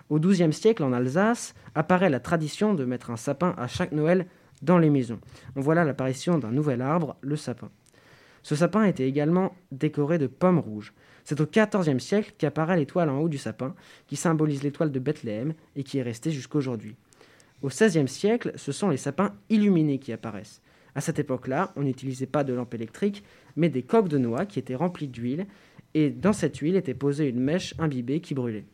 Au 0.10 0.20
XIIe 0.20 0.54
siècle, 0.54 0.84
en 0.84 0.94
Alsace, 0.94 1.56
apparaît 1.76 2.10
la 2.10 2.20
tradition 2.20 2.74
de 2.74 2.86
mettre 2.86 3.10
un 3.10 3.18
sapin 3.18 3.56
à 3.58 3.68
chaque 3.68 3.92
Noël 3.94 4.28
dans 4.62 4.78
les 4.78 4.90
maisons. 4.90 5.20
On 5.56 5.62
voit 5.62 5.76
là 5.76 5.84
l'apparition 5.84 6.38
d'un 6.38 6.52
nouvel 6.52 6.82
arbre, 6.82 7.16
le 7.22 7.36
sapin. 7.36 7.70
Ce 8.44 8.56
sapin 8.56 8.84
était 8.84 9.08
également 9.08 9.56
décoré 9.72 10.18
de 10.18 10.28
pommes 10.28 10.60
rouges. 10.60 10.94
C'est 11.24 11.40
au 11.40 11.46
XIVe 11.46 12.00
siècle 12.00 12.34
qu'apparaît 12.38 12.76
l'étoile 12.76 13.10
en 13.10 13.20
haut 13.20 13.30
du 13.30 13.38
sapin, 13.38 13.74
qui 14.08 14.18
symbolise 14.18 14.64
l'étoile 14.64 14.92
de 14.92 15.00
Bethléem 15.00 15.54
et 15.78 15.84
qui 15.84 15.98
est 15.98 16.04
restée 16.04 16.32
jusqu'aujourd'hui. 16.32 16.98
Au 17.64 17.70
XVIe 17.70 18.10
siècle, 18.10 18.52
ce 18.58 18.74
sont 18.74 18.90
les 18.90 18.98
sapins 18.98 19.34
illuminés 19.50 19.98
qui 19.98 20.12
apparaissent. 20.12 20.62
À 20.96 21.02
cette 21.02 21.18
époque-là, 21.18 21.72
on 21.78 21.84
n'utilisait 21.84 22.26
pas 22.26 22.44
de 22.44 22.54
lampes 22.54 22.74
électriques, 22.74 23.24
mais 23.56 23.70
des 23.70 23.84
coques 23.84 24.10
de 24.10 24.18
noix 24.18 24.46
qui 24.46 24.60
étaient 24.60 24.76
remplies 24.76 25.08
d'huile, 25.08 25.48
et 25.94 26.10
dans 26.10 26.34
cette 26.34 26.58
huile 26.58 26.76
était 26.76 26.94
posée 26.94 27.30
une 27.30 27.40
mèche 27.40 27.74
imbibée 27.80 28.20
qui 28.20 28.34
brûlait. 28.34 28.66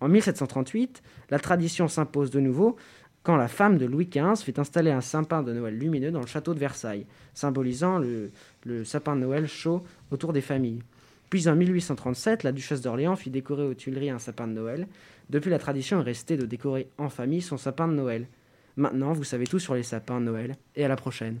En 0.00 0.08
1738, 0.08 1.02
la 1.30 1.40
tradition 1.40 1.88
s'impose 1.88 2.30
de 2.30 2.38
nouveau 2.38 2.76
quand 3.24 3.36
la 3.36 3.48
femme 3.48 3.76
de 3.76 3.86
Louis 3.86 4.08
XV 4.08 4.36
fait 4.44 4.60
installer 4.60 4.92
un 4.92 5.00
sapin 5.00 5.42
de 5.42 5.52
Noël 5.52 5.76
lumineux 5.76 6.12
dans 6.12 6.20
le 6.20 6.26
château 6.26 6.54
de 6.54 6.60
Versailles, 6.60 7.06
symbolisant 7.34 7.98
le, 7.98 8.30
le 8.64 8.84
sapin 8.84 9.16
de 9.16 9.22
Noël 9.22 9.48
chaud 9.48 9.82
autour 10.12 10.32
des 10.32 10.40
familles. 10.40 10.82
Puis 11.30 11.48
en 11.48 11.56
1837, 11.56 12.42
la 12.42 12.52
duchesse 12.52 12.80
d'Orléans 12.80 13.16
fit 13.16 13.30
décorer 13.30 13.64
aux 13.64 13.74
Tuileries 13.74 14.10
un 14.10 14.18
sapin 14.18 14.46
de 14.46 14.52
Noël. 14.52 14.86
Depuis, 15.30 15.50
la 15.50 15.58
tradition 15.58 16.00
est 16.00 16.04
restée 16.04 16.36
de 16.36 16.46
décorer 16.46 16.88
en 16.96 17.10
famille 17.10 17.42
son 17.42 17.58
sapin 17.58 17.86
de 17.86 17.92
Noël. 17.94 18.26
Maintenant, 18.76 19.12
vous 19.12 19.24
savez 19.24 19.46
tout 19.46 19.58
sur 19.58 19.74
les 19.74 19.82
sapins 19.82 20.20
de 20.20 20.24
Noël, 20.26 20.56
et 20.76 20.84
à 20.84 20.88
la 20.88 20.96
prochaine. 20.96 21.40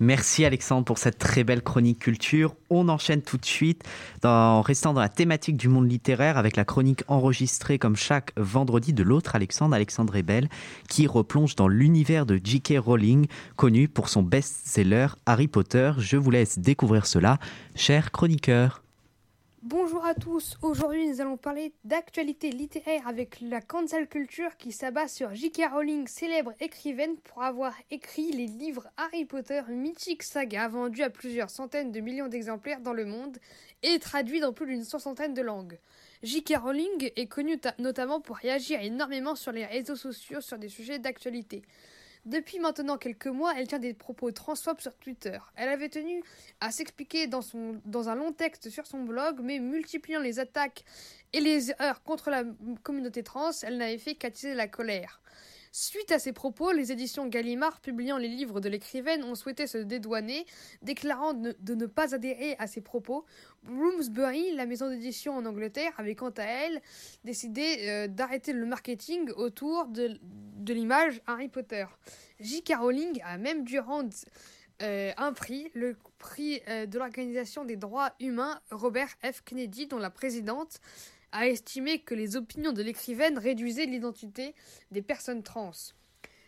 Merci 0.00 0.44
Alexandre 0.44 0.84
pour 0.84 0.98
cette 0.98 1.18
très 1.18 1.44
belle 1.44 1.62
chronique 1.62 2.00
culture. 2.00 2.54
On 2.68 2.88
enchaîne 2.88 3.22
tout 3.22 3.38
de 3.38 3.44
suite 3.46 3.82
en 4.24 4.60
restant 4.60 4.92
dans 4.92 5.00
la 5.00 5.08
thématique 5.08 5.56
du 5.56 5.68
monde 5.68 5.90
littéraire 5.90 6.36
avec 6.36 6.56
la 6.56 6.64
chronique 6.64 7.02
enregistrée 7.08 7.78
comme 7.78 7.96
chaque 7.96 8.32
vendredi 8.36 8.92
de 8.92 9.02
l'autre 9.02 9.36
Alexandre, 9.36 9.74
Alexandre 9.74 10.16
Ebel, 10.16 10.48
qui 10.88 11.06
replonge 11.06 11.54
dans 11.56 11.68
l'univers 11.68 12.26
de 12.26 12.38
J.K. 12.42 12.74
Rowling, 12.78 13.26
connu 13.56 13.88
pour 13.88 14.10
son 14.10 14.22
best-seller 14.22 15.06
Harry 15.26 15.48
Potter. 15.48 15.92
Je 15.98 16.16
vous 16.16 16.30
laisse 16.30 16.58
découvrir 16.58 17.06
cela, 17.06 17.38
cher 17.74 18.12
chroniqueur. 18.12 18.83
Bonjour 19.66 20.04
à 20.04 20.12
tous, 20.12 20.58
aujourd'hui 20.60 21.08
nous 21.08 21.22
allons 21.22 21.38
parler 21.38 21.72
d'actualité 21.84 22.50
littéraire 22.50 23.08
avec 23.08 23.40
la 23.40 23.62
cancel 23.62 24.06
culture 24.08 24.58
qui 24.58 24.72
s'abat 24.72 25.08
sur 25.08 25.34
J.K. 25.34 25.70
Rowling, 25.72 26.06
célèbre 26.06 26.52
écrivaine 26.60 27.16
pour 27.16 27.42
avoir 27.42 27.72
écrit 27.90 28.30
les 28.30 28.46
livres 28.46 28.86
Harry 28.98 29.24
Potter 29.24 29.62
mythique 29.70 30.22
saga 30.22 30.68
vendus 30.68 31.02
à 31.02 31.08
plusieurs 31.08 31.48
centaines 31.48 31.92
de 31.92 32.00
millions 32.00 32.28
d'exemplaires 32.28 32.82
dans 32.82 32.92
le 32.92 33.06
monde 33.06 33.38
et 33.82 33.98
traduits 33.98 34.40
dans 34.40 34.52
plus 34.52 34.66
d'une 34.66 34.84
soixantaine 34.84 35.32
de 35.32 35.40
langues. 35.40 35.78
J.K. 36.22 36.56
Rowling 36.58 37.12
est 37.16 37.28
connue 37.28 37.58
notamment 37.78 38.20
pour 38.20 38.36
réagir 38.36 38.82
énormément 38.82 39.34
sur 39.34 39.50
les 39.50 39.64
réseaux 39.64 39.96
sociaux 39.96 40.42
sur 40.42 40.58
des 40.58 40.68
sujets 40.68 40.98
d'actualité. 40.98 41.62
Depuis 42.24 42.58
maintenant 42.58 42.96
quelques 42.96 43.26
mois, 43.26 43.52
elle 43.56 43.68
tient 43.68 43.78
des 43.78 43.92
propos 43.92 44.32
transphobes 44.32 44.80
sur 44.80 44.94
Twitter. 44.96 45.38
Elle 45.56 45.68
avait 45.68 45.90
tenu 45.90 46.22
à 46.60 46.70
s'expliquer 46.70 47.26
dans, 47.26 47.42
dans 47.84 48.08
un 48.08 48.14
long 48.14 48.32
texte 48.32 48.70
sur 48.70 48.86
son 48.86 49.02
blog, 49.02 49.40
mais 49.42 49.58
multipliant 49.58 50.20
les 50.20 50.38
attaques 50.38 50.84
et 51.34 51.40
les 51.40 51.70
erreurs 51.70 52.02
contre 52.02 52.30
la 52.30 52.44
communauté 52.82 53.22
trans, 53.22 53.50
elle 53.62 53.76
n'avait 53.76 53.98
fait 53.98 54.14
qu'attiser 54.14 54.54
la 54.54 54.68
colère. 54.68 55.20
Suite 55.76 56.12
à 56.12 56.20
ces 56.20 56.32
propos, 56.32 56.70
les 56.70 56.92
éditions 56.92 57.26
Gallimard, 57.26 57.80
publiant 57.80 58.16
les 58.16 58.28
livres 58.28 58.60
de 58.60 58.68
l'écrivaine, 58.68 59.24
ont 59.24 59.34
souhaité 59.34 59.66
se 59.66 59.76
dédouaner, 59.76 60.46
déclarant 60.82 61.34
de 61.34 61.74
ne 61.74 61.86
pas 61.86 62.14
adhérer 62.14 62.54
à 62.60 62.68
ces 62.68 62.80
propos. 62.80 63.24
Bloomsbury, 63.64 64.54
la 64.54 64.66
maison 64.66 64.88
d'édition 64.88 65.36
en 65.36 65.44
Angleterre, 65.44 65.92
avait 65.98 66.14
quant 66.14 66.30
à 66.30 66.44
elle 66.44 66.80
décidé 67.24 67.88
euh, 67.88 68.06
d'arrêter 68.06 68.52
le 68.52 68.64
marketing 68.66 69.32
autour 69.32 69.88
de, 69.88 70.16
l'image 70.72 71.20
Harry 71.26 71.48
Potter. 71.48 71.86
J.K. 72.38 72.74
Rowling 72.78 73.20
a 73.24 73.36
même 73.36 73.64
rendre 73.80 74.14
euh, 74.82 75.10
un 75.16 75.32
prix, 75.32 75.72
le 75.74 75.96
prix 76.18 76.60
euh, 76.68 76.86
de 76.86 77.00
l'Organisation 77.00 77.64
des 77.64 77.74
droits 77.74 78.12
humains 78.20 78.60
Robert 78.70 79.08
F. 79.24 79.42
Kennedy, 79.44 79.88
dont 79.88 79.98
la 79.98 80.10
présidente 80.10 80.80
a 81.34 81.48
estimé 81.48 81.98
que 81.98 82.14
les 82.14 82.36
opinions 82.36 82.72
de 82.72 82.82
l'écrivaine 82.82 83.38
réduisaient 83.38 83.86
l'identité 83.86 84.54
des 84.92 85.02
personnes 85.02 85.42
trans. 85.42 85.72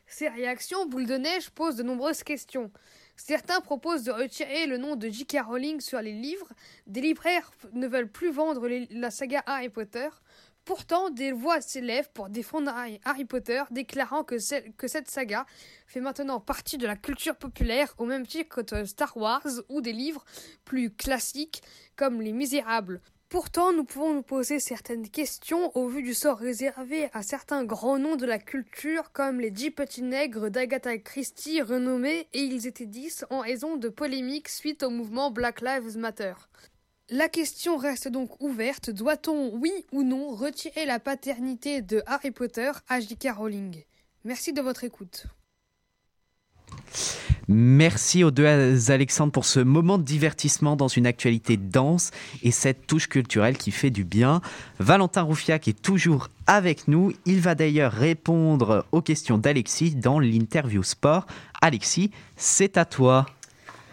Ces 0.07 0.29
réactions, 0.29 0.87
boule 0.87 1.07
de 1.07 1.17
neige, 1.17 1.51
posent 1.51 1.77
de 1.77 1.83
nombreuses 1.83 2.23
questions. 2.23 2.71
Certains 3.17 3.61
proposent 3.61 4.05
de 4.05 4.13
retirer 4.13 4.67
le 4.67 4.79
nom 4.79 4.95
de 4.95 5.09
J.K. 5.09 5.39
Rowling 5.47 5.81
sur 5.81 6.01
les 6.01 6.13
livres, 6.13 6.49
des 6.87 7.01
libraires 7.01 7.51
ne 7.73 7.89
veulent 7.89 8.11
plus 8.11 8.31
vendre 8.31 8.69
la 8.91 9.11
saga 9.11 9.43
Harry 9.47 9.69
Potter. 9.69 10.09
Pourtant, 10.65 11.11
des 11.11 11.33
voix 11.33 11.61
s'élèvent 11.61 12.11
pour 12.13 12.29
défendre 12.29 12.73
Harry 13.05 13.25
Potter, 13.25 13.63
déclarant 13.71 14.23
que, 14.25 14.37
que, 14.73 14.89
cette 14.89 15.11
saga 15.11 15.47
fait 15.87 16.01
maintenant 16.01 16.41
partie 16.41 16.77
de 16.77 16.87
la 16.87 16.97
culture 16.97 17.37
populaire 17.37 17.95
au 17.99 18.05
même 18.05 18.27
titre 18.27 18.63
que 18.63 18.85
Star 18.85 19.17
Wars 19.17 19.47
ou 19.69 19.81
des 19.81 19.93
livres 19.93 20.25
plus 20.65 20.91
classiques 20.91 21.63
comme 21.97 22.21
Les 22.21 22.33
Misérables. 22.33 23.01
Pourtant, 23.29 23.73
nous 23.73 23.83
pouvons 23.83 24.15
nous 24.15 24.23
poser 24.23 24.61
certaines 24.61 25.09
questions 25.09 25.77
au 25.77 25.89
vu 25.89 26.05
du 26.05 26.15
sort 26.15 26.39
réservé 26.39 27.09
à 27.13 27.25
certains 27.25 27.65
grands 27.65 27.99
noms 27.99 28.15
de 28.15 28.25
la 28.25 28.39
culture 28.39 29.11
comme 29.11 29.41
les 29.41 29.51
dix 29.51 29.73
petits 29.73 30.03
nègres 30.03 30.49
d'Agatha 30.49 30.97
Christie 30.99 31.61
renommés 31.61 32.29
et 32.33 32.43
ils 32.43 32.69
étaient 32.69 32.87
dix 32.87 33.25
en 33.31 33.41
raison 33.41 33.79
de 33.79 33.89
polémiques 33.89 34.49
suite 34.49 34.85
au 34.85 34.91
mouvement 34.91 35.33
Black 35.33 35.61
Lives 35.61 35.99
Matter. 35.99 36.35
La 37.09 37.29
question 37.29 37.77
reste 37.77 38.07
donc 38.07 38.41
ouverte, 38.41 38.91
doit-on, 38.91 39.53
oui 39.57 39.73
ou 39.91 40.05
non, 40.05 40.29
retirer 40.29 40.87
la 40.87 41.01
paternité 41.01 41.83
de 41.83 42.05
Harry 42.07 42.31
Potter 42.31 42.71
à 42.89 43.01
J.K. 43.01 43.31
Rowling 43.37 43.83
Merci 44.23 44.53
de 44.53 44.61
votre 44.61 44.85
écoute. 44.85 45.27
Merci 47.49 48.25
aux 48.25 48.33
deux 48.33 48.91
Alexandre 48.91 49.31
pour 49.31 49.45
ce 49.45 49.61
moment 49.61 49.99
de 49.99 50.03
divertissement 50.03 50.75
dans 50.75 50.89
une 50.89 51.07
actualité 51.07 51.57
dense 51.57 52.11
et 52.43 52.51
cette 52.51 52.89
touche 52.89 53.09
culturelle 53.09 53.57
qui 53.57 53.71
fait 53.71 53.91
du 53.91 54.03
bien. 54.03 54.41
Valentin 54.81 55.23
Roufiac 55.23 55.69
est 55.69 55.81
toujours 55.81 56.29
avec 56.49 56.89
nous. 56.89 57.13
Il 57.25 57.41
va 57.41 57.55
d'ailleurs 57.55 57.93
répondre 57.93 58.85
aux 58.91 59.01
questions 59.01 59.39
d'Alexis 59.39 59.95
dans 59.95 60.19
l'interview 60.19 60.83
sport. 60.83 61.27
Alexis, 61.63 62.11
c'est 62.37 62.77
à 62.77 62.85
toi. 62.85 63.27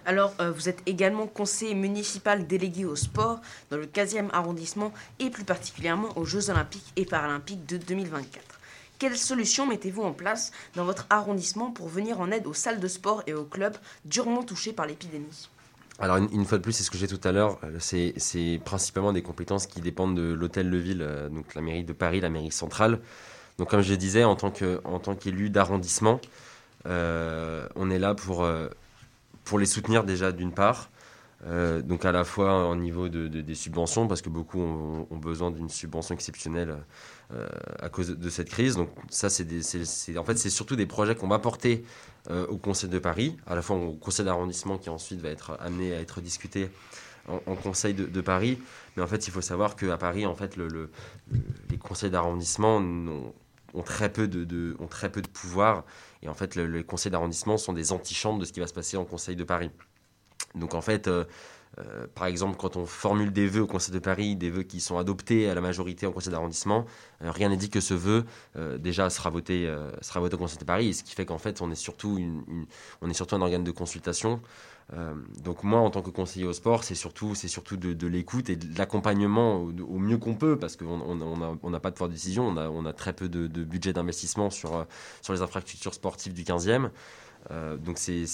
Alors, 0.05 0.33
euh, 0.39 0.51
vous 0.51 0.67
êtes 0.67 0.81
également 0.85 1.27
conseiller 1.27 1.75
municipal 1.75 2.45
délégué 2.45 2.85
au 2.85 2.95
sport 2.95 3.39
dans 3.69 3.77
le 3.77 3.85
15e 3.85 4.29
arrondissement 4.33 4.91
et 5.19 5.29
plus 5.29 5.45
particulièrement 5.45 6.17
aux 6.17 6.25
Jeux 6.25 6.49
olympiques 6.49 6.91
et 6.95 7.05
paralympiques 7.05 7.65
de 7.65 7.77
2024. 7.77 8.52
Quelles 8.99 9.17
solutions 9.17 9.65
mettez-vous 9.65 10.03
en 10.03 10.13
place 10.13 10.51
dans 10.75 10.85
votre 10.85 11.05
arrondissement 11.09 11.71
pour 11.71 11.87
venir 11.87 12.19
en 12.21 12.31
aide 12.31 12.47
aux 12.47 12.53
salles 12.53 12.79
de 12.79 12.87
sport 12.87 13.23
et 13.27 13.33
aux 13.33 13.43
clubs 13.43 13.75
durement 14.05 14.43
touchés 14.43 14.73
par 14.73 14.85
l'épidémie? 14.85 15.49
Alors 15.99 16.17
une, 16.17 16.45
fois 16.45 16.57
de 16.57 16.63
plus, 16.63 16.73
c'est 16.73 16.83
ce 16.83 16.89
que 16.89 16.97
j'ai 16.97 17.07
tout 17.07 17.21
à 17.23 17.31
l'heure, 17.31 17.59
euh, 17.63 17.77
c'est 17.79 18.61
principalement 18.65 19.13
des 19.13 19.21
compétences 19.21 19.67
qui 19.67 19.79
dépendent 19.79 20.17
de 20.17 20.33
l'hôtel 20.33 20.71
de 20.71 20.77
ville, 20.77 21.01
euh, 21.03 21.29
donc 21.29 21.53
la 21.53 21.61
mairie 21.61 21.83
de 21.83 21.93
Paris, 21.93 22.19
la 22.19 22.29
mairie 22.29 22.51
centrale. 22.51 22.99
Donc 23.59 23.69
comme 23.69 23.81
je 23.81 23.93
disais, 23.93 24.23
en 24.23 24.35
tant 24.35 24.49
qu'élu 24.49 25.51
d'arrondissement, 25.51 26.19
euh, 26.87 27.67
on 27.75 27.91
est 27.91 27.99
là 27.99 28.15
pour, 28.15 28.47
les 29.59 29.65
soutenir 29.67 30.03
déjà 30.03 30.31
d'une 30.31 30.51
part, 30.51 30.89
donc 31.45 32.03
à 32.03 32.11
la 32.11 32.23
fois 32.23 32.67
au 32.67 32.75
niveau 32.75 33.09
de, 33.09 33.27
des 33.27 33.55
subventions, 33.55 34.07
parce 34.07 34.23
que 34.23 34.29
beaucoup 34.29 34.59
ont 34.59 35.17
besoin 35.17 35.51
d'une 35.51 35.69
subvention 35.69 36.15
exceptionnelle 36.15 36.77
euh, 37.33 37.47
à 37.81 37.89
cause 37.89 38.09
de 38.09 38.29
cette 38.29 38.49
crise. 38.49 38.75
Donc 38.75 38.89
ça, 39.09 39.29
c'est 39.29 39.45
en 40.17 40.23
fait 40.23 40.37
c'est 40.37 40.49
surtout 40.49 40.75
des 40.75 40.85
projets 40.85 41.15
qu'on 41.15 41.27
va 41.27 41.39
porter 41.39 41.83
euh, 42.29 42.45
au 42.47 42.57
Conseil 42.57 42.89
de 42.89 42.99
Paris, 42.99 43.35
à 43.47 43.55
la 43.55 43.61
fois 43.61 43.75
au 43.75 43.93
Conseil 43.93 44.25
d'arrondissement 44.25 44.77
qui 44.77 44.89
ensuite 44.89 45.21
va 45.21 45.29
être 45.29 45.57
amené 45.59 45.93
à 45.93 45.99
être 45.99 46.21
discuté 46.21 46.69
en, 47.27 47.55
Conseil 47.55 47.93
de, 47.93 48.21
Paris. 48.21 48.59
Mais 48.95 49.03
en 49.03 49.07
fait, 49.07 49.27
il 49.27 49.31
faut 49.31 49.41
savoir 49.41 49.75
qu'à 49.75 49.97
Paris, 49.97 50.25
en 50.25 50.35
fait, 50.35 50.57
le, 50.57 50.91
les 51.69 51.77
conseils 51.77 52.11
d'arrondissement 52.11 52.77
ont, 52.77 53.81
très 53.83 54.11
peu 54.11 54.27
de, 54.27 54.75
ont 54.79 54.87
très 54.87 55.09
peu 55.09 55.21
de 55.21 55.27
pouvoir. 55.27 55.85
Et 56.21 56.27
en 56.27 56.33
fait, 56.33 56.55
les 56.55 56.83
conseils 56.83 57.11
d'arrondissement 57.11 57.57
sont 57.57 57.73
des 57.73 57.91
antichambres 57.93 58.39
de 58.39 58.45
ce 58.45 58.51
qui 58.51 58.59
va 58.59 58.67
se 58.67 58.73
passer 58.73 58.97
en 58.97 59.05
Conseil 59.05 59.35
de 59.35 59.43
Paris. 59.43 59.71
Donc 60.55 60.73
en 60.73 60.81
fait, 60.81 61.07
euh, 61.07 61.23
par 62.13 62.27
exemple, 62.27 62.57
quand 62.57 62.77
on 62.77 62.85
formule 62.85 63.31
des 63.31 63.47
vœux 63.47 63.61
au 63.63 63.67
Conseil 63.67 63.93
de 63.93 63.99
Paris, 63.99 64.35
des 64.35 64.49
vœux 64.49 64.63
qui 64.63 64.79
sont 64.79 64.97
adoptés 64.97 65.49
à 65.49 65.55
la 65.55 65.61
majorité 65.61 66.05
au 66.05 66.11
Conseil 66.11 66.31
d'arrondissement, 66.31 66.85
rien 67.19 67.49
n'est 67.49 67.57
dit 67.57 67.69
que 67.69 67.79
ce 67.81 67.93
vœu 67.93 68.25
déjà 68.77 69.09
sera 69.09 69.29
voté, 69.29 69.73
sera 70.01 70.19
voté 70.19 70.35
au 70.35 70.37
Conseil 70.37 70.59
de 70.59 70.65
Paris, 70.65 70.93
ce 70.93 71.03
qui 71.03 71.15
fait 71.15 71.25
qu'en 71.25 71.39
fait 71.39 71.61
on 71.61 71.71
est 71.71 71.75
surtout, 71.75 72.19
on 73.01 73.09
est 73.09 73.13
surtout 73.13 73.35
un 73.35 73.41
organe 73.41 73.63
de 73.63 73.71
consultation. 73.71 74.41
Euh, 74.91 75.13
donc 75.43 75.63
moi, 75.63 75.79
en 75.79 75.89
tant 75.89 76.01
que 76.01 76.09
conseiller 76.09 76.45
au 76.45 76.53
sport, 76.53 76.83
c'est 76.83 76.95
surtout, 76.95 77.35
surtout 77.35 77.77
de, 77.77 78.07
l'écoute 78.07 78.49
et 78.49 78.55
de 78.55 78.77
l'accompagnement 78.77 79.61
au, 79.61 79.99
mieux 79.99 80.17
qu'on 80.17 80.35
peut, 80.35 80.57
parce 80.57 80.75
qu'on 80.75 81.15
n'a 81.15 81.25
on 81.63 81.71
pas 81.71 81.89
de 81.89 81.95
pouvoir 81.95 82.09
de 82.09 82.13
décision, 82.13 82.47
on 82.47 82.57
a, 82.57 82.69
on 82.69 82.85
a 82.85 82.93
très 82.93 83.13
peu 83.13 83.29
de, 83.29 83.47
budget 83.63 83.93
d'investissement 83.93 84.49
sur, 84.49 84.75
euh, 84.75 84.83
sur 85.21 85.33
les 85.33 85.41
infrastructures 85.41 85.93
sportives 85.93 86.33
du 86.33 86.43
15e. 86.43 86.89
Euh, 87.51 87.77
donc 87.77 87.97
c'est, 87.97 88.25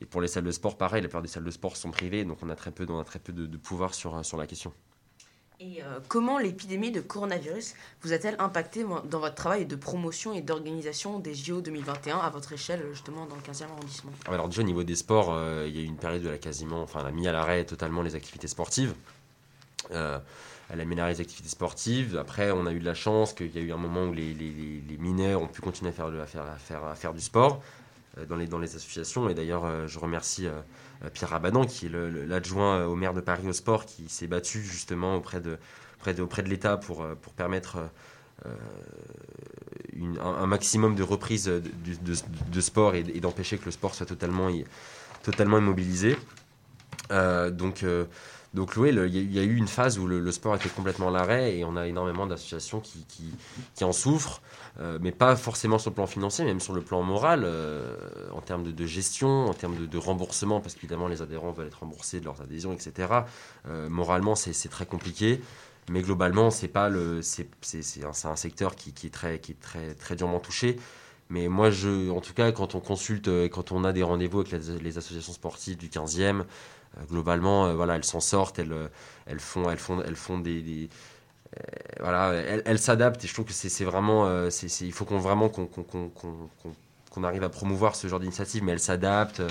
et 0.00 0.06
pour 0.06 0.20
les 0.20 0.28
salles 0.28 0.44
de 0.44 0.50
sport, 0.50 0.78
pareil, 0.78 1.02
la 1.02 1.08
plupart 1.08 1.22
des 1.22 1.28
salles 1.28 1.44
de 1.44 1.50
sport 1.50 1.76
sont 1.76 1.90
privées, 1.90 2.24
donc 2.24 2.38
on 2.42 2.48
a 2.48 2.56
très 2.56 2.70
peu, 2.70 2.86
on 2.88 2.98
a 2.98 3.04
très 3.04 3.18
peu 3.18 3.32
de, 3.32 3.56
pouvoir 3.56 3.94
sur, 3.94 4.24
sur 4.24 4.38
la 4.38 4.46
question. 4.46 4.72
Et 5.62 5.82
euh, 5.82 6.00
comment 6.08 6.38
l'épidémie 6.38 6.90
de 6.90 7.02
coronavirus 7.02 7.74
vous 8.00 8.14
a-t-elle 8.14 8.36
impacté 8.38 8.82
dans 8.82 9.20
votre 9.20 9.34
travail 9.34 9.66
de 9.66 9.76
promotion 9.76 10.32
et 10.32 10.40
d'organisation 10.40 11.18
des 11.18 11.34
JO 11.34 11.60
2021 11.60 12.16
à 12.16 12.30
votre 12.30 12.54
échelle, 12.54 12.82
justement, 12.90 13.26
dans 13.26 13.36
le 13.36 13.42
15e 13.42 13.64
arrondissement? 13.64 14.12
Ah, 14.24 14.32
Alors, 14.32 14.48
déjà, 14.48 14.62
au 14.62 14.64
niveau 14.64 14.84
des 14.84 14.96
sports, 14.96 15.34
euh, 15.34 15.66
il 15.68 15.76
y 15.76 15.80
a 15.80 15.82
eu 15.82 15.84
une 15.86 15.98
période 15.98 16.24
où 16.24 16.28
elle 16.28 16.34
a 16.34 16.38
quasiment, 16.38 16.80
enfin, 16.80 17.00
elle 17.00 17.08
a 17.08 17.10
mis 17.10 17.28
à 17.28 17.32
l'arrêt 17.32 17.66
totalement 17.66 18.00
les 18.00 18.14
activités 18.14 18.48
sportives. 18.48 18.94
Euh, 19.90 20.18
elle 20.70 20.80
a 20.80 20.84
mis 20.86 20.94
à 20.94 20.96
l'arrêt 20.96 21.12
les 21.12 21.20
activités 21.20 21.50
sportives. 21.50 22.16
Après, 22.16 22.50
on 22.52 22.64
a 22.64 22.72
eu 22.72 22.80
de 22.80 22.86
la 22.86 22.94
chance 22.94 23.34
qu'il 23.34 23.54
y 23.54 23.58
a 23.58 23.60
eu 23.60 23.72
un 23.72 23.76
moment 23.76 24.04
où 24.04 24.14
les, 24.14 24.34
mineurs 24.98 25.42
ont 25.42 25.46
pu 25.46 25.60
continuer 25.60 25.90
à 25.90 25.92
faire, 25.92 26.06
à 26.06 26.26
faire, 26.26 26.46
à 26.46 26.56
faire, 26.56 26.84
à 26.84 26.94
faire 26.94 27.12
du 27.12 27.20
sport 27.20 27.60
dans 28.28 28.36
les, 28.36 28.46
dans 28.46 28.58
les 28.58 28.74
associations. 28.76 29.28
Et 29.28 29.34
d'ailleurs, 29.34 29.88
je 29.88 29.98
remercie 29.98 30.48
euh, 31.04 31.08
Pierre 31.10 31.30
Rabadan, 31.30 31.64
qui 31.64 31.86
est 31.86 31.90
l'adjoint 32.26 32.84
au 32.84 32.94
maire 32.94 33.14
de 33.14 33.20
Paris 33.20 33.48
au 33.48 33.52
sport, 33.52 33.86
qui 33.86 34.08
s'est 34.08 34.26
battu 34.26 34.62
justement 34.62 35.16
auprès 35.16 35.40
de, 35.40 35.58
auprès 35.98 36.20
auprès 36.20 36.42
de 36.42 36.48
l'État 36.48 36.76
pour, 36.76 37.02
euh, 37.02 37.14
pour 37.14 37.32
permettre 37.32 37.78
euh, 38.46 38.54
un, 40.20 40.46
maximum 40.46 40.94
de 40.94 41.02
reprise 41.02 41.44
de, 41.46 41.62
de, 42.50 42.60
sport 42.60 42.94
et, 42.94 43.02
d'empêcher 43.02 43.58
que 43.58 43.66
le 43.66 43.70
sport 43.70 43.94
soit 43.94 44.06
totalement, 44.06 44.50
totalement 45.22 45.58
immobilisé. 45.58 46.16
donc, 47.10 47.84
donc 48.52 48.72
oui, 48.76 48.88
il 48.88 49.32
y, 49.32 49.38
a 49.38 49.44
eu 49.44 49.54
une 49.54 49.68
phase 49.68 49.98
où 50.00 50.08
le, 50.08 50.32
sport 50.32 50.56
était 50.56 50.68
complètement 50.68 51.08
à 51.08 51.10
l'arrêt 51.12 51.56
et 51.56 51.64
on 51.64 51.76
a 51.76 51.86
énormément 51.86 52.26
d'associations 52.26 52.80
qui, 52.80 53.06
qui, 53.76 53.84
en 53.84 53.92
souffrent. 53.92 54.42
Euh, 54.80 54.98
mais 55.00 55.12
pas 55.12 55.36
forcément 55.36 55.78
sur 55.78 55.90
le 55.90 55.94
plan 55.94 56.06
financier, 56.06 56.44
même 56.44 56.58
sur 56.58 56.72
le 56.72 56.80
plan 56.80 57.02
moral, 57.02 57.42
euh, 57.44 57.96
en 58.32 58.40
termes 58.40 58.64
de, 58.64 58.86
gestion, 58.86 59.46
en 59.46 59.54
termes 59.54 59.86
de, 59.86 59.98
remboursement, 59.98 60.60
parce 60.60 60.74
qu'évidemment 60.74 61.06
les 61.06 61.22
adhérents 61.22 61.52
veulent 61.52 61.68
être 61.68 61.80
remboursés 61.80 62.18
de 62.18 62.24
leurs 62.24 62.40
adhésions, 62.40 62.72
etc. 62.72 63.08
Euh, 63.68 63.88
moralement, 63.88 64.34
c'est 64.34 64.68
très 64.68 64.86
compliqué. 64.86 65.40
Mais 65.88 66.02
globalement, 66.02 66.50
c'est 66.50 66.68
pas 66.68 66.88
le, 66.88 67.20
un, 67.20 68.30
un, 68.30 68.36
secteur 68.36 68.74
qui, 68.74 68.92
qui, 68.92 69.06
est 69.06 69.10
très, 69.10 69.38
qui 69.38 69.52
est 69.52 69.60
très, 69.60 69.94
très 69.94 70.16
durement 70.16 70.40
touché. 70.40 70.76
Mais 71.30 71.46
moi, 71.48 71.70
je, 71.70 72.10
en 72.10 72.20
tout 72.20 72.34
cas, 72.34 72.50
quand 72.50 72.74
on 72.74 72.80
consulte, 72.80 73.28
quand 73.50 73.70
on 73.70 73.84
a 73.84 73.92
des 73.92 74.02
rendez-vous 74.02 74.40
avec 74.40 74.52
les, 74.52 74.98
associations 74.98 75.32
sportives 75.32 75.76
du 75.76 75.88
15e, 75.88 76.44
globalement, 77.08 77.74
voilà, 77.74 77.96
elles 77.96 78.04
s'en 78.04 78.20
sortent, 78.20 78.58
elles, 78.58 78.74
elles, 79.26 79.40
font, 79.40 79.70
elles, 79.70 79.78
font, 79.78 80.02
elles 80.02 80.16
font 80.16 80.38
des 80.38 80.88
euh, 81.56 81.60
voilà, 82.00 82.32
elle, 82.32 82.78
s'adapte 82.78 83.24
et 83.24 83.28
je 83.28 83.34
trouve 83.34 83.44
que 83.46 83.52
c'est 83.52 83.84
vraiment, 83.84 84.26
euh, 84.26 84.50
il 84.80 84.92
faut 84.92 85.04
qu'on 85.04 85.18
vraiment 85.18 85.48
qu'on 85.48 87.24
arrive 87.24 87.42
à 87.42 87.48
promouvoir 87.48 87.96
ce 87.96 88.06
genre 88.06 88.20
d'initiative, 88.20 88.62
mais 88.62 88.72
elle 88.72 88.80
s'adapte. 88.80 89.42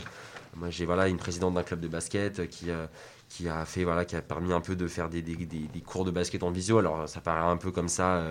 Moi, 0.56 0.70
j'ai 0.70 0.86
voilà 0.86 1.08
une 1.10 1.18
présidente 1.18 1.54
d'un 1.56 1.64
club 1.64 1.82
de 1.82 1.88
basket 1.88 2.48
qui 2.50 2.72
euh, 2.72 2.88
qui 3.28 3.50
a 3.50 3.66
fait 3.66 3.84
voilà 3.84 4.06
qui 4.06 4.16
a 4.16 4.22
permis 4.22 4.54
un 4.54 4.62
peu 4.62 4.76
de 4.76 4.88
faire 4.88 5.10
des, 5.10 5.22
des, 5.22 5.36
des, 5.36 5.82
cours 5.82 6.06
de 6.06 6.12
basket 6.12 6.42
en 6.44 6.52
visio. 6.52 6.80
Alors 6.80 7.08
ça 7.10 7.22
paraît 7.22 7.50
un 7.50 7.58
peu 7.58 7.72
comme 7.72 7.90
ça. 7.90 8.24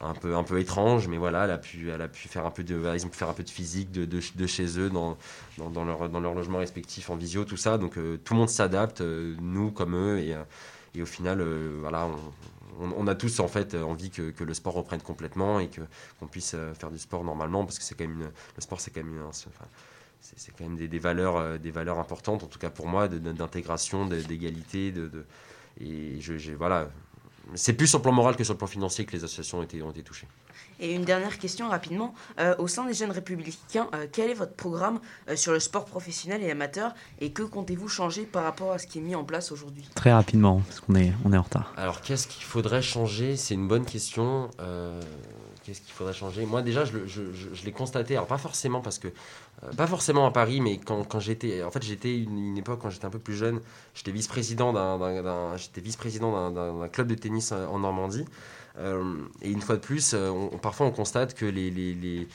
Un 0.00 0.14
peu 0.14 0.36
un 0.36 0.44
peu 0.44 0.60
étrange 0.60 1.08
mais 1.08 1.18
voilà 1.18 1.44
elle 1.44 1.50
a 1.50 1.58
pu 1.58 1.90
elle 1.90 2.02
a 2.02 2.08
pu 2.08 2.28
faire 2.28 2.46
un 2.46 2.50
peu 2.50 2.62
de 2.62 2.80
ils 2.94 3.04
ont 3.04 3.08
pu 3.08 3.18
faire 3.18 3.28
un 3.28 3.34
peu 3.34 3.42
de 3.42 3.50
physique 3.50 3.90
de, 3.90 4.04
de, 4.04 4.20
de 4.34 4.46
chez 4.46 4.78
eux 4.78 4.90
dans, 4.90 5.16
dans, 5.56 5.70
dans, 5.70 5.84
leur 5.84 6.08
dans 6.08 6.20
leur 6.20 6.34
logement 6.34 6.58
respectif 6.58 7.10
en 7.10 7.16
visio 7.16 7.44
tout 7.44 7.56
ça. 7.56 7.78
Donc 7.78 7.94
tout 7.94 8.34
le 8.34 8.38
monde 8.38 8.48
s'adapte 8.48 9.00
nous 9.00 9.70
comme 9.70 9.94
eux 9.96 10.18
et, 10.20 10.36
et 10.94 11.02
au 11.02 11.06
final 11.06 11.42
voilà 11.80 12.08
on, 12.78 12.92
on, 12.96 13.06
a 13.06 13.14
tous 13.14 13.40
en 13.40 13.48
fait 13.48 13.74
envie 13.74 14.10
que, 14.10 14.32
le 14.42 14.54
sport 14.54 14.74
reprenne 14.74 15.02
complètement 15.02 15.60
et 15.60 15.68
que 15.68 15.80
qu'on 16.18 16.26
puisse 16.26 16.54
euh, 16.54 16.74
faire 16.74 16.90
du 16.90 16.98
sport 16.98 17.24
normalement 17.24 17.64
parce 17.64 17.78
que 17.78 17.84
c'est 17.84 17.94
quand 17.94 18.06
même 18.06 18.30
le 18.56 18.60
sport 18.60 18.80
c'est 18.80 18.90
quand 18.90 19.02
même 19.02 19.20
c'est 20.20 20.52
quand 20.56 20.64
même 20.64 20.76
des, 20.76 20.98
valeurs 20.98 21.36
euh, 21.36 21.58
des 21.58 21.70
valeurs 21.70 21.98
importantes 21.98 22.42
en 22.42 22.46
tout 22.46 22.58
cas 22.58 22.70
pour 22.70 22.86
moi 22.86 23.08
d'intégration 23.08 24.06
d'égalité 24.06 24.92
de, 24.92 25.24
et 25.80 26.20
je, 26.20 26.52
voilà 26.52 26.88
c'est 27.54 27.72
plus 27.72 27.86
sur 27.86 27.98
le 27.98 28.02
plan 28.02 28.12
moral 28.12 28.36
que 28.36 28.44
sur 28.44 28.54
le 28.54 28.58
plan 28.58 28.66
financier 28.66 29.04
que 29.04 29.12
les 29.12 29.24
associations 29.24 29.58
ont 29.58 29.62
été, 29.62 29.82
ont 29.82 29.90
été 29.90 30.02
touchées. 30.02 30.26
Et 30.80 30.94
une 30.94 31.04
dernière 31.04 31.38
question 31.38 31.68
rapidement. 31.68 32.14
Euh, 32.38 32.54
au 32.58 32.68
sein 32.68 32.84
des 32.86 32.94
jeunes 32.94 33.10
républicains, 33.10 33.88
euh, 33.94 34.06
quel 34.10 34.30
est 34.30 34.34
votre 34.34 34.54
programme 34.54 35.00
euh, 35.28 35.36
sur 35.36 35.52
le 35.52 35.60
sport 35.60 35.84
professionnel 35.84 36.42
et 36.42 36.50
amateur? 36.50 36.94
Et 37.20 37.32
que 37.32 37.42
comptez-vous 37.42 37.88
changer 37.88 38.22
par 38.22 38.44
rapport 38.44 38.72
à 38.72 38.78
ce 38.78 38.86
qui 38.86 38.98
est 38.98 39.02
mis 39.02 39.14
en 39.14 39.24
place 39.24 39.50
aujourd'hui? 39.50 39.88
Très 39.94 40.12
rapidement, 40.12 40.60
parce 40.66 40.80
qu'on 40.80 40.94
est, 40.94 41.12
on 41.24 41.32
est 41.32 41.36
en 41.36 41.42
retard. 41.42 41.72
Alors 41.76 42.00
qu'est-ce 42.00 42.28
qu'il 42.28 42.44
faudrait 42.44 42.82
changer? 42.82 43.36
C'est 43.36 43.54
une 43.54 43.66
bonne 43.66 43.84
question. 43.84 44.50
Qu'est-ce 45.68 45.82
qu'il 45.82 45.92
faudrait 45.92 46.14
changer 46.14 46.46
Moi 46.46 46.62
déjà, 46.62 46.84
je, 46.84 47.64
l'ai 47.64 47.72
constaté, 47.72 48.14
alors 48.14 48.26
pas 48.26 48.38
forcément 48.38 48.80
parce 48.80 48.98
que, 48.98 49.08
pas 49.76 49.86
forcément 49.86 50.26
à 50.26 50.30
Paris, 50.30 50.62
mais 50.62 50.78
quand, 50.78 51.20
j'étais, 51.20 51.62
en 51.62 51.70
fait 51.70 51.82
j'étais 51.82 52.16
une, 52.18 52.56
époque 52.56 52.80
quand 52.80 52.90
j'étais 52.90 53.04
un 53.04 53.10
peu 53.10 53.18
plus 53.18 53.36
jeune, 53.36 53.60
j'étais 53.94 54.10
vice-président 54.10 54.72
d'un, 54.72 54.98
d'un 55.22 56.88
club 56.88 57.08
de 57.08 57.14
tennis 57.14 57.52
en 57.52 57.78
Normandie. 57.78 58.24
Euh, 58.78 59.16
et 59.42 59.50
une 59.50 59.60
fois 59.60 59.76
de 59.76 59.80
plus, 59.80 60.12
euh, 60.14 60.32
parfois 60.62 60.86
on 60.86 60.90
constate 60.90 61.34
que 61.34 61.44
les, 61.44 62.26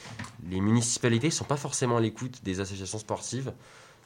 municipalités 0.52 1.28
ne 1.28 1.32
sont 1.32 1.46
pas 1.46 1.58
forcément 1.58 1.98
à 1.98 2.02
l'écoute 2.02 2.44
des 2.44 2.60
associations 2.60 3.00
sportives. 3.00 3.54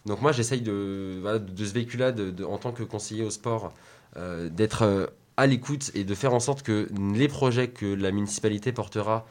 Donc 0.06 0.22
moi 0.22 0.32
j'essaye 0.32 0.62
de, 0.62 1.22
de 1.38 1.66
ce 1.66 1.74
véhicule-là, 1.74 2.12
de, 2.12 2.44
en 2.46 2.58
tant 2.58 2.72
que 2.72 2.84
conseiller 2.84 3.24
au 3.24 3.32
sport, 3.32 3.74
euh, 4.16 4.50
d'être 4.50 5.12
à 5.38 5.48
l'écoute 5.48 5.92
et 5.94 6.04
de 6.04 6.16
faire 6.16 6.34
en 6.34 6.40
sorte 6.40 6.64
que 6.64 6.90
les 7.14 7.28
projets 7.28 7.70
que 7.70 7.86
la 7.86 8.12
municipalité 8.12 8.72
portera 8.72 9.26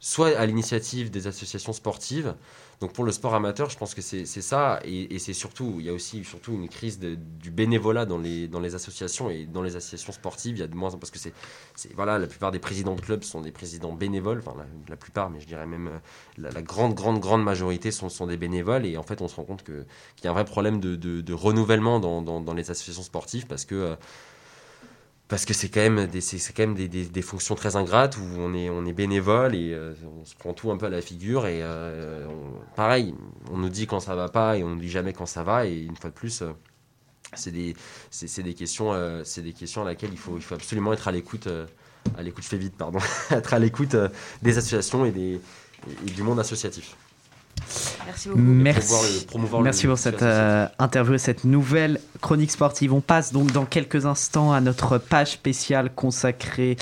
soient 0.00 0.36
à 0.36 0.44
l'initiative 0.46 1.10
des 1.10 1.26
associations 1.26 1.72
sportives 1.72 2.34
donc 2.80 2.92
pour 2.92 3.04
le 3.04 3.12
sport 3.12 3.34
amateur, 3.34 3.70
je 3.70 3.78
pense 3.78 3.94
que 3.94 4.02
c'est 4.02 4.26
ça, 4.26 4.80
et, 4.84 5.18
c'est 5.18 5.32
surtout, 5.32 5.76
il 5.78 5.86
y 5.86 5.88
a 5.88 5.92
aussi 5.92 6.24
surtout 6.24 6.52
une 6.52 6.68
crise 6.68 6.98
du 6.98 7.50
bénévolat 7.50 8.04
dans 8.04 8.18
les, 8.18 8.74
associations 8.74 9.30
et 9.30 9.46
dans 9.46 9.62
les 9.62 9.76
associations 9.76 10.12
sportives. 10.12 10.56
Il 10.56 10.60
y 10.60 10.62
a 10.62 10.66
de 10.66 10.74
moins 10.74 10.92
en 10.92 10.98
parce 10.98 11.10
que 11.10 11.18
c'est 11.18 11.32
voilà, 11.94 12.18
la 12.18 12.26
plupart 12.26 12.50
des 12.50 12.58
présidents 12.58 12.94
de 12.94 13.00
clubs 13.00 13.22
sont 13.22 13.40
des 13.40 13.52
présidents 13.52 13.92
bénévoles, 13.92 14.42
enfin 14.44 14.54
la, 14.88 14.96
plupart, 14.96 15.30
mais 15.30 15.40
je 15.40 15.46
dirais 15.46 15.66
même 15.66 15.88
euh, 15.88 16.50
la, 16.52 16.62
grande 16.62 16.94
grande 16.94 17.20
grande 17.20 17.42
majorité 17.42 17.90
sont, 17.90 18.26
des 18.26 18.36
bénévoles, 18.36 18.86
et 18.86 18.96
en 18.96 19.02
fait 19.02 19.22
on 19.22 19.28
se 19.28 19.36
rend 19.36 19.44
compte 19.44 19.64
qu'il 19.64 19.84
y 20.24 20.26
a 20.26 20.30
un 20.30 20.34
vrai 20.34 20.44
problème 20.44 20.80
de, 20.80 21.32
renouvellement 21.32 22.00
dans, 22.00 22.54
les 22.54 22.70
associations 22.70 23.02
sportives 23.02 23.46
parce 23.46 23.64
que 23.64 23.74
euh, 23.74 23.96
parce 25.28 25.46
que 25.46 25.54
c'est 25.54 25.68
quand 25.68 25.80
même 25.80 26.06
des 26.06 26.20
c'est 26.20 26.52
quand 26.52 26.66
même 26.66 26.74
des, 26.74 26.88
des, 26.88 27.22
fonctions 27.22 27.54
très 27.54 27.76
ingrates 27.76 28.18
où 28.18 28.24
on 28.38 28.54
est 28.54 28.68
on 28.68 28.84
est 28.84 28.92
bénévole 28.92 29.54
et 29.54 29.72
euh, 29.72 29.94
on 30.20 30.24
se 30.24 30.34
prend 30.34 30.52
tout 30.52 30.70
un 30.70 30.76
peu 30.76 30.86
à 30.86 30.90
la 30.90 31.00
figure 31.00 31.46
et 31.46 31.60
euh, 31.62 32.26
pareil 32.76 33.14
on 33.50 33.56
nous 33.56 33.70
dit 33.70 33.86
quand 33.86 34.00
ça 34.00 34.14
va 34.14 34.28
pas 34.28 34.58
et 34.58 34.64
on 34.64 34.74
ne 34.76 34.80
dit 34.80 34.90
jamais 34.90 35.12
quand 35.12 35.26
ça 35.26 35.42
va 35.42 35.66
et 35.66 35.80
une 35.80 35.96
fois 35.96 36.10
de 36.10 36.14
plus 36.14 36.42
euh, 36.42 36.52
c'est 37.32 37.50
des 37.50 37.74
c'est 38.10 38.42
des 38.42 38.54
questions 38.54 38.92
c'est 39.24 39.42
des 39.42 39.54
questions 39.54 39.82
à 39.82 39.86
laquelle 39.86 40.10
il 40.12 40.18
faut 40.18 40.36
il 40.36 40.42
faut 40.42 40.54
absolument 40.54 40.92
être 40.92 41.08
à 41.08 41.12
l'écoute 41.12 41.48
à 42.16 42.22
l'écoute 42.22 42.44
je 42.48 42.56
vite 42.56 42.76
pardon 42.76 42.98
être 43.30 43.54
à 43.54 43.58
l'écoute 43.58 43.96
des 44.42 44.58
associations 44.58 45.04
et 45.04 45.10
des 45.10 45.40
et 46.06 46.10
du 46.10 46.22
monde 46.22 46.38
associatif 46.38 46.96
Merci 48.06 48.28
beaucoup. 48.28 49.62
Merci, 49.62 49.86
pour 49.86 49.98
cette 49.98 50.22
euh, 50.22 50.66
interview 50.78 51.14
et 51.14 51.18
cette 51.18 51.44
nouvelle 51.44 52.00
chronique 52.20 52.50
sportive. 52.50 52.92
On 52.92 53.00
passe 53.00 53.32
donc 53.32 53.52
dans 53.52 53.64
quelques 53.64 54.06
instants 54.06 54.52
à 54.52 54.60
notre 54.60 54.98
page 54.98 55.32
spéciale 55.32 55.90
consacrée 55.94 56.76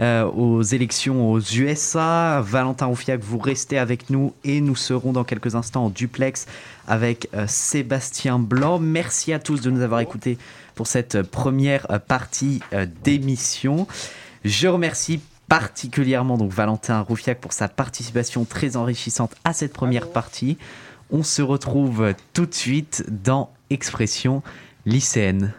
euh, 0.00 0.24
aux 0.24 0.62
élections 0.62 1.30
aux 1.30 1.40
USA. 1.40 2.40
Valentin 2.42 2.86
Roufiac, 2.86 3.20
vous 3.22 3.38
restez 3.38 3.78
avec 3.78 4.10
nous 4.10 4.34
et 4.44 4.60
nous 4.60 4.76
serons 4.76 5.12
dans 5.12 5.24
quelques 5.24 5.54
instants 5.54 5.86
en 5.86 5.90
duplex 5.90 6.46
avec 6.86 7.28
euh, 7.34 7.46
Sébastien 7.46 8.38
Blanc. 8.38 8.78
Merci 8.78 9.32
à 9.32 9.38
tous 9.38 9.60
de 9.60 9.70
nous 9.70 9.80
avoir 9.80 10.00
écoutés 10.00 10.38
pour 10.74 10.86
cette 10.86 11.22
première 11.22 11.86
partie 12.08 12.60
d'émission. 13.04 13.86
Je 14.44 14.66
remercie 14.66 15.20
particulièrement 15.48 16.36
donc 16.36 16.52
Valentin 16.52 17.00
Roufiac 17.00 17.40
pour 17.40 17.52
sa 17.52 17.68
participation 17.68 18.44
très 18.44 18.76
enrichissante 18.76 19.34
à 19.44 19.52
cette 19.52 19.72
première 19.72 20.10
partie. 20.10 20.58
On 21.10 21.22
se 21.22 21.42
retrouve 21.42 22.14
tout 22.32 22.46
de 22.46 22.54
suite 22.54 23.04
dans 23.08 23.50
Expression 23.70 24.42
lycéenne. 24.86 25.52